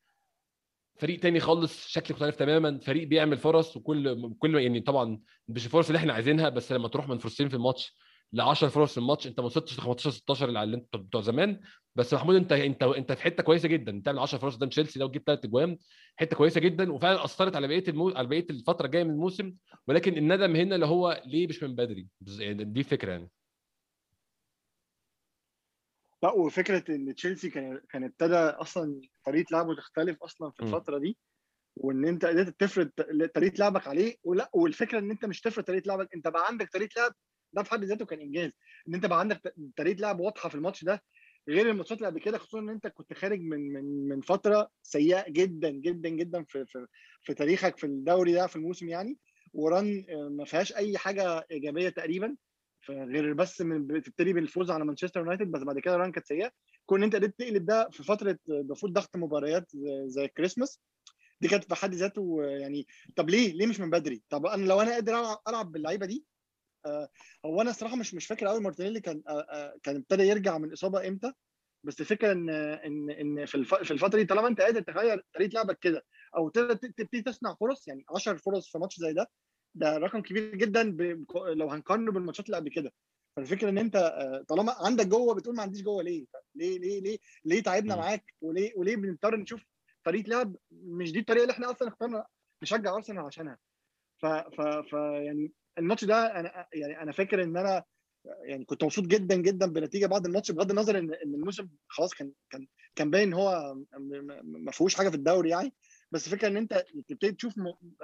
فريق 0.97 1.21
تاني 1.21 1.41
خالص 1.41 1.89
شكل 1.89 2.15
مختلف 2.15 2.37
تماما. 2.37 2.79
فريق 2.79 3.09
بيعمل 3.09 3.37
فرص 3.39 3.77
وكل 3.77 4.33
كل 4.39 4.55
يعني 4.59 4.81
طبعا 4.81 5.21
مش 5.49 5.67
الفرص 5.67 5.87
اللي 5.87 5.99
إحنا 5.99 6.13
عايزينها 6.13 6.49
بس 6.49 6.73
لما 6.73 6.89
تروح 6.89 7.09
من 7.09 7.19
فرصتين 7.19 7.49
في 7.49 7.55
الماتش 7.57 7.97
ل 8.35 8.41
10 8.41 8.69
فرص 8.69 8.93
في 8.93 8.99
الماتش 8.99 9.27
انت 9.27 9.41
ما 9.41 9.47
وصلتش 9.47 9.79
ل 9.79 9.81
15 9.81 10.11
16 10.11 10.49
اللي 10.49 10.77
انت 10.77 10.97
بتوع 10.97 11.21
زمان. 11.21 11.61
بس 11.95 12.15
محمود 12.15 12.37
انت 12.37 12.53
انت 12.53 12.83
انت 12.83 13.13
في 13.13 13.23
حتة 13.23 13.43
كويسة 13.43 13.69
جدا. 13.69 13.93
انت 13.93 14.07
تعمل 14.07 14.19
10 14.19 14.39
فرص 14.39 14.57
قدام 14.57 14.69
تشيلسي 14.69 14.99
لو 14.99 15.11
جبت 15.11 15.27
ثلاث 15.27 15.45
أجوان 15.45 15.79
حتة 16.17 16.37
كويسة 16.37 16.61
جدا. 16.61 16.93
وفعلا 16.93 17.25
أثرت 17.25 17.57
على 17.57 17.69
بقية 17.69 17.85
المو... 17.89 18.09
على 18.11 18.27
بقية 18.29 18.47
الفترة 18.51 18.87
الجاية 18.87 19.05
من 19.05 19.11
الموسم. 19.11 19.55
ولكن 19.89 20.17
الندم 20.19 20.57
هنا 20.57 20.75
اللي 20.75 20.87
هو 20.87 21.23
ليه 21.27 21.47
مش 21.47 21.63
من 21.63 21.75
بدري؟ 21.75 22.09
يعني 22.39 22.65
دي 22.65 22.83
فكرة 22.83 23.13
يعني. 23.13 23.31
لا 26.23 26.31
وفكرة 26.33 26.85
إن 26.95 27.15
تشيلسي 27.15 27.51
كان 27.51 27.81
كان 27.91 28.05
ابتدى 28.05 28.35
أصلا 28.37 29.01
طريقة 29.25 29.47
لعبه 29.53 29.75
تختلف 29.75 30.23
أصلا 30.23 30.51
في. 30.51 30.63
الفترة 30.63 30.99
دي. 30.99 31.17
وإن 31.77 32.05
أنت 32.05 32.25
قدرت 32.25 32.61
تفرض 32.61 32.91
طريقة 33.35 33.57
لعبك 33.59 33.89
عليه. 33.89 34.17
ولا 34.25 34.51
والفكرة 34.55 34.99
إن 34.99 35.11
أنت 35.11 35.25
مش 35.25 35.41
تفرض 35.41 35.65
طريقة 35.65 35.87
لعبك. 35.89 36.15
أنت 36.15 36.29
بقى 36.29 36.47
عندك 36.47 36.73
طريقة 36.73 37.01
لعب 37.01 37.13
ده 37.53 37.63
في 37.63 37.71
حد 37.71 37.85
ذاته 37.85 38.05
كان 38.07 38.21
إنجاز 38.21 38.53
إن 38.89 38.95
أنت 38.95 39.07
بقى 39.07 39.21
عندك 39.21 39.55
طريقة 39.77 40.01
لعب 40.01 40.21
واضحة 40.21 40.49
في 40.49 40.55
الماتش 40.55 40.85
ده 40.85 41.03
غير 41.49 41.71
الماتشات 41.71 41.99
اللي 41.99 42.09
قبل 42.09 42.21
كده 42.21 42.39
خصوصا 42.39 42.59
إن 42.59 42.69
أنت 42.69 42.87
كنت 42.87 43.13
خارج 43.13 43.41
من 43.41 43.73
من 43.73 44.09
من 44.09 44.21
فترة 44.21 44.71
سيئة 44.83 45.25
جدا 45.29 45.71
جدا 45.71 46.09
جدا 46.09 46.45
في 46.49 46.65
في 46.67 46.87
في 47.23 47.35
تاريخك 47.35 47.77
في 47.79 47.85
الدوري 47.87 48.33
ده 48.33 48.47
في 48.47 48.57
الموسم 48.57 48.89
يعني 48.89 49.19
وران 49.53 50.05
آه، 50.11 50.29
ما 50.29 50.45
فيهاش 50.45 50.73
أي 50.77 50.99
حاجة 50.99 51.47
إيجابية 51.51 51.89
تقريبا 51.89 52.37
غير 52.91 53.33
بس 53.33 53.61
من 53.61 53.87
بتبتدي 53.87 54.33
بالفوز 54.33 54.71
على 54.71 54.85
مانشستر 54.85 55.21
يونايتد 55.21 55.51
بس 55.51 55.63
بعد 55.63 55.79
كده 55.79 55.97
ران 55.97 56.13
كانت 56.13 56.27
سيئة. 56.27 56.53
كون 56.87 56.99
إن 56.99 57.05
أنت 57.05 57.15
قدرت 57.17 57.39
تقلب 57.39 57.65
ده 57.67 57.89
في 57.93 58.03
فترة 58.03 58.39
المفروض 58.49 58.93
ضغط 58.93 59.17
مباريات 59.17 59.71
زي- 60.07 60.25
الكريسماس 60.25 60.81
دي 61.41 61.49
كانت 61.49 61.65
في 61.65 61.75
حد 61.75 61.95
ذاته 61.95 62.39
يعني 62.45 62.87
طب 63.17 63.31
ليه؟ 63.31 63.53
ليه 63.53 63.67
مش 63.67 63.81
من 63.81 63.91
بدري؟ 63.91 64.23
طب 64.29 64.47
أنا 64.47 64.67
لو 64.67 64.81
أنا 64.81 64.91
قادر 64.93 65.15
ألعب 65.49 65.73
باللعيبة 65.73 66.07
دي 66.07 66.25
آه، 66.25 66.32
هو 67.47 67.61
أنا 67.63 67.71
الصراحة 67.71 67.97
مش 67.97 68.15
مش 68.15 68.27
فاكر 68.27 68.47
قوي 68.47 68.61
مارتينيلي 68.61 69.01
كان 69.01 69.23
آه، 69.29 69.47
آه، 69.51 69.79
كان 69.83 69.97
ابتدى 69.97 70.23
يرجع 70.23 70.59
من 70.59 70.73
إصابة 70.73 71.09
إمتى 71.09 71.33
بس 71.85 72.01
الفكرة 72.01 72.33
ان 72.33 72.51
ان 72.51 73.11
إن 73.11 73.47
في 73.47 73.55
الف- 73.55 73.75
في 73.75 73.91
الفترة 73.91 74.19
دي 74.19 74.25
طالما 74.25 74.49
أنت 74.49 74.61
قادر 74.61 74.81
تغير 74.81 75.25
طريقة 75.35 75.55
لعبك 75.55 75.79
كده 75.79 76.05
أو 76.37 76.49
تبتدي 76.49 77.23
تصنع 77.23 77.55
فرص 77.55 77.89
يعني 77.89 78.05
10 78.15 78.37
فرص 78.37 78.73
في 78.73 78.79
ماتش 78.79 78.97
زي 79.01 79.13
ده 79.13 79.31
ده 79.75 79.99
رقم 79.99 80.23
كبير 80.23 80.57
جدا 80.57 80.83
لو 81.55 81.69
هنقارنه 81.71 82.13
بالماتشات 82.13 82.47
اللي 82.47 82.57
قبل 82.57 82.71
كده 82.71 82.93
فالفكرة 83.37 83.69
إن 83.71 83.79
أنت 83.79 83.97
آه، 83.97 84.45
طالما 84.49 84.75
عندك 84.79 85.07
جوه 85.07 85.35
بتقول 85.35 85.57
ما 85.57 85.63
عنديش 85.63 85.83
جوه 85.83 86.03
ليه؟ 86.03 86.27
ليه 86.55 86.79
ليه 86.79 87.01
ليه 87.01 87.19
ليه 87.45 87.63
تعبنا. 87.63 87.97
معاك 87.97 88.35
وليه 88.41 88.73
وليه 88.77 88.97
بنضطر 88.97 89.37
نشوف 89.37 89.63
طريقه 90.05 90.29
لعب 90.29 90.57
مش 90.73 91.13
دي 91.13 91.19
الطريقة 91.19 91.43
اللي 91.43 91.53
إحنا 91.53 91.71
أصلا 91.71 91.89
اخترنا 91.89 92.27
نشجع 92.63 92.95
أرسنال 92.97 93.25
عشانها 93.25 93.59
ف 94.23 94.27
ف 94.27 94.61
ف 94.61 94.93
يعني 94.93 95.53
الماتش 95.79 96.05
ده 96.05 96.41
أنا 96.41 96.67
يعني 96.73 97.03
أنا 97.03 97.13
فاكر 97.13 97.43
إن 97.43 97.57
أنا 97.57 97.85
يعني 98.45 98.65
كنت 98.65 98.85
مبسوط 98.85 99.05
جدا 99.05 99.37
جدا 99.37 99.67
بنتيجة 99.67 100.07
بعد 100.07 100.27
الماتش 100.27 100.51
بغض 100.51 100.71
النظر 100.71 100.99
إن 100.99 101.15
إن 101.15 101.35
الموسم 101.35 101.69
خلاص 101.89 102.15
كان 102.15 102.33
كان 102.51 102.67
كان 102.97 103.11
باين 103.11 103.29
إن 103.29 103.35
هو 103.35 103.77
ما 104.43 104.71
فيهوش 104.73 104.95
حاجة 104.95 105.09
في 105.09 105.15
الدوري 105.15 105.51
يعني. 105.51 105.73
بس 106.13 106.27
الفكرة 106.27 106.49
إن 106.49 106.57
أنت 106.57 106.85
تبتدي 107.09 107.33
تشوف 107.33 107.55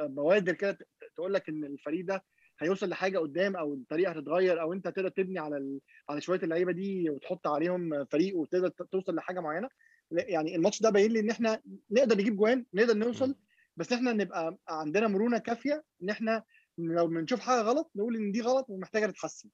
بوادر 0.00 0.52
كده 0.52 0.78
تقول 1.16 1.34
لك 1.34 1.48
إن 1.48 1.64
الفريق 1.64 2.04
ده 2.04 2.24
هيوصل 2.60 2.88
لحاجة 2.88 3.18
قدام 3.18 3.56
أو 3.56 3.74
الطريقة 3.74 4.10
هتتغير 4.12 4.60
أو 4.60 4.72
أنت 4.72 4.88
تقدر 4.88 5.08
تبني 5.08 5.38
على 5.38 5.56
ال... 5.56 5.80
على 6.08 6.20
شوية 6.20 6.40
اللعيبة 6.42 6.72
دي 6.72 7.10
وتحط 7.10 7.46
عليهم 7.46 8.04
فريق 8.04 8.36
وتقدر 8.36 8.68
توصل 8.68 9.14
لحاجة 9.14 9.40
معينة. 9.40 9.68
يعني 10.10 10.56
الماتش 10.56 10.82
ده 10.82 10.90
باين 10.90 11.12
لي 11.12 11.20
إن 11.20 11.30
إحنا 11.30 11.60
نقدر 11.90 12.16
نجيب 12.18 12.36
جوان 12.36 12.64
نقدر 12.74 12.94
نوصل 12.94 13.34
بس 13.76 13.92
إحنا 13.92 14.12
نبقى 14.12 14.58
عندنا 14.68 15.08
مرونة 15.08 15.38
كافية 15.38 15.84
إن 16.02 16.10
إحنا 16.10 16.44
لو 16.78 17.06
بنشوف 17.06 17.40
حاجة 17.40 17.60
غلط 17.60 17.90
نقول 17.96 18.16
إن 18.16 18.32
دي 18.32 18.40
غلط 18.40 18.66
ومحتاجة 18.68 19.06
تتحسن. 19.06 19.48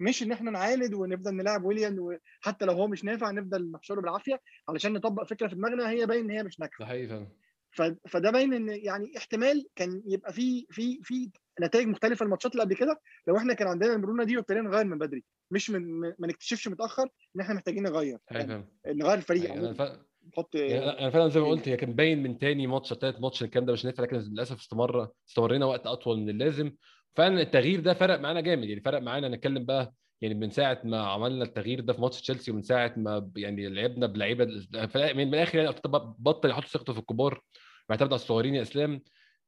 مش 0.00 0.22
إن 0.22 0.32
إحنا 0.32 0.50
نعاند 0.50 0.94
ونفضل 0.94 1.34
نلعب 1.34 1.64
ويليام 1.64 1.96
وحتى 1.98 2.64
لو 2.64 2.72
هو 2.72 2.88
مش 2.88 3.04
نافع 3.04 3.30
نفضل 3.30 3.70
نحشره 3.70 4.00
بالعافية 4.00 4.40
علشان 4.68 4.92
نطبق 4.92 5.24
فكرة 5.24 5.48
في 5.48 5.54
دماغنا 5.54 5.90
هي 5.90 6.06
باين 6.06 6.24
إن 6.24 6.30
هي 6.30 6.42
مش 6.42 6.60
ناجحة. 6.60 6.78
ده 6.78 6.86
حقيقي 6.86 7.08
فعلا. 7.08 7.96
فده 8.08 8.30
باين 8.30 8.54
إن 8.54 8.68
يعني 8.68 9.12
احتمال 9.16 9.66
كان 9.76 10.02
يبقى 10.06 10.32
في 10.32 10.66
في 10.70 11.00
في 11.02 11.30
نتائج 11.60 11.86
مختلفة 11.86 12.24
الماتشات 12.24 12.52
اللي 12.52 12.62
قبل 12.62 12.74
كده 12.76 13.00
لو 13.28 13.36
إحنا 13.36 13.54
كان 13.54 13.68
عندنا 13.68 13.92
المرونه 13.92 14.24
دي 14.24 14.36
وابتدينا 14.36 14.68
نغير 14.68 14.84
من 14.84 14.98
بدري. 14.98 15.24
مش 15.50 15.70
من 15.70 16.00
ما 16.00 16.26
نكتشفش 16.26 16.68
متأخر 16.68 17.08
إن 17.36 17.40
إحنا 17.40 17.54
محتاجين 17.54 17.82
نغير. 17.82 18.18
يعني 18.30 18.64
نغير 18.86 19.14
الفريق 19.18 19.50
حقيقي. 19.50 20.06
نحط 20.28 20.54
يعني 20.54 20.90
أنا 20.90 21.10
فعلا 21.10 21.28
زي 21.28 21.40
ما 21.40 21.48
قلت 21.48 21.68
هي 21.68 21.76
كان 21.76 21.92
باين 21.94 22.22
من 22.22 22.38
تاني 22.38 22.66
ماتش 22.66 22.88
تالت 22.88 23.20
ماتش 23.20 23.42
الكلام 23.42 23.66
ده 23.66 23.72
مش 23.72 23.84
نافع 23.84 24.02
لكن 24.02 24.16
للأسف 24.16 24.60
استمر 24.60 25.08
استمرينا 25.28 25.66
وقت 25.66 25.86
أطول 25.86 26.18
من 26.20 26.30
اللازم. 26.30 26.72
فعلا 27.16 27.40
التغيير 27.40 27.80
ده 27.80 27.94
فرق 27.94 28.20
معانا 28.20 28.40
جامد 28.40 28.68
يعني 28.68 28.80
فرق 28.80 28.98
معانا 28.98 29.28
نتكلم 29.28 29.64
بقى 29.64 29.92
يعني 30.20 30.34
من 30.34 30.50
ساعة 30.50 30.80
ما 30.84 31.00
عملنا 31.02 31.44
التغيير 31.44 31.80
ده 31.80 31.92
في 31.92 32.00
ماتش 32.00 32.20
تشيلسي 32.20 32.50
ومن 32.50 32.62
ساعة 32.62 32.94
ما 32.96 33.30
يعني 33.36 33.68
لعبنا 33.68 34.06
بلعيبة 34.06 34.44
من 34.44 35.34
الآخر 35.34 35.58
يعني 35.58 35.74
بطل 36.18 36.50
يحط 36.50 36.64
ثقته 36.64 36.92
في 36.92 36.98
الكبار 36.98 37.40
واعتمد 37.88 38.08
على 38.08 38.14
الصغيرين 38.20 38.54
يا 38.54 38.62
إسلام. 38.62 39.02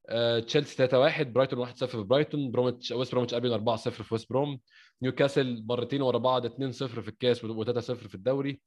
آه، 0.09 0.39
تشيلسي 0.40 0.77
3-1 0.89 1.32
برايتون 1.32 1.59
1-0 1.59 1.86
في 1.86 2.02
برايتون 2.02 2.51
بروميتش 2.51 2.90
ويست 2.93 3.12
بروميتش 3.12 3.35
البيون 3.35 3.55
4-0 3.55 3.90
في 3.90 4.15
ويست 4.15 4.31
بروم. 4.31 4.61
نيوكاسل 5.02 5.65
مرتين 5.69 6.02
ورا 6.02 6.19
بعض 6.19 6.47
2-0 6.47 6.51
في 7.02 7.09
الكاس 7.09 7.47
و3-0 7.47 7.81
في 7.93 8.15
الدوري. 8.15 8.61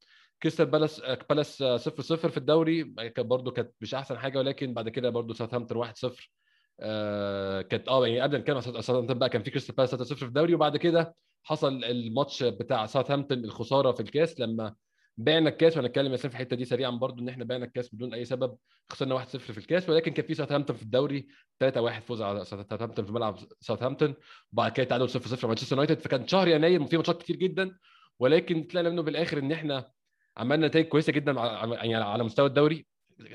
كريستال 0.43 0.65
بالاس 0.65 0.99
آه، 1.01 1.19
بالاس 1.29 1.61
آه، 1.61 1.77
0-0 1.77 2.15
في 2.15 2.37
الدوري. 2.37 2.83
كانت 2.83 3.19
برضه 3.19 3.51
كانت 3.51 3.71
مش 3.81 3.95
أحسن 3.95 4.17
حاجة 4.17 4.39
ولكن 4.39 4.73
بعد 4.73 4.89
كده 4.89 5.09
برضه 5.09 5.33
ساوثهامبتون 5.33 5.77
1-0 5.77 6.31
آه، 6.79 7.61
كانت 7.61 7.87
آه 7.87 8.07
يعني 8.07 8.21
قبل 8.21 8.53
عن 8.53 8.61
ساوثهامبتون 8.61 9.19
بقى 9.19 9.29
كان 9.29 9.43
في 9.43 9.51
كريستال 9.51 9.75
بالاس 9.75 9.95
3-0 9.95 10.15
في 10.15 10.23
الدوري 10.25 10.55
وبعد 10.55 10.77
كده 10.77 11.15
حصل 11.43 11.83
الماتش 11.83 12.43
بتاع 12.43 12.85
ساوثهامبتون 12.85 13.37
الخسارة 13.43 13.91
في 13.91 13.99
الكاس. 13.99 14.39
لما 14.39 14.75
بعنا 15.17 15.49
الكاس 15.49 15.77
وهنتكلم 15.77 16.11
يا 16.11 16.17
سيف 16.17 16.31
في 16.31 16.37
الحتة 16.37 16.55
دي 16.55 16.65
سريعا 16.65 16.91
برضو 16.91 17.21
إن 17.21 17.29
إحنا 17.29 17.43
بعنا 17.45 17.65
الكاس 17.65 17.95
بدون 17.95 18.13
أي 18.13 18.25
سبب 18.25 18.57
خسرنا 18.89 19.15
1-0 19.15 19.27
في 19.37 19.57
الكاس. 19.57 19.89
ولكن 19.89 20.11
كان 20.13 20.25
في 20.25 20.33
ساوثهامبتون 20.33 20.75
في 20.75 20.83
الدوري 20.83 21.27
3-1 21.63 21.99
فوز 21.99 22.21
على 22.21 22.45
ساوثهامبتون 22.45 23.05
في 23.05 23.11
ملعب 23.11 23.37
ساوثهامبتون. 23.59 24.15
وبعد 24.53 24.71
كده 24.71 24.85
تعادل 24.85 25.09
0-0 25.09 25.43
مع 25.43 25.47
مانشستر 25.49 25.75
يونايتد. 25.75 25.99
فكان 25.99 26.27
شهر 26.27 26.47
يناير 26.47 26.81
وفيه 26.81 26.97
ماتشات 26.97 27.21
كتير 27.21 27.35
جدا. 27.35 27.77
ولكن 28.19 28.63
طلعنا 28.63 28.89
منه 28.89 29.01
بالآخر 29.01 29.39
إن 29.39 29.51
إحنا 29.51 29.91
عملنا 30.37 30.67
نتائج 30.67 30.85
كويسة 30.85 31.13
جدا 31.13 31.39
على 31.39 31.75
يعني 31.75 31.95
على 31.95 32.23
مستوى 32.23 32.47
الدوري. 32.47 32.85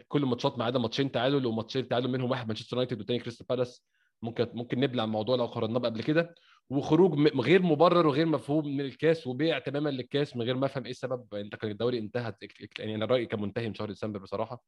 كل 0.08 0.22
الماتشات 0.22 0.58
ما 0.58 0.64
عدا 0.64 0.78
ماتشين 0.78 1.12
تعادل 1.12 1.46
وماتشين 1.46 1.88
تعادل 1.88 2.08
منهم 2.08 2.30
واحد 2.30 2.48
مانشستر 2.48 2.76
يونايتد 2.76 2.98
والتاني 2.98 3.18
كريستال 3.18 3.46
بالاس. 3.46 3.84
ممكن 4.22 4.46
ممكن 4.54 4.80
نبلع 4.80 5.04
الموضوع 5.04 5.36
لو 5.36 5.46
قارناه 5.46 5.80
قبل 5.80 6.02
كده. 6.02 6.34
وخروج 6.70 7.28
غير 7.40 7.62
مبرر 7.62 8.06
وغير 8.06 8.26
مفهوم 8.26 8.68
من 8.68 8.80
الكاس 8.80 9.26
وبيع 9.26 9.58
تماما 9.58 9.88
للكاس 9.88 10.36
من 10.36 10.42
غير 10.42 10.56
ما 10.56 10.66
افهم 10.66 10.84
إيه 10.84 10.90
السبب. 10.90 11.34
انت 11.34 11.56
كان 11.56 11.70
الدوري 11.70 11.98
انتهى 11.98 12.34
يعني 12.78 12.94
أنا 12.94 13.06
رأيي 13.06 13.26
كان 13.26 13.40
منتهي 13.40 13.68
من 13.68 13.74
شهر 13.74 13.88
ديسمبر 13.88 14.18
بصراحة. 14.18 14.62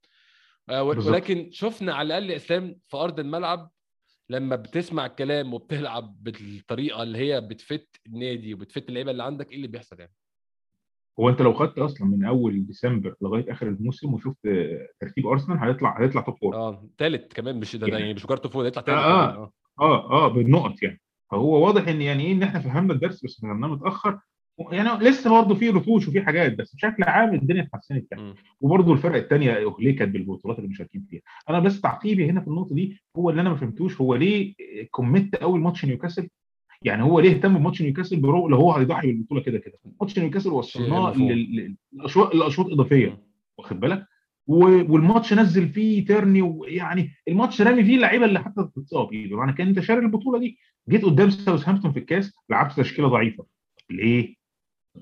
آه،. 0.68 0.82
ولكن 0.82 1.50
شفنا 1.52 1.94
على 1.94 2.06
الأقل 2.06 2.32
إسلام 2.32 2.80
في 2.88 2.96
أرض 2.96 3.20
الملعب 3.20 3.70
لما 4.30 4.56
بتسمع 4.56 5.06
الكلام 5.06 5.54
وبتلعب 5.54 6.22
بالطريقة 6.22 7.02
اللي 7.02 7.18
هي 7.18 7.40
بتفت 7.40 8.00
النادي 8.06 8.54
وبتفت 8.54 8.88
اللعيبة 8.88 9.10
اللي 9.10 9.22
عندك 9.22 9.50
إيه 9.50 9.56
اللي 9.56 9.68
بيحصل 9.68 10.00
يعني؟ 10.00 10.12
هو 11.20 11.28
أنت 11.28 11.42
لو 11.42 11.52
خدت 11.54 11.78
أصلا 11.78 12.06
من 12.08 12.24
أول 12.24 12.66
ديسمبر 12.66 13.14
لغاية 13.20 13.52
آخر 13.52 13.68
الموسم 13.68 14.14
وشفت 14.14 14.46
آه، 14.46 14.88
ترتيب 15.00 15.26
أرسنال 15.26 15.58
هيطلع 15.58 16.00
هيطلع 16.02 16.20
توب 16.20 16.34
فور 16.38 16.54
آه 16.56 16.88
ثالث 16.98 17.32
كمان 17.34 17.60
مش 17.60 17.76
ده 17.76 17.86
ده 17.86 17.92
يعني- 17.92 18.00
يعني 18.00 18.14
مش 18.14 18.24
مجرد 18.24 18.46
فوق 18.46 18.66
يطلع 18.66 18.82
ثالث 18.82 18.98
آه، 18.98 19.26
كمان 19.26 19.36
آه. 19.36 19.52
آه 19.80 20.10
آه 20.24 20.28
بالنقط 20.28 20.82
يعني. 20.82 21.00
فهو 21.30 21.66
واضح 21.66 21.88
إن 21.88 22.02
يعني 22.02 22.24
إيه 22.26 22.32
إن 22.32 22.42
إحنا 22.42 22.60
فهمنا 22.60 22.92
الدرس 22.94 23.24
بس 23.24 23.40
فهمناه 23.42 23.68
متأخر. 23.68 24.18
يعني 24.72 25.04
لسه 25.04 25.30
برضه 25.30 25.54
في 25.54 25.70
رتوش 25.70 26.08
وفي 26.08 26.22
حاجات 26.22 26.54
بس 26.58 26.74
بشكل 26.74 27.02
عام 27.02 27.34
الدنيا 27.34 27.62
اتحسنت 27.62 28.12
يعني. 28.12 28.34
وبرضه 28.60 28.92
الفرق 28.92 29.16
الثانية 29.16 29.52
اهلكت 29.52 30.02
بالبطولات 30.02 30.58
اللي 30.58 30.68
مشاركين 30.70 31.06
فيها. 31.10 31.20
أنا 31.50 31.58
بس 31.60 31.80
تعقيبي 31.80 32.30
هنا 32.30 32.40
في 32.40 32.48
النقطة 32.48 32.74
دي 32.74 33.00
هو 33.16 33.30
اللي 33.30 33.40
أنا 33.40 33.50
ما 33.50 33.56
فهمتوش 33.56 34.00
هو 34.00 34.14
ليه 34.14 34.54
commit 34.90 35.36
قوي 35.36 35.58
ماتش 35.58 35.84
نيوكاسل 35.84 36.28
يعني 36.84 37.02
هو 37.02 37.20
ليه 37.20 37.30
اهتم 37.30 37.58
بماتش 37.58 37.82
نيوكاسل 37.82 38.20
لو 38.20 38.56
هو 38.56 38.72
هيضحي 38.72 39.12
بالبطولة 39.12 39.40
كده 39.40 39.58
كده. 39.58 39.78
ماتش 40.00 40.18
نيوكاسل 40.18 40.50
وصلناه 40.50 41.12
للاشواط 41.92 42.34
الاشواط 42.34 42.66
اضافيه. 42.66 43.22
واخد 43.58 43.80
بالك؟ 43.80 44.06
والماتش 44.46 45.32
نزل 45.34 45.68
فيه 45.68 46.04
تيرني 46.06 46.42
ويعني 46.42 47.10
الماتش 47.28 47.62
رامي 47.62 47.84
فيه 47.84 47.96
اللعيبة 47.96 48.24
اللي 48.24 48.40
حتى 48.40 48.68
تتصاب. 48.76 49.12
يعني 49.12 49.34
معنى 49.34 49.52
كان 49.52 49.68
انت 49.68 49.80
شاري 49.80 50.00
البطولة 50.00 50.38
دي 50.38 50.58
جيت 50.88 51.04
قدام 51.04 51.30
ساوثهامبتون 51.30 51.92
في 51.92 51.98
الكاس 51.98 52.32
لعبت 52.50 52.72
تشكيلة 52.76 53.08
ضعيفة. 53.08 53.46
ليه؟ 53.90 54.34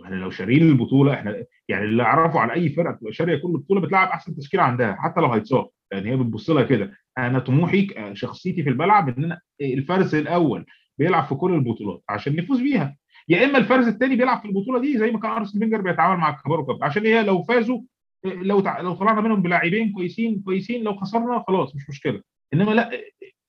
إحنا 0.05 0.15
لو 0.17 0.31
شارين 0.31 0.63
البطولة 0.69 1.15
إحنا 1.15 1.45
يعني 1.69 1.85
اللي 1.85 2.03
اعرفه 2.03 2.41
على 2.41 2.53
أي 2.53 2.69
فرقة 2.69 2.93
بتبقى 2.93 3.13
شارية 3.13 3.37
كل 3.37 3.53
بطولة 3.53 3.81
بتلعب 3.81 4.09
أحسن 4.09 4.37
تشكيلة 4.37 4.63
عندها 4.63 4.95
حتى 4.99 5.21
لو 5.21 5.27
هيتصاب. 5.33 5.69
يعني 5.93 6.11
هي 6.11 6.17
بتبص 6.17 6.51
لها 6.51 6.63
كده. 6.63 6.93
أنا 7.19 7.39
طموحي 7.39 7.83
ك- 7.87 8.13
شخصيتي 8.13 8.63
في 8.63 8.69
الملعب 8.69 9.19
إن 9.19 9.25
أنا 9.25 9.41
الفارس 9.61 10.15
الأول. 10.15 10.67
بيلعب 10.99 11.25
في 11.25 11.35
كل 11.35 11.55
البطولات 11.55 12.03
عشان 12.09 12.37
نفوز 12.37 12.61
بيها 12.61 12.97
يا 13.29 13.45
إما 13.45 13.59
الفارس 13.59 13.87
الثاني 13.89 14.17
بيلعب 14.17 14.41
في 14.43 14.49
البطولة 14.49 14.81
دي 14.81 14.99
زي 14.99 15.11
ما 15.11 15.19
كان 15.19 15.31
أرسنال 15.31 15.63
فينجر 15.63 15.81
بيتعامل 15.81 16.21
مع 16.21 16.31
الكبار 16.31 16.61
وكبار 16.61 16.79
عشان 16.85 17.07
هي 17.07 17.23
لو 17.23 17.43
فازوا 17.43 17.81
لو. 18.25 18.61
لو 18.81 18.95
طلعنا 18.95 19.21
منهم 19.21 19.43
بلاعبين 19.43 19.93
كويسين 19.93 20.43
كويسين 20.45 20.83
لو 20.83 20.95
خسرنا 20.95 21.45
خلاص 21.49 21.77
مش 21.77 21.89
مشكلة 21.89 22.23
إنما 22.55 22.71
لا 22.71 22.91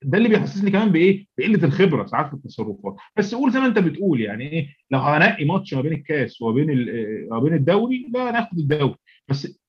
ده 0.04 0.18
اللي 0.18 0.30
بيحسسني 0.30 0.72
كمان 0.72 0.92
بإيه؟ 0.92 1.26
بقلة 1.38 1.64
الخبرة 1.64 2.06
ساعات 2.06 2.28
في 2.28 2.34
التصرفات 2.34 2.96
بس 3.18 3.36
قول 3.36 3.52
زي 3.52 3.60
ما 3.60 3.66
أنت 3.66 3.80
بتقول 3.80 4.22
يعني 4.22 4.52
إيه 4.52 4.68
لو 4.92 5.00
هنقي 5.00 5.46
ماتش 5.46 5.74
ما 5.74 5.82
بين 5.82 5.94
الكاس 5.94 6.42
وما 6.42 6.54
بين 6.54 6.86
ما 7.32 7.40
بين 7.40 7.54
الدوري 7.54 8.08
لا 8.14 8.32
ناخد 8.32 8.58
الدوري 8.60 8.96
بس 9.28 9.60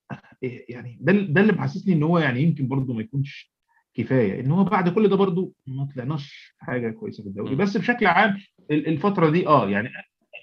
يعني 0.42 0.98
ده 1.00 1.12
ده 1.12 1.40
اللي 1.40 1.52
محسسني 1.52 1.94
إن 1.94 2.02
هو 2.02 2.18
يعني 2.18 2.42
يمكن 2.42 2.68
برضه 2.68 2.94
ما 2.94 3.00
يكونش 3.00 3.52
كفاية 3.94 4.40
إن 4.40 4.50
هو 4.50 4.64
بعد 4.64 4.88
كل 4.88 5.08
ده 5.08 5.16
برضه 5.16 5.52
ما 5.66 5.88
طلعناش 5.94 6.54
حاجة 6.58 6.90
كويسة 6.90 7.22
في 7.22 7.28
الدوري 7.28 7.54
م. 7.54 7.58
بس 7.58 7.76
بشكل 7.76 8.06
عام 8.06 8.36
ال- 8.70 8.86
الفترة 8.88 9.30
دي 9.30 9.46
آه 9.48 9.68
يعني 9.68 9.88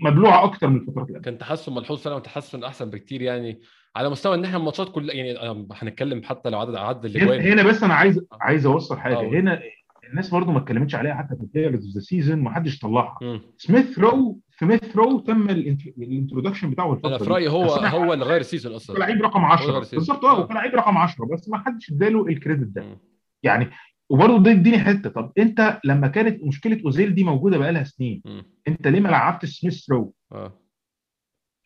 مبلوعة 0.01 0.43
أكتر 0.43 0.67
من 0.69 0.75
الفترات 0.77 1.07
اللي 1.07 1.17
قبل 1.19 1.25
كان 1.25 1.37
تحسن 1.37 1.73
ملحوظ 1.75 2.01
فعلا 2.01 2.15
وتحسن 2.15 2.63
أحسن 2.63 2.89
بكتير 2.89 3.21
يعني 3.21 3.59
على 3.95 4.09
مستوى 4.09 4.35
إن 4.35 4.45
إحنا 4.45 4.57
الماتشات 4.57 4.89
كلها 4.89 5.15
يعني 5.15 5.37
آه، 5.39 5.67
هنتكلم 5.73 6.23
حتى 6.23 6.49
لو 6.49 6.59
عدد 6.59 6.75
عدد 6.75 7.05
هنا 7.17 7.23
الأجوان 7.25 7.41
هنا 7.51 7.63
بس 7.63 7.83
أنا 7.83 7.93
عايز 7.93 8.19
عايز 8.41 8.65
أوصل 8.65 8.97
حاجة 8.97 9.19
آه. 9.19 9.23
هنا 9.29 9.61
الناس 10.09 10.29
برضه 10.29 10.51
ما 10.51 10.57
اتكلمتش 10.57 10.95
عليها 10.95 11.13
حتى 11.13 11.35
في 11.53 11.65
off 11.67 11.75
the 11.95 11.99
season 11.99 12.39
ما 12.39 12.51
حدش 12.51 12.79
طلعها. 12.79 13.17
سميث 13.57 13.99
رو 13.99 14.39
سميث 14.59 14.95
رو 14.97 15.19
تم 15.19 15.49
ال 15.49 15.57
int- 15.57 15.87
ال 15.97 16.03
introduction 16.03 16.69
بتاعه 16.69 16.93
الفترة 16.93 17.09
أنا 17.09 17.17
في. 17.17 17.23
رأيي 17.29 17.47
هو 17.49 17.63
هو 17.73 18.13
اللي 18.13 18.25
غير 18.25 18.39
ال 18.39 18.44
season 18.44 18.73
أصلا 18.73 18.99
لعيب 18.99 19.21
رقم 19.21 19.39
هو 19.39 19.45
10 19.45 19.71
غير 19.71 19.83
season. 19.83 19.99
بالظبط 19.99 20.25
آه 20.25 20.37
آه. 20.37 20.39
وكان 20.39 20.57
لعيب 20.57 20.75
رقم 20.75 20.97
10 20.97 21.25
بس 21.25 21.49
ما 21.49 21.57
حدش 21.57 21.91
اداله 21.91 22.27
ال 22.27 22.33
credit 22.33 22.67
ده 22.67 22.83
مم. 22.83 22.97
يعني 23.43 23.69
وبرضه 24.09 24.43
ده 24.43 24.51
يديني 24.51 24.79
حتة 24.79 25.09
طب 25.09 25.31
أنت 25.37 25.79
لما 25.85 26.07
كانت 26.07 26.43
مشكلة 26.43 26.81
أوزيل 26.85 27.15
دي 27.15 27.23
موجودة 27.23 27.57
بقالها 27.57 27.83
سنين 27.83 28.21
مم. 28.25 28.43
أنت 28.67 28.87
ليه 28.87 28.99
ما 28.99 29.09
لعبتش 29.09 29.59
سميث 29.59 29.89
رو؟ 29.91 30.13
آه 30.31 30.61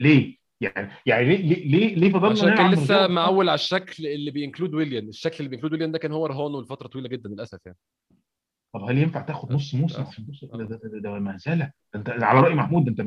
ليه؟ 0.02 0.38
يعني 0.61 0.91
يعني 1.06 1.26
ليه 1.26 1.65
ليه 1.65 1.95
ليه, 1.95 2.11
فضلنا 2.11 2.31
عشان 2.31 2.56
كان 2.56 2.72
لسه 2.72 3.07
معول 3.07 3.49
على 3.49 3.56
الشكل 3.56 4.07
اللي 4.07 4.31
بينكلود 4.31 4.73
ويليام 4.73 5.10
الشكل 5.10 5.35
اللي 5.39 5.49
بينكلود 5.49 5.72
ويليام 5.72 5.91
ده 5.91 5.98
كان 5.98 6.11
هو 6.11 6.26
رهانه 6.26 6.61
لفترة 6.61 6.88
طويلة 6.88 7.10
جدا 7.10 7.30
للأسف 7.30 7.60
يعني 7.65 7.77
طب 8.73 8.81
هل 8.84 8.98
ينفع 8.98 9.22
تاخد 9.22 9.52
نص 9.52 9.76
موسم. 9.76 10.02
عشان 10.03 10.26
توصل 10.27 10.49
آه. 10.53 10.57
ده, 10.57 10.64
ده, 10.64 10.80
ده, 10.84 10.99
ده 10.99 11.19
مهزله 11.19 11.72
أنت 11.95 12.10
على 12.10 12.39
رأي 12.39 12.56
محمود 12.56 12.88
أنت 12.88 13.02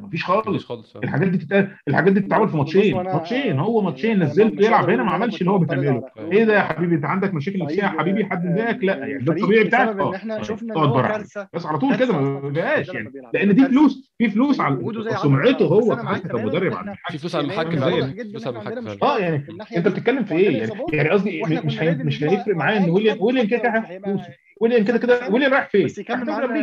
ما 0.00 0.08
فيش 0.08 0.22
مفيش 0.22 0.26
خالص 0.26 0.64
خالص 0.64 0.96
آه. 0.96 1.00
الحاجات 1.04 1.28
دي 1.28 1.38
تتقال 1.38 1.68
الحاجات 1.88 2.12
دي 2.12 2.20
بتتعمل 2.20 2.48
في 2.48 2.56
ماتشين. 2.56 2.94
ماتشين 2.96 3.58
هو 3.58 3.80
ماتشين. 3.80 4.10
أنا 4.10 4.24
نزلت 4.24 4.54
مش 4.54 4.64
يلعب 4.64 4.90
هنا 4.90 5.02
ما 5.02 5.10
عملش 5.10 5.40
اللي 5.40 5.50
هو 5.50 5.66
على 5.70 6.02
إيه 6.18 6.44
ده 6.44 6.54
يا 6.54 6.60
حبيبي؟ 6.60 6.94
أنت 6.94 7.04
عندك 7.04 7.34
مشاكل 7.34 7.58
نفسية 7.58 7.82
يا 7.82 7.88
طيب، 7.88 7.98
حبيبي؟ 7.98 8.24
حد 8.24 8.46
آه، 8.46 8.50
مضايقك 8.50 8.84
لا 8.84 8.96
يعني 8.96 9.24
ده 9.24 9.32
الطبيعي 9.32 9.64
بتاعك. 9.64 9.96
آه 9.98 10.16
إحنا 10.16 10.42
شفنا 10.42 10.74
إن 10.74 10.78
اقعد 10.78 10.88
هو 10.88 10.94
بره 10.94 11.08
كارثة. 11.08 11.48
بس 11.54 11.66
على 11.66 11.78
طول 11.78 11.96
كده 11.96 12.20
ما. 12.20 12.40
بيبقاش 12.40 12.90
لما 12.90 12.98
يعني. 12.98 13.10
لأن 13.34 13.54
دي. 13.54 13.64
فلوس 13.64 14.12
في 14.18 14.30
فلوس 14.30 14.60
على 14.60 14.76
سمعته 15.22 15.66
هو. 15.66 15.92
أنا 15.92 16.02
معاك 16.02 16.20
كحكم 16.22 16.28
تماماً 16.28 16.46
مدرب 16.46 16.72
إن 16.72 16.78
على 16.78 16.96
في 17.10 17.18
فلوس 17.18 17.34
على 17.36 17.48
يعني 17.48 17.60
المحكم 17.60 17.90
زي 17.90 18.24
فلوس 18.24 18.46
على 18.46 18.78
المحكم. 18.78 19.06
آه 19.06 19.18
يعني 19.18 19.46
أنت 19.76 19.88
بتتكلم 19.88 20.24
في 20.24 20.34
إيه؟ 20.34 20.58
يعني. 20.58 20.72
يعني 20.92 21.08
قصدي 21.08 21.42
مش 21.42 21.78
مش 21.78 22.22
هيفرق 22.24 22.56
معايا 22.56 22.78
إن 22.78 22.90
ويليام 22.90 23.16
ويليام 23.20 23.46
كده 23.46 23.58
كده 23.58 23.70
هياخد 23.70 24.04
فلوسه 24.04 24.28
ويليام 24.60 24.84
كده 24.84 24.98
كده. 24.98 25.28
ويليام 25.28 25.52
رايح 25.54 25.68
فين؟ 25.68 25.84
بس 25.86 25.98
يكمل 25.98 26.26
معانا 26.26 26.60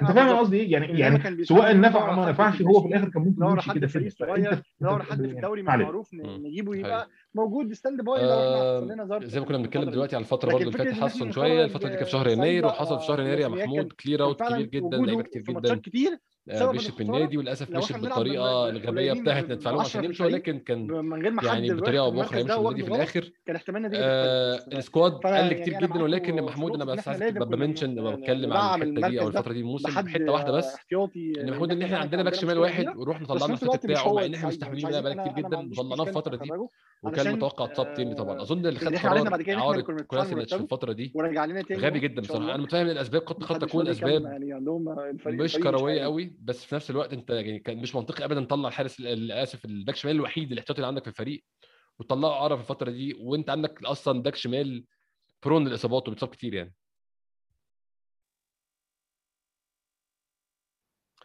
أنت 0.00 0.10
فاهم. 0.12 0.38
قصدي 0.38 0.56
إيه؟ 0.60 0.72
يعني 0.72 1.00
يعني 1.00 1.44
سواء 1.44 1.80
نفع 1.80 2.10
أو 2.10 2.16
ما 2.16 2.30
نفعش 2.30 2.56
في 2.56 2.64
هو 2.64 2.80
في 2.82 2.88
الآخر 2.88 3.08
كان 3.08 3.22
ممكن 3.22 3.44
يمشي 3.44 3.72
كده 3.72 3.86
في 3.86 4.10
صغير 4.10 4.62
على 4.82 5.04
حد 5.04 5.26
في 5.26 5.32
الدوري. 5.32 5.62
معروف. 5.62 6.14
نجيبه. 6.14 6.76
يبقى 6.76 7.08
موجود 7.34 7.72
stand 7.72 8.00
by 8.00 8.22
لو 8.22 8.28
إحنا 8.28 8.56
حصل 8.78 8.92
لنا 8.92 9.16
آه 9.16 9.20
زي 9.24 9.40
ما 9.40 9.46
كنا 9.46 9.58
بنتكلم. 9.58 9.90
دلوقتي 9.90 10.16
على 10.16 10.22
الفترة 10.22 10.52
برضه 10.52 10.62
اللي 10.62 10.78
فاتت 10.78 10.90
تحسن 10.90 11.32
شوية 11.32 11.64
الفترة 11.64 11.88
دي 11.88 11.94
كانت 11.94 12.04
في 12.04 12.10
شهر 12.10 12.28
يناير 12.28 12.66
وحصل 12.66 13.00
في 13.00 13.06
شهر 13.06 13.18
آه، 13.18 13.22
يناير 13.22 13.38
يا 13.40 13.48
محمود 13.48 13.92
clear 13.92 14.22
out 14.22 14.42
كبير 14.42 14.66
جدا 14.66 14.96
لعيبة 14.96 15.22
كتير 15.22 15.42
جدا 15.42 15.74
كتير 15.74 16.18
آه، 16.50 16.70
الخسارة. 16.70 17.02
النادي 17.02 17.36
وللأسف 17.38 17.70
لو 17.70 17.78
مشي 17.78 17.86
إحنا 17.94 17.98
بنلعب 18.02 18.18
بالطريقة 18.18 18.66
بال- 18.70 18.76
الغبية 18.76 19.12
بتاعت 19.12 19.50
ندفع 19.50 19.70
لهم 19.70 19.80
عشان 19.80 20.04
يمشوا 20.04 20.26
الفريق، 20.26 20.44
ولكن 20.48 20.58
كان 20.64 20.86
من 20.86 21.22
غير 21.22 21.30
ما 21.30 21.42
يعني 21.44 21.74
بطريقة 21.74 22.04
أو 22.04 22.10
باخرى 22.10 22.38
هيمشوا 22.40 22.58
النادي 22.70 22.82
في 22.82 22.88
الآخر 22.94 23.30
كان 23.46 23.56
احتمالنا 23.56 23.88
دي 23.88 23.96
آه. 24.00 24.54
السكواد 24.72 25.20
فأنا 25.24 25.36
قل 25.38 25.42
يعني 25.42 25.54
كتير 25.54 25.80
جدا 25.80 26.02
ولكن 26.02 26.42
محمود 26.42 26.74
أنا 26.74 26.84
بس 26.84 27.08
عايز 27.08 27.20
لازم 27.22 27.34
كنا 27.38 27.44
بمنشن 27.56 27.90
ن- 27.94 28.16
بتكلم 28.16 28.52
عن 28.52 28.82
الحتة 28.82 29.08
دي 29.08 29.20
أو 29.20 29.28
الفترة 29.28 29.52
دي 29.52 29.60
الموسم 29.60 30.08
حتة 30.08 30.32
واحدة 30.32 30.52
بس 30.52 30.74
احتياطي 30.74 31.32
إن 31.40 31.50
محمود 31.50 31.72
إن 31.72 31.82
إحنا 31.82 31.98
عندنا 31.98 32.22
باك 32.22 32.34
شمال 32.34 32.58
واحد. 32.58 32.86
ورحنا 32.96 33.26
طلعنا 33.26 33.52
مش 33.54 33.64
بتاعه 33.64 34.12
مع 34.14 34.24
إن 34.24 34.34
إحنا 34.34 34.48
مستحملين 34.48 34.86
منها 34.86 35.00
بقالنا 35.00 35.22
أنا 35.22 35.32
كتير 35.32 35.44
جدا 35.48 35.56
مشكله 35.62 36.02
الفترة 36.02 36.36
دي 36.36 36.50
وكان 37.02 37.32
متوقع 37.32 37.64
10 37.70 38.12
طبعا 38.14 38.38
آه، 38.38 38.42
أظن 38.42 38.66
اللي 38.66 38.78
خد 38.80 38.96
قرار 38.96 39.40
اعاره 39.58 39.80
كولاسينيتش 39.80 40.54
في 40.54 40.60
الفترة 40.62 40.92
دي 40.92 41.12
تاني 41.68 41.80
غبي 41.86 41.98
جدا 42.00 42.22
بصراحه. 42.22 42.54
أنا 42.54 42.62
متفاهم 42.62 42.86
إن 42.86 42.90
الاسباب 42.92 43.22
قد 43.22 43.44
قد 43.44 43.58
تكون 43.58 43.88
اسباب 43.88 44.22
يعني 44.22 44.54
مش 45.26 45.56
كرويه. 45.56 46.02
قوي 46.02 46.32
بس 46.38 46.64
في 46.64 46.74
نفس 46.74 46.90
الوقت 46.90 47.12
انت 47.12 47.30
يعني 47.30 47.58
كان 47.58 47.78
مش 47.78 47.94
منطقي 47.94 48.24
ابدا 48.24 48.44
تطلع 48.44 48.68
الحارس 48.68 49.00
ال- 49.00 49.32
اسف 49.32 49.64
الباك 49.64 49.96
شمال 49.96 50.14
الوحيد 50.16 50.52
الاحتياطي 50.52 50.78
اللي 50.80 50.86
عندك 50.88 51.02
في 51.02 51.08
الفريق 51.10 51.44
وتطلعه 51.98 52.30
اعاره 52.32 52.54
في 52.56 52.60
الفترة 52.62 52.90
دي 52.90 53.14
وانت 53.20 53.50
عندك 53.50 53.84
أصلا 53.84 54.22
باك 54.22 54.36
شمال 54.36 54.86
prone 55.44 55.68
للاصابات 55.68 56.08
وبيتصاب 56.08 56.30
كتير 56.30 56.54
يعني. 56.54 56.74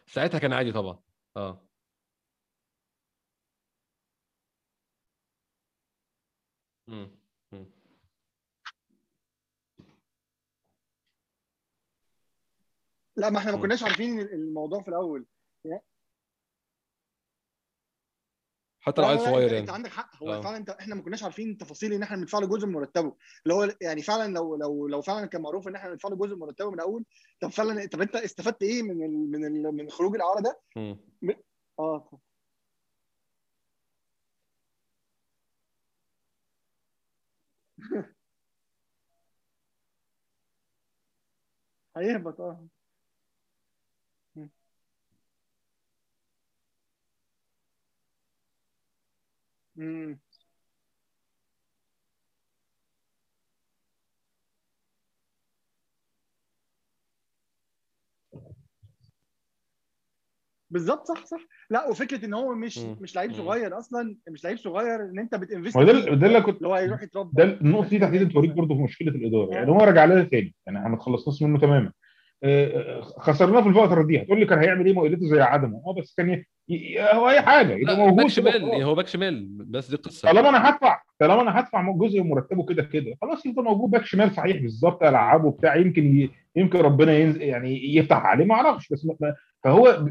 ساعتها 0.07 0.39
كان 0.39 0.53
عادي 0.53 0.71
طبعا. 0.71 0.99
آه. 1.37 1.67
مم. 6.87 7.22
لا 13.15 13.29
ما 13.29 13.37
إحنا 13.37 13.51
ما. 13.51 13.57
كناش 13.57 13.83
عارفين 13.83 14.19
الموضوع 14.19 14.81
في 14.81 14.87
الأول 14.87 15.25
حتى 18.85 19.01
لو 19.01 19.07
عيل 19.07 19.19
صغير 19.19 19.47
يعني 19.47 19.59
انت 19.59 19.69
عندك 19.69 19.89
حق 19.91 20.23
هو 20.23 20.33
آه. 20.33 20.41
فعلا 20.41 20.57
انت 20.57 20.69
إحنا 20.69 20.95
ما 20.95 21.01
كناش 21.01 21.23
عارفين 21.23 21.57
تفاصيل 21.57 21.93
إن 21.93 22.03
إحنا 22.03 22.17
بندفع 22.17 22.39
له 22.39 22.47
جزء 22.47 22.67
من 22.67 22.73
مرتبه 22.73 23.15
اللي 23.43 23.53
هو 23.53 23.75
يعني 23.81 24.01
فعلا 24.01 24.33
لو 24.33 24.55
لو 24.55 24.87
لو 24.87 25.01
فعلا 25.01 25.25
كان 25.25 25.41
معروف 25.41 25.67
إن 25.67 25.75
إحنا 25.75 25.89
بندفع 25.89 26.09
له 26.09 26.15
جزء 26.15 26.33
من 26.33 26.39
مرتبه 26.39 26.69
من 26.69 26.73
الأول 26.73 27.05
طب 27.41 27.49
فعلا 27.49 27.85
طب 27.85 28.01
انت 28.01 28.15
استفدت 28.15 28.63
إيه 28.63 28.83
من 28.83 29.05
ال 29.05 29.31
من 29.31 29.45
ال 29.45 29.75
من 29.75 29.89
خروج 29.89 30.15
الإعارة 30.15 30.41
ده؟ 30.41 30.59
مم. 30.75 30.97
آه 31.79 32.19
هيهبط 41.97 42.41
آه 42.41 42.67
امم 49.77 50.19
بالظبط 60.69 61.07
صح 61.07 61.25
صح. 61.25 61.39
لا 61.69 61.87
وفكرة 61.89 62.25
إن 62.25 62.33
هو 62.33 62.55
مش 62.55 62.77
مم. 62.77 62.97
مش 63.01 63.15
لعيب. 63.15 63.33
صغير 63.33 63.79
أصلا 63.79 64.17
مش 64.29 64.43
لعيب 64.43 64.57
صغير 64.57 64.95
إن 65.01 65.19
أنت 65.19 65.35
بتنفست 65.35 65.77
ما 65.77 65.83
ده 65.83 65.91
اللي 66.27 66.41
كنت 66.41 66.57
اللي 66.57 66.67
هو 66.67 66.73
هيروح 66.75 67.03
يتربى. 67.03 67.29
ده 67.33 67.43
النقطة 67.43 67.89
دي 67.89 67.99
تحديدا 67.99 68.33
توريك 68.33 68.51
برضه 68.51 68.75
في 68.75 68.81
مشكلة 68.81 69.11
الإدارة. 69.11 69.49
يعني 69.55 69.71
هو 69.71 69.77
رجع 69.77 70.05
لنا 70.05 70.23
تاني. 70.23 70.55
يعني 70.65 70.77
إحنا 70.77 70.89
ما 70.89 70.97
تخلصناش 70.97 71.43
منه 71.43 71.59
تماما. 71.59 71.91
خسرناه 73.17 73.61
في 73.61 73.67
الفترة 73.69 74.03
دي. 74.03 74.21
هتقول 74.21 74.39
لي 74.39 74.45
كان 74.45 74.59
هيعمل 74.59 74.85
إيه 74.85 74.93
ما 74.93 74.99
وجوده 74.99 75.27
زي 75.27 75.41
عدمه؟ 75.41 75.81
آه 75.87 75.93
بس 76.01 76.13
كان. 76.17 76.43
هو 77.13 77.29
أي 77.29 77.41
حاجة. 77.41 77.73
يبقى 77.73 77.97
موجود 77.97 78.15
باك 78.15 78.27
شمال 78.27 78.83
هو 78.83 78.95
باك 78.95 79.07
شمال 79.07 79.47
بس 79.47 79.89
دي 79.89 79.95
قصة. 79.97 80.31
طالما 80.31 80.49
أنا 80.49 80.69
هدفع 80.69 81.01
طالما 81.19 81.41
أنا 81.41 81.59
هدفع 81.59 81.91
جزء 81.91 82.21
من 82.21 82.29
مرتبه 82.29 82.65
كده 82.65 82.83
كده 82.83 83.15
خلاص 83.21 83.45
يفضل 83.45 83.63
موجود 83.63 83.91
باك 83.91 84.05
شمال 84.05 84.31
صحيح 84.31 84.57
بالظبط 84.61 85.03
العبه 85.03 85.51
بتاع 85.51 85.75
يمكن 85.75 86.17
ي... 86.17 86.29
يمكن 86.55 86.79
ربنا 86.79 87.17
ينزل 87.17 87.41
يعني 87.41 87.95
يفتح 87.95 88.17
عليه 88.17 88.45
ما 88.45 88.55
أعرفش 88.55 88.89
بس 88.93 89.05
ما... 89.05 89.35
فهو 89.63 90.05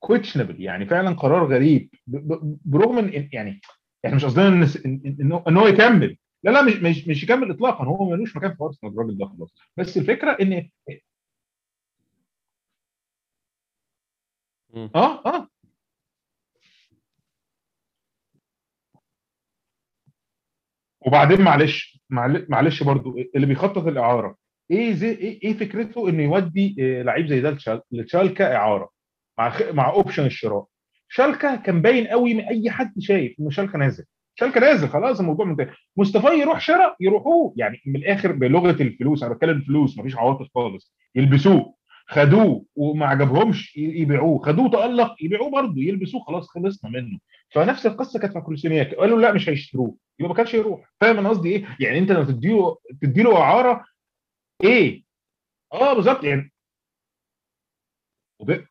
questionable 0.00 0.62
يعني 0.62 0.86
فعلا 0.86 1.10
قرار 1.10 1.44
غريب. 1.46 1.90
ب... 2.06 2.16
ب... 2.32 2.58
برغم 2.64 2.98
إن 2.98 3.28
يعني 3.32 3.60
إحنا 4.06 4.16
مش 4.16 4.24
قصدنا 4.24 4.48
إن 4.86 5.40
ان 5.48 5.56
هو 5.56 5.66
يكمل. 5.66 6.16
لا 6.44 6.50
لا 6.50 6.62
مش 6.62 6.76
مش 6.76 7.08
مش 7.08 7.22
يكمل 7.22 7.50
اطلاقا 7.50 7.84
هو 7.84 8.10
ملوش 8.10 8.36
مكان 8.36 8.54
في 8.54 8.64
ارسنال 8.64 8.92
الراجل 8.92 9.18
ده 9.18 9.26
خلاص. 9.26 9.54
بس 9.76 9.98
الفكرة 9.98 10.30
إن 10.42 10.68
آه 14.74 15.22
آه. 15.26 15.48
وبعدين 21.06 21.40
معلش 21.40 22.04
معل- 22.10 22.46
معلش 22.48 22.82
برضو 22.82 23.16
اللي 23.34 23.46
بيخطط 23.46 23.86
الإعارة 23.86 24.36
إيه 24.70 24.92
زي 24.94 25.10
إيه 25.10 25.42
إيه 25.42 25.54
فكرته 25.54 26.08
إنه 26.08 26.22
يودي 26.22 26.76
آه، 26.80 27.02
لعيب 27.02 27.26
زي 27.26 27.40
ده 27.40 27.50
لتشال- 27.50 27.80
لتشالكا 27.92 28.54
إعارة 28.56 28.90
مع 29.38 29.50
خ... 29.50 29.62
مع 29.72 29.90
option 29.90 30.26
الشراء؟ 30.26 30.66
شالكا 31.08 31.54
كان 31.56 31.82
باين 31.82 32.06
قوي 32.06 32.34
من 32.34 32.44
أي 32.44 32.70
حد 32.70 32.92
شايف 33.00 33.40
إنه 33.40 33.50
شالكا 33.50 33.78
نازل. 33.78 34.04
شالكا 34.34 34.60
نازل 34.60 34.88
خلاص 34.88 35.20
الموضوع 35.20 35.46
منتهي. 35.46 35.70
مصطفى 35.96 36.26
يروح 36.28 36.60
شراء 36.60 36.96
يروحوه. 37.00 37.54
يعني 37.56 37.80
من 37.86 37.96
الآخر 37.96 38.32
بلغة 38.32 38.82
الفلوس 38.82 39.22
أنا 39.22 39.34
بتكلم 39.34 39.60
فلوس 39.60 39.98
مفيش 39.98 40.16
عواطف 40.16 40.46
خالص. 40.54 40.94
يلبسوه. 41.14 41.74
خدوه 42.06 42.64
وما 42.76 43.06
عجبهمش 43.06 43.76
يبيعوه. 43.76 44.38
خدوه 44.38 44.70
تألق 44.70 45.16
يبيعوه 45.20 45.50
برضه 45.50 45.80
يلبسوه 45.80 46.20
خلاص 46.20 46.48
خلصنا 46.48 46.90
منه. 46.90 47.18
فنفس 47.50 47.86
القصة 47.86 48.18
كانت 48.20 48.34
مع 48.36 48.42
كولوسينياك 48.42 48.94
قالوا 48.94 49.20
لا 49.20 49.32
مش 49.32 49.48
هيشتروه. 49.48 49.96
يبقى 50.18 50.28
ما 50.28 50.34
كانش 50.36 50.54
يروح. 50.54 50.92
فاهم 51.00 51.18
أنا 51.18 51.28
قصدي 51.28 51.48
إيه؟ 51.48 51.76
يعني 51.80 51.98
أنت 51.98 52.12
لما 52.12 52.24
تديله 52.24 52.78
تديله 53.02 53.36
إعارة 53.36 53.84
إيه؟ 54.64 55.04
آه 55.72 55.94
بالظبط. 55.94 56.24
يعني 56.24 56.52
وب... 58.40 58.64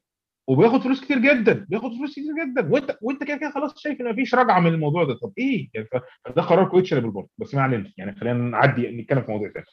وبياخد 0.47 0.81
فلوس 0.81 1.01
كتير 1.01 1.19
جدا 1.19 1.65
بياخد 1.69 1.93
فلوس 1.93 2.11
كتير 2.11 2.33
جدا. 2.45 2.69
وأنت 2.73 2.97
وأنت 3.01 3.23
كده 3.23 3.37
كده 3.37 3.51
خلاص 3.51 3.79
شايف 3.83 4.01
إن 4.01 4.11
مفيش 4.11 4.35
رجعة 4.35 4.59
من 4.59 4.73
الموضوع 4.73 5.03
ده. 5.03 5.13
طب 5.13 5.33
إيه؟ 5.37 5.69
يعني 5.73 5.87
فده 6.25 6.41
قرار 6.41 6.69
questionable 6.69 7.09
برضه. 7.11 7.29
بس 7.37 7.55
ما 7.55 7.61
علينا. 7.61 7.93
يعني 7.97 8.15
خلينا 8.15 8.39
نعدي 8.49 8.87
نتكلم 8.87 9.21
في 9.21 9.31
موضوع 9.31 9.51
تاني. 9.53 9.65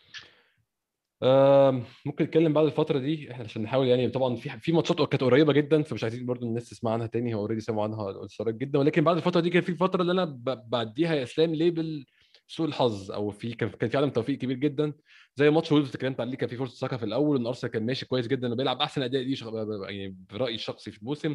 ممكن 2.07 2.25
نتكلم 2.25 2.53
بعد 2.53 2.65
الفترة 2.67 2.99
دي 2.99 3.31
إحنا 3.33 3.45
عشان 3.45 3.63
نحاول 3.63 3.87
يعني 3.87 4.09
طبعا 4.09 4.35
في 4.37 4.51
في 4.61 4.73
ماتشات 4.73 4.97
كانت 5.01 5.25
قريبة 5.25 5.53
جدا 5.53 5.83
فمش 5.83 6.03
عايزين 6.05 6.27
برضو 6.27 6.47
الناس 6.47 6.71
تسمع 6.71 6.93
عنها 6.93 7.07
تاني 7.07 7.35
هو 7.35 7.41
already 7.41 7.61
سمعوا 7.61 7.83
عنها 7.83 8.11
الاستفسارات 8.11 8.55
جدا 8.55 8.79
ولكن 8.79 9.05
بعد 9.05 9.17
الفترة 9.17 9.41
دي 9.41 9.51
كان 9.51 9.63
في 9.63 9.75
فترة 9.75 10.03
اللي 10.03 10.13
أنا 10.13 10.25
بعديها 10.67 11.15
يا 11.15 11.23
إسلام 11.23 11.55
ليبل 11.55 12.07
سوء 12.47 12.67
الحظ 12.69 13.11
أو 13.13 13.31
في 13.31 13.53
كان 13.55 13.89
في 13.89 13.97
عدم 13.99 14.11
توفيق 14.11 14.39
كبير 14.39 14.57
جدا 14.57 14.93
زي 15.37 15.51
ماتش 15.51 15.73
وولفز 15.73 15.89
اتكلمت 15.89 16.21
عليه 16.21 16.37
كان 16.37 16.49
في 16.49 16.57
فرصة 16.57 16.77
ساكا 16.77 16.97
في 16.97 17.05
الأول 17.05 17.37
ان 17.37 17.47
أرسنال 17.47 17.73
كان 17.73 17.87
ماشي 17.87 18.07
كويس 18.07 18.27
جدا 18.27 18.53
وبيلعب 18.53 18.81
أحسن 18.81 19.03
أداء 19.03 19.23
ليه 19.23 19.37
يعني 19.89 20.17
برأيي 20.31 20.55
الشخصي 20.55 20.91
في 20.91 20.99
الموسم 20.99 21.35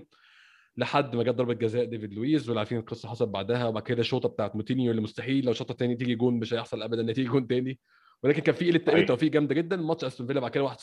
لحد 0.77 1.15
ما 1.15 1.23
جت 1.23 1.29
ضربة 1.35 1.53
جزاء 1.53 1.85
ديفيد 1.85 2.13
لويز 2.13 2.49
واللي 2.49 2.59
عارفين 2.59 2.77
القصة 2.77 3.09
حصلت 3.09 3.29
بعدها 3.29 3.67
وبعد 3.67 3.83
كده 3.83 3.99
الشوطة 4.01 4.29
بتاعت 4.29 4.55
موتينيو 4.55 4.91
اللي 4.91 5.01
مستحيل 5.01 5.45
لو 5.45 5.53
شوطه 5.53 5.73
تاني 5.73 5.95
تيجي 5.95 6.15
جون 6.15 6.33
مش 6.33 6.53
هيحصل 6.53 6.83
ابدا 6.83 7.01
ان 7.01 7.13
تيجي 7.13 7.27
جون 7.29 7.47
تاني. 7.47 7.79
ولكن 8.23 8.41
كان 8.41 8.55
في 8.55 8.71
قلة 8.71 8.81
أيوة. 8.95 9.05
توفيق 9.05 9.31
جامدة 9.31 9.55
جدا. 9.55 9.75
ماتش 9.75 10.03
أستون 10.03 10.27
فيلا 10.27 10.39
بعد 10.39 10.51
كده 10.51 10.63
1-0 10.63 10.77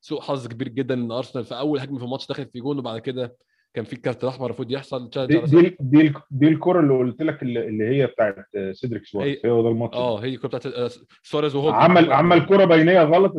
سوء 0.00 0.20
حظ 0.20 0.46
كبير 0.46 0.68
جدا 0.68 0.94
إن 0.94 1.12
أرسنال 1.12 1.44
في 1.44 1.58
أول 1.58 1.80
هجمة 1.80 1.98
في 1.98 2.04
الماتش 2.04 2.26
دخل 2.26 2.46
في 2.46 2.60
جون 2.60 2.78
وبعد 2.78 2.98
كده 2.98 3.36
كان 3.74 3.84
في 3.84 3.96
card 3.96 4.24
احمر 4.24 4.46
المفروض 4.46 4.70
يحصل. 4.70 5.10
دي 5.10 5.26
دي 5.26 5.76
دي, 5.80 6.12
دي 6.30 6.48
الكرة 6.48 6.80
اللي 6.80 6.94
قلت 6.94 7.22
لك 7.22 7.42
اللي 7.42 7.84
هي 7.84 8.06
بتاعت 8.06 8.34
سيدريك 8.72 9.04
سواريز. 9.04 9.36
أي- 9.36 9.46
هو 9.46 9.62
ده 9.62 9.68
الماتش. 9.68 9.96
آه 9.96 10.18
هي 10.18 10.28
الكرة 10.34 10.48
بتاعت 10.48 10.66
آه، 10.66 10.90
سواريز 11.22 11.54
وهو 11.54 11.70
عمل 11.70 12.12
عمل 12.12 12.46
كرة 12.46 12.64
بينية 12.64 13.02
غلط. 13.02 13.34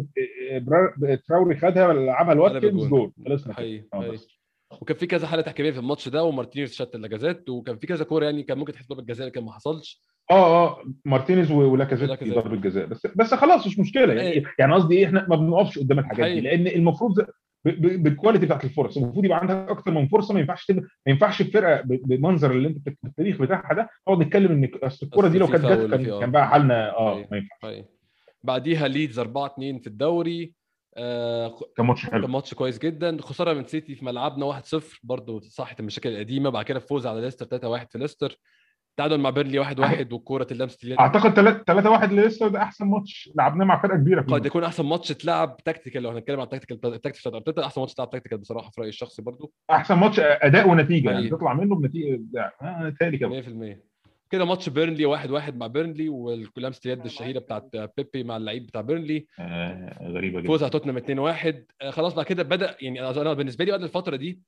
تراوري 1.27 1.57
خدها 1.57 1.91
لواتكنز 2.31 2.65
الجون. 2.65 2.89
جول 2.89 3.11
خلصنا 3.27 3.55
آه،. 3.93 4.17
وكان 4.81 4.97
في 4.97 5.07
كذا 5.07 5.27
حالة 5.27 5.41
تحكيمية 5.41 5.71
في 5.71 5.79
الماتش 5.79 6.09
ده 6.09 6.23
ومارتينيز 6.23 6.73
شد 6.73 6.95
لاكازيت 6.95 7.49
وكان 7.49 7.77
في 7.77 7.87
كذا 7.87 8.03
كورة 8.03 8.25
يعني 8.25 8.43
كان 8.43 8.57
ممكن 8.57 8.73
تحسب 8.73 8.87
ضربه 8.87 9.03
جزاء 9.03 9.27
لكن 9.27 9.43
ما 9.43 9.51
حصلش. 9.51 10.01
آه 10.31 10.65
آه 10.67 10.83
مارتينيز 11.05 11.51
ولاكازيت 11.51 12.11
في. 12.23 12.29
ضربة 12.31 12.55
جزاء 12.55 12.85
بس 12.85 13.07
بس 13.07 13.33
خلاص 13.33 13.67
مش 13.67 13.79
مشكلة 13.79 14.13
يعني 14.13 14.31
أي. 14.31 14.43
يعني 14.59 14.73
قصدي 14.73 14.97
إيه 14.97 15.05
إحنا 15.05 15.25
ما 15.29 15.35
بنقفش 15.35 15.79
قدام 15.79 15.99
الحاجات. 15.99 16.31
دي 16.31 16.41
لأن 16.41 16.67
المفروض 16.67 17.25
بال 17.65 17.83
quality 17.83 18.45
بتاعت 18.45 18.63
الفرص 18.63 18.97
المفروض 18.97 19.25
يبقى 19.25 19.37
عندك 19.39 19.55
أكتر 19.69 19.91
من 19.91 20.07
فرصة 20.07 20.33
ما 20.33 20.39
ينفعش 20.39 20.65
تبقى 20.65 20.81
ما 20.81 21.11
ينفعش 21.13 21.41
الفرقة 21.41 21.81
بالمنظر 21.85 22.51
اللي 22.51 22.67
أنت 22.67 22.89
بالتاريخ 23.03 23.37
بتاعها 23.41 23.73
ده 23.73 23.89
نقعد 24.07 24.19
نتكلم 24.25 24.51
إن 24.51 24.63
الكورة 25.03 25.27
دي 25.27 25.37
لو 25.37 25.47
كانت 25.47 25.65
جت 25.65 25.91
كان 25.91 26.09
آه. 26.11 26.19
كان 26.19 26.31
بقى 26.31 26.47
حالنا 26.47 26.97
آه. 26.97 27.25
ما 27.31 27.37
ينفعش. 27.37 27.83
بعديها 28.43 28.87
ليدز 28.87 29.19
4 29.19 29.45
2 29.45 29.79
في 29.79 29.87
الدوري 29.87 30.53
آه 30.97 31.59
كان 31.77 31.85
ماتش 31.85 32.03
كان 32.03 32.11
حلو 32.11 32.27
ماتش 32.27 32.53
كويس 32.53 32.79
جدا 32.79 33.17
خسارة 33.21 33.53
من 33.53 33.65
سيتي 33.65 33.95
في 33.95 34.05
ملعبنا 34.05 34.61
1-0 34.61 34.99
برضه 35.03 35.39
صحت 35.39 35.79
المشاكل 35.79 36.09
القديمة 36.09 36.49
بعد 36.49 36.65
كده 36.65 36.79
فوز 36.79 37.07
على 37.07 37.21
ليستر 37.21 37.45
3-1 37.79 37.85
في 37.91 37.97
ليستر 37.97 38.37
تعادل 38.97 39.17
مع 39.17 39.29
بيرنلي 39.29 39.65
1-1 39.65 40.13
والكوره 40.13 40.47
اللمسة 40.51 40.77
اليد 40.83 40.97
أعتقد 40.99 41.33
3 41.33 41.63
3 41.67 41.89
1 41.89 42.13
لسه 42.13 42.47
ده 42.47 42.61
أحسن 42.61 42.85
ماتش. 42.87 43.29
لعبناه 43.35 43.65
مع 43.65 43.81
فرقة 43.81 43.97
كبيرة 43.97 44.21
قد. 44.21 44.45
يكون 44.45 44.63
أحسن 44.63 44.85
ماتش 44.85 45.11
اتلعب 45.11 45.57
tactical 45.65 46.03
لو 46.03 46.09
هنتكلم 46.09 46.39
عن 46.39 46.45
ال 46.45 46.50
tactical 46.50 46.93
التكتيك 46.93 47.21
بتاعت 47.21 47.33
أرتيتا 47.35 47.65
أحسن 47.65 47.81
ماتش 47.81 47.93
اتلعب 47.93 48.09
tactical 48.09 48.37
بصراحة 48.37 48.69
في 48.69 48.81
رأيي 48.81 48.89
الشخصي 48.89 49.21
برضه 49.21 49.51
أحسن 49.71 49.95
ماتش 49.95 50.19
أداء 50.19 50.69
ونتيجة 50.69 51.11
يعني. 51.11 51.29
تطلع 51.29 51.53
منه 51.53 51.75
بنتيجة 51.75 52.21
آه 52.61 52.93
تالي 52.99 53.17
كده. 53.17 53.41
100% 53.41 53.77
كده 54.29 54.45
ماتش 54.45 54.69
بيرنلي 54.69 55.17
1-1 55.17 55.53
مع 55.55 55.67
بيرنلي 55.67 56.09
ولمسه 56.09 56.79
اليد 56.85 57.05
الشهيرة 57.05 57.39
بتاعت 57.39 57.69
بيبي 57.97 58.23
مع 58.23 58.37
اللعيب 58.37 58.65
بتاع 58.67 58.81
بيرنلي 58.81 59.25
آه 59.39 60.07
غريبة 60.11 60.39
جدا. 60.39 60.47
فوز 60.47 60.63
على 60.63 60.69
توتنهام 60.69 60.97
2-1 60.97 61.55
آه، 61.81 61.89
خلاص 61.89 62.13
بعد 62.15 62.25
كده 62.25 62.43
بدأ 62.43 62.75
يعني 62.81 63.09
أنا 63.09 63.33
بالنسبة 63.33 63.65
لي 63.65 63.71
بعد 63.71 63.83
الفترة 63.83 64.15
دي 64.15 64.39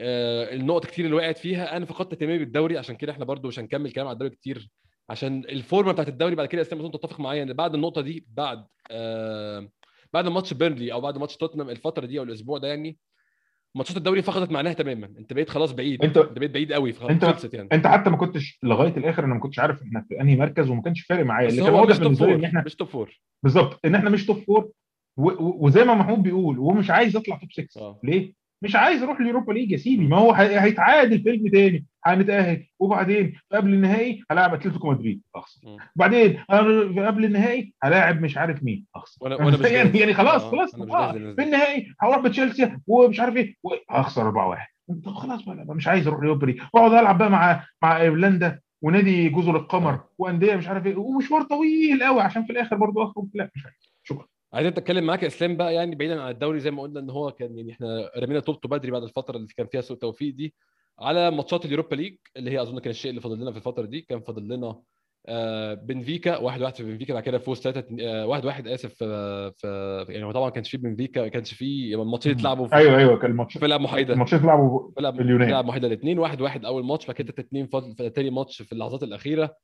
النقط 0.00 0.84
كتير 0.86 1.04
اللي 1.04 1.16
وقعت 1.16 1.38
فيها. 1.38 1.76
أنا 1.76 1.84
فقدت 1.86 2.12
اهتمامي 2.12 2.38
بالدوري 2.38 2.78
عشان 2.78 2.96
كده 2.96 3.12
إحنا 3.12 3.24
برضو 3.24 3.48
مش 3.48 3.58
هنكمل 3.58 3.92
كلام 3.92 4.06
على 4.06 4.14
الدوري 4.14 4.30
كتير 4.30 4.68
عشان 5.10 5.44
الفورمة 5.48 5.92
بتاعت 5.92 6.08
الدوري 6.08 6.34
بعد 6.34 6.48
كده 6.48 6.62
اسلام 6.62 6.90
تتفق 6.90 7.20
معايا 7.20 7.42
إن 7.42 7.52
بعد 7.52 7.74
النقطة 7.74 8.00
دي 8.00 8.26
بعد 8.36 8.64
آه 8.90 9.68
بعد 10.12 10.28
ماتش 10.28 10.54
بيرنلي 10.54 10.92
أو 10.92 11.00
بعد 11.00 11.18
ماتش 11.18 11.36
توتنهام 11.36 11.70
الفترة 11.70 12.06
دي 12.06 12.18
أو 12.18 12.24
الأسبوع 12.24 12.58
ده 12.58 12.68
يعني 12.68 12.98
ماتشات 13.74 13.96
الدوري 13.96 14.22
فقدت 14.22 14.50
معناها 14.50 14.72
تماما. 14.72 15.06
أنت 15.18 15.32
بقيت 15.32 15.50
خلاص 15.50 15.72
بعيد 15.72 16.04
انت- 16.04 16.16
أنت 16.18 16.38
بقيت 16.38 16.50
بعيد 16.50 16.72
قوي 16.72 16.90
انت- 17.10 17.24
خلصت 17.24 17.54
يعني. 17.54 17.68
أنت 17.72 17.86
حتى 17.86 18.10
ما 18.10 18.16
كنتش 18.16 18.58
لغاية 18.62 18.96
الآخر 18.96 19.24
أنا 19.24 19.34
ما 19.34 19.40
كنتش 19.40 19.58
عارف 19.58 19.82
إحنا 19.82 20.04
في 20.08 20.20
أنهي 20.20 20.36
مركز 20.36 20.70
وما 20.70 20.82
كانش 20.82 21.00
فارق 21.02 21.24
معايا 21.24 21.48
اللي 21.48 21.62
كان 21.62 21.74
واضح 21.74 21.96
بالنسبة 21.98 22.26
لي 22.26 22.34
إن 22.34 22.44
إحنا 22.44 22.62
مش 22.66 22.74
top 22.76 22.88
four 22.88 23.20
بالظبط 23.42 23.80
إن 23.84 23.94
إحنا 23.94 24.10
مش 24.10 24.26
توب 24.26 24.36
فور 24.38 24.70
وزي 25.40 25.84
ما 25.84 25.94
محمود 25.94 26.22
بيقول 26.22 26.58
هو 26.58 26.70
مش 26.72 26.90
عايز 26.90 27.16
يطلع 27.16 27.36
top 27.36 27.52
6 27.52 27.80
آه. 27.80 28.00
ليه؟ 28.04 28.32
مش 28.62 28.76
عايز 28.76 29.02
يروح 29.02 29.20
اليوروبا 29.20 29.52
ليج 29.52 29.70
يا 29.72 29.76
سيدي. 29.76 30.06
ما 30.06 30.16
هو 30.16 30.32
هي- 30.32 30.60
هيتعاد 30.60 31.22
الفيلم 31.22 31.48
تاني. 31.48 31.86
هنتأهل. 32.04 32.66
وبعدين 32.78 33.34
قبل 33.52 33.74
النهائي 33.74 34.22
هلاعب 34.30 34.54
أتلتيكو 34.54 34.90
مدريد. 34.90 35.22
أخسر. 35.34 35.60
مم. 35.68 35.76
بعدين 35.96 36.38
أنا 36.50 37.06
قبل 37.06 37.24
النهائي 37.24 37.72
هلاعب 37.82 38.22
مش 38.22 38.36
عارف 38.38 38.62
مين. 38.62 38.84
أخسر. 38.94 39.18
وأنا 39.20 39.36
وأنا 39.36 39.56
مش 39.56 39.60
يعني. 39.70 39.98
يعني 39.98 40.14
خلاص 40.14 40.42
آه، 40.44 40.50
خلاص 40.50 40.74
آه. 40.74 41.12
في. 41.12 41.18
النهائي 41.18 41.92
هروح 42.00 42.18
بتشيلسي 42.18 42.76
ومش 42.86 43.20
عارف 43.20 43.36
إيه. 43.36 43.54
هخسر 43.90 44.22
4 44.22 44.48
1 44.48 44.66
طب 45.04 45.14
خلاص 45.14 45.42
بقى 45.42 45.74
مش 45.74 45.88
عايز 45.88 46.06
أروح 46.06 46.18
اليوروبا 46.20 46.46
ليج. 46.46 46.60
واقعد 46.72 46.92
ألعب 46.92 47.18
بقى 47.18 47.30
مع 47.30 47.64
مع 47.82 48.00
ايرلندا 48.00 48.60
ونادي 48.82 49.28
جزر 49.28 49.56
القمر 49.56 49.90
آه. 49.94 50.08
وأندية 50.18 50.56
مش 50.56 50.68
عارف 50.68 50.86
إيه. 50.86 50.96
ومشوار 50.96 51.42
طويل 51.42 52.02
قوي 52.04 52.20
عشان 52.20 52.44
في 52.44 52.52
الآخر 52.52 52.76
برضه 52.76 53.04
أخرج. 53.04 53.26
لا 53.34 53.50
مش 53.56 53.64
عارف. 53.64 53.76
شكرا. 54.02 54.26
عايزين 54.52 54.72
اتكلم 54.72 55.04
معاك 55.04 55.22
يا 55.22 55.28
اسلام 55.28 55.56
بقى 55.56 55.74
يعني 55.74 55.94
بعيدا 55.94 56.22
عن 56.22 56.30
الدوري 56.30 56.60
زي 56.60 56.70
ما 56.70 56.82
قلنا 56.82 57.00
إن 57.00 57.10
هو 57.10 57.30
كان 57.32 57.58
يعني 57.58 57.72
إحنا 57.72 58.10
رمينا 58.18 58.40
طوبته 58.40 58.68
بدري 58.68 58.90
بعد 58.90 59.02
الفترة 59.02 59.36
اللي 59.36 59.48
كان 59.56 59.66
فيها 59.66 59.80
سوء 59.80 59.96
توفيق 59.96 60.34
دي 60.34 60.54
على 61.00 61.30
ماتشات 61.30 61.64
اليوروبا 61.64 61.94
ليج 61.94 62.16
اللي 62.36 62.50
هي 62.50 62.62
أظن 62.62 62.78
كان 62.78 62.90
الشيء 62.90 63.10
اللي 63.10 63.20
فاضل 63.20 63.40
لنا 63.40 63.50
في 63.50 63.56
الفترة 63.56 63.86
دي 63.86 64.00
كان 64.00 64.20
فاضل 64.20 64.48
لنا 64.48 64.80
آه، 65.26 65.74
بنفيكا 65.74 66.36
1 66.36 66.62
1 66.62 66.74
في 66.76 66.82
بنفيكا 66.82 67.14
بعد 67.14 67.22
كده 67.22 67.38
فوز 67.38 67.60
3 67.60 67.84
1 68.26 68.44
1 68.44 68.68
آسف 68.68 68.94
في 68.94 69.52
في 69.56 70.06
يعني 70.08 70.24
هو 70.24 70.32
طبعا 70.32 70.44
ما 70.44 70.50
كانش 70.50 70.70
في 70.70 70.76
بنفيكا 70.76 71.20
ما 71.22 71.28
كانش 71.28 71.54
في 71.54 71.94
الماتشين 71.94 72.32
اتلعبوا 72.32 72.66
في 72.66 72.74
أيوه 72.74 72.98
أيوه 72.98 73.18
كان 73.18 73.30
الماتش 73.30 73.58
في 73.58 73.66
ملاعب 73.66 73.80
محايدة. 73.80 74.14
الماتشين 74.14 74.38
اتلعبوا 74.38 74.90
في 75.16 75.22
اليونان. 75.22 75.50
ملاعب 75.50 75.64
محايدة 75.64 75.86
الاثنين 75.86 76.18
1 76.18 76.40
1 76.40 76.64
أول 76.64 76.84
ماتش 76.84 77.06
بعد 77.06 77.16
كده 77.16 77.34
2 77.38 77.66
فاضل 77.66 77.94
في 77.96 78.10
تاني 78.10 78.30
ماتش 78.30 78.62
في 78.62 78.72
اللحظات 78.72 79.02
الأخيرة. 79.02 79.44
آه، 79.44 79.56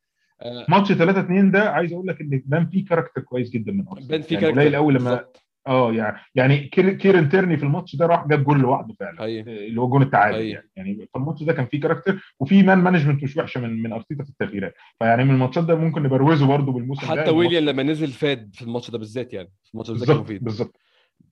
ماتش 0.69 0.93
3 0.93 1.20
2 1.20 1.51
ده 1.51 1.70
عايز 1.70 1.93
أقول 1.93 2.06
لك 2.06 2.20
ان 2.20 2.43
بان 2.47 2.66
فيه 2.66 2.85
character 2.84 3.20
كويس 3.20 3.51
جدا 3.51 3.73
من 3.73 3.89
أرسنال. 3.89 4.09
بان 4.09 4.23
في 4.23 4.35
يعني 4.35 4.47
قليل 4.47 4.77
قوي 4.77 4.93
لما. 4.94 5.24
آه 5.66 5.93
يعني 5.93 6.19
يعني 6.35 6.59
كير- 6.59 6.93
كيرن 6.93 7.28
تيرني 7.28 7.56
في 7.56 7.62
الماتش 7.62 7.97
ده 7.97 8.06
راح 8.06 8.27
جاب 8.27 8.44
جول 8.44 8.61
لوحده 8.61 8.94
فعلا. 9.01 9.19
حقيقي 9.19 9.66
اللي 9.66 9.81
هو 9.81 9.89
جون 9.89 10.02
التعادل 10.02 10.36
أيوة. 10.36 10.52
يعني. 10.55 10.70
يعني 10.77 10.94
في 11.12 11.16
الماتش 11.19 11.43
ده 11.43 11.52
كان 11.52 11.66
فيه 11.66 11.81
character 11.80 12.34
وفي 12.40 12.62
man 12.62 12.78
management 12.78 13.22
مش 13.23 13.36
وحشة 13.36 13.61
من 13.61 13.82
من 13.82 13.93
أرتيتا 13.93 14.24
في 14.24 14.31
التغييرات. 14.31 14.74
فيعني 14.98 15.24
من 15.24 15.31
الماتشات 15.31 15.65
ده 15.65 15.74
ممكن 15.74 16.02
نبروزه 16.02 16.47
برده 16.47 16.73
بالموسم 16.73 17.15
ده 17.15 17.20
حتى 17.23 17.31
ويليام 17.31 17.65
لما 17.65 17.82
نزل 17.82 18.09
فاد 18.09 18.51
في 18.55 18.62
الماتش 18.62 18.90
ده 18.90 18.98
بالذات 18.98 19.32
يعني 19.32 19.52
في 19.65 19.74
الماتش 19.74 19.90
ده 19.90 20.06
كان 20.06 20.16
مفيد. 20.16 20.44
بالظبط 20.44 20.77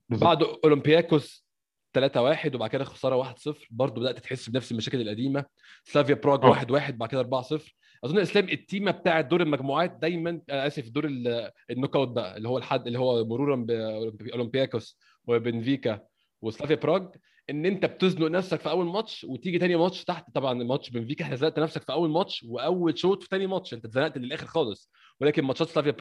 بعد 0.09 0.43
أولمبياكوس 0.65 1.45
3 1.93 2.21
1 2.21 2.55
وبعد 2.55 2.69
كده 2.69 2.83
خسارة 2.83 3.15
1 3.15 3.39
0 3.39 3.67
برضه 3.71 4.01
بدأت 4.01 4.19
تحس 4.19 4.49
بنفس 4.49 4.71
المشاكل 4.71 5.01
القديمة. 5.01 5.45
سلافيا 5.83 6.15
براغ 6.15 6.43
آه. 6.45 6.49
1 6.49 6.71
1 6.71 6.97
بعد 6.97 7.09
كده 7.09 7.19
4 7.19 7.41
0 7.41 7.75
أظن 8.03 8.17
إسلام 8.19 8.49
التيمة 8.49 8.91
بتاعه 8.91 9.21
دور 9.21 9.41
المجموعات 9.41 9.91
دايما 10.01 10.29
أنا 10.49 10.67
آسف 10.67 10.89
دور 10.89 11.05
ال- 11.05 11.51
ال 11.71 11.75
knock 11.75 11.95
out 11.95 12.07
بقى 12.07 12.37
اللي 12.37 12.49
هو 12.49 12.57
الحد 12.57 12.87
اللي 12.87 12.99
هو 12.99 13.25
مرورا 13.25 13.55
باولمبياكوس 13.55 14.97
وبنفيكا 15.27 15.99
وسلافيا 16.41 16.75
براغ 16.75 17.07
إن 17.49 17.65
أنت 17.65 17.85
بتزنق 17.85 18.27
نفسك 18.27 18.59
في 18.61 18.69
أول 18.69 18.85
ماتش 18.85 19.23
وتيجي 19.23 19.59
تاني 19.59 19.75
ماتش 19.75 20.03
تحت. 20.03 20.25
طبعا 20.35 20.53
ماتش 20.53 20.89
بنفيكا 20.89 21.25
إحنا 21.25 21.35
زنقت 21.35 21.59
نفسك 21.59 21.81
في 21.83 21.91
أول 21.91 22.09
ماتش 22.09 22.43
وأول 22.43 22.97
شوط 22.99 23.23
في 23.23 23.29
تاني 23.29 23.47
ماتش 23.47 23.73
أنت 23.73 23.85
اتزنقت 23.85 24.17
للآخر 24.17 24.45
خالص. 24.45 24.91
ولكن 25.21 25.43
ماتشات 25.43 25.67
سلافيا 25.67 25.91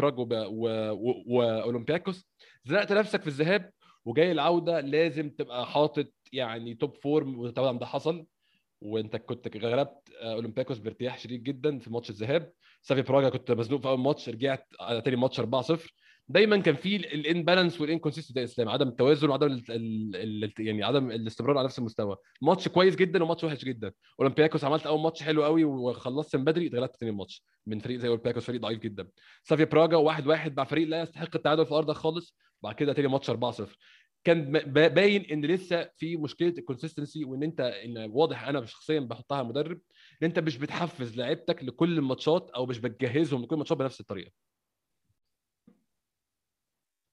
و- 0.48 1.36
وأولمبياكوس 1.36 2.26
زنقت 2.64 2.92
نفسك 2.92 3.20
في 3.22 3.26
الذهاب 3.28 3.70
وجاي 4.04 4.32
العودة 4.32 4.80
لازم 4.80 5.30
تبقى 5.30 5.66
حاطط 5.66 6.06
يعني 6.32 6.74
top 6.74 6.96
form 6.96 7.38
وطبعا 7.38 7.78
ده 7.78 7.86
حصل. 7.86 8.26
وانت 8.82 9.16
كنت 9.16 9.56
غلبت 9.56 10.10
آه، 10.20 10.34
أولمبياكوس 10.34 10.78
بارتياح 10.78 11.18
شديد 11.18 11.42
جدا 11.42 11.78
في 11.78 11.90
ماتش 11.90 12.10
الذهاب. 12.10 12.52
سلافيا 12.82 13.02
براج 13.02 13.28
كنت 13.28 13.50
مزنوق 13.50 13.80
في 13.80 13.88
أول 13.88 13.98
ماتش 13.98 14.28
رجعت 14.28 14.66
على 14.80 15.00
تاني 15.00 15.16
ماتش 15.16 15.40
4-0 15.40 15.92
دايما 16.28 16.56
كان 16.56 16.74
في 16.74 16.96
ال 16.96 17.05
imbalance 17.05 17.80
وال 17.80 17.88
inconsistent 17.88 18.36
يا 18.36 18.44
اسلام 18.44 18.68
عدم 18.68 18.88
التوازن 18.88 19.28
وعدم 19.30 19.46
ال 19.46 19.62
ال 19.70 20.44
ال 20.44 20.52
يعني 20.58 20.84
عدم 20.84 21.10
الاستمرار 21.10 21.58
على 21.58 21.64
نفس 21.64 21.78
المستوى. 21.78 22.16
ماتش 22.42 22.68
كويس 22.68 22.96
جدا 22.96 23.22
وماتش 23.24 23.44
وحش 23.44 23.64
جدا. 23.64 23.92
أولمبياكوس 24.20 24.64
عملت 24.64 24.86
أول 24.86 25.00
ماتش 25.00 25.22
حلو 25.22 25.44
قوي 25.44 25.64
وخلصت 25.64 26.36
من 26.36 26.44
بدري 26.44 26.66
اتغلبت 26.66 26.96
تاني 26.96 27.12
ماتش 27.12 27.44
من 27.66 27.78
فريق 27.78 27.98
زي 27.98 28.08
أولمبياكوس 28.08 28.44
فريق 28.44 28.60
ضعيف 28.60 28.78
جدا. 28.78 29.08
سافيا 29.42 29.64
براجا 29.64 29.96
واحد 29.96 30.26
واحد 30.26 30.56
مع 30.56 30.64
فريق 30.64 30.88
لا 30.88 31.02
يستحق 31.02 31.36
التعادل 31.36 31.66
في 31.66 31.74
ارضك 31.74 31.94
خالص. 31.94 32.36
بعد 32.62 32.74
كده 32.74 32.92
تاني 32.92 33.08
ماتش 33.08 33.30
4-0 33.30 33.34
كان 34.24 34.52
باين 34.72 35.22
إن 35.24 35.44
لسه 35.44 35.90
في 35.96 36.16
مشكلة 36.16 36.54
الكونسستنسي 36.58 37.24
وإن 37.24 37.42
أنت 37.42 37.60
إن 37.60 38.10
واضح 38.10 38.48
أنا 38.48 38.66
شخصيا 38.66 39.00
بحطها 39.00 39.40
المدرب 39.40 39.80
إن 40.22 40.26
أنت 40.26 40.38
مش 40.38 40.58
بتحفز 40.58 41.16
لعيبتك 41.16 41.64
لكل 41.64 41.98
الماتشات 41.98 42.50
أو 42.50 42.66
مش 42.66 42.78
بتجهزهم 42.78 43.42
لكل 43.42 43.54
الماتشات 43.54 43.78
بنفس 43.78 44.00
الطريقة. 44.00 44.30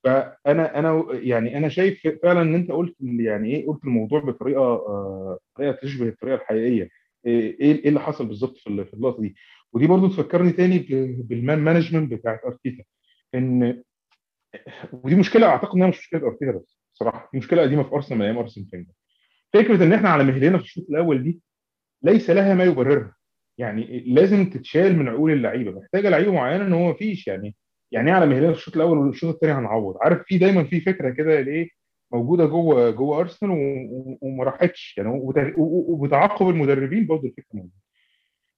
فأنا 0.04 0.78
أنا 0.78 1.04
يعني 1.12 1.56
أنا 1.58 1.68
شايف 1.68 2.08
فعلا 2.22 2.42
إن 2.42 2.54
أنت 2.54 2.70
قلت 2.70 2.96
يعني 3.00 3.48
إيه 3.56 3.66
قلت 3.66 3.84
الموضوع 3.84 4.20
بطريقة 4.20 4.60
آه، 4.62 5.38
طريقة 5.56 5.72
تشبه 5.82 6.08
الطريقة 6.08 6.34
الحقيقية. 6.42 6.88
إيه 7.26 7.60
إيه 7.60 7.88
اللي 7.88 8.00
حصل 8.00 8.26
بالظبط 8.26 8.56
في 8.56 8.84
في 8.84 8.94
اللقطة 8.94 9.22
دي؟ 9.22 9.34
ودي 9.72 9.86
برضو 9.86 10.08
تفكرني 10.08 10.52
تاني 10.52 10.78
بال 11.22 11.36
man 11.36 11.58
management 11.58 12.12
بتاعت 12.12 12.44
أرتيتا. 12.44 12.84
إن 13.34 13.82
ودي 14.92 15.14
مشكلة 15.14 15.46
أعتقد 15.46 15.74
إنها 15.76 15.88
مش 15.88 15.98
مشكلة 15.98 16.20
أرتيتا 16.26 16.52
بس. 16.52 16.79
بصراحة. 17.00 17.30
مشكلة 17.34 17.62
قديمة 17.62 17.82
في 17.82 17.92
أرسنال 17.94 18.18
من 18.18 18.24
أيام 18.24 18.38
أرسن 18.38 18.66
فينجر 18.66 18.92
فكرة 19.52 19.84
إن 19.84 19.92
إحنا 19.92 20.08
على 20.08 20.24
مهلنا 20.24 20.58
في 20.58 20.64
الشوط 20.64 20.86
الأول 20.90 21.22
دي 21.22 21.40
ليس 22.02 22.30
لها 22.30 22.54
ما 22.54 22.64
يبررها. 22.64 23.14
يعني 23.58 24.04
لازم 24.06 24.50
تتشال 24.50 24.96
من 24.98 25.08
عقول 25.08 25.32
اللعيبة. 25.32 25.80
محتاجة 25.80 26.08
لعيبة 26.08 26.32
معينة 26.32 26.64
إن 26.66 26.72
هو 26.72 26.86
ما 26.88 26.94
فيش 26.94 27.26
يعني 27.26 27.56
يعني 27.92 28.10
إيه 28.10 28.16
على 28.16 28.26
مهلنا 28.26 28.52
في 28.52 28.58
الشوط 28.58 28.76
الأول 28.76 28.98
والشوط 28.98 29.34
الثاني 29.34 29.52
هنعوض؟ 29.52 29.96
عارف 30.02 30.22
في 30.26 30.38
دايما 30.38 30.64
في 30.64 30.80
فكرة 30.80 31.10
كده 31.10 31.38
إيه 31.38 31.68
موجودة 32.12 32.44
جوه 32.46 32.90
جوه 32.90 33.20
أرسنال 33.20 33.50
وما 34.22 34.44
راحتش. 34.44 34.94
يعني 34.98 35.20
وبتعاقب 35.56 36.48
المدربين 36.48 37.06
برضه 37.06 37.28
الفكرة 37.28 37.46
موجودة. 37.54 37.74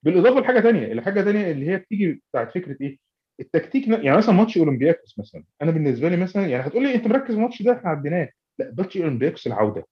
بالإضافة 0.02 0.40
لحاجة 0.40 0.60
ثانية 0.60 0.92
الحاجة 0.92 1.20
ثانية 1.22 1.50
اللي 1.50 1.70
هي 1.70 1.76
بتيجي 1.76 2.22
بتاعت 2.30 2.54
فكرة 2.54 2.76
إيه؟ 2.80 2.98
التكتيك 3.40 3.88
يعني 3.88 4.16
مثلا 4.16 4.34
ماتش 4.34 4.58
أولمبياكوس 4.58 5.18
مثلا 5.18 5.44
أنا 5.62 5.70
بالنسبة 5.70 6.08
لي 6.08 6.16
مثلا 6.16 6.46
يعني 6.46 6.66
هتقول 6.66 6.82
لي 6.82 6.94
أنت 6.94 7.06
مركز 7.06 7.34
الماتش 7.34 7.62
ده 7.62 7.72
إحنا 7.72 7.90
عديناه. 7.90 8.28
لأ 8.58 8.74
ماتش 8.78 8.96
أولمبياكوس 8.96 9.46
العودة. 9.46 9.86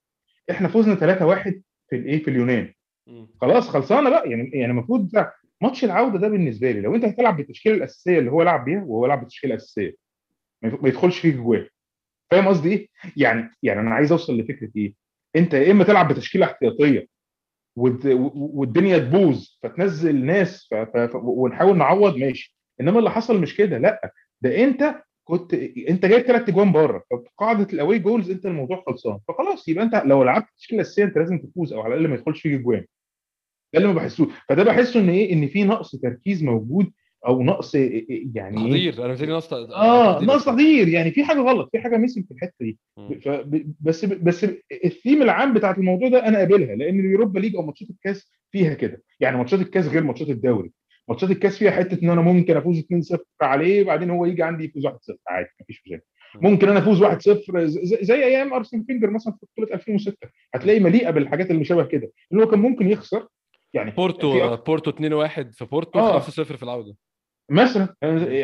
إحنا 0.51 0.69
فزنا 0.69 0.95
3-1 0.95 1.63
في 1.91 1.97
الايه 1.97 2.23
في 2.23 2.31
اليونان. 2.31 2.73
خلاص 3.41 3.69
خلصانة 3.69 4.11
بقى. 4.11 4.31
يعني 4.31 4.51
يعني 4.55 4.73
المفروض 4.73 5.09
ده 5.11 5.33
ماتش 5.61 5.85
العودة 5.85 6.19
ده 6.19 6.29
بالنسبة 6.29 6.71
لي. 6.71 6.81
لو 6.81 6.95
أنت 6.95 7.05
هتلعب 7.05 7.37
بالتشكيلة 7.37 7.75
الأساسية 7.77 8.19
اللي 8.19 8.31
هو 8.31 8.43
لعب 8.43 8.65
بيها 8.65 8.83
وهو 8.83 9.07
لعب 9.07 9.21
بالتشكيلة 9.21 9.55
الأساسية. 9.55 9.95
ما 10.63 10.89
يدخلش 10.89 11.19
فيك 11.19 11.35
جواه 11.35 11.67
فاهم 12.31 12.49
قصدي 12.49 12.73
إيه؟ 12.73 12.89
يعني 13.17 13.51
يعني 13.63 13.81
أنا 13.81 13.91
عايز 13.91 14.13
أوصل 14.13 14.39
لفكرة 14.41 14.71
إيه؟ 14.77 14.95
أنت 15.37 15.55
يا 15.55 15.73
إما 15.73 15.85
تلعب 15.85 16.09
بتشكيلة 16.13 16.47
احتياطية 16.47 17.07
والدنيا 17.77 18.99
تبوظ 18.99 19.49
فتنزل 19.63 20.25
ناس 20.25 20.69
ف... 20.71 20.75
ف... 20.75 20.97
ف... 20.97 21.15
ونحاول 21.15 21.79
نعوض 21.79 22.17
ماشي. 22.17 22.57
إنما 22.81 22.99
اللي 22.99 23.11
حصل 23.11 23.41
مش 23.41 23.57
كده 23.57 23.79
لأ 23.79 24.13
ده 24.41 24.65
أنت 24.65 24.95
كنت 25.25 25.55
أنت 25.89 26.07
جايب 26.07 26.23
ثلاث 26.23 26.49
اجوان 26.49 26.73
بره 26.73 27.05
فقاعدة 27.11 27.67
ال 27.73 27.99
away 27.99 28.13
goals 28.13 28.31
أنت 28.31 28.47
الموضوع 28.47 28.85
خلصان. 28.87 29.19
فخلاص 29.29 29.69
يبقى 29.69 29.85
أنت 29.85 30.03
لو 30.07 30.25
لعبت 30.25 30.47
التشكيله 30.49 30.81
الاساسيه 30.81 31.05
أنت 31.05 31.19
لازم 31.19 31.39
تفوز 31.39 31.73
أو 31.73 31.81
على 31.81 31.95
الأقل 31.95 32.09
ما 32.09 32.15
يدخلش 32.15 32.41
فيك 32.41 32.61
اجوان 32.61 32.85
ده 33.75 33.79
اللي 33.81 33.89
ما 33.89 33.95
بحسوش. 33.95 34.29
فده 34.49 34.63
بحسه 34.65 35.01
إن 35.01 35.09
إيه؟ 35.09 35.33
إن 35.33 35.47
في 35.49 35.65
نقص 35.65 35.97
تركيز 35.97 36.43
موجود 36.45 36.93
أو 37.27 37.43
نقص 37.43 37.75
يعني 37.75 38.75
إيه؟ 38.75 38.91
تحضير. 38.93 39.05
أنا 39.07 39.13
لي 39.13 39.33
نقص 39.33 39.53
آه 39.53 40.25
نقص 40.25 40.45
تحضير. 40.45 40.89
يعني 40.89 41.11
في 41.11 41.25
حاجة 41.25 41.39
غلط 41.41 41.69
في 41.73 41.79
حاجة 41.79 41.97
missing 41.97 42.25
في 42.25 42.31
الحتة 42.31 42.55
دي. 42.61 42.79
بس 43.81 44.05
بس 44.05 44.47
الثيم 44.85 45.23
العام 45.23 45.55
بتاعت 45.55 45.79
الموضوع 45.79 46.09
ده 46.09 46.29
أنا 46.29 46.39
قابلها 46.39 46.75
لأن 46.77 47.01
اليوروبا 47.01 47.39
ليج 47.39 47.57
أو 47.57 47.63
ماتشات 47.63 47.91
الكاس 47.91 48.31
فيها 48.51 48.75
كده. 48.75 49.03
يعني 49.21 49.37
ماتشات 49.37 49.61
الكاس 49.61 49.87
غير 49.87 50.03
ماتشات 50.05 50.29
الدوري. 50.29 50.73
ماتشات 51.09 51.31
الكاس 51.31 51.59
فيها 51.59 51.71
حتة 51.71 52.05
إن 52.05 52.11
أنا 52.11 52.21
ممكن 52.21 52.57
أفوز 52.57 52.81
2-0 53.15 53.19
عليه 53.43 53.85
بعدين 53.85 54.11
هو 54.11 54.25
يجي 54.25 54.43
عندي 54.43 54.65
يفوز 54.65 54.87
1-0 54.87 54.91
عادي 55.29 55.49
مفيش 55.61 55.83
مشاكل. 55.87 56.03
ممكن 56.35 56.69
أنا 56.69 56.79
أفوز 56.79 57.05
1-0 57.05 57.65
زي 58.03 58.25
أيام 58.25 58.53
أرسن 58.53 58.83
فينجر 58.83 59.11
مثلا 59.11 59.33
في 59.33 59.47
بطولة 59.53 59.75
2006 59.75 60.17
هتلاقي 60.55 60.81
مليئة 60.81 61.11
بالحاجات 61.11 61.51
اللي 61.51 61.65
شبه 61.65 61.85
كده. 61.85 62.11
اللي 62.33 62.45
هو 62.45 62.49
كان 62.49 62.59
ممكن 62.59 62.91
يخسر 62.91 63.27
يعني 63.75 63.91
بورتو 63.91 64.57
بورتو 64.57 64.91
2-1 64.91 64.95
في 65.53 65.65
بورتو 65.71 66.21
5-0 66.21 66.39
آه. 66.39 66.43
في 66.43 66.63
العودة. 66.63 66.97
مثلا 67.51 67.95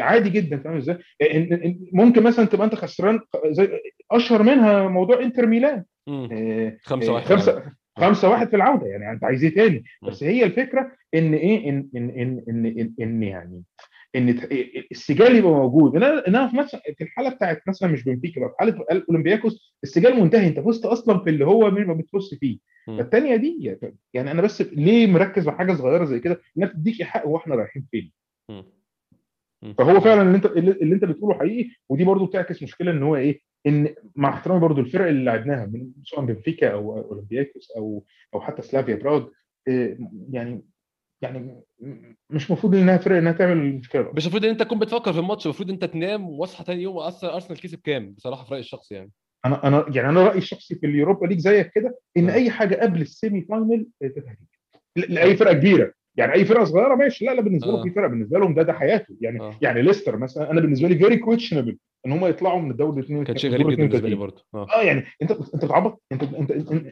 عادي 0.00 0.30
جدا 0.30 0.58
فاهم 0.58 0.76
إزاي؟ 0.76 0.98
ممكن 1.92 2.22
مثلا 2.22 2.44
تبقى 2.44 2.66
أنت 2.66 2.74
خسران 2.74 3.20
زي 3.46 3.80
أشهر 4.12 4.42
منها 4.42 4.88
موضوع 4.88 5.22
إنتر 5.22 5.46
ميلان. 5.46 5.84
5 6.82 7.12
1 7.12 7.24
5 7.24 7.72
5 7.98 8.28
1 8.30 8.48
في 8.48 8.56
العودة 8.56 8.86
يعني 8.86 9.10
أنت 9.10 9.24
عايز 9.24 9.44
إيه 9.44 9.54
تاني؟ 9.54 9.84
بس 10.02 10.22
هي 10.22 10.44
الفكرة 10.44 10.92
إن 11.14 11.34
إيه 11.34 11.68
إن 11.68 11.88
إن 11.96 12.10
إن 12.10 12.42
إن, 12.48 12.66
إن, 12.66 12.92
إن 13.00 13.22
يعني 13.22 13.62
إن 14.16 14.28
السجال 14.92 15.36
يبقى 15.36 15.52
موجود. 15.52 15.96
أنا 15.96 16.28
أنا 16.28 16.48
في 16.48 16.56
مثلا 16.56 16.80
في 16.98 17.04
الحالة 17.04 17.28
بتاعت 17.30 17.62
مثلا 17.68 17.88
مش 17.88 18.04
بنفيكا 18.04 18.40
بقى 18.40 18.50
في 18.50 18.54
حالة 18.58 18.84
أولمبياكوس 19.08 19.74
السجال 19.84 20.20
منتهي 20.20 20.46
أنت 20.46 20.60
فزت 20.60 20.84
أصلا 20.84 21.18
في 21.18 21.30
اللي 21.30 21.46
هو 21.46 21.70
ما 21.70 21.94
بتفوز 21.94 22.34
فيه. 22.40 22.58
فالثانيه 22.86 23.36
دي 23.36 23.58
يعني،, 23.60 23.96
يعني 24.14 24.30
أنا 24.30 24.42
بس 24.42 24.62
ليه 24.62 25.06
مركز 25.06 25.48
على 25.48 25.58
حاجة 25.58 25.72
صغيرة 25.72 26.04
زي 26.04 26.20
كده؟ 26.20 26.40
إنها 26.58 26.68
تديك 26.68 27.00
ايحاء 27.00 27.26
هو 27.26 27.36
إحنا 27.36 27.54
رايحين 27.54 27.86
فين. 27.90 28.12
فهو 29.78 30.00
فعلا 30.00 30.22
اللي 30.22 30.36
أنت 30.36 30.46
اللي 30.46 30.94
أنت 30.94 31.04
بتقوله 31.04 31.38
حقيقي 31.38 31.70
ودي 31.88 32.04
برضو 32.04 32.26
بتعكس 32.26 32.62
مشكلة 32.62 32.90
إن 32.90 33.02
هو 33.02 33.16
إيه 33.16 33.40
إن 33.66 33.94
مع 34.16 34.28
احترامي 34.28 34.60
برضو 34.60 34.80
الفرق 34.80 35.06
اللي 35.06 35.24
لعبناها 35.24 35.66
من 35.66 35.90
سواء 36.04 36.24
بنفيكا 36.24 36.72
أو 36.72 36.98
أولمبياكوس 36.98 37.70
أو 37.76 38.04
أو 38.34 38.40
حتى 38.40 38.62
سلافيا 38.62 38.94
براغ 38.94 39.28
إيه، 39.68 39.98
يعني 40.30 40.62
يعني 41.22 41.62
مش 42.30 42.46
المفروض 42.50 42.74
إنها 42.74 42.96
فرق 42.96 43.16
إنها 43.16 43.32
تعمل 43.32 43.52
المشكلة 43.52 44.10
مش 44.14 44.22
المفروض 44.24 44.44
إن 44.44 44.50
أنت 44.50 44.60
تكون 44.62 44.78
بتفكر 44.78 45.12
في 45.12 45.18
الماتش 45.18 45.46
المفروض 45.46 45.70
إنت 45.70 45.84
تنام 45.84 46.28
واصحى 46.28 46.64
تاني 46.64 46.82
يوم 46.82 46.98
أرسنال 46.98 47.60
كسب 47.60 47.78
كام؟ 47.84 48.12
بصراحة 48.12 48.44
في 48.44 48.50
رأيي 48.50 48.60
الشخصي 48.60 48.94
يعني. 48.94 49.10
أنا 49.46 49.66
أنا 49.68 49.86
يعني 49.94 50.08
أنا 50.08 50.22
رأيي 50.26 50.38
الشخصي 50.38 50.74
في 50.74 50.86
اليوروبا 50.86 51.26
ليج 51.26 51.38
زيك 51.38 51.70
كده 51.74 51.98
إن 52.16 52.28
آه. 52.30 52.34
أي 52.34 52.50
حاجة 52.50 52.74
قبل 52.82 53.00
ال 53.00 53.09
semi 53.09 53.42
final 53.42 53.86
آه، 54.02 54.06
ده 54.06 54.14
تهديد 54.22 54.46
ل- 54.96 55.14
لأي 55.14 55.36
فرقة 55.36 55.52
كبيرة. 55.54 55.92
يعني 56.16 56.32
أي 56.32 56.44
فرقة 56.44 56.64
صغيرة 56.64 56.94
ماشي 56.94 57.24
لا 57.24 57.34
لا 57.34 57.40
بالنسبة 57.40 57.68
آه. 57.68 57.72
لهم 57.72 57.82
في 57.88 57.90
فرقة 57.94 58.08
بالنسبة 58.08 58.38
لهم 58.38 58.54
ده 58.54 58.62
ده 58.62 58.72
حياته. 58.72 59.16
يعني 59.20 59.40
آه. 59.40 59.58
يعني 59.62 59.82
ليستر 59.82 60.16
مثلا 60.16 60.50
أنا 60.50 60.60
بالنسبة 60.60 60.88
لي 60.88 60.98
very 60.98 61.16
questionable 61.16 61.78
إن 62.06 62.12
هم 62.12 62.26
يطلعوا 62.26 62.60
من 62.60 62.70
الدوري 62.70 63.00
الاثنين 63.00 63.24
كان 63.24 63.36
شيء 63.36 63.50
غريب 63.50 63.70
جدا 63.70 63.82
بالنسبة 63.86 64.08
لي 64.08 64.14
برضه. 64.14 64.44
آه. 64.54 64.66
آه 64.74 64.82
يعني 64.82 65.04
أنت 65.22 65.30
أنت 65.30 65.64
بتعبط؟ 65.64 66.02
انت 66.12 66.22
انت 66.22 66.50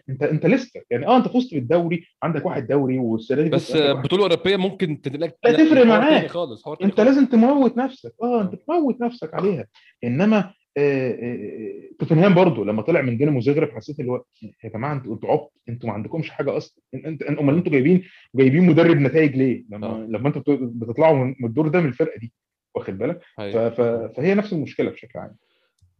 انت 0.08 0.22
انت, 0.22 0.46
ليستر 0.46 0.80
يعني 0.90 1.06
آه 1.06 1.16
أنت 1.16 1.28
فزت 1.28 1.54
بالدوري 1.54 2.04
عندك 2.22 2.46
واحد 2.46 2.66
دوري 2.66 2.98
والسنة 2.98 3.42
دي 3.42 3.48
بس. 3.50 3.76
بطولة 3.76 4.22
أوروبية 4.22 4.56
ممكن 4.56 5.00
تنقلك 5.00 5.36
لا 5.44 5.52
تفرق 5.52 5.86
معاك. 5.86 6.26
خالص 6.26 6.68
أنت 6.68 6.94
خالص. 6.94 7.08
لازم 7.08 7.26
تموت 7.26 7.76
نفسك. 7.76 8.12
آه 8.22 8.42
أنت 8.42 8.54
تموت 8.54 9.00
نفسك 9.00 9.34
عليها. 9.34 9.66
إنما 10.04 10.52
آه، 10.76 11.10
آه، 11.10 11.80
توتنهام 11.98 12.34
برضو 12.34 12.64
لما 12.64 12.82
طلع 12.82 13.02
من 13.02 13.16
دينامو 13.18 13.40
زغرب 13.40 13.68
حسيت 13.70 14.00
اللي 14.00 14.10
هو 14.12 14.22
يا 14.64 14.68
جماعة 14.70 14.92
أنتوا 14.92 15.14
أنتوا 15.14 15.30
عبط. 15.30 15.52
أنتوا 15.68 15.88
ما 15.88 15.94
عندكمش 15.94 16.30
حاجة 16.30 16.56
أصلا. 16.56 16.82
انت 16.94 17.22
أمال 17.22 17.54
أنتوا 17.54 17.72
جايبين 17.72 18.02
جايبين 18.34 18.66
مدرب 18.66 18.96
نتائج 18.96 19.36
ليه؟ 19.36 19.64
لما 19.70 19.86
آه. 19.86 20.06
لما 20.08 20.28
أنتوا 20.28 20.42
بت- 20.54 20.60
بتطلعوا 20.62 21.24
من 21.24 21.34
الدور 21.44 21.68
ده 21.68 21.80
من 21.80 21.86
الفرقة 21.88 22.18
دي. 22.18 22.32
واخد 22.74 22.98
بالك؟ 22.98 23.20
أيوة. 23.38 23.70
فهي 24.08 24.34
نفس 24.34 24.52
المشكلة 24.52 24.90
بشكل 24.90 25.18
عام 25.18 25.36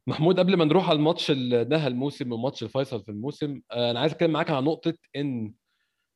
محمود 0.07 0.39
قبل 0.39 0.57
ما 0.57 0.65
نروح 0.65 0.89
على 0.91 0.97
الماتش 0.97 1.31
اللي 1.31 1.65
نهى 1.65 1.87
الموسم 1.87 2.33
وماتش 2.33 2.63
الفيصل 2.63 3.03
في 3.05 3.09
الموسم 3.09 3.61
آه، 3.73 3.91
أنا 3.91 4.01
عايز 4.01 4.13
أتكلم 4.13 4.31
معاك 4.31 4.51
عن 4.51 4.65
نقطة 4.65 4.95
إن 5.17 5.53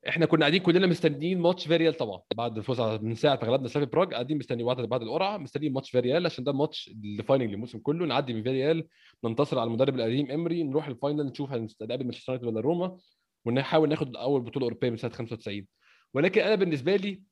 إحنا 0.09 0.27
كنا 0.27 0.41
قاعدين 0.41 0.63
كلنا 0.63 0.87
مستنيين 0.87 1.39
ماتش 1.41 1.67
فيريال 1.69 1.95
طبعا 1.97 2.21
بعد 2.35 2.57
الفوز 2.59 2.81
على- 2.81 3.03
من 3.03 3.15
ساعة 3.15 3.39
ما 3.43 3.49
غلبنا 3.49 3.69
سلافيا 3.69 3.91
براج 3.91 4.13
قاعدين 4.13 4.39
مستنيين 4.39 4.67
بعد 4.67 4.77
بعد 4.81 5.03
القرعة 5.03 5.37
مستنيين 5.37 5.73
ماتش 5.73 5.91
فيريال 5.91 6.27
عشان 6.27 6.45
ده 6.45 6.53
ماتش 6.53 6.91
ال 7.05 7.12
final 7.12 7.47
للموسم 7.51 7.79
كله 7.79 8.07
نعدي 8.07 8.35
من 8.35 8.43
فيريال 8.43 8.87
ننتصر 9.25 9.59
على 9.59 9.67
المدرب 9.69 9.95
القديم 9.95 10.31
إمري 10.31 10.63
نروح 10.63 10.89
ال 10.89 10.95
final 10.95 11.27
نشوف 11.27 11.53
هنستقبل 11.53 12.05
مانشستر 12.05 12.33
يونايتد 12.33 12.47
ولا 12.49 12.61
روما 12.61 12.97
ونحاول 13.45 13.89
ناخد 13.89 14.17
أول 14.17 14.41
بطولة 14.41 14.65
أوروبية 14.67 14.91
من 14.91 14.97
سنة 14.97 15.11
95 15.11 15.67
ولكن 16.15 16.41
أنا 16.41 16.55
بالنسبة 16.55 16.97
لي 16.97 17.23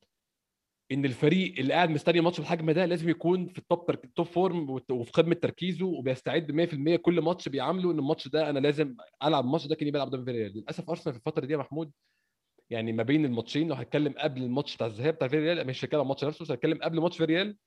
إن 0.91 1.05
الفريق 1.05 1.59
اللي 1.59 1.73
قاعد 1.73 1.89
مستني 1.89 2.21
ماتش 2.21 2.37
بالحجم 2.39 2.71
ده 2.71 2.85
لازم 2.85 3.09
يكون 3.09 3.47
في 3.47 3.57
ال 3.57 3.64
top. 3.64 3.91
top 4.15 4.25
form 4.25 4.69
وفي 4.69 5.11
قمه 5.11 5.33
تركيزه 5.35 5.85
وبيستعد 5.85 6.51
100% 6.51 6.95
كل 6.95 7.21
ماتش 7.21 7.49
بيعامله 7.49 7.91
إن 7.91 7.99
الماتش 7.99 8.27
ده 8.27 8.49
أنا 8.49 8.59
لازم 8.59 8.95
ألعب 9.23 9.43
الماتش 9.45 9.67
ده 9.67 9.75
كأني 9.75 9.91
بلعب 9.91 10.07
قدام 10.07 10.25
فيريال 10.25 10.51
للأسف 10.57 10.89
أرسنال 10.89 11.13
في 11.13 11.19
الفترة 11.19 11.45
دي 11.45 11.53
يا 11.53 11.57
محمود 11.57 11.91
يعني 12.69 12.91
ما 12.93 13.03
بين 13.03 13.25
الماتشين 13.25 13.67
لو 13.67 13.75
هتكلم 13.75 14.13
قبل 14.17 14.43
الماتش 14.43 14.75
بتاع 14.75 14.87
الذهاب 14.87 15.13
بتاع 15.13 15.27
فيريال 15.27 15.67
مش 15.67 15.85
هتكلم 15.85 16.01
الماتش 16.01 16.23
نفسه 16.23 16.43
بس 16.45 16.51
هتكلم 16.51 16.79
قبل 16.83 16.99
ماتش 17.01 17.17
فيريال 17.17 17.57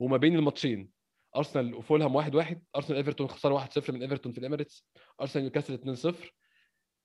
وما 0.00 0.16
بين 0.16 0.36
الماتشين. 0.36 0.90
أرسنال 1.36 1.74
وفولهام 1.74 2.14
1 2.14 2.34
1 2.34 2.62
أرسنال 2.76 2.96
إيفرتون 2.98 3.26
خسر 3.28 3.52
1 3.52 3.72
0 3.72 3.92
من 3.92 4.02
إيفرتون 4.02 4.32
في 4.32 4.38
الإميريتس 4.38 4.86
أرسنال 5.20 5.44
نيوكاسل 5.44 5.74
2 5.74 5.94
0 5.96 6.32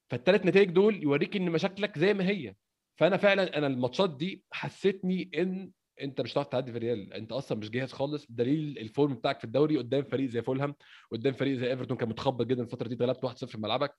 فالثلاث 0.10 0.45
نتائج 0.45 0.69
دول 0.69 1.03
يوروك 1.03 1.36
إن 1.35 1.49
مشاكلك 1.52 1.98
زي 1.99 2.14
ما 2.14 2.27
هي. 2.30 2.56
فانا 3.02 3.18
فعلا 3.18 3.57
أنا 3.57 3.68
الماتشات 3.68 4.18
دي 4.18 4.44
حسيتني 4.52 5.32
إن 5.38 5.72
أنت 6.02 6.22
مش 6.22 6.34
هتعرف 6.34 6.48
تعدي 6.48 6.72
في 6.72 6.78
ريال 6.78 7.14
أنت 7.14 7.32
أصلا 7.32 7.57
مش 7.57 7.69
جاهز 7.69 7.91
خالص. 7.91 8.26
بدليل 8.26 8.78
ال 8.78 8.85
form 8.85 9.14
بتاعك 9.14 9.40
في 9.40 9.45
الدوري 9.45 9.78
قدام 9.78 10.03
فريق 10.03 10.30
زي 10.30 10.41
فولهام 10.41 10.76
قدام 11.11 11.34
فريق 11.34 11.57
زي 11.57 11.69
إيفرتون 11.72 11.98
كان 11.98 12.10
متخبط 12.10 12.45
جدا 12.45 12.64
الفترة 12.64 12.88
دي 12.88 12.95
اتغلبت 12.95 13.26
1-0 13.26 13.48
في 13.48 13.57
ملعبك. 13.57 13.95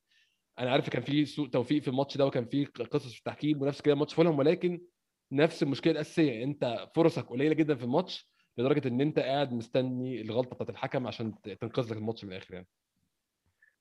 أنا 0.58 0.70
عارف 0.70 0.88
كان 0.88 1.02
في 1.02 1.24
سوء 1.24 1.48
توفيق 1.48 1.82
في 1.82 1.88
الماتش 1.88 2.16
ده 2.16 2.26
وكان 2.26 2.44
في 2.44 2.64
قصص 2.64 3.12
في 3.12 3.18
التحكيم 3.18 3.62
ونفس 3.62 3.80
كده 3.80 3.94
ماتش 3.94 4.14
فولهام 4.14 4.38
ولكن 4.38 4.80
نفس 5.32 5.62
المشكلة 5.62 5.92
الأساسية 5.92 6.44
أنت 6.44 6.88
فرصك 6.94 7.26
قليلة 7.26 7.54
جدا 7.54 7.74
في 7.74 7.84
الماتش 7.84 8.32
لدرجة 8.58 8.88
إن 8.88 9.00
أنت 9.00 9.18
قاعد 9.18 9.52
مستني 9.52 10.20
الغلطة 10.20 10.54
بتاعت 10.54 10.70
الحكم 10.70 11.06
عشان 11.06 11.34
تنقذ 11.42 11.90
لك 11.90 11.96
الماتش 11.96 12.24
من 12.24 12.32
الآخر 12.32 12.54
يعني. 12.54 12.68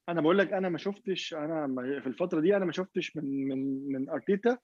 أنا 0.09 0.21
بقول 0.21 0.37
لك 0.37 0.53
أنا 0.53 0.69
ما 0.69 0.77
شفتش 0.77 1.33
أنا 1.33 1.67
في 2.01 2.07
الفترة 2.07 2.41
دي 2.41 2.57
أنا 2.57 2.65
ما 2.65 2.71
شفتش 2.71 3.15
من 3.15 3.47
من 3.47 3.91
من 3.93 4.09
أرتيتا 4.09 4.57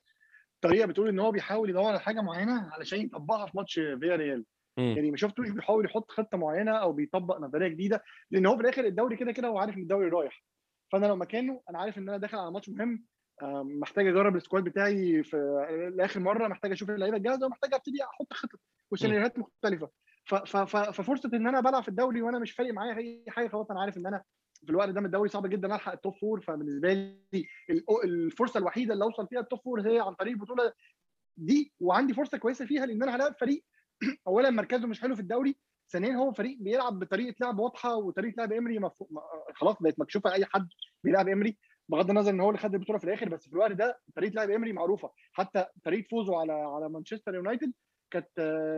طريقة 0.61 0.87
بتقول 0.87 1.09
إن 1.09 1.19
هو 1.19 1.31
بيحاول 1.31 1.69
يدور 1.69 1.85
على 1.85 1.99
حاجة 1.99 2.21
معينة 2.21 2.69
علشان 2.73 2.99
يطبقها 2.99 3.45
في 3.45 3.57
ماتش 3.57 3.73
فيا 3.73 4.15
ريال. 4.15 4.45
يعني 4.95 5.11
ما 5.11 5.17
شفتوش 5.17 5.49
بيحاول 5.49 5.85
يحط 5.85 6.11
خطة 6.11 6.37
معينة 6.37 6.71
أو 6.71 6.93
بيطبق 6.93 7.39
نظرية 7.39 7.67
جديدة 7.67 8.03
لأن 8.31 8.45
هو 8.45 8.55
في 8.55 8.61
الآخر 8.61 8.85
الدوري 8.85 9.15
كده 9.15 9.31
كده 9.31 9.47
هو 9.47 9.57
عارف 9.57 9.77
إن 9.77 9.81
الدوري 9.81 10.09
رايح. 10.09 10.43
فأنا 10.91 11.05
لو 11.05 11.15
مكانه 11.15 11.61
أنا 11.69 11.79
عارف 11.79 11.97
إن 11.97 12.09
أنا 12.09 12.17
داخل 12.17 12.37
على 12.37 12.51
ماتش 12.51 12.69
مهم 12.69 13.05
محتاج 13.81 14.07
أجرب 14.07 14.35
ال 14.35 14.40
squad 14.40 14.63
بتاعي 14.63 15.23
في 15.23 15.37
لآخر 15.95 16.19
مرة 16.19 16.47
محتاج 16.47 16.71
أشوف 16.71 16.89
اللعيبة 16.89 17.17
الجاهزة 17.17 17.45
ومحتاج 17.45 17.73
أبتدي 17.73 18.03
أحط 18.03 18.33
خطط 18.33 18.59
وسيناريوهات 18.91 19.39
مختلفة. 19.39 19.89
ففرصة 20.93 21.29
إن 21.33 21.47
أنا 21.47 21.61
بلعب 21.61 21.83
في 21.83 21.89
الدوري 21.89 22.21
وأنا 22.21 22.39
مش 22.39 22.51
فارق 22.51 22.73
معايا 22.73 22.97
أي 22.97 23.23
حاجة 23.27 23.47
خلاص 23.47 23.71
أنا 23.71 23.81
عارف 23.81 23.97
إن 23.97 24.07
أنا 24.07 24.23
في 24.65 24.69
الوقت 24.69 24.89
ده 24.89 24.99
من 24.99 25.05
الدوري 25.05 25.29
صعب 25.29 25.47
جدا 25.47 25.75
ألحق 25.75 25.91
ال 25.91 25.97
top 25.97 26.15
four 26.15 26.41
فبالنسبة 26.41 26.93
لي 26.93 27.45
ال- 27.69 27.83
الفرصة 28.03 28.57
الوحيدة 28.57 28.93
اللي 28.93 29.05
أوصل 29.05 29.27
فيها 29.27 29.39
ال 29.39 29.44
top 29.44 29.59
four 29.59 29.81
هي 29.81 29.99
عن 29.99 30.13
طريق 30.13 30.33
البطولة 30.33 30.73
دي 31.37 31.73
وعندي 31.79 32.13
فرصة 32.13 32.37
كويسة 32.37 32.65
فيها 32.65 32.85
لأن 32.85 33.03
أنا 33.03 33.15
هلاعب 33.15 33.35
فريق 33.39 33.63
اولا 34.27 34.49
مركزه 34.49 34.87
مش 34.87 35.01
حلو 35.01 35.15
في 35.15 35.21
الدوري 35.21 35.55
ثانيا 35.91 36.15
هو 36.15 36.31
فريق 36.31 36.57
بيلعب 36.59 36.99
بطريقة 36.99 37.35
لعب 37.41 37.59
واضحة 37.59 37.95
وطريقة 37.95 38.33
لعب 38.37 38.51
إيمري 38.53 38.79
مف... 38.79 39.01
م- 39.01 39.19
خلاص 39.55 39.75
بقت 39.81 39.99
مكشوفة 39.99 40.33
أي 40.33 40.45
حد 40.45 40.67
بيلعب 41.03 41.27
إيمري 41.29 41.57
بغض 41.89 42.09
النظر 42.09 42.31
إن 42.31 42.39
هو 42.39 42.49
اللي 42.49 42.59
خد 42.59 42.73
البطولة 42.73 42.99
في 42.99 43.05
الآخر 43.05 43.29
بس 43.29 43.47
في 43.47 43.53
الوقت 43.53 43.71
ده 43.71 43.99
طريقة 44.15 44.33
لعب 44.33 44.49
إيمري 44.51 44.73
معروفة. 44.73 45.11
حتى 45.33 45.65
طريقة 45.85 46.07
فوزه 46.07 46.39
على 46.39 46.53
على 46.53 46.89
مانشستر 46.89 47.35
يونايتد 47.35 47.73
كانت 48.11 48.27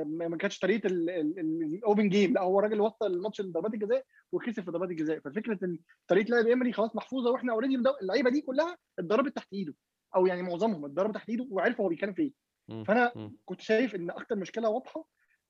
ما 0.07 0.27
ما 0.27 0.37
كانتش 0.37 0.59
طريقة 0.59 0.87
ال 0.87 1.12
open 1.12 2.09
game 2.09 2.33
لا 2.33 2.41
هو 2.41 2.59
راجل 2.59 2.81
وصل 2.81 3.05
الماتش 3.05 3.41
لضربات 3.41 3.73
الجزاء 3.73 4.05
وكسب 4.31 4.63
في 4.63 4.71
ضربات 4.71 4.89
الجزاء 4.89 5.19
ففكرة 5.19 5.59
إن 5.63 5.77
طريقة 6.07 6.29
لعب 6.29 6.47
إيمري 6.47 6.73
خلاص 6.73 6.95
محفوظة 6.95 7.31
وإحنا 7.31 7.53
already 7.53 7.75
اللعيبة 8.01 8.29
دي 8.29 8.41
كلها 8.41 8.77
اتضربت 8.99 9.35
تحت 9.35 9.53
إيده 9.53 9.73
أو 10.15 10.27
يعني 10.27 10.41
معظمهم 10.41 10.85
اتضربوا 10.85 11.13
تحت 11.13 11.29
إيده 11.29 11.47
وعرفوا 11.49 11.85
هو 11.85 11.89
بيتكلم 11.89 12.13
في 12.13 12.21
إيه. 12.21 12.83
فأنا. 12.83 13.31
كنت 13.45 13.61
شايف 13.61 13.95
إن 13.95 14.09
أكتر 14.11 14.35
مشكلة 14.35 14.69
واضحة 14.69 15.05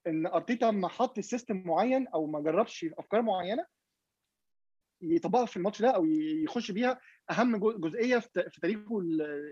إن 0.07 0.25
أرتيتا 0.27 0.65
لما 0.65 0.87
حط 0.87 1.17
ال 1.17 1.24
system 1.24 1.63
معين 1.65 2.07
أو 2.07 2.25
ما 2.25 2.39
جربش 2.39 2.85
أفكار 2.97 3.21
معينة 3.21 3.65
يطبقها 5.01 5.45
في 5.45 5.57
الماتش 5.57 5.81
ده 5.81 5.89
أو 5.89 6.05
يخش 6.05 6.71
بيها 6.71 6.99
أهم 7.31 7.57
جزئية 7.79 8.19
في 8.19 8.59
تاريخه 8.61 8.99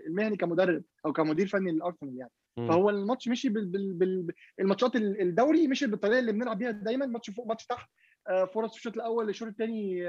المهني 0.06 0.36
كمدرب 0.36 0.82
أو 1.06 1.12
كمدير 1.12 1.46
فني 1.46 1.72
للارسنال 1.72 2.16
يعني. 2.16 2.30
فهو 2.68 2.90
الماتش 2.90 3.28
مشي 3.28 3.48
بال 3.48 3.66
بال 3.66 3.92
بال 3.92 4.26
الماتشات 4.60 4.96
ال- 4.96 5.20
الدوري 5.20 5.68
مشي 5.68 5.86
بالطريقة 5.86 6.18
اللي 6.18 6.32
بنلعب 6.32 6.58
بيها 6.58 6.70
دايما 6.70 7.06
ماتش 7.06 7.30
فوق 7.30 7.46
ماتش 7.46 7.66
تحت. 7.66 7.88
آه، 8.28 8.44
فرص 8.44 8.70
في 8.72 8.76
الشوط 8.78 8.94
الأول 8.94 9.28
الشوط 9.28 9.48
الثاني 9.48 10.04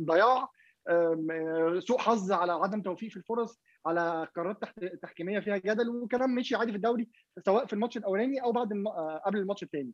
ضياع. 0.00 0.48
آم، 0.90 1.30
آه، 1.30 1.78
سوء 1.80 1.98
حظ 1.98 2.32
على 2.32 2.52
عدم 2.52 2.82
توفيق 2.82 3.10
في 3.10 3.16
الفرص 3.16 3.60
على 3.86 4.28
قرارات 4.36 4.56
تحكيمية 5.02 5.40
فيها 5.40 5.56
جدل 5.56 5.88
وكلام 5.88 6.34
مشي 6.34 6.54
عادي 6.56 6.70
في 6.70 6.76
الدوري 6.76 7.08
سواء 7.46 7.66
في 7.66 7.72
الماتش 7.72 7.96
الأولاني 7.96 8.42
أو 8.42 8.52
بعد 8.52 8.72
الم... 8.72 8.88
آه، 8.88 9.22
قبل 9.26 9.38
الماتش 9.38 9.62
الثاني. 9.62 9.92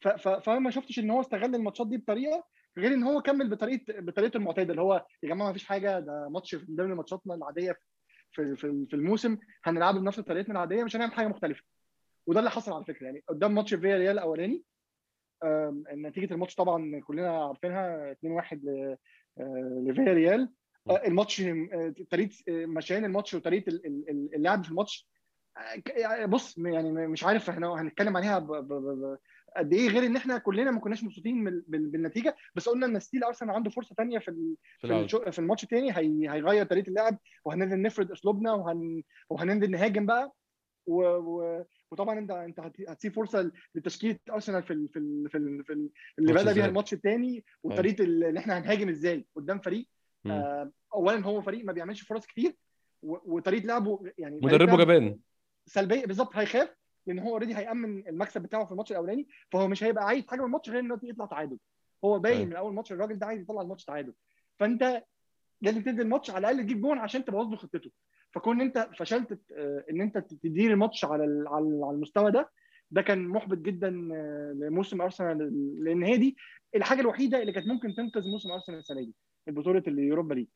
ف... 0.00 0.08
ف... 0.08 0.28
فأنا 0.28 0.58
ما 0.58 0.70
شفتش 0.70 0.98
إن 0.98 1.10
هو 1.10 1.20
استغل 1.20 1.54
الماتشات 1.54 1.86
دي 1.86 1.96
بطريقة 1.96 2.44
غير 2.78 2.94
إن 2.94 3.02
هو 3.02 3.22
كمل 3.22 3.50
بطريقه 3.50 4.00
بطريقته 4.00 4.36
المعتاده 4.36 4.70
اللي 4.70 4.82
هو 4.82 5.06
يا 5.22 5.28
جماعة 5.28 5.46
ما 5.46 5.52
فيش 5.52 5.64
حاجة 5.64 6.00
ده 6.00 6.28
ماتش 6.28 6.54
من 6.54 6.76
ضمن 6.76 6.94
ماتشاتنا 6.94 7.34
العادية 7.34 7.76
في 8.32 8.56
في 8.86 8.94
الموسم 8.96 9.38
هنلعبه 9.64 10.00
بنفس 10.00 10.20
طريقتنا 10.20 10.54
العادية 10.54 10.84
مش 10.84 10.96
هنعمل 10.96 11.12
حاجة 11.12 11.28
مختلفة. 11.28 11.62
وده 12.26 12.38
اللي 12.38 12.50
حصل 12.50 12.72
على 12.72 12.84
فكرة 12.84 13.04
يعني 13.06 13.22
قدام 13.28 13.54
ماتش 13.54 13.74
فيا 13.74 13.96
ريال 13.96 14.18
الاولاني 14.18 14.62
نتيجة 15.94 16.34
الماتش 16.34 16.54
طبعا 16.54 17.00
كلنا 17.00 17.44
عارفينها 17.46 18.12
2-1 18.12 18.64
ل- 18.64 18.96
آه، 19.38 19.84
لفيا 19.86 20.12
ريال 20.12 20.48
الماتش 21.06 21.42
طريقة 22.10 22.30
مشيان 22.48 23.04
الماتش 23.04 23.34
وطريقة 23.34 23.68
ال- 23.70 23.86
ال- 23.86 24.10
ال- 24.10 24.34
اللعب 24.34 24.64
في 24.64 24.70
الماتش 24.70 25.08
آه، 25.56 25.82
يعني 26.00 26.26
بص 26.26 26.58
يعني 26.58 26.92
مش 26.92 27.24
عارف 27.24 27.50
إحنا 27.50 27.68
هنتكلم 27.80 28.16
عليها 28.16 28.38
ب- 28.38 28.52
ب- 28.52 28.72
ب- 28.72 29.18
قد 29.56 29.72
إيه 29.72 29.88
غير 29.88 30.06
إن 30.06 30.16
إحنا 30.16 30.38
كلنا 30.38 30.70
ما 30.70 30.80
كناش 30.80 31.04
مبسوطين 31.04 31.44
بال- 31.44 31.64
بال- 31.68 31.86
بالنتيجه 31.86 32.36
بس 32.54 32.68
قلنا 32.68 32.86
إن 32.86 33.00
ستيل 33.00 33.24
أرسنال 33.24 33.50
عنده 33.54 33.70
فرصة 33.70 33.94
ثانية 33.94 34.18
في 34.18 34.54
في 34.80 34.88
في, 35.32 35.38
الماتش 35.38 35.64
الثاني 35.64 35.90
هي 35.92 36.30
هيغير 36.30 36.66
طريقة 36.66 36.88
اللعب 36.88 37.18
وهننزل 37.44 37.82
نفرد 37.82 38.10
أسلوبنا 38.10 38.52
وهن 38.52 39.02
وهننزل 39.30 39.70
نهاجم 39.70 40.06
بقى. 40.06 40.32
و... 40.86 41.02
و... 41.04 41.64
وطبعا 41.90 42.18
انت 42.18 42.30
أنت 42.30 42.60
هت- 42.60 42.88
هتسيب 42.88 43.12
فرصة 43.14 43.52
لتشكيلة 43.74 44.18
أرسنال 44.30 44.62
في 44.62 44.72
ال... 44.72 44.88
في 44.88 44.98
ال... 44.98 45.28
في, 45.30 45.38
ال... 45.38 45.64
في 45.64 45.72
ال... 45.72 45.88
اللي 46.18 46.32
بدأ 46.32 46.52
بيها؟ 46.52 46.66
الماتش 46.66 46.92
الثاني 46.92 47.44
وطريقة 47.62 48.04
ال- 48.04 48.24
إن 48.24 48.36
إحنا 48.36 48.58
هنهاجم 48.58 48.88
إزاي 48.88 49.26
قدام 49.36 49.58
فريق. 49.58 49.86
آه 50.26 50.72
اولا 50.94 51.24
هو 51.26 51.40
فريق 51.42 51.64
ما 51.64 51.72
بيعملش 51.72 52.02
فرص 52.02 52.26
كتير 52.26 52.54
و... 53.02 53.36
وطريقة 53.36 53.66
لعبه 53.66 54.00
يعني 54.18 54.40
مدربه 54.42 54.76
جبان. 54.76 55.18
سلبية 55.66 56.06
بالظبط 56.06 56.36
هيخاف. 56.36 56.74
لأن 57.06 57.18
هو 57.18 57.28
already 57.30 57.56
هيأمن 57.56 58.08
المكسب 58.08 58.42
بتاعه 58.42 58.64
في 58.64 58.72
الماتش 58.72 58.92
الأولاني 58.92 59.28
فهو 59.52 59.68
مش 59.68 59.84
هيبقى 59.84 60.04
عايز 60.06 60.26
حاجة 60.26 60.40
من 60.40 60.46
الماتش 60.46 60.70
غير 60.70 60.80
إنه 60.80 60.98
يطلع 61.02 61.26
تعادل. 61.26 61.58
هو 62.04 62.18
باين 62.18 62.36
أيوة. 62.36 62.48
من 62.48 62.56
أول 62.56 62.74
ماتش 62.74 62.92
الراجل 62.92 63.18
ده 63.18 63.26
عايز 63.26 63.40
يطلع 63.42 63.62
الماتش 63.62 63.84
تعادل. 63.84 64.14
فأنت 64.58 65.02
لازم 65.62 65.82
تنزل 65.82 66.00
الماتش 66.00 66.30
على 66.30 66.38
الأقل 66.50 66.64
تجيب 66.66 66.80
جون 66.80 66.98
عشان 66.98 67.24
تبوظ 67.24 67.50
له 67.50 67.56
خطته. 67.56 67.90
فكون 68.30 68.60
أنت 68.60 68.88
فشلت 68.98 69.40
آه، 69.56 69.84
إن 69.90 70.00
أنت 70.00 70.18
تدير 70.18 70.70
الماتش 70.72 71.04
على 71.04 71.44
على 71.46 71.94
المستوى 71.94 72.30
ده 72.30 72.50
ده 72.90 73.02
كان 73.02 73.28
محبط 73.28 73.58
جدا 73.58 74.08
آه، 74.14 74.52
لموسم 74.56 75.00
أرسنال 75.02 75.38
لأن 75.84 76.02
هي 76.02 76.16
دي. 76.16 76.36
الحاجة 76.76 77.00
الوحيدة 77.00 77.40
اللي 77.40 77.52
كانت 77.52 77.66
ممكن 77.66 77.94
تنقذ 77.94 78.28
موسم 78.28 78.50
أرسنال 78.52 78.78
السنة 78.78 79.00
دي 79.00 79.14
البطوله 79.48 79.82
اليوروبا 79.86 80.34
ليج. 80.34 80.46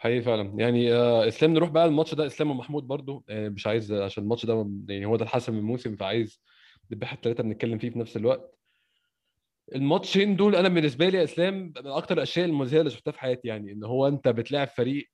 حقيقي 0.00 0.22
فعلا. 0.22 0.60
يعني 0.60 0.92
آه 0.94 1.28
إسلام 1.28 1.52
نروح 1.54 1.70
بقى 1.70 1.86
الماتش 1.86 2.14
ده 2.14 2.26
إسلام 2.26 2.50
ومحمود 2.50 2.82
برضو 2.84 3.24
آه 3.28 3.48
مش 3.48 3.66
عايز 3.66 3.92
عشان 3.92 4.22
الماتش 4.22 4.46
ده 4.46 4.70
يعني 4.88 5.06
هو 5.06 5.16
ده 5.16 5.24
الحسم 5.24 5.58
الموسم 5.58 5.96
فعايز 5.96 6.42
نبقى 6.90 7.12
الثلاثه 7.12 7.42
بنتكلم 7.42 7.78
فيه 7.78 7.90
في 7.90 7.98
نفس 7.98 8.16
الوقت. 8.16 8.56
الماتشين 9.74 10.36
دول 10.36 10.56
أنا 10.56 10.68
بالنسبة 10.68 11.08
لي 11.08 11.24
إسلام 11.24 11.72
من 11.76 11.86
أكتر 11.86 12.14
الأشياء 12.16 12.46
المذهله 12.46 12.80
اللي 12.80 12.90
شفتها 12.90 13.12
في 13.12 13.20
حياتي 13.20 13.48
يعني 13.48 13.72
إن 13.72 13.84
هو 13.84 14.08
أنت 14.08 14.28
بتلاعب 14.28 14.68
فريق 14.68 15.10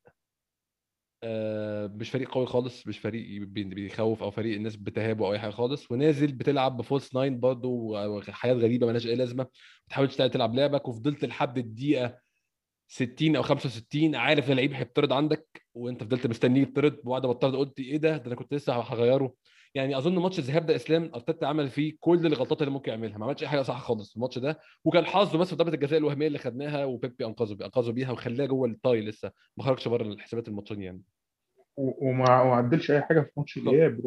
آه، 1.23 1.87
مش 1.87 2.11
فريق 2.11 2.31
قوي 2.31 2.47
خالص 2.47 2.87
مش 2.87 2.99
فريق 2.99 3.43
بي- 3.43 3.65
بيخوف 3.65 4.23
أو 4.23 4.31
فريق 4.31 4.57
الناس 4.57 4.77
بتهابه 4.77 5.27
أو 5.27 5.33
أي 5.33 5.39
حاجة 5.39 5.51
خالص 5.51 5.91
ونازل 5.91 6.33
بتلعب 6.33 6.77
ب 6.77 6.83
false 6.83 7.15
nine 7.15 7.41
برضه 7.41 7.69
وحاجة 7.69 8.53
غريبة 8.55 8.87
مالهاش 8.87 9.07
أي 9.07 9.15
لازمة 9.17 9.43
ما 9.45 9.49
بتحاولش 9.87 10.17
تلعب 10.17 10.55
لعبك 10.55 10.89
وفضلت 10.89 11.25
لحد 11.25 11.59
الدقيقة 11.59 12.19
60 12.89 13.37
أو 13.37 13.43
65 13.43 14.15
عارف 14.15 14.47
ان 14.47 14.51
اللعيب 14.51 14.73
هيطرد 14.73 15.13
عندك 15.13 15.63
وأنت 15.75 16.05
فضلت 16.05 16.27
مستنيه 16.27 16.63
يطرد 16.63 16.99
وبعد 17.05 17.27
ما 17.27 17.33
اطرد 17.33 17.57
قلت 17.57 17.81
إيه 17.81 17.97
ده؟ 17.97 18.17
ده 18.17 18.27
أنا 18.27 18.35
كنت 18.35 18.55
لسه 18.55 18.73
هغيره. 18.73 19.35
يعني 19.75 19.99
أظن 19.99 20.19
ماتش 20.19 20.39
الذهاب 20.39 20.67
ده 20.67 20.77
إسلام 20.77 21.11
أرتيتا 21.15 21.45
عمل 21.47 21.69
فيه 21.69 21.97
كل 22.01 22.27
الغلطات 22.27 22.63
اللي 22.63 22.73
ممكن 22.73 22.91
يعملها 22.91 23.19
ما 23.19 23.25
عملش 23.27 23.43
أي 23.43 23.49
حاجة 23.49 23.63
صح 23.63 23.81
خالص 23.81 24.11
في 24.11 24.17
الماتش 24.17 24.39
ده. 24.39 24.59
وكان 24.85 25.05
حظه 25.07 25.39
بس 25.39 25.49
في 25.51 25.57
ضربة 25.57 25.75
الجزاء 25.75 25.99
الوهمية 25.99 26.27
اللي 26.27 26.39
خدناها 26.39 26.85
وبيبي 26.85 27.27
أنقذه 27.27 27.53
أنقذه 27.65 27.91
بيها 27.91 28.13
وخلاها 28.13 28.47
جوه 28.47 28.69
الطاي 28.69 29.01
لسه 29.01 29.33
ما 29.57 29.65
خرجش 29.65 29.89
بره 29.89 30.03
الحسابات 30.03 30.49
الماتشين 30.49 30.83
يعني. 30.83 31.03
وما 31.77 32.41
وما 32.43 32.55
عدلش 32.55 32.91
أي 32.91 33.03
حاجة 33.03 33.21
في 33.21 33.31
ماتش 33.37 33.57
الإياب 33.57 34.01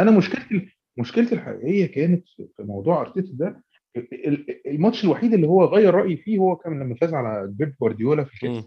أنا 0.00 0.10
مشكلتي 0.10 0.76
مشكلتي 0.98 1.34
الحقيقية 1.34 1.86
كانت 1.86 2.28
في 2.28 2.62
موضوع 2.62 3.00
أرتيتا 3.00 3.28
ده 3.32 3.62
الماتش 4.66 5.04
الوحيد 5.04 5.34
اللي 5.34 5.46
هو 5.46 5.64
غير 5.64 5.94
رأيي 5.94 6.16
فيه 6.16 6.38
هو 6.38 6.56
كان 6.56 6.80
لما 6.80 6.94
فاز 6.94 7.14
على 7.14 7.48
بيب 7.50 7.74
جوارديولا 7.80 8.24
في 8.24 8.34
الكاس. 8.34 8.64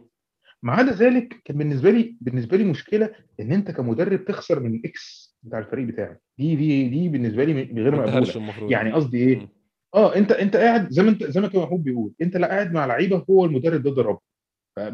ما 0.64 0.74
عدا 0.74 0.92
ذلك 0.92 1.42
كان 1.46 1.58
بالنسبة 1.58 1.92
لي 1.92 2.18
بالنسبة 2.22 2.58
لي 2.58 2.64
مشكلة 2.64 3.10
إن 3.40 3.52
أنت 3.52 3.72
كمدرب 3.72 4.26
تخسر 4.26 4.60
من 4.60 4.76
ال 4.76 4.96
ex 4.96 5.38
بتاع 5.44 5.60
الفريق 5.60 5.86
بتاعك. 5.88 6.22
دي 6.38 6.56
دي 6.56 6.90
دي 6.90 7.10
بالنسبة 7.10 7.44
لي 7.44 7.54
غير 7.82 7.96
مقبوله 7.96 8.72
يعني 8.72 8.92
قصدي 8.92 9.18
إيه. 9.18 9.50
آه 9.96 10.16
أنت 10.16 10.32
أنت 10.32 10.56
قاعد 10.56 10.90
زي 10.90 11.04
ما 11.04 11.10
أنت 11.10 11.24
زي 11.24 11.42
ما 11.42 11.48
كان 11.48 11.62
محمود 11.62 11.84
بيقول 11.84 12.12
أنت 12.22 12.38
لا 12.38 12.48
قاعد 12.48 12.74
مع 12.74 12.86
لعيبة 12.86 13.26
هو 13.30 13.46
المدرب 13.46 13.82
ضد 13.82 14.00
المدرب 14.00 14.20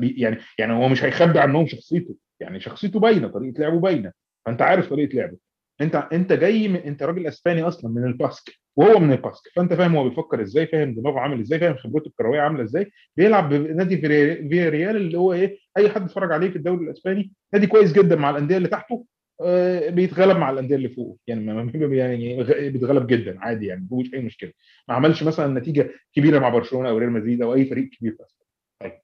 يعني 0.02 0.38
يعني 0.60 0.74
هو 0.74 0.90
مش 0.90 1.04
هيخبي 1.04 1.40
عنهم 1.40 1.68
شخصيته. 1.68 2.16
يعني 2.40 2.60
شخصيته 2.60 3.00
باينة 3.00 3.28
طريقة 3.28 3.60
لعبه 3.60 3.80
باينة. 3.80 4.12
فأنت 4.46 4.62
عارف 4.62 4.90
طريقة 4.90 5.16
لعبه. 5.16 5.38
انت 5.82 5.96
انت 6.14 6.34
جاي 6.34 6.68
من 6.68 6.76
انت 6.76 7.04
راجل 7.04 7.28
اسباني 7.28 7.64
أصلا 7.64 7.92
من 7.92 8.04
الباسك 8.04 8.54
وهو 8.76 9.00
من 9.00 9.12
الباسك 9.12 9.44
فانت 9.56 9.74
فاهم 9.74 9.96
هو 9.96 10.10
بيفكر 10.10 10.42
إزاي 10.42 10.68
فاهم 10.68 10.96
دماغه 10.96 11.20
عامل 11.20 11.40
إزاي 11.40 11.60
فاهم 11.60 11.76
خبرته 11.78 12.08
الكروية 12.08 12.42
عاملة 12.42 12.64
إزاي 12.64 12.92
بيلعب 13.18 13.50
بنادي 13.54 13.98
فيري- 13.98 14.50
فياريال 14.50 14.96
اللي 14.96 15.18
هو 15.18 15.34
إيه 15.34 15.58
اي 15.78 15.90
حد 15.90 16.04
اتفرج 16.04 16.32
عليه 16.32 16.50
في 16.50 16.56
الدوري 16.56 16.86
الاسباني 16.86 17.32
نادي 17.54 17.68
كويس 17.68 17.94
جدا 17.94 18.16
مع 18.16 18.30
الأندية 18.30 18.58
اللي 18.58 18.68
تحته 18.68 19.06
آه، 19.42 19.90
بيتغلب 19.90 20.38
مع 20.38 20.50
الأندية 20.50 20.76
اللي 20.76 20.90
فوقه 20.90 21.18
يعني 21.28 21.46
ما- 21.46 21.64
ما- 21.64 21.96
يعني 21.96 22.44
بيتغلب 22.70 23.08
جدا 23.08 23.40
عادي 23.40 23.66
يعني 23.66 23.88
مفيش 23.92 24.14
أي 24.14 24.20
مشكلة 24.22 24.52
ما 24.90 24.96
عملش 24.96 25.24
مثلا 25.24 25.60
نتيجة 25.60 25.90
كبيرة 26.14 26.40
مع 26.40 26.50
برشلونة 26.50 26.90
أو 26.90 26.98
ريال 26.98 27.12
مدريد 27.12 27.42
أو 27.42 27.54
أي 27.54 27.66
فريق 27.66 27.90
كبير 27.90 28.12
في 28.12 28.24
أسبانيا 28.24 28.48
طيب 28.82 29.02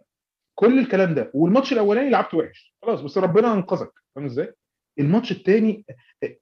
كل 0.55 0.79
الكلام 0.79 1.13
ده 1.15 1.31
والماتش 1.33 1.73
الأولاني 1.73 2.09
لعبته 2.09 2.37
وحش 2.37 2.75
خلاص 2.81 3.01
بس 3.01 3.17
ربنا 3.17 3.53
أنقذك 3.53 3.91
فاهم 4.15 4.25
إزاي؟ 4.25 4.53
الماتش 4.99 5.31
الثاني 5.31 5.85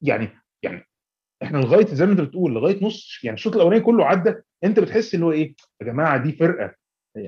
يعني 0.02 0.30
يعني 0.64 0.84
إحنا 1.44 1.57
لغاية 1.57 1.86
زي 1.86 2.06
ما 2.06 2.11
انت 2.11 2.22
بتقول 2.22 2.53
لغاية 2.53 2.84
نص 2.86 3.19
يعني 3.23 3.36
الشوط 3.36 3.56
الأولاني 3.56 3.84
كله 3.84 4.06
عدى 4.06 4.34
انت 4.64 4.80
بتحس 4.80 5.15
اللي 5.15 5.26
هو 5.26 5.32
إيه؟ 5.32 5.56
يا 5.82 5.86
جماعة 5.86 6.23
دي 6.23 6.32
فرقة 6.32 6.76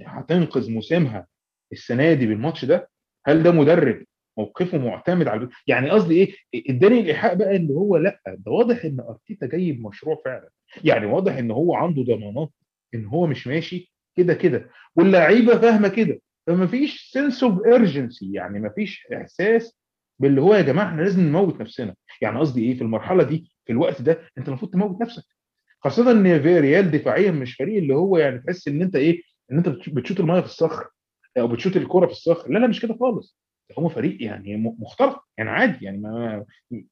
هتنقذ 0.06 0.72
موسمها 0.72 1.28
السنة 1.72 2.14
دي 2.14 2.26
بالماتش 2.26 2.66
ده؟ 2.66 2.90
هل 3.26 3.44
ده 3.44 3.52
مدرب 3.52 4.04
موقفه 4.38 4.78
معتمد 4.78 5.28
على 5.28 5.50
يعني 5.68 5.90
قصدي 5.90 6.16
إيه؟ 6.16 6.36
اداني 6.70 7.00
الإيحاء 7.00 7.36
بقى 7.36 7.56
اللي 7.56 7.74
هو 7.74 7.98
لأ 7.98 8.20
ده 8.28 8.52
واضح 8.52 8.86
إن 8.86 9.00
أرتيتا 9.00 9.46
جاي 9.48 9.72
بمشروع 9.72 10.22
فعلا. 10.26 10.50
يعني 10.84 11.06
واضح 11.06 11.38
إن 11.38 11.52
هو 11.52 11.76
عنده 11.76 12.04
ضمانات 12.04 12.50
إن 12.94 13.06
هو 13.06 13.28
مش 13.28 13.48
ماشي 13.48 13.94
كده 14.18 14.34
كده. 14.34 14.70
واللعيبة 14.96 15.60
فاهمة 15.62 15.88
كده. 15.88 16.22
فما 16.48 16.68
فيش 16.68 17.10
sense 17.12 17.44
of 17.44 17.66
urgency 17.66 18.34
يعني 18.34 18.60
ما 18.60 18.70
فيش 18.70 19.08
إحساس 19.14 19.78
باللي 20.20 20.42
هو 20.42 20.56
يا 20.56 20.62
جماعة 20.62 20.88
إحنا 20.90 21.02
لازم 21.02 21.22
نموت 21.24 21.62
نفسنا. 21.62 21.96
يعني 22.22 22.40
قصدي 22.40 22.64
إيه؟ 22.64 22.76
في 22.76 22.82
المرحلة 22.82 23.24
دي 23.24 23.52
في 23.66 23.72
الوقت 23.74 24.02
ده 24.02 24.22
أنت 24.38 24.48
المفروض 24.48 24.72
تموت 24.72 25.02
نفسك. 25.02 25.24
خاصة 25.80 26.12
إن 26.12 26.42
فيريال 26.42 26.92
دفاعيا 26.92 27.32
مش 27.32 27.56
فريق 27.56 27.78
اللي 27.78 27.96
هو 27.96 28.18
يعني 28.18 28.40
تحس 28.40 28.68
إن 28.68 28.82
أنت 28.82 28.96
إيه؟ 28.96 29.22
إن 29.52 29.58
أنت 29.58 29.70
بتش- 29.70 29.90
بتشوط 29.90 30.20
المية 30.20 30.40
في 30.40 30.46
الصخر 30.46 30.86
أو 31.38 31.48
بتشوط 31.48 31.76
الكوره 31.76 32.06
في 32.06 32.12
الصخر. 32.12 32.52
لا 32.52 32.60
لا 32.60 32.68
مش 32.68 32.82
كده 32.82 32.94
خالص. 33.00 33.40
هم 33.78 33.90
فريق 33.90 34.24
يعني 34.24 34.58
م- 34.58 34.76
مختلط 34.80 35.30
يعني 35.38 35.50
عادي 35.50 35.86
يعني 35.86 35.98
ما 35.98 36.46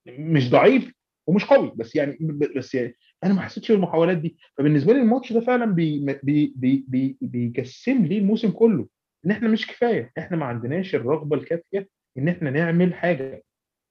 مش 0.08 0.50
ضعيف 0.50 0.92
ومش 1.28 1.46
قوي. 1.46 1.72
بس 1.76 1.96
يعني 1.96 2.18
بس 2.58 2.76
يعني 2.76 2.96
أنا 3.24 3.34
ما 3.34 3.42
حسيتش 3.42 3.72
بالمحاولات 3.72 4.18
دي. 4.18 4.38
فبالنسبة 4.58 4.94
لي 4.94 5.02
الماتش 5.02 5.34
ده 5.34 5.40
فعلا 5.42 5.66
بي 5.66 6.06
بي 6.24 6.54
بي 6.56 7.18
بي 7.22 7.54
لي 7.88 8.18
الموسم 8.18 8.52
كله. 8.52 8.88
إن 9.26 9.32
إحنا 9.32 9.48
مش 9.50 9.68
كفاية. 9.68 10.12
إحنا 10.18 10.38
ما 10.38 10.46
عندناش 10.46 10.96
الرغبة 10.96 11.38
الكافية 11.38 11.88
إن 12.18 12.28
إحنا 12.28 12.50
نعمل 12.50 12.94
حاجة. 12.94 13.44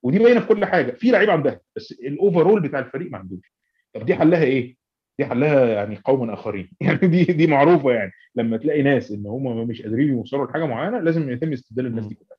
ودي 0.02 0.18
باينة 0.18 0.40
في 0.40 0.46
كل 0.46 0.64
حاجة. 0.64 0.90
في 0.92 1.10
لعيب 1.10 1.30
عندها 1.30 1.60
بس 1.76 1.92
ال 1.92 2.01
overall 2.01 2.60
بتاع 2.60 2.78
الفريق 2.78 3.10
ما 3.10 3.18
عندوش. 3.18 3.54
طب 3.94 4.06
دي 4.06 4.14
حلها 4.14 4.44
إيه؟ 4.44 4.76
دي 5.18 5.26
حلها 5.26 5.66
يعني 5.66 5.96
قوم 6.04 6.30
آخرين. 6.30 6.70
يعني 6.80 6.98
دي 7.08 7.24
دي 7.24 7.46
معروفة 7.46 7.92
يعني. 7.92 8.12
لما 8.34 8.56
تلاقي 8.56 8.82
ناس 8.82 9.12
إن 9.12 9.26
هم 9.26 9.68
مش 9.68 9.82
قادرين 9.82 10.08
يوصلوا 10.08 10.46
لحاجة 10.46 10.66
معينة 10.66 11.00
لازم 11.00 11.30
يتم 11.30 11.52
استبدال 11.52 11.86
الناس 11.86 12.06
دي 12.06 12.14
كلها. 12.14 12.38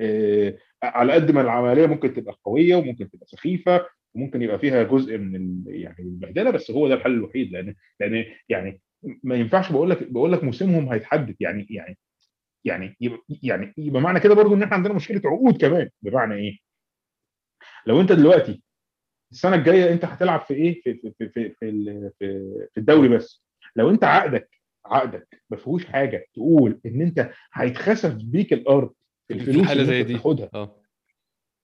آه، 0.00 0.58
على 0.82 1.12
قد 1.12 1.30
ما 1.30 1.40
العملية 1.40 1.86
ممكن 1.86 2.14
تبقى 2.14 2.38
قوية 2.44 2.76
وممكن 2.76 3.10
تبقى 3.10 3.26
سخيفة 3.26 3.86
وممكن 4.14 4.42
يبقى 4.42 4.58
فيها 4.58 4.82
جزء 4.82 5.18
من. 5.18 5.64
يعني 5.66 5.96
البهدله 5.98 6.50
بس 6.50 6.70
هو 6.70 6.88
ده 6.88 6.94
الحل 6.94 7.12
الوحيد. 7.12 7.52
لأن 7.52 7.74
لأن 8.00 8.24
يعني 8.48 8.80
ما 9.22 9.34
ينفعش 9.34 9.72
بقول 9.72 9.90
لك 9.90 10.10
بقول 10.12 10.32
لك 10.32 10.44
موسمهم 10.44 10.88
هيتحدد. 10.88 11.36
يعني 11.40 11.66
يعني 11.70 11.98
يعني 12.66 12.96
يبقى 13.00 13.18
يعني 13.42 13.74
يبقى 13.78 14.02
معنى 14.02 14.20
كده 14.20 14.34
برضو 14.34 14.54
إن 14.54 14.62
إحنا 14.62 14.74
عندنا 14.76 14.94
مشكلة 14.94 15.20
عقود 15.24 15.60
كمان 15.60 15.90
بمعنى 16.02 16.34
إيه؟ 16.34 16.58
لو 17.86 18.00
أنت 18.00 18.12
دلوقتي 18.12 18.62
السنة 19.32 19.56
الجاية 19.56 19.92
أنت 19.92 20.04
هتلعب 20.04 20.40
في 20.40 20.54
إيه؟ 20.54 20.82
في 20.82 20.94
في 20.94 21.12
في 21.18 21.28
في 21.28 21.50
في, 21.50 21.68
ال- 21.68 22.12
في, 22.18 22.26
في 22.74 22.80
الدوري 22.80 23.08
بس. 23.08 23.44
لو 23.76 23.90
أنت 23.90 24.04
عقدك 24.04 24.50
عقدك 24.86 25.42
ما 25.50 25.56
فيهوش 25.56 25.84
حاجة 25.86 26.26
تقول 26.34 26.80
إن 26.86 27.00
أنت 27.00 27.30
هيتخسف 27.52 28.14
بيك 28.14 28.52
الأرض 28.52 28.92
في 29.28 29.34
في 29.34 29.40
الفلوس 29.40 29.66
حالة 29.66 29.82
اللي 29.82 29.92
زي 29.92 30.00
أنت 30.00 30.06
دي. 30.08 30.14
بتاخدها. 30.14 30.50
آه. 30.54 30.82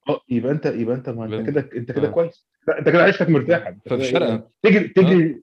آه 0.09 0.21
يبقى 0.29 0.53
انت 0.53 0.67
يبقى 0.67 0.95
أنت 0.97 1.09
ما 1.09 1.25
أنت 1.25 1.47
كده 1.51 1.71
أنت 1.77 1.93
كده 1.93 2.09
آه. 2.09 2.11
كويس. 2.11 2.49
لا 2.69 2.79
أنت 2.79 2.89
كده 2.89 3.03
عيشتك 3.03 3.29
مرتاحة. 3.29 3.71
كده 3.71 3.81
فمش 3.97 4.05
إيه؟ 4.07 4.13
فارقه 4.13 4.51
تجري 4.63 4.89
تجري 4.89 5.42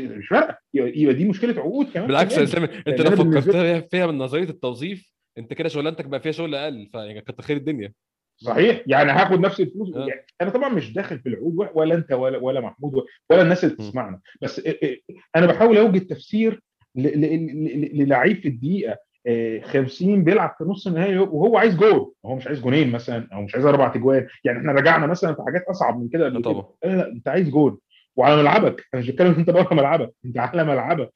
مش 0.00 0.28
فارقة. 0.28 0.58
يبقى 0.74 1.14
دي 1.14 1.28
مشكلة 1.28 1.60
عقود 1.60 1.86
كمان. 1.94 2.06
بالعكس 2.06 2.38
يا. 2.38 2.42
اسلام 2.42 2.64
أنت 2.64 3.00
لو 3.00 3.10
فكرت 3.10 3.90
فيها- 3.90 4.06
من 4.06 4.18
نظرية 4.18 4.48
التوظيف 4.48 5.12
أنت 5.38 5.52
كده 5.52 5.68
شغلانتك 5.68 6.04
بقى 6.06 6.20
فيها 6.20 6.32
شغل 6.32 6.54
أقل 6.54 6.88
فيعني 6.92 7.20
كتر 7.20 7.42
خير 7.42 7.56
الدنيا. 7.56 7.92
صحيح. 8.36 8.82
يعني 8.86 9.12
هاخد 9.12 9.40
نفس 9.40 9.60
الفلوس. 9.60 9.94
آه. 9.96 10.06
يعني 10.06 10.26
أنا 10.42 10.50
طبعا 10.50 10.68
مش 10.68 10.92
داخل 10.92 11.18
في 11.18 11.28
العقود 11.28 11.68
ولا 11.74 11.94
أنت 11.94 12.12
ولا 12.12 12.38
ولا 12.38 12.60
محمود 12.60 12.92
ولا 13.30 13.42
الناس 13.42 13.64
اللي. 13.64 13.74
بتسمعنا. 13.74 14.20
بس 14.42 14.60
إيه- 14.60 14.66
إيه، 14.66 15.00
أنا 15.36 15.46
بحاول 15.46 15.78
أوجد 15.78 16.06
تفسير 16.06 16.60
للعيب 16.96 18.36
في 18.42 18.48
الدقيقة. 18.48 18.96
آه، 19.26 19.60
50 19.60 20.24
بيلعب 20.24 20.54
في 20.58 20.64
نص 20.64 20.86
النهائي 20.86 21.18
وهو 21.18 21.56
عايز 21.58 21.76
جول. 21.76 22.12
هو 22.26 22.36
مش 22.36 22.46
عايز 22.46 22.60
جونين 22.60 22.90
مثلا 22.90 23.28
أو 23.32 23.42
مش 23.42 23.54
عايز 23.54 23.66
أربع 23.66 23.88
تجوان. 23.88 24.26
يعني 24.44 24.58
إحنا 24.58 24.72
رجعنا 24.72 25.06
مثلا 25.06 25.34
في 25.34 25.42
حاجات 25.46 25.62
أصعب 25.70 26.00
من 26.00 26.08
كده 26.08 26.40
طبعا. 26.40 26.64
لا 26.84 26.88
لا 26.96 27.08
أنت 27.12 27.28
عايز 27.28 27.48
جول. 27.50 27.78
وعلى 28.20 28.36
ملعبك. 28.42 28.84
أنا 28.94 29.02
مش 29.02 29.10
بتكلم 29.10 29.34
أنت 29.38 29.50
بره 29.50 29.74
ملعبك 29.74 30.12
أنت 30.24 30.38
على 30.38 30.64
ملعبك؟ 30.64 31.10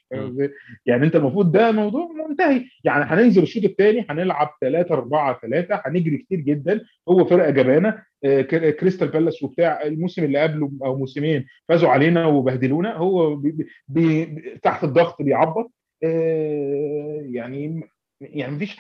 يعني 0.87 1.05
أنت 1.07 1.17
المفروض 1.17 1.53
ده 1.53 1.73
موضوع 1.73 2.09
منتهي. 2.29 2.65
يعني 2.85 3.05
هننزل 3.05 3.43
الشوط 3.43 3.65
الثاني 3.65 4.07
هنلعب 4.11 4.49
3 4.61 4.95
4 4.95 5.39
3 5.43 5.83
هنجري 5.87 6.19
كتير 6.19 6.41
جدا. 6.41 6.81
هو 7.09 7.25
فرقة 7.25 7.51
جبانة. 7.51 8.03
آه، 8.25 8.41
ك- 8.41 8.77
كريستال 8.77 9.09
بالاس 9.09 9.43
وبتاع 9.43 9.83
الموسم 9.83 10.25
اللي 10.25 10.39
قبله 10.39 10.71
أو 10.85 10.97
موسمين 10.99 11.47
فازوا 11.69 11.89
علينا 11.89 12.27
وبهدلونا. 12.27 12.97
هو 12.97 13.37
بي 13.37 13.51
بي 13.51 13.67
بي 13.89 14.25
تحت 14.63 14.85
الضغط 14.85 15.23
بيعبط. 15.23 15.73
آه، 16.05 17.21
يعني 17.31 17.83
يعني 18.21 18.53
مفيش 18.57 18.77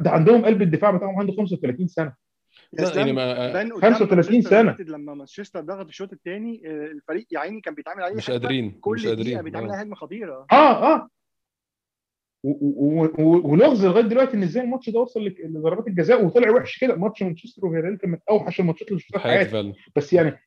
ده 0.00 0.10
عندهم 0.10 0.44
قلب 0.44 0.62
الدفاع 0.62 0.90
بتاعهم 0.90 1.18
عنده 1.18 1.32
35 1.32 1.86
سنة. 1.88 2.12
لا 2.72 2.96
يعني 2.96 3.12
ما 3.12 3.52
بان 3.52 3.72
قدام 3.72 3.80
35 3.94 4.34
مانشستر 4.34 4.50
سنة. 4.50 4.58
يونايتد 4.60 4.88
لما 4.90 5.14
مانشستر 5.14 5.60
ضغط 5.60 5.86
الشوط 5.86 6.12
الثاني 6.12 6.62
الفريق 6.66 7.26
يا 7.30 7.38
عيني 7.38 7.60
كان 7.60 7.74
بيتعامل 7.74 8.02
عليه 8.02 8.14
مش 8.16 8.30
قادرين 8.30 8.70
كل 8.80 8.94
مش 8.94 9.06
قادرين. 9.06 9.42
بيتعمل 9.42 9.68
آه. 9.68 9.72
عليها 9.72 9.82
هجمة 9.82 9.94
خطيرة. 9.94 10.46
آه 10.52 10.94
آه. 10.94 11.08
ولغز 13.44 13.86
لغاية 13.86 14.04
دلوقتي 14.04 14.36
إن 14.36 14.42
إزاي 14.42 14.64
الماتش 14.64 14.90
ده 14.90 15.00
وصل 15.00 15.24
لضربات 15.44 15.86
الجزاء 15.88 16.24
وطلع 16.24 16.50
وحش 16.50 16.78
كده. 16.78 16.94
ماتش 16.96 17.22
مانشستر 17.22 17.66
وفياريال 17.66 17.98
كان 17.98 18.10
من 18.10 18.18
أوحش 18.30 18.60
الماتشات 18.60 18.88
اللي 18.88 19.00
شفتها 19.00 19.18
في 19.18 19.24
حياتي 19.24 19.50
فعلا. 19.50 19.72
بس 19.96 20.12
يعني 20.12 20.38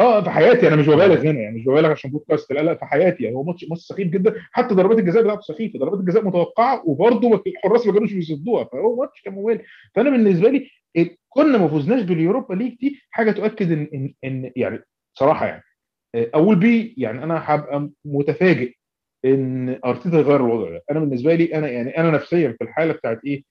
آه 0.00 0.22
في 0.22 0.30
حياتي. 0.30 0.68
أنا 0.68 0.76
مش 0.76 0.86
ببالغ 0.86 1.20
هنا 1.20 1.40
يعني 1.40 1.56
مش 1.56 1.64
ببالغ 1.64 1.90
عشان 1.90 2.10
بودكاست. 2.10 2.52
لا 2.52 2.60
لا 2.60 2.74
في 2.74 2.84
حياتي. 2.84 3.24
يعني 3.24 3.36
هو 3.36 3.42
ماتش 3.42 3.64
ماتش 3.70 3.82
سخيف 3.82 4.08
جدا. 4.08 4.34
حتى 4.52 4.74
ضربات 4.74 4.98
الجزاء 4.98 5.22
بتاعته 5.22 5.40
سخيفة. 5.40 5.78
ضربات 5.78 6.00
الجزاء 6.00 6.24
متوقعة 6.24 6.82
وبرضه 6.88 7.28
ما- 7.28 7.40
الحراس 7.46 7.86
ما 7.86 7.92
كانوش 7.92 8.12
بيصدوها. 8.12 8.64
فهو 8.64 8.96
ماتش 8.96 9.22
كان 9.22 9.34
ممل. 9.34 9.62
فأنا 9.94 10.10
بالنسبة 10.10 10.48
لي 10.50 10.70
كنا 11.28 11.58
ما 11.58 11.68
فزناش 11.68 12.02
باليوروبا 12.02 12.54
ليج 12.54 12.74
دي 12.80 13.00
حاجة 13.10 13.30
تؤكد 13.30 13.72
ان 13.72 13.88
ان, 13.94 14.14
إن 14.24 14.52
يعني 14.56 14.78
صراحة 15.18 15.46
يعني 15.46 15.62
آه، 16.14 16.30
أول 16.34 16.56
بي 16.56 16.94
يعني 16.98 17.24
أنا 17.24 17.42
هبقى 17.44 17.90
متفاجئ 18.04 18.72
إن 19.24 19.80
أرتيتا 19.84 20.18
يغير 20.18 20.36
الوضع 20.46 20.70
ده. 20.70 20.82
أنا 20.90 21.00
بالنسبة 21.00 21.34
لي 21.34 21.54
أنا 21.54 21.68
يعني 21.68 21.98
أنا 21.98 22.10
نفسيا 22.10 22.48
في 22.58 22.64
الحالة 22.64 22.92
بتاعت 22.92 23.24
إيه 23.24 23.42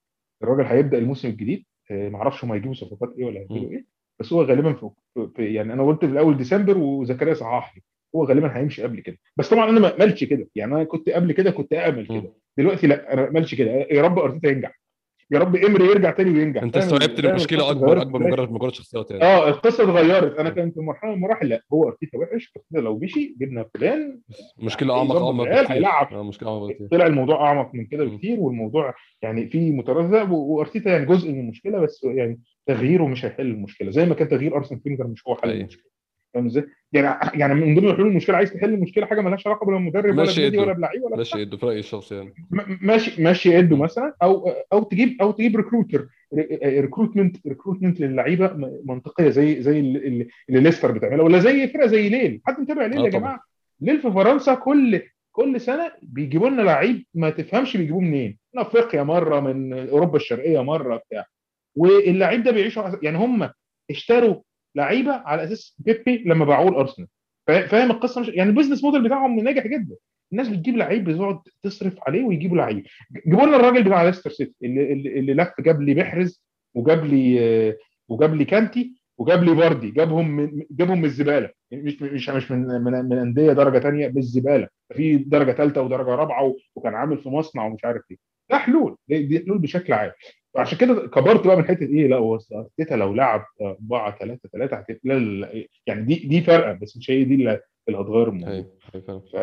الراجل 0.44 0.64
هيبدأ 0.64 0.98
الموسم 0.98 1.28
الجديد 1.30 1.66
آه، 1.92 2.10
معرفش 2.10 2.44
هم 2.44 2.52
هيجيبوا 2.52 2.74
صفقات 2.74 3.14
إيه 3.20 3.26
ولا 3.26 3.40
هيعملوا. 3.40 3.72
إيه 3.72 3.86
بس 4.20 4.34
هو 4.34 4.42
غالبا 4.44 4.74
في 4.74 4.90
في- 5.36 5.54
يعني 5.54 5.74
أنا 5.74 5.84
قلت 5.88 6.06
في 6.06 6.12
الأول 6.12 6.38
ديسمبر 6.38 6.78
وزكريا 6.78 7.34
صحح 7.34 7.76
لي 7.76 7.82
هو 8.16 8.24
غالبا 8.26 8.58
هيمشي 8.58 8.84
قبل 8.84 9.00
كده. 9.00 9.18
بس 9.38 9.50
طبعا 9.50 9.70
أنا 9.70 9.80
ما 9.80 9.96
املش 10.04 10.24
كده. 10.24 10.48
يعني 10.56 10.76
أنا 10.76 10.84
كنت 10.84 11.10
قبل 11.10 11.32
كده 11.32 11.52
كنت 11.52 11.74
امل 11.74 12.04
م. 12.10 12.22
كده. 12.22 12.34
دلوقتي 12.58 12.88
لا 12.88 13.14
أنا 13.14 13.22
ما 13.22 13.28
املش 13.30 13.56
كده. 13.56 13.72
يا 13.72 14.02
رب 14.02 14.20
أرتيتا 14.20 14.48
ينجح. 14.50 14.80
يا 15.32 15.40
رب 15.40 15.56
امري 15.56 15.86
يرجع 15.86 16.12
تاني 16.12 16.32
وينجح 16.32 16.64
أنت؟ 16.64 16.78
استوعبت 16.78 17.20
إن 17.20 17.26
المشكلة 17.30 17.72
اكبر 17.72 18.02
أكبر؟ 18.02 18.20
مجرد 18.20 18.52
مجرد 18.52 18.74
شخصيات 18.74 19.12
يعني 19.12 19.24
آه 19.24 19.48
القصة 19.50 19.84
اتغيرت 19.84 20.40
أنا 20.40 20.50
كنت 20.50 20.74
في 20.74 20.80
مرحله 20.82 21.10
من 21.12 21.16
المراحل 21.18 21.50
لا 21.50 21.62
هو 21.74 21.88
أرتيتا 21.88 22.18
وحش 22.18 22.52
أرتيتا 22.58 22.78
لو 22.78 22.98
مشي 23.00 23.36
جبنا 23.40 23.66
فلان 23.74 24.20
مشكلة 24.58 24.98
يعني 24.98 25.10
اعمق 25.10 25.26
أعمق 25.26 25.72
هيلعب. 25.72 26.14
آه 26.14 26.24
مشكلة 26.24 26.50
أعمق 26.50 26.74
طلع 26.92 27.06
الموضوع 27.08 27.48
أعمق 27.48 27.76
من 27.76 27.86
كده. 27.86 28.06
بكتير 28.06 28.40
والموضوع 28.40 28.94
يعني 29.22 29.48
فيه 29.50 29.72
مترذب 29.72 30.32
وأرتيتا 30.32 30.90
يعني 30.92 31.06
جزء 31.06 31.32
من 31.32 31.40
المشكلة 31.40 31.80
بس 31.80 32.04
يعني 32.04 32.40
تغييره 32.68 33.08
مش 33.08 33.26
هيحل 33.26 33.46
المشكلة 33.46 33.92
زي 33.92 34.06
ما 34.06 34.16
كان 34.16 34.28
تغيير 34.30 34.56
أرسن 34.56 34.80
فينجر 34.80 35.08
مش 35.08 35.28
هو 35.28 35.36
حل 35.36 35.50
أيوة. 35.50 35.62
المشكلة 35.62 35.97
فاهم 36.38 36.46
إزاي؟ 36.46 36.66
يعني 36.94 37.32
يعني 37.34 37.54
من 37.54 37.76
ضمن 37.76 37.94
حلول 37.94 38.08
المشكلة 38.08 38.36
عايز 38.38 38.54
تحل 38.54 38.74
المشكلة 38.74 39.06
حاجة 39.06 39.22
مالهاش 39.22 39.48
علاقة 39.48 39.66
بالمدرب 39.66 40.06
ولا 40.06 40.14
ماشي 40.14 40.42
بنادي. 40.42 40.58
ولا 40.58 40.74
بلعيب 40.74 41.04
ولا 41.04 41.18
ماشي 41.18 41.40
يدو 41.42 41.58
في 41.58 41.66
رأيي 41.66 41.80
الشخصي 41.80 42.16
يعني 42.16 42.34
ماشي 42.82 43.24
ماشي 43.24 43.60
إدو 43.60 43.76
مثلا 43.76 44.16
أو 44.24 44.50
أو 44.74 44.84
تجيب 44.84 45.18
أو 45.22 45.32
تجيب 45.32 45.56
ريكروتر 45.58 46.08
ريكروتمنت 46.64 47.48
ريكروتمنت 47.48 48.00
للعيبة 48.00 48.54
منطقية 48.86 49.30
زي 49.30 49.62
زي 49.62 49.80
اللي, 49.80 50.28
ليستر 50.50 50.92
بتعملها 50.92 51.24
ولا 51.24 51.40
زي 51.40 51.68
فرقة 51.68 51.88
زي 51.88 52.10
ليل 52.10 52.42
حد 52.48 52.60
متابع 52.60 52.86
ليل 52.86 53.00
آه 53.00 53.06
يا. 53.06 53.10
جماعة 53.10 53.40
ليل 53.82 54.02
في 54.02 54.12
فرنسا 54.12 54.54
كل 54.54 55.02
كل 55.32 55.62
سنة 55.62 55.92
بيجيبوا 56.02 56.50
لنا 56.50 56.62
لعيب 56.62 57.06
ما 57.14 57.30
تفهمش 57.30 57.78
بيجيبوه 57.78 58.02
منين 58.02 58.38
من 58.56 58.62
أفريقيا 58.62 59.04
مرة 59.04 59.40
من 59.40 59.74
أوروبا 59.90 60.16
الشرقية 60.18 60.64
مرة 60.64 60.98
بتاع 60.98 61.26
واللعيب 61.76 62.44
ده 62.44 62.52
بيعيشوا 62.52 62.84
يعني 63.04 63.18
هم 63.18 63.50
اشتروا 63.90 64.36
لعيبه 64.76 65.12
على 65.14 65.44
أساس 65.44 65.76
بيبي 65.80 66.24
لما 66.26 66.46
باعوه 66.46 66.70
الارسنال 66.70 67.08
فا- 67.48 67.68
فاهم 67.68 67.92
القصة؟ 67.92 68.22
مش 68.22 68.28
يعني 68.28 68.50
ال 68.50 68.54
business 68.54 68.84
model 68.84 69.04
بتاعهم 69.04 69.40
ناجح 69.40 69.68
جدا. 69.68 69.96
الناس 70.32 70.48
بتجيب 70.50 70.78
لعيب 70.78 71.04
بتقعد 71.10 71.40
تصرف 71.64 71.94
عليه 72.08 72.24
ويجيبوا 72.24 72.58
لعيب. 72.58 72.86
جيبوا 73.28 73.46
لنا 73.46 73.56
الراجل 73.56 73.84
بتاع 73.84 74.04
ليستر 74.04 74.30
سيتي 74.30 74.54
اللي, 74.64 74.94
اللي, 74.94 75.34
لف 75.34 75.52
جاب 75.62 75.82
لي 75.82 75.96
محرز 75.96 76.42
وجاب 76.76 77.06
لي 77.06 77.76
وجاب 78.10 78.36
لي 78.36 78.46
كانتي 78.46 78.94
وجاب 79.18 79.44
لي 79.44 79.54
فاردي 79.56 79.92
جابهم 79.92 80.30
من 80.32 80.64
جابهم 80.72 80.98
من 80.98 81.06
الزبالة. 81.06 81.50
مش 81.72 82.02
مش 82.02 82.30
مش 82.30 82.52
من 82.52 82.60
من, 82.68 82.94
من 83.10 83.18
أندية 83.18 83.54
درجة 83.54 83.80
ثانية 83.80 84.08
من 84.08 84.18
الزبالة. 84.18 84.68
في 84.94 85.18
درجة 85.18 85.52
ثالثه 85.52 85.82
ودرجة 85.82 86.10
رابعة 86.16 86.56
وكان 86.76 86.96
عامل 86.96 87.18
في 87.18 87.30
مصنع 87.30 87.66
ومش 87.66 87.86
عارف 87.86 88.02
إيه. 88.12 88.18
ده 88.50 88.58
حلول. 88.58 88.96
دي, 89.08 89.40
حلول 89.40 89.58
بشكل 89.60 89.94
عام. 89.94 90.12
فعشان 90.54 90.78
كده 90.78 91.08
كبرت 91.08 91.48
بقى 91.48 91.58
من 91.58 91.66
حتة 91.66 91.86
إيه 91.86 92.08
لا 92.08 92.16
هو 92.16 92.40
ارتيتا 92.54 92.96
لو 92.96 93.14
لعب 93.14 93.46
4 93.62 94.18
3 94.20 94.50
3 94.54 94.86
لا 95.04 95.14
لا 95.14 95.66
يعني 95.88 96.02
دي 96.06 96.16
دي 96.16 96.42
فرقة 96.42 96.74
بس 96.74 96.98
مش 96.98 97.12
هي 97.12 97.24
دي 97.24 97.34
اللي 97.36 97.60
هتغير 97.90 98.30
الموضوع. 98.30 98.54
أيوة 98.54 98.78
فعلا. 99.08 99.20
ف... 99.34 99.38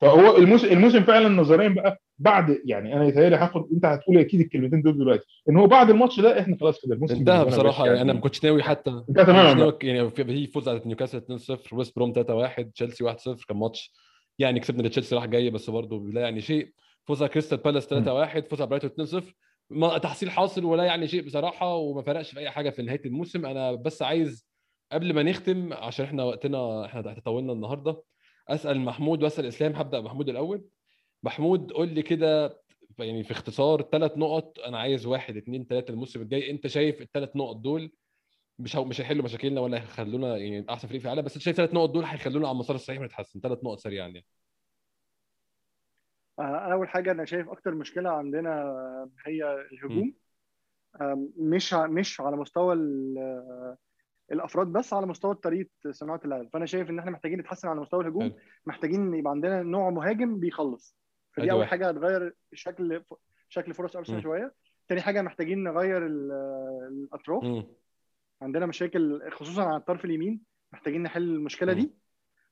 فهو 0.00 0.36
الموسم 0.36 0.66
الموسم 0.66 1.02
فعلا 1.02 1.28
نظريا 1.28 1.68
بقى 1.68 2.00
بعد 2.18 2.60
يعني 2.64 2.96
أنا 2.96 3.04
يتهيألي 3.04 3.36
هاخد 3.36 3.68
أنت 3.72 3.84
هتقول 3.84 4.18
أكيد 4.18 4.40
الكلمتين 4.40 4.82
دول 4.82 4.98
دلوقتي 4.98 5.26
إن 5.50 5.56
هو 5.56 5.66
بعد 5.66 5.90
الماتش 5.90 6.20
ده 6.20 6.40
إحنا 6.40 6.56
خلاص 6.60 6.84
كده 6.84 6.94
الموسم 6.94 7.14
انتهى 7.14 7.44
بصراحة 7.44 7.86
يعني 7.86 8.00
أنا 8.00 8.12
ما 8.12 8.20
كنتش 8.20 8.44
ناوي 8.44 8.62
حتى. 8.62 8.90
انتهى 9.08 9.24
تماما. 9.24 9.78
يعني 9.82 10.10
في 10.10 10.46
فوز 10.46 10.68
على 10.68 10.82
نيوكاسل 10.86 11.20
2-0 11.20 11.72
ويست 11.72 11.96
بروم 11.96 12.12
3-1 12.12 12.72
تشيلسي 12.74 13.04
1-0 13.12 13.16
كان 13.48 13.56
ماتش 13.56 13.92
يعني 14.38 14.60
كسبنا 14.60 14.88
تشيلسي 14.88 15.14
راح 15.14 15.26
جاي 15.26 15.50
بس 15.50 15.70
برضه 15.70 16.08
لا 16.12 16.20
يعني 16.20 16.40
شيء 16.40 16.72
فوز 17.08 17.22
على 17.22 17.32
كريستال 17.32 17.58
بالاس 17.58 17.86
3-1 17.86 18.48
فوز 18.48 18.60
على 18.60 18.66
برايتون 18.70 19.06
2-0 19.06 19.24
ما 19.70 19.98
تحصيل 19.98 20.30
حاصل 20.30 20.64
ولا 20.64 20.84
يعني 20.84 21.08
شيء 21.08 21.26
بصراحة 21.26 21.74
وما 21.74 22.02
فرقش 22.02 22.30
في 22.30 22.40
أي 22.40 22.50
حاجة 22.50 22.70
في 22.70 22.82
نهاية 22.82 23.02
الموسم. 23.06 23.46
أنا 23.46 23.72
بس 23.72 24.02
عايز 24.02 24.46
قبل 24.92 25.14
ما 25.14 25.22
نختم 25.22 25.72
عشان 25.72 26.04
إحنا 26.04 26.24
وقتنا 26.24 26.84
إحنا 26.84 27.20
طولنا 27.24 27.52
النهارده 27.52 28.02
أسأل 28.48 28.80
محمود 28.80 29.22
وأسأل 29.22 29.46
إسلام. 29.46 29.76
هبدأ 29.76 30.00
بمحمود 30.00 30.28
الأول. 30.28 30.64
محمود 31.22 31.72
قول 31.72 31.88
لي 31.88 32.02
كده 32.02 32.60
يعني 32.98 33.24
في 33.24 33.32
اختصار 33.32 33.82
ثلاث 33.82 34.18
نقط. 34.18 34.58
أنا 34.58 34.78
عايز 34.78 35.06
واحد 35.06 35.36
اثنين 35.36 35.64
ثلاثة 35.64 35.92
الموسم 35.92 36.22
الجاي. 36.22 36.50
أنت 36.50 36.66
شايف 36.66 37.02
الثلاث 37.02 37.36
نقط 37.36 37.56
دول 37.56 37.92
مش 38.58 38.76
مش 38.76 39.00
هيحلوا 39.00 39.24
مشاكلنا 39.24 39.60
ولا 39.60 39.82
هيخلونا 39.82 40.36
يعني 40.36 40.66
أحسن 40.70 40.88
فريق 40.88 41.00
في 41.00 41.06
العالم 41.06 41.22
بس 41.22 41.34
أنت 41.34 41.44
شايف 41.44 41.56
ثلاث 41.56 41.74
نقط 41.74 41.90
دول 41.90 42.04
هيخلونا 42.04 42.48
على 42.48 42.54
المسار 42.54 42.76
الصحيح 42.76 43.00
ونتحسن 43.00 43.40
ثلاث 43.40 43.64
نقط 43.64 43.78
سريعا 43.78 44.08
يعني. 44.08 44.26
اول 46.38 46.88
حاجة 46.88 47.10
أنا 47.12 47.24
شايف 47.24 47.48
أكتر 47.48 47.74
مشكلة 47.74 48.10
عندنا 48.10 48.62
هي 49.26 49.66
الهجوم 49.72 50.14
مش 51.36 51.74
مش 51.74 52.20
على 52.20 52.36
مستوى 52.36 52.74
ال- 52.74 53.76
الأفراد 54.32 54.66
بس 54.66 54.92
على 54.92 55.06
مستوى 55.06 55.34
طريقه 55.34 55.70
صناعة 55.90 56.20
اللعب 56.24 56.48
فأنا 56.52 56.66
شايف 56.66 56.90
إن 56.90 56.98
إحنا 56.98 57.10
محتاجين 57.10 57.38
نتحسن 57.40 57.68
على 57.68 57.80
مستوى 57.80 58.00
الهجوم. 58.00 58.32
محتاجين 58.66 59.14
يبقى 59.14 59.30
عندنا 59.30 59.62
نوع 59.62 59.90
مهاجم 59.90 60.40
بيخلص 60.40 60.96
فدي 61.32 61.50
أول. 61.52 61.66
حاجة 61.66 61.88
هتغير 61.88 62.34
شكل 62.52 63.02
شكل 63.48 63.74
فرص. 63.74 63.96
أرسنال 63.96 64.22
شوية 64.22 64.54
تاني 64.88 65.00
حاجة 65.00 65.22
محتاجين 65.22 65.62
نغير 65.62 66.06
ال- 66.06 66.32
الأطراف. 66.88 67.64
عندنا 68.42 68.66
مشاكل 68.66 69.30
خصوصا 69.30 69.62
على 69.62 69.76
الطرف 69.76 70.04
اليمين 70.04 70.40
محتاجين 70.72 71.02
نحل 71.02 71.22
المشكلة. 71.22 71.72
دي 71.72 71.92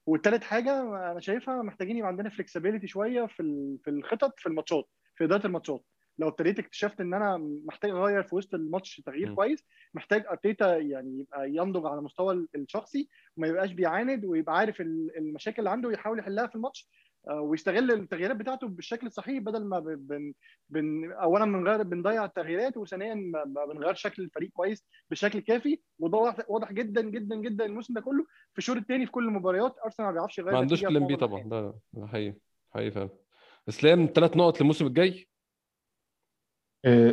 والتالت 0.07 0.45
حاجة 0.45 0.81
أنا 1.13 1.21
شايفها 1.21 1.63
محتاجين 1.63 1.97
يبقى 1.97 2.09
عندنا 2.09 2.31
فلكسبيليتي 2.31 2.87
شوية 2.87 3.27
في 3.27 3.77
في 3.85 3.91
الخطط 3.91 4.41
في 4.41 4.47
الماتشات 4.47 4.89
في 5.17 5.25
إدارة 5.25 5.47
الماتشات 5.47 5.85
لو 6.19 6.29
ابتديت 6.29 6.59
اكتشفت 6.59 7.01
إن 7.01 7.15
أنا 7.15 7.37
محتاج 7.67 7.91
أغير 7.91 8.23
في 8.23 8.35
وسط 8.35 8.55
الماتش 8.55 9.01
تغيير 9.07 9.31
م. 9.31 9.35
كويس 9.35 9.65
محتاج 9.95 10.27
أرتيتا 10.27 10.77
يعني 10.77 11.21
يبقى 11.21 11.51
ينضج 11.51 11.87
على 11.87 11.99
المستوى 11.99 12.35
ال- 12.35 12.49
الشخصي 12.55 13.09
وما 13.37 13.49
يبقاش 13.49 13.73
بيعاند 13.73 14.25
ويبقى 14.25 14.57
عارف 14.57 14.81
ال- 14.81 15.17
المشاكل 15.19 15.59
اللي 15.59 15.71
عنده 15.71 15.89
ويحاول 15.89 16.19
يحلها 16.19 16.47
في 16.47 16.55
الماتش 16.55 16.89
ويستغل 17.31 17.91
التغييرات 17.93 18.37
بتاعته 18.37 18.69
بالشكل 18.69 19.07
الصحيح 19.07 19.39
بدل 19.39 19.65
ما 19.65 19.79
بن 19.81 20.33
بن 20.71 21.13
اولا 21.13 21.45
بنغير 21.45 21.83
بنضيع 21.83 22.25
التغييرات 22.25 22.77
وثانيا 22.77 23.15
ما 23.15 23.65
بنغير 23.65 23.95
شكل 23.95 24.23
الفريق 24.23 24.51
كويس 24.51 24.85
بشكل 25.11 25.39
كافي. 25.41 25.79
وده 25.99 26.35
واضح 26.49 26.73
جدا 26.73 27.03
جدا 27.03 27.37
جدا 27.37 27.65
الموسم 27.65 27.95
ده 27.95 28.01
كله. 28.01 28.27
في 28.53 28.59
الشوط 28.59 28.77
الثاني 28.77 29.07
في 29.07 29.13
كل 29.13 29.25
المباريات 29.25 29.77
أرسنال 29.85 30.09
ما 30.09 30.13
بيعرفش 30.15 30.39
يغير 30.39 30.53
ما 30.53 30.59
عندوش 30.59 30.85
plan 30.85 31.07
B 31.07 31.17
طبعا. 31.17 31.43
ده 31.93 32.07
حقيقي 32.07 32.37
حقيقي 32.71 32.91
فعلا. 32.91 33.11
إسلام 33.69 34.09
ثلاث 34.15 34.37
نقط 34.37 34.61
للموسم 34.61 34.87
الجاي. 34.87 35.11
آه، 35.11 35.36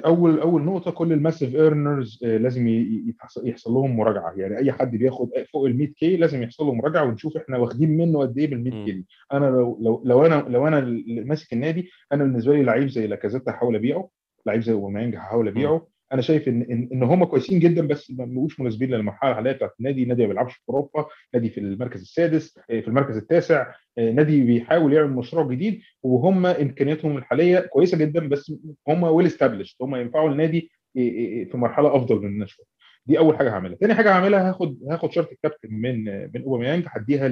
اول 0.05 0.39
أول 0.39 0.61
نقطة 0.63 0.91
كل 0.91 1.13
ال 1.13 1.19
massive 1.19 1.55
earners 1.55 2.19
لازم 2.23 2.67
ي- 2.67 3.03
يتحص- 3.07 3.43
يحصل 3.45 3.71
لهم 3.73 3.97
مراجعة. 3.97 4.33
يعني 4.37 4.57
أي 4.57 4.71
حد 4.71 4.95
بياخد 4.95 5.29
فوق 5.53 5.65
ال 5.65 5.77
100 5.77 5.87
K 5.87 6.17
لازم 6.17 6.43
يحصل 6.43 6.65
له 6.65 6.73
مراجعة 6.73 7.03
ونشوف 7.05 7.37
إحنا 7.37 7.57
واخدين 7.57 7.97
منه 7.97 8.19
قد 8.19 8.37
إيه 8.37 8.47
بال 8.47 8.63
100 8.63 8.73
مم. 8.73 8.85
K 8.85 8.91
دي. 8.91 9.05
أنا 9.33 9.45
لو 9.45 9.77
لو 9.81 10.01
لو 10.05 10.25
أنا 10.25 10.45
لو 10.49 10.67
أنا 10.67 11.03
ماسك 11.07 11.53
النادي 11.53 11.89
أنا 12.11 12.23
بالنسبة 12.23 12.53
لي 12.55 12.63
لعيب 12.63 12.87
زي 12.87 13.07
لاكازيت 13.07 13.49
هحاول 13.49 13.75
أبيعه 13.75 14.09
لعيب 14.45 14.61
زي 14.61 14.73
أوباميانج 14.73 15.15
هحاول 15.15 15.47
أبيعه 15.47 15.87
أنا 16.13 16.21
شايف 16.21 16.47
ان 16.47 16.61
ان, 16.61 16.89
إن 16.93 17.03
هم 17.03 17.25
كويسين 17.25 17.59
جدا 17.59 17.87
بس 17.87 18.11
ما 18.11 18.25
بقوش 18.25 18.59
مناسبين 18.59 18.89
للمرحلة 18.89 19.31
الحاليه 19.31 19.51
بتاعت 19.51 19.71
النادي 19.79 20.03
النادي 20.03 20.21
ما 20.21 20.27
بيلعبش 20.27 20.53
في 20.53 20.61
أوروبا 20.69 21.05
نادي 21.33 21.49
في 21.49 21.59
المركز 21.59 22.01
السادس 22.01 22.59
آه، 22.69 22.79
في 22.81 22.87
المركز 22.87 23.17
التاسع 23.17 23.73
آه، 23.97 24.11
نادي 24.11 24.41
بيحاول 24.43 24.93
يعمل 24.93 25.11
مشروع 25.13 25.47
جديد 25.47 25.81
وهم 26.03 26.45
إمكانياتهم 26.45 27.17
الحالية 27.17 27.59
كويسة 27.59 27.97
جدا 27.97 28.27
بس 28.29 28.53
هم 28.87 29.03
ويل 29.03 29.25
استابلشد 29.27 29.75
هم 29.81 29.95
ينفعوا 29.95 30.31
النادي 30.31 30.71
في 30.93 31.51
مرحلة 31.53 31.95
أفضل 31.95 32.21
مننا 32.21 32.45
شوية 32.45 32.65
دي 33.05 33.17
أول 33.19 33.37
حاجة 33.37 33.49
هعملها. 33.49 33.75
تاني 33.75 33.93
حاجة 33.95 34.11
هعملها 34.11 34.49
هاخد 34.49 34.79
هاخد 34.91 35.11
شرط 35.11 35.31
الكابتن 35.31 35.69
من 35.73 36.03
من 36.05 36.43
أوباميانج 36.43 36.85
هديها 36.87 37.27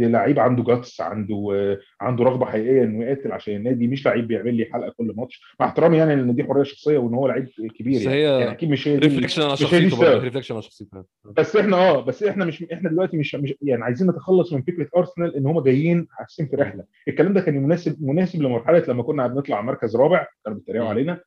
ل- 0.00 0.04
ل- 0.04 0.06
ل- 0.06 0.10
للعيب 0.10 0.38
عنده 0.38 0.62
guts 0.62 1.00
عنده 1.00 1.48
آه، 1.54 1.78
عنده 2.00 2.24
رغبة 2.24 2.46
حقيقية 2.46 2.82
إنه 2.84 3.04
يقاتل 3.04 3.32
عشان 3.32 3.54
النادي 3.56 3.86
مش 3.86 4.06
لعيب 4.06 4.28
بيعمل 4.28 4.54
لي 4.54 4.64
حلقة 4.72 4.94
كل 4.98 5.12
ماتش. 5.16 5.42
مع 5.60 5.66
احترامي 5.66 5.96
يعني 5.96 6.12
إن 6.14 6.34
دي 6.34 6.44
حرية 6.44 6.62
شخصية 6.62 6.98
وإن 6.98 7.14
هو 7.14 7.26
لعيب 7.28 7.48
كبير 7.78 8.00
يعني, 8.02 8.20
يعني 8.20 8.50
أكيد 8.50 8.70
مش 8.70 8.88
هي 8.88 8.96
دي 8.96 9.06
reflection 9.06 9.42
على 9.42 9.56
شخصيته. 9.56 10.18
reflection 10.18 10.54
على 10.54 10.62
شخصيته 10.62 11.04
بس 11.24 11.56
إحنا 11.56 11.76
آه 11.76 12.00
بس 12.04 12.22
إحنا 12.22 12.44
مش 12.44 12.64
إحنا 12.72 12.90
دلوقتي 12.90 13.16
مش, 13.16 13.34
مش 13.34 13.54
يعني 13.62 13.84
عايزين 13.84 14.10
نتخلص 14.10 14.52
من 14.52 14.62
فكرة 14.62 14.88
ارسنال 14.96 15.36
إن 15.36 15.46
هم 15.46 15.60
جايين 15.60 16.06
حاسين 16.10 16.46
في 16.46 16.56
رحلة. 16.56 16.84
الكلام 17.08 17.32
ده 17.32 17.40
كان 17.40 17.62
مناسب 17.62 18.02
مناسب 18.02 18.42
لمرحلة 18.42 18.84
لما 18.88 19.02
كنا 19.02 19.26
بنطلع 19.26 19.60
مركز 19.60 19.96
رابع 19.96 20.26
كانوا 20.44 20.58
بيتريقوا. 20.58 20.88
علينا. 20.88 21.20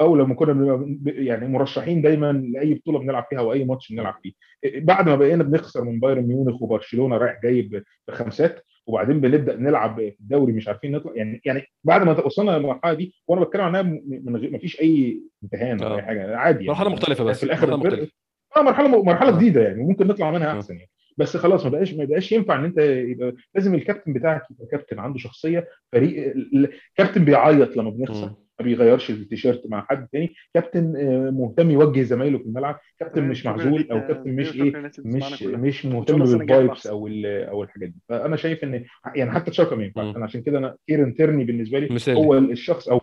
أو 0.00 0.16
لما 0.16 0.34
كنا 0.34 0.52
بنبقى 0.52 1.24
يعني 1.24 1.48
مرشحين 1.48 2.02
دايما 2.02 2.32
لأي 2.32 2.74
بطولة 2.74 2.98
بنلعب 2.98 3.26
فيها 3.30 3.38
أو 3.38 3.52
اي 3.52 3.64
ماتش 3.64 3.92
بنلعب 3.92 4.14
فيه 4.22 4.32
بعد 4.80 5.08
ما 5.08 5.16
بقينا 5.16 5.42
بنخسر 5.44 5.84
من 5.84 6.00
بايرن 6.00 6.22
ميونخ 6.22 6.62
وبرشلونة 6.62 7.16
رايح 7.16 7.40
جاي 7.42 7.82
بخمسات 8.08 8.64
وبعدين 8.86 9.20
بنبدأ 9.20 9.56
نلعب 9.56 9.96
في 9.96 10.16
الدوري 10.20 10.52
مش 10.52 10.68
عارفين 10.68 10.92
نطلع 10.92 11.12
يعني 11.14 11.40
يعني 11.44 11.62
بعد 11.84 12.02
ما 12.02 12.20
وصلنا 12.26 12.50
للمرحلة 12.50 12.94
دي 12.94 13.14
وأنا 13.28 13.44
بتكلم 13.44 13.62
عنها 13.62 13.82
من 14.06 14.36
غير 14.36 14.50
ما 14.50 14.58
فيش 14.58 14.80
أي 14.80 15.22
امتحان 15.44 15.74
ولا 15.84 15.94
آه. 15.94 15.96
اي 15.96 16.02
حاجة 16.02 16.36
عادي 16.36 16.58
يعني 16.58 16.68
مرحلة 16.68 16.90
مختلفة 16.90 17.24
بس 17.24 17.38
في 17.38 17.46
الآخر 17.46 17.76
مرحلة 17.76 18.08
آه 18.56 18.62
مرحلة 18.62 19.02
مرحلة 19.02 19.28
آه. 19.28 19.36
جديدة 19.36 19.62
يعني 19.62 19.82
ممكن 19.82 20.06
نطلع 20.06 20.30
منها 20.30 20.52
آه. 20.52 20.56
أحسن 20.56 20.74
يعني 20.76 20.90
بس 21.16 21.36
خلاص 21.36 21.64
ما 21.64 21.70
بقاش 21.70 21.94
ما 21.94 22.04
بقاش 22.04 22.32
ينفع 22.32 22.54
إن 22.58 22.64
أنت 22.64 22.78
يبقى 22.78 23.34
لازم 23.54 23.74
الكابتن 23.74 24.12
بتاعك 24.12 24.42
يبقى 24.50 24.66
كابتن 24.66 24.98
عنده 24.98 25.18
شخصية 25.18 25.68
فريق 25.92 26.34
الكابتن 26.54 27.24
بيعيط 27.24 27.76
لما 27.76 27.90
بنخسر. 27.90 28.32
ما 28.60 28.64
بيغيرش 28.64 29.10
التيشيرت 29.10 29.62
مع 29.66 29.86
حد 29.90 30.08
تاني. 30.12 30.34
كابتن 30.54 30.96
آه، 30.96 31.30
مهتم 31.30 31.70
يوجه 31.70 32.02
زمايله 32.02 32.38
في 32.38 32.44
الملعب. 32.44 32.80
كابتن 32.98 33.28
مش 33.28 33.46
معزول 33.46 33.88
أو 33.90 33.96
يا 33.96 34.02
كابتن 34.02 34.36
مش 34.36 34.54
إيه 34.56 34.90
مش. 34.98 35.42
مش 35.42 35.86
مهتم 35.86 36.18
بال 36.18 36.35
vibes. 36.35 36.86
أو 36.86 37.08
أو 37.24 37.62
الحاجات 37.62 37.88
دي. 37.88 37.96
فأنا 38.08 38.36
شايف 38.36 38.64
إن 38.64 38.84
يعني 39.14 39.30
حتى 39.30 39.50
تشاكا 39.50 39.76
ما 39.76 39.84
ينفعش. 39.84 40.16
أنا 40.16 40.24
عشان 40.24 40.42
كده 40.42 40.58
أنا 40.58 40.76
كيرن 40.86 41.14
تيرني 41.14 41.44
بالنسبة 41.44 41.78
لي 41.78 41.94
مثالي. 41.94 42.18
هو 42.18 42.34
الشخص 42.38 42.88
أو 42.88 43.00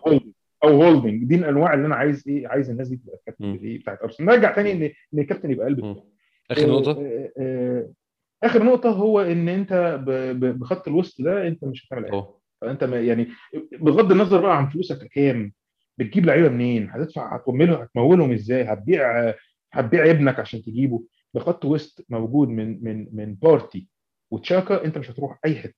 أو 0.64 0.82
هولدنج. 0.82 1.24
دي 1.24 1.34
الأنواع 1.34 1.74
اللي 1.74 1.86
أنا 1.86 1.94
عايز 1.94 2.24
إيه 2.28 2.48
عايز 2.48 2.70
الناس 2.70 2.88
دي 2.88 2.96
تبقى 2.96 3.12
مم. 3.40 3.50
الكابتن 3.52 3.66
إيه 3.66 3.78
بتاعت 3.78 4.02
أرسنال. 4.02 4.28
نرجع 4.28 4.52
تاني 4.54 4.72
إن 4.72 4.82
إن 5.14 5.18
الكابتن 5.18 5.50
يبقى 5.50 5.66
قلب. 5.66 5.96
آخر 6.50 6.68
نقطة؟ 6.68 6.90
آه، 6.92 7.32
آه، 7.38 7.90
آخر 8.42 8.62
نقطة 8.64 8.90
هو 8.90 9.20
إن 9.20 9.48
أنت 9.48 10.00
بخط 10.60 10.88
الوسط 10.88 11.22
ده 11.22 11.48
أنت 11.48 11.64
مش 11.64 11.86
هتعمل 11.86 12.04
أي 12.04 12.10
حاجة. 12.10 12.24
فأنت 12.62 12.84
ما 12.84 13.00
يعني 13.00 13.28
بغض 13.72 14.12
النظر 14.12 14.40
بقى 14.40 14.56
عن 14.56 14.68
فلوسك 14.68 15.06
كام 15.08 15.52
بتجيب 15.98 16.26
لعيبة 16.26 16.48
منين؟ 16.48 16.90
هتدفع 16.90 17.36
هتموله 17.36 17.82
هتمولهم 17.82 18.32
إزاي؟ 18.32 18.62
هتبيع 18.64 19.34
هتبيع 19.72 20.10
ابنك 20.10 20.40
عشان 20.40 20.62
تجيبه؟ 20.62 21.02
بخط 21.34 21.64
وسط 21.64 22.06
موجود 22.08 22.48
من 22.48 22.84
من 22.84 23.08
من 23.12 23.34
بارتي 23.34 23.88
وتشاكا 24.30 24.84
أنت 24.84 24.98
مش 24.98 25.10
هتروح 25.10 25.38
أي 25.44 25.54
حتة. 25.56 25.74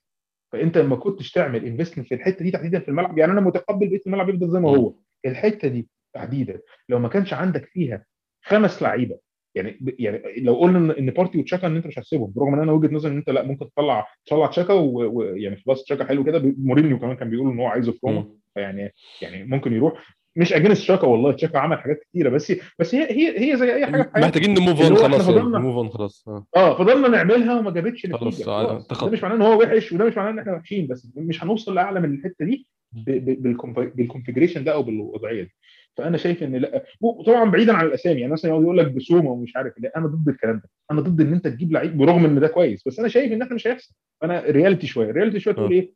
فأنت 0.53 0.79
ما 0.79 0.97
كنتش 0.97 1.33
تعمل 1.33 1.65
investment 1.65 2.09
في 2.09 2.15
الحتة 2.15 2.43
دي 2.45 2.51
تحديدا 2.51 2.79
في 2.81 2.89
الملعب 2.89 3.19
يعني 3.19 3.33
أنا 3.33 3.41
متقبل 3.41 3.89
بقية 3.89 4.01
الملعب 4.07 4.29
يفضل 4.29 4.51
زي 4.51 4.61
ما 4.61 4.71
هو. 4.71 4.95
الحتة 5.27 5.69
دي 5.69 5.89
تحديدا 6.15 6.61
لو 6.89 6.99
ما 6.99 7.09
كانش 7.09 7.35
عندك 7.35 7.65
فيها 7.65 8.05
خمس 8.45 8.83
لعيبة 8.83 9.19
يعني 9.55 9.79
يعني 9.99 10.23
لو 10.39 10.55
قلنا 10.55 10.99
ان 10.99 11.11
بارتي 11.11 11.39
وتشاكا 11.39 11.67
إن 11.67 11.77
أنت 11.77 11.87
مش 11.87 11.99
هتسيبهم 11.99 12.33
برغم 12.37 12.55
إن 12.55 12.61
أنا 12.61 12.73
وجهة 12.73 12.95
نظري 12.95 13.13
إن 13.13 13.17
أنت 13.17 13.31
لأ 13.31 13.43
ممكن 13.43 13.71
تطلع 13.71 14.07
تطلع 14.27 14.47
تشاكا 14.47 14.73
ويعني 14.73 15.57
خلاص 15.57 15.85
تشاكا 15.85 16.05
حلو 16.05 16.25
كده. 16.25 16.55
مورينيو 16.59 16.99
كمان 16.99 17.17
كان 17.17 17.31
بيقول 17.31 17.51
إن 17.53 17.59
هو 17.59 17.67
عايزه 17.67 17.93
في 17.93 17.99
روما. 18.05 18.21
مم. 18.21 18.39
يعني 18.57 18.93
يعني 19.23 19.45
ممكن 19.45 19.73
يروح. 19.73 20.15
مش 20.37 20.53
against 20.53 20.83
شاكا 20.83 21.07
والله 21.07 21.33
تشاكا 21.33 21.59
عمل 21.59 21.79
حاجات 21.79 22.01
كتيرة 22.11 22.29
بس 22.29 22.53
بس 22.79 22.95
هي 22.95 23.11
هي 23.11 23.53
هي 23.53 23.57
زي 23.57 23.75
أي 23.75 23.87
حاجة 23.87 24.03
في 24.03 24.21
محتاجين 24.21 24.55
ن 24.55 24.60
move 24.60 24.83
on 24.83 24.97
خلاص 24.97 25.29
يعني 25.29 25.41
ن 25.41 25.48
move 25.48 25.77
on 25.77 25.89
خلاص. 25.89 26.25
آه. 26.29 26.47
آه 26.57 26.79
فضلنا 26.79 27.09
نعملها 27.09 27.59
وما 27.59 27.71
جابتش 27.71 28.07
نتيجة. 28.07 28.51
آه، 28.51 28.67
خلاص. 28.67 28.87
تخطى. 28.87 29.07
ده 29.07 29.13
مش 29.13 29.23
معناه 29.23 29.37
إن 29.37 29.43
هو 29.43 29.61
وحش 29.63 29.93
وده 29.93 30.05
مش 30.05 30.17
معناه 30.17 30.31
إن 30.31 30.39
إحنا 30.39 30.53
وحشين 30.53 30.87
بس 30.87 31.09
مش 31.17 31.45
هنوصل 31.45 31.75
لأعلى 31.75 32.01
من 32.01 32.15
الحتة 32.15 32.45
دي 32.45 32.67
بال 33.73 33.85
configuration 33.85 34.65
ده 34.65 34.73
أو 34.73 34.83
بالوضعية 34.83 35.43
دي. 35.43 35.55
فأنا 35.97 36.17
شايف 36.17 36.43
إن 36.43 36.57
لأ 36.57 36.85
وطبعا 37.01 37.51
بعيدا 37.51 37.73
عن 37.73 37.87
الأسامي 37.87 38.21
يعني 38.21 38.33
مثلا 38.33 38.51
يقعد 38.51 38.63
يقول 38.63 38.79
لك 38.79 38.93
بسومة 38.93 39.31
ومش 39.31 39.57
عارف 39.57 39.73
لأ 39.79 39.93
أنا 39.97 40.07
ضد 40.07 40.29
الكلام 40.29 40.57
ده 40.57 40.71
أنا 40.91 41.01
ضد 41.01 41.21
إن 41.21 41.33
أنت 41.33 41.49
تجيب 41.49 41.73
لعيب 41.73 41.97
برغم 41.97 42.25
إن 42.25 42.41
ده 42.41 42.49
كويس 42.49 42.83
بس 42.89 42.99
أنا 42.99 43.09
شايف 43.09 43.33
إن 43.33 43.43
إحنا 43.43 43.55
مش 43.55 43.67
هيحصل. 43.67 43.95
أنا 44.23 44.41
reality 44.41 44.87
شوية 44.87 45.11
reality 45.11 45.41
شوية 45.41 45.55
تقول 45.55 45.73
آه. 45.75 45.77
إيه؟ 45.77 45.93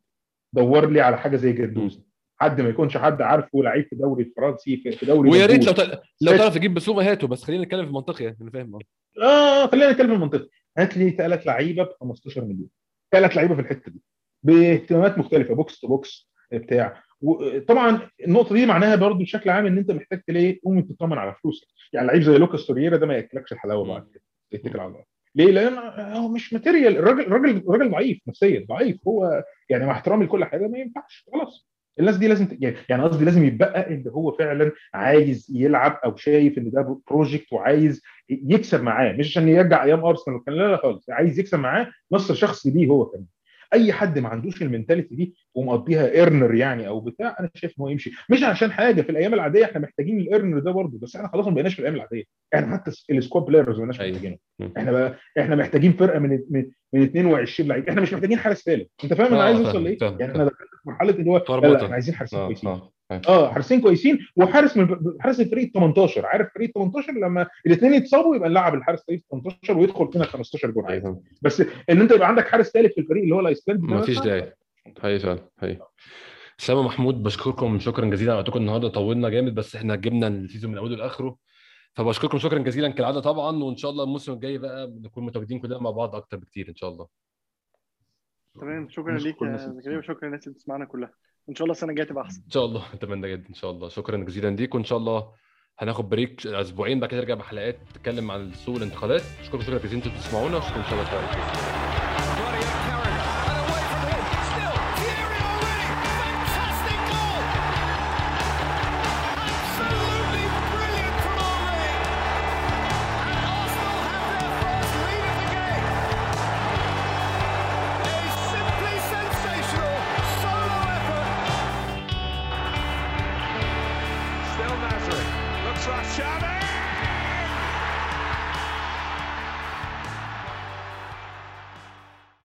دور 0.53 0.89
لي 0.89 1.01
على 1.01 1.17
حاجة 1.17 1.35
زي 1.35 1.51
جندوزي. 1.53 2.01
حد 2.41 2.61
ما 2.61 2.69
يكونش 2.69 2.97
حد 2.97 3.21
عارفه 3.21 3.63
لعيب 3.63 3.85
في 3.85 3.93
الدوري 3.93 4.23
الفرنسي 4.23 4.77
في 4.77 5.05
دوري 5.05 5.29
ويا 5.29 5.45
ريت 5.45 5.65
لو 5.65 5.71
منبوذ. 5.77 5.95
ت- 5.95 6.01
لو 6.21 6.37
تعرف 6.37 6.55
تجيب 6.55 6.73
بسومة 6.73 7.11
هاته 7.11 7.27
بس 7.27 7.43
خلينا 7.43 7.63
نتكلم 7.63 7.85
في 7.85 7.91
منطقي 7.91 8.23
يعني 8.25 8.37
أنا 8.41 8.51
فاهم. 8.51 8.79
آه 9.23 9.67
خلينا 9.67 9.91
نتكلم 9.91 10.07
في 10.07 10.13
المنطقي 10.13 10.49
هات 10.77 10.97
لي 10.97 11.09
ثلاث 11.11 11.47
لعيبة 11.47 11.83
ب 11.83 11.89
15 11.99 12.41
مليون. 12.45 12.67
ثلاث 13.11 13.35
لعيبة 13.37 13.55
في 13.55 13.61
الحتة 13.61 13.91
دي 13.91 14.01
باهتمامات 14.43 15.17
مختلفة 15.17 15.53
box 15.55 15.79
to 15.79 15.87
box 15.87 16.29
بتاع. 16.53 17.03
وطبعا 17.21 17.99
النقطة 18.27 18.55
دي 18.55 18.65
معناها 18.65 18.95
برضو 18.95 19.19
بشكل 19.19 19.49
عام 19.49 19.65
إن 19.65 19.77
أنت 19.77 19.91
محتاج 19.91 20.21
تلاقي 20.27 20.51
تقوم 20.53 20.81
تطمن 20.81 21.17
على 21.17 21.35
فلوسك. 21.43 21.67
يعني 21.93 22.07
لعيب 22.07 22.21
زي 22.21 22.37
لوكاس 22.37 22.65
توريرا 22.67 22.97
ده 22.97 23.05
ما 23.07 23.13
ياكلكش 23.13 23.53
الحلاوة 23.53 23.87
بعد 23.87 24.07
كده 24.13 24.23
اتكل 24.53 24.79
على 24.79 24.87
الله. 24.89 25.03
ليه؟ 25.35 25.51
لأن 25.51 25.77
هو 26.17 26.27
مش 26.27 26.53
material. 26.53 26.97
الراجل 26.97 27.21
الراجل 27.21 27.57
الراجل 27.57 27.91
ضعيف 27.91 28.19
نفسيا 28.27 28.65
ضعيف. 28.69 29.07
هو 29.07 29.43
يعني 29.69 29.85
مع 29.85 29.91
احترامي 29.91 30.25
لكل 30.25 30.45
حاجة 30.45 30.67
ما 30.67 30.77
ينفعش. 30.77 31.25
خلاص. 31.33 31.69
الناس 31.99 32.17
دي 32.17 32.27
لازم. 32.27 32.47
يعني 32.59 32.75
يعني 32.89 33.03
قصدي 33.03 33.25
لازم 33.25 33.43
يتبقى 33.43 33.93
اللي 33.93 34.11
هو 34.11 34.31
فعلا 34.31 34.71
عايز 34.93 35.47
يلعب 35.55 35.99
أو 36.05 36.15
شايف 36.15 36.57
إن 36.57 36.71
ده 36.71 37.01
project 37.09 37.53
وعايز 37.53 38.01
يكسب 38.29 38.83
معاه. 38.83 39.13
مش 39.13 39.27
عشان 39.27 39.49
يرجع 39.49 39.83
أيام 39.83 40.05
أرسنال 40.05 40.41
لا 40.47 40.71
لا 40.71 40.77
خالص. 40.77 41.09
عايز 41.09 41.39
يكسب 41.39 41.59
معاه 41.59 41.87
نصر 42.11 42.33
شخصي 42.33 42.71
ليه 42.71 42.87
هو 42.87 43.05
كمان. 43.05 43.25
أي 43.73 43.93
حد 43.93 44.19
ما 44.19 44.29
عندوش 44.29 44.61
ال 44.61 44.66
mentality 44.66 45.15
دي 45.15 45.35
ومقضيها 45.55 46.11
earner 46.11 46.55
يعني 46.55 46.87
أو 46.87 46.99
بتاع 46.99 47.35
أنا 47.39 47.49
شايف 47.55 47.71
إن 47.71 47.81
هو 47.83 47.89
يمشي 47.89 48.11
مش 48.29 48.43
عشان 48.43 48.71
حاجة 48.71 49.01
في 49.01 49.09
الأيام 49.09 49.33
العادية 49.33 49.65
إحنا 49.65 49.79
محتاجين 49.79 50.19
ال 50.19 50.25
earner 50.25 50.59
ده 50.59 50.71
برضه 50.71 50.99
بس 51.01 51.15
إحنا 51.15 51.27
خلاص 51.27 51.47
ما 51.47 51.53
بقيناش 51.53 51.73
في 51.73 51.79
الأيام 51.79 51.95
العادية 51.95 52.23
إحنا 52.55 52.73
حتى 52.77 52.91
ال 53.11 53.17
squad 53.17 53.45
players 53.45 53.69
ما 53.69 53.77
بقيناش 53.77 54.01
أيوة. 54.01 54.11
محتاجينه. 54.15 54.37
إحنا 54.77 54.91
بقى 54.91 55.15
إحنا 55.39 55.55
محتاجين 55.55 55.93
فرقة 55.93 56.19
من 56.19 56.39
من, 56.49 56.65
من 56.93 57.01
22 57.03 57.69
لعيب. 57.69 57.89
إحنا 57.89 58.01
مش 58.01 58.13
محتاجين 58.13 58.37
حارس 58.39 58.63
ثالث 58.63 58.87
انت 59.03 59.13
فاهم 59.13 59.27
أنا 59.33 59.41
آه، 59.41 59.45
عايز 59.45 59.59
اوصل 59.59 59.83
لإيه؟ 59.83 59.97
يعني. 60.01 60.15
إحنا 60.25 60.45
دخلنا 60.45 60.49
في 60.83 60.89
مرحلة 60.89 61.09
اللي 61.11 61.29
هو 61.31 61.37
لا, 61.49 61.67
لا. 61.67 61.83
إحنا 61.83 61.93
عايزين 61.93 62.15
حارسين 62.15 62.39
آه 62.39 62.45
كويسين. 62.45 62.69
آه 62.69 62.91
فاهم. 63.09 63.21
آه 63.27 63.51
حارسين 63.53 63.81
كويسين. 63.81 64.19
وحارس 64.35 64.77
من 64.77 64.97
حارس 65.19 65.39
الفريق 65.39 65.71
18 65.73 66.25
عارف 66.25 66.47
فريق 66.55 66.71
18 66.75 67.11
لما 67.13 67.47
الاثنين 67.65 67.93
يتصابوا 67.93 68.35
يبقى 68.35 68.49
نلعب 68.49 68.73
الحارس 68.75 69.03
فريق 69.07 69.21
18 69.31 69.77
ويدخل 69.77 70.11
فينا 70.11 70.25
15 70.25 70.71
جول 70.71 70.85
عادي. 70.85 71.05
أيوه. 71.05 71.21
بس 71.41 71.61
إن 71.89 72.01
أنت 72.01 72.11
يبقى 72.11 72.27
عندك 72.27 72.47
حارس 72.47 72.69
ثالث 72.71 72.93
في 72.93 73.01
الفريق 73.01 73.23
اللي 73.23 73.35
هو 73.35 73.39
الايسلندي 73.39 73.87
ده 73.87 73.93
ما 73.93 74.01
فيش 74.01 74.17
مثلاً، 74.17 74.39
داعي. 74.39 74.53
هي 75.03 75.19
فعلا 75.19 75.39
هي 75.59 75.77
اسامه 76.59 76.81
محمود 76.83 77.23
بشكركم 77.23 77.79
شكرا 77.79 78.05
جزيلا. 78.05 78.31
على 78.31 78.39
وقتكم 78.41 78.59
النهارده 78.59 78.87
طولنا 78.87 79.29
جامد 79.29 79.55
بس 79.55 79.75
إحنا 79.75 79.95
جبنا 79.95 80.27
ال 80.27 80.33
season 80.33 80.71
من 80.71 80.77
أوله 80.77 80.95
لآخره. 80.95 81.35
فبشكركم 81.99 82.37
شكرا 82.37 82.59
جزيلا 82.59 82.89
كالعادة 82.89 83.19
طبعا 83.19 83.63
وإن 83.63 83.77
شاء 83.77 83.91
الله 83.91 84.03
الموسم 84.03 84.33
الجاي 84.33 84.57
بقى 84.57 84.87
نكون 84.87 85.25
متواجدين 85.25 85.59
كلنا 85.59 85.79
مع 85.79 85.91
بعض 85.91 86.15
أكتر 86.15 86.37
بكتير 86.37 86.69
إن 86.69 86.75
شاء 86.75 86.89
الله. 86.89 87.07
تمام 88.55 88.89
شكرا 88.89 89.17
ليك 89.17 89.41
يا 89.41 89.57
زكريا 89.57 89.97
وشكرا 89.97 90.25
للناس 90.25 90.47
اللي 90.47 90.53
بتسمعنا 90.53 90.85
كلها. 90.85 91.11
إن 91.49 91.55
شاء 91.55 91.65
الله 91.65 91.71
السنة 91.71 91.89
الجاية 91.89 92.07
تبقى 92.07 92.23
أحسن. 92.23 92.41
إن 92.45 92.51
شاء 92.51 92.65
الله 92.65 92.83
أتمنى 92.93 93.31
جدا 93.31 93.49
إن 93.49 93.53
شاء 93.53 93.71
الله. 93.71 93.89
شكرا 93.89 94.17
جزيلا 94.17 94.55
ليك 94.55 94.75
وإن 94.75 94.83
شاء 94.83 94.97
الله 94.97 95.31
هناخد 95.79 96.09
بريك 96.09 96.47
أسبوعين 96.47 96.99
بعد 96.99 97.09
كده 97.09 97.19
نرجع 97.19 97.33
بحلقات 97.33 97.79
تتكلم 97.93 98.31
عن 98.31 98.53
سوق 98.53 98.75
الانتقالات. 98.75 99.21
أشكركم 99.41 99.63
شكرا 99.63 99.77
جزيلا 99.77 100.05
أنتوا 100.05 100.11
بتسمعونا 100.11 100.57
اشكركم 100.57 100.79
إن 100.79 100.85
شاء 100.85 100.93
الله 100.93 101.88